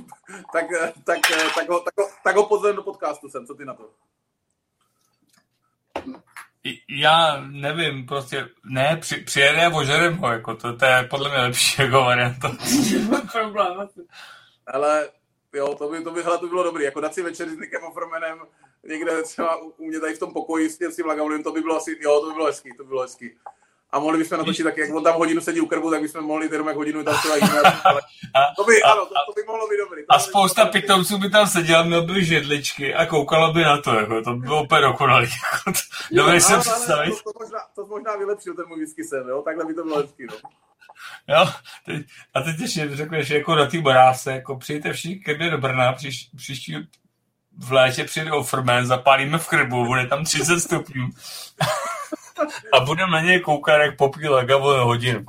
[0.52, 0.64] tak,
[1.04, 1.18] tak,
[1.54, 3.90] tak, ho, tak, ho, tak ho pozvem do podcastu sem, co ty na to?
[6.88, 11.38] Já nevím, prostě ne, při, přijede a ožerem ho, jako to, to je podle mě
[11.38, 12.56] lepší jako varianta.
[14.66, 15.10] Ale
[15.52, 17.84] jo, to by, to by, hele, to bylo dobrý, jako dát si večer s Nikem
[17.84, 18.38] Offermanem
[18.88, 21.98] někde třeba u mě tady v tom pokoji s tím Lagavulem, to by bylo asi,
[22.00, 23.30] jo, to by bylo hezký, to by bylo hezký
[23.94, 26.48] a mohli bychom natočit tak, jak on tam hodinu sedí u krbu, tak bychom mohli
[26.52, 27.62] jenom jak hodinu tam třeba jiné.
[28.56, 30.02] To by, a, ano, to, to, by mohlo být dobrý.
[30.08, 34.22] A spousta pitomců by tam seděl, měl by židličky a koukalo by na to, jako,
[34.22, 35.28] to by bylo úplně dokonalý.
[36.12, 37.10] Dobrý se představit.
[37.10, 39.42] To, to, možná, to možná vylepšil ten můj whisky sen, jo?
[39.42, 40.26] takhle by to bylo hezký.
[40.30, 40.34] No.
[41.28, 41.48] Jo,
[41.86, 45.58] teď, a teď ještě řekneš jako na té boráse, jako přijďte všichni ke mně do
[45.58, 46.88] Brna, příš, příští
[47.58, 51.08] v létě přijde Offerman, zapálíme v krbu, bude tam 30 stupňů
[52.72, 55.24] a budeme na něj koukat, jak popí Lagavo hodinu.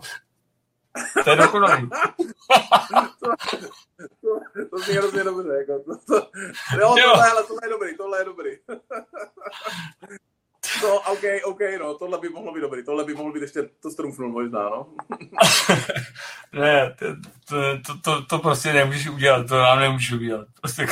[1.24, 1.90] To je dokonalý.
[3.20, 3.32] to,
[4.22, 5.50] to, to zní hrozně dobře.
[5.50, 6.30] Jako, to, to,
[6.80, 7.14] jo, jo.
[7.14, 8.52] Tohle, tohle je dobrý, tohle je dobrý.
[10.82, 13.92] To, OK, OK, no, tohle by mohlo být dobrý, tohle by mohlo být ještě, to
[13.92, 14.88] strumfnul možná, no.
[16.54, 17.56] ne, to,
[17.86, 20.48] to, to, to, prostě nemůžeš udělat, to nám nemůžeš udělat.
[20.62, 20.88] Prostě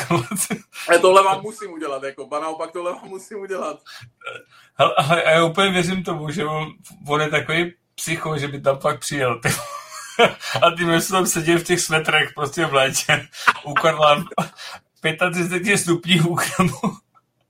[0.89, 3.79] Ale tohle vám musím udělat, jako, ba naopak tohle vám musím udělat.
[4.77, 6.67] Ale, ale já úplně věřím tomu, že on,
[7.07, 9.39] on je takový psycho, že by tam pak přijel.
[9.39, 9.49] Ty.
[10.61, 13.27] a ty my tam seděli v těch svetrech prostě v létě
[13.65, 14.23] u Karla
[15.31, 16.97] 35 stupňů u kremu.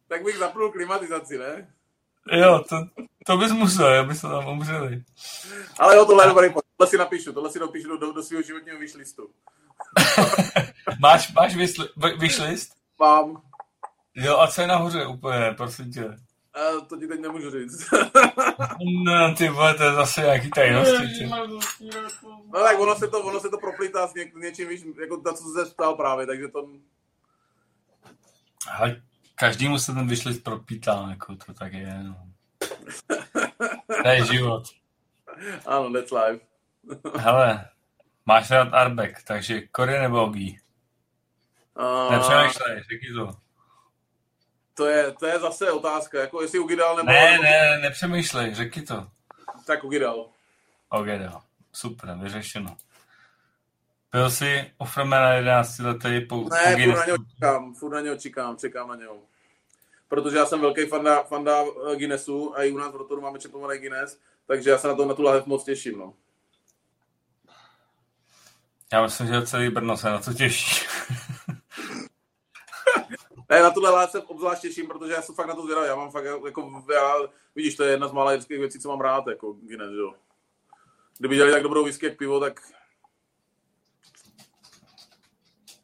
[0.07, 1.67] Tak bych zapnul klimatizaci, ne?
[2.31, 2.75] Jo, to,
[3.25, 5.03] to bys musel, aby se tam umřeli.
[5.79, 8.41] Ale jo, tohle je dobrý tohle si napíšu, tohle si napíšu do, do, do svého
[8.41, 9.29] životního vyšlistu.
[10.99, 11.55] máš máš
[12.19, 12.73] vyšlist?
[12.99, 13.41] Mám.
[14.15, 16.05] Jo, a co je nahoře úplně, prosím tě?
[16.05, 17.89] Uh, to ti teď nemůžu říct.
[19.05, 21.29] no, ty vole, to je zase nějaký tajnosti.
[22.53, 25.33] no tak ono se to, ono se to proplítá s ně, něčím, víš, jako to,
[25.33, 26.69] co se ptal právě, takže to...
[28.79, 29.01] Ale
[29.43, 32.27] každému se ten vyšlist propítá, jako to tak je, no.
[34.03, 34.63] To je život.
[35.65, 36.45] Ano, that's life.
[37.17, 37.69] Hele,
[38.25, 40.59] máš rád Arbek, takže Kory nebo Ogi?
[41.79, 42.11] Uh...
[42.11, 43.35] Nepřemýšlej, řekni to.
[44.73, 47.11] To je, to je zase otázka, jako jestli Ugidal nebo...
[47.11, 49.07] Ne, ne, nepřemýšlej, řekni to.
[49.67, 50.29] Tak Ugidal.
[50.99, 51.41] Ugidal,
[51.73, 52.77] super, vyřešeno.
[54.11, 58.57] Byl jsi Offermana 11 letý po Ne, furt na něho čekám, furt na něho čekám,
[58.57, 59.32] čekám na něho.
[60.07, 63.39] Protože já jsem velký fanda, fanda eh, Guinnessu a i u nás v Rotoru máme
[63.39, 66.13] čepovaný Guinness, takže já se na to na tu lahev moc těším, no.
[68.93, 70.85] Já myslím, že celý Brno se na to těší.
[73.49, 75.87] Ne, na tuhle láce se obzvlášť těším, protože já jsem fakt na to zvědavý.
[75.87, 77.13] Já mám fakt, jako, já,
[77.55, 80.13] vidíš, to je jedna z mála jirských věcí, co mám rád, jako Guinness, jo.
[81.17, 82.61] Kdyby dělali tak dobrou whisky jak pivo, tak...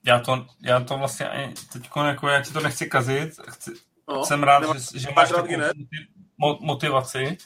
[0.06, 3.72] Já to, já to vlastně ani teď, jako já ti to nechci kazit, chci,
[4.10, 5.46] no, jsem rád, že, že máš rád
[6.60, 7.38] motivaci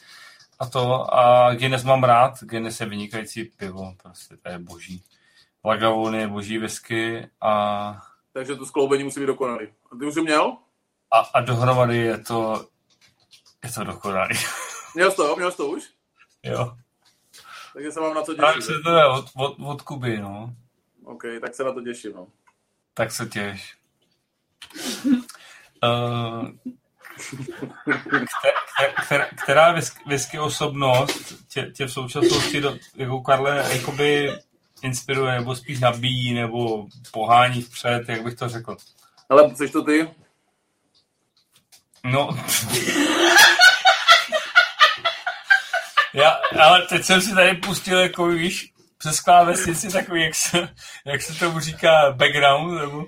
[0.59, 5.03] a to, a Guinness mám rád, Guinness je vynikající pivo, prostě to je boží.
[5.65, 8.01] Lagavulny je boží whisky a
[8.33, 9.67] takže to skloubení musí být dokonalý.
[9.91, 10.57] A ty už jsi měl?
[11.11, 12.67] A, a dohromady je to,
[13.63, 14.35] je to dokonalý.
[14.95, 15.83] Měl jsi to, měl jsi to už?
[16.43, 16.77] Jo.
[17.73, 18.53] Takže se mám na co těšit.
[18.53, 20.55] Tak se to je od, od, od Kuby, no.
[21.05, 22.27] OK, tak se na to těším, no.
[22.93, 23.77] Tak se těš.
[25.83, 26.49] Uh,
[29.05, 34.33] která, která whisky osobnost tě, tě v současnosti do, jako Karle jakoby
[34.81, 38.77] inspiruje, nebo spíš nabíjí, nebo pohání vpřed, jak bych to řekl.
[39.29, 40.09] Ale jsi to ty?
[42.03, 42.29] No.
[46.13, 46.29] Já,
[46.59, 50.69] ale teď jsem si tady pustil, jako víš, přes klávesnici takový, jak se,
[51.05, 53.05] jak se tomu říká, background, nebo...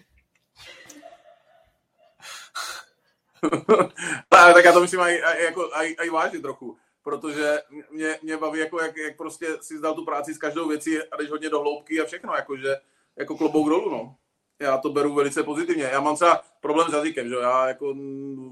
[4.30, 8.60] tak já to myslím aj, aj, jako, aj, aj vážně trochu protože mě, mě baví,
[8.60, 11.60] jako jak, jak prostě si zdal tu práci s každou věcí a jdeš hodně do
[11.60, 12.76] hloubky a všechno, jakože,
[13.16, 14.16] jako klobouk dolů, no.
[14.60, 15.84] Já to beru velice pozitivně.
[15.84, 17.90] Já mám třeba problém s jazykem, že já jako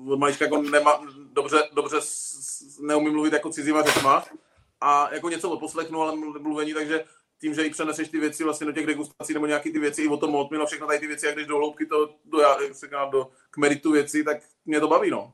[0.07, 1.97] od malička jako nemá, dobře, dobře
[2.81, 4.25] neumím mluvit jako cizíma řečma
[4.81, 7.05] a jako něco odposlechnu, ale mluvení, takže
[7.43, 10.07] tím, že i přeneseš ty věci vlastně do těch degustací nebo nějaký ty věci i
[10.07, 12.85] o tom a všechno tady ty věci, jak když do hloubky to, do, jak se
[12.85, 15.33] říká, do, k meritu věci, tak mě to baví, no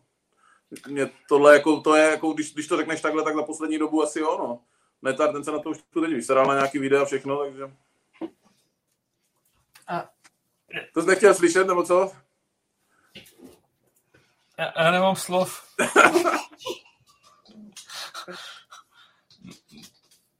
[0.87, 4.03] mě tohle jako, to je jako, když, když to řekneš takhle, tak za poslední dobu
[4.03, 4.61] asi jo, no.
[5.01, 7.63] Netar, ten se na to už tu teď vyseral na nějaký videa a všechno, takže...
[9.87, 10.09] A...
[10.93, 12.11] To jsi nechtěl slyšet, nebo co?
[14.57, 15.63] Já, já nemám slov.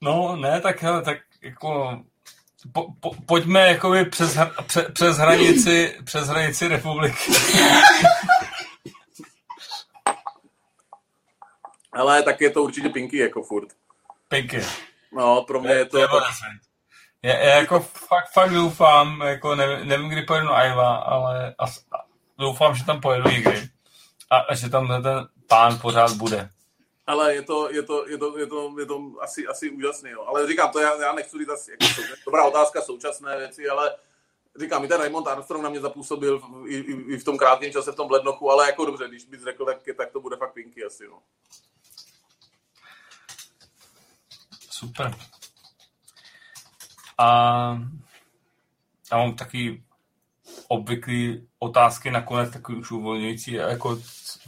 [0.02, 2.00] no, ne, tak hele, tak jako
[2.74, 4.38] po, po, pojďme jakoby přes,
[4.68, 7.32] pře, přes, hranici, přes hranici republiky.
[11.94, 13.68] Ale tak je to určitě Pinky jako furt.
[14.28, 14.62] Pinky.
[15.14, 15.98] No, pro mě je to...
[15.98, 16.22] Jako...
[17.24, 21.86] Já, já jako fakt, fakt doufám, jako nevím, nevím, kdy pojedu na Iva, ale as,
[22.38, 23.70] doufám, že tam pojedu někdy.
[24.30, 26.50] A, a že tam ten pán pořád bude.
[27.10, 30.26] Ale je to, je to, je to, je to, je to asi, asi úžasný, jo.
[30.28, 33.96] Ale říkám, to já, já nechci říct asi, jako sou, dobrá otázka, současné věci, ale
[34.60, 36.76] říkám, i ten Raymond Armstrong na mě zapůsobil v, i,
[37.14, 39.78] i, v tom krátkém čase v tom lednochu, ale jako dobře, když bys řekl, tak,
[39.98, 41.20] tak to bude fakt Pinky asi, no.
[44.70, 45.16] Super.
[47.18, 47.28] A
[49.12, 49.84] já mám taky
[50.68, 54.00] obvyklý otázky nakonec takový už uvolňující, jako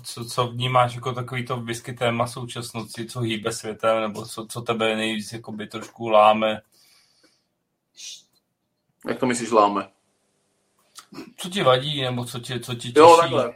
[0.03, 4.61] co, co vnímáš jako takový to whisky téma současnosti, co hýbe světem, nebo co, co
[4.61, 6.61] tebe nejvíc jako by trošku láme?
[9.07, 9.89] Jak to myslíš láme?
[11.37, 12.99] Co ti vadí, nebo co ti, co ti těší?
[12.99, 13.53] Jo, takhle.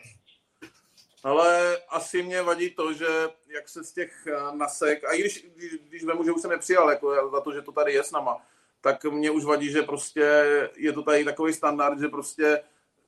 [1.24, 3.08] Ale asi mě vadí to, že
[3.48, 6.52] jak se z těch eh, nasek, a i když, když, když vemu, že už jsem
[6.52, 8.38] nepřijal jako za to, že to tady je s nama,
[8.82, 12.62] tak mě už vadí, že prostě je to tady takový standard, že prostě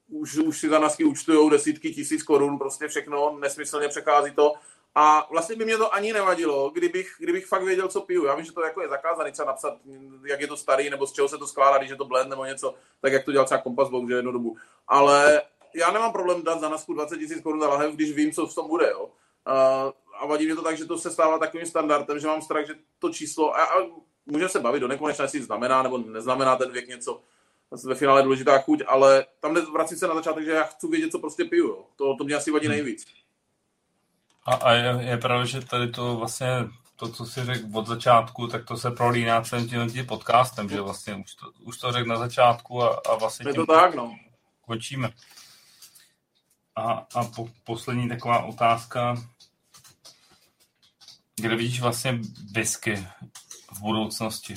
[0.09, 4.53] už, už si za nasky účtujou desítky tisíc korun, prostě všechno, nesmyslně přechází to
[4.95, 8.25] A vlastně by mě to ani nevadilo, kdybych, kdybych fakt věděl, co piju.
[8.25, 9.77] Já vím, že to jako je zakázané třeba napsat,
[10.25, 12.45] jak je to starý, nebo z čeho se to skládá, když je to blend nebo
[12.45, 14.57] něco, tak jak to dělal třeba Kompas že jednu dobu.
[14.87, 15.41] Ale
[15.75, 18.55] já nemám problém dát za nasku 20 000 korun za lahev, když vím, co v
[18.55, 18.89] tom bude.
[18.89, 19.09] Jo.
[20.19, 22.73] A vadí mě to tak, že to se stává takovým standardem, že mám strach, že
[22.99, 23.73] to číslo, a, a
[24.25, 27.21] můžeme se bavit do nekonečna, jestli znamená nebo neznamená ten věk něco,
[27.85, 31.19] ve finále důležitá chuť, ale tam vrací se na začátek, že já chci vědět, co
[31.19, 31.67] prostě piju.
[31.67, 31.85] Jo.
[31.95, 33.05] To, to mě asi vadí nejvíc.
[34.45, 36.47] A, a je, je pravda, že tady to vlastně,
[36.95, 40.81] to, co jsi řekl od začátku, tak to se prolíná celým tím, tím podcastem, že
[40.81, 44.15] vlastně už to, už to řekl na začátku a, a vlastně je to tak, no.
[44.61, 45.09] končíme.
[46.75, 49.15] A, a po, poslední taková otázka,
[51.35, 52.19] kde vidíš vlastně
[52.51, 53.07] whisky
[53.71, 54.55] v budoucnosti?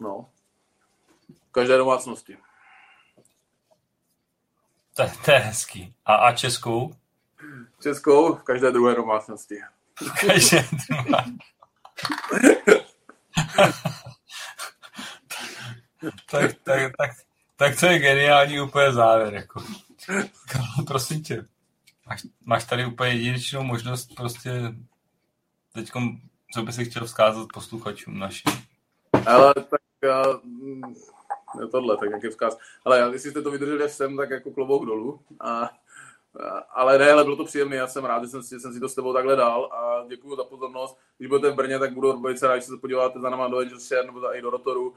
[0.00, 0.28] No,
[1.48, 2.36] v každé domácnosti.
[4.94, 5.94] To, to je hezký.
[6.06, 6.94] A, a Českou?
[7.82, 9.54] Českou v každé druhé domácnosti.
[10.00, 11.24] V každé druhé.
[16.30, 17.10] tak, tak, tak,
[17.56, 19.34] tak to je geniální úplně závěr.
[19.34, 19.64] Jako.
[20.86, 21.44] Prosím tě,
[22.06, 24.74] máš, máš tady úplně jedinečnou možnost prostě
[25.72, 25.90] teď,
[26.54, 28.52] co by si chtěl vzkázat posluchačům našim?
[29.26, 29.79] Ale tak
[31.60, 32.58] je tohle, tak jak je vzkaz.
[32.84, 35.20] Ale jestli jste to vydrželi až sem, tak jako klobouk dolů.
[35.40, 35.70] A,
[36.70, 38.88] ale ne, ale bylo to příjemné, já jsem rád, že jsem, že jsem si to
[38.88, 40.98] s tebou takhle dal a děkuji za pozornost.
[41.18, 43.78] Když budete v Brně, tak budu velice rád, že se podíváte za náma do Angel
[43.80, 44.94] Share nebo i do Rotoru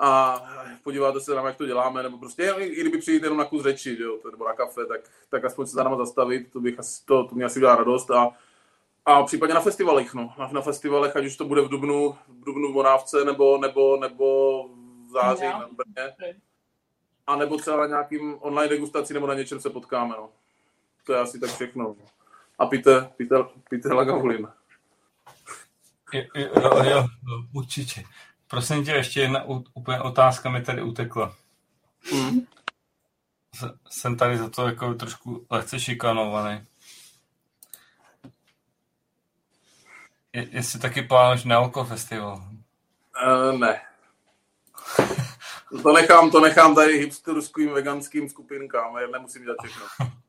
[0.00, 0.42] a
[0.84, 3.96] podíváte se na jak to děláme, nebo prostě i kdyby přijít jenom na kus řeči,
[4.00, 7.24] jo, nebo na kafe, tak, tak aspoň se za náma zastavit, to, bych asi, to,
[7.24, 8.30] to mě asi udělá radost a,
[9.06, 10.34] a případně na festivalech, no.
[10.38, 13.96] Na, na festivalech, ať už to bude v Dubnu, v Dubnu v Monávce, nebo, nebo,
[13.96, 14.64] nebo
[15.06, 16.36] v září na Brně.
[17.26, 20.28] A nebo třeba na nějakým online degustaci, nebo na něčem se potkáme, no.
[21.06, 21.96] To je asi tak všechno.
[22.58, 23.36] A píte, píte,
[23.70, 24.48] píte Lagavulin.
[26.12, 27.06] Jo, jo, jo,
[27.54, 28.04] určitě.
[28.46, 31.34] Prosím tě, ještě jedna úplně otázka mi tady utekla.
[32.14, 32.40] Mm.
[33.88, 36.66] Jsem tady za to jako trošku lehce šikanovaný.
[40.32, 42.42] Je, jestli taky plánuješ Nealko festival?
[43.26, 43.80] Uh, ne.
[45.82, 49.86] to nechám, to nechám tady hipsterským veganským skupinkám, já nemusím dělat všechno.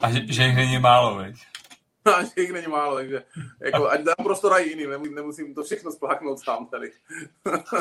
[0.00, 1.36] A že, že jich není málo, veď?
[2.16, 3.24] A že jich není málo, takže
[3.60, 6.92] jako, ať dám prostor i jiným, nemusím to všechno spláknout sám tady.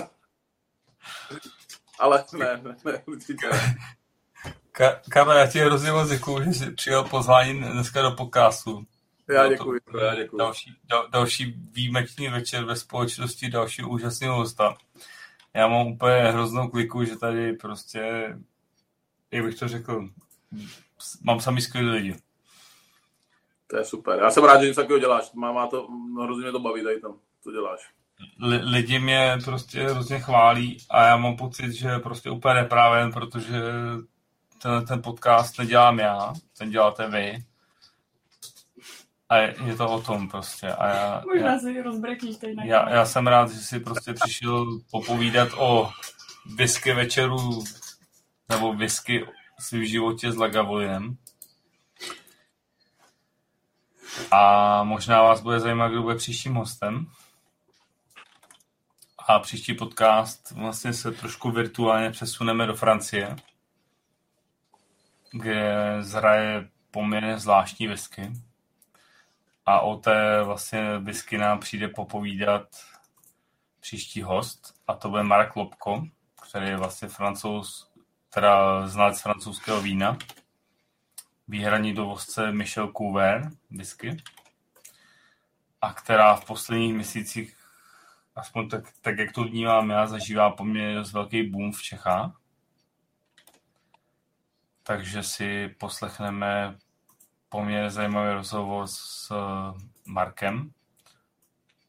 [2.00, 3.76] Ale ne, ne, ne, určitě ne.
[4.72, 8.86] Ka- Kamera, já ti hrozně moc děkuju, že jsi přijel pozvání dneska do podcastu.
[9.30, 10.38] Já děkuji, to, já děkuji.
[10.38, 14.78] Další, dal, další výjimečný večer ve společnosti dalšího úžasného hosta.
[15.54, 18.36] Já mám úplně hroznou kliku, že tady prostě,
[19.32, 20.10] jak bych to řekl,
[21.24, 22.16] mám sami skvělý lidi.
[23.68, 24.20] To je super.
[24.20, 25.32] Já jsem rád, že něco takového děláš.
[25.34, 25.88] Má, má to,
[26.24, 27.14] hrozně mě to baví tady tam,
[27.44, 27.90] co děláš.
[28.42, 33.62] L- lidi mě prostě hrozně chválí a já mám pocit, že prostě úplně neprávě, protože
[34.62, 37.44] ten, ten podcast nedělám já, ten děláte vy.
[39.30, 40.68] A je, je to o tom prostě.
[40.68, 44.80] A já, Možná já, si rozbrekíš tady já, já jsem rád, že jsi prostě přišel
[44.92, 45.90] popovídat o
[46.56, 47.64] whisky večeru
[48.50, 49.26] nebo whisky
[49.72, 51.18] v životě s Lagavolinem.
[54.32, 57.08] A možná vás bude zajímat, kdo bude příštím hostem.
[59.28, 63.36] A příští podcast vlastně se trošku virtuálně přesuneme do Francie,
[65.32, 68.32] kde zraje poměrně zvláštní whisky.
[69.66, 72.68] A o té vlastně whisky nám přijde popovídat
[73.80, 76.04] příští host, a to bude Mark Lobko,
[76.50, 77.92] který je vlastně francouz,
[78.30, 80.18] teda znalec francouzského vína
[81.48, 84.18] výhradní dovozce Michel Couver whisky,
[85.82, 87.58] a která v posledních měsících,
[88.36, 92.42] aspoň tak, tak jak to vnímám já, zažívá poměrně dost velký boom v Čechách.
[94.84, 96.78] Takže si poslechneme
[97.56, 100.72] poměrně zajímavý rozhovor s eh, Markem.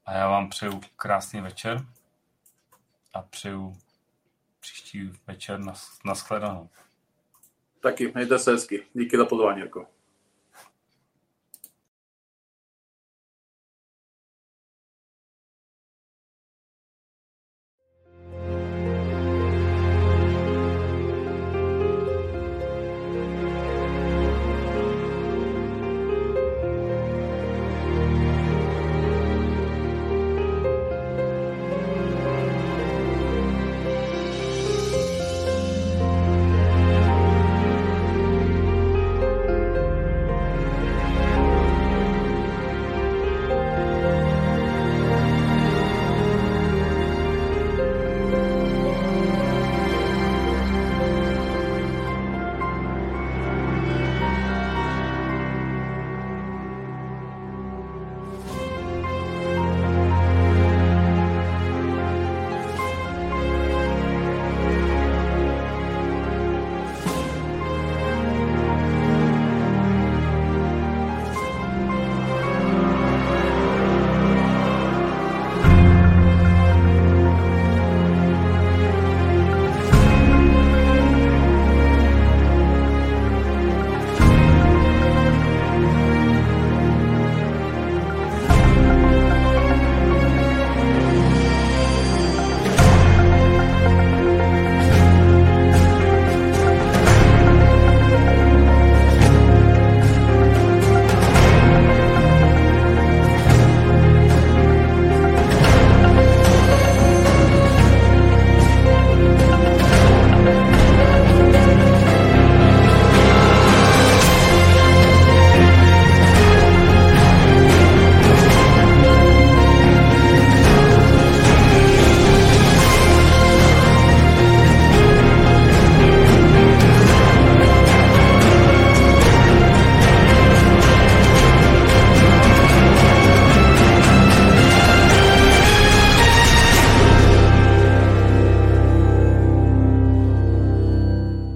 [0.05, 1.87] A já vám přeju krásný večer
[3.15, 3.77] a přeju
[4.61, 6.69] příští večer na, na shledanou.
[7.81, 8.87] Taky, mějte se hezky.
[8.95, 9.87] Díky za pozvání, Jirko.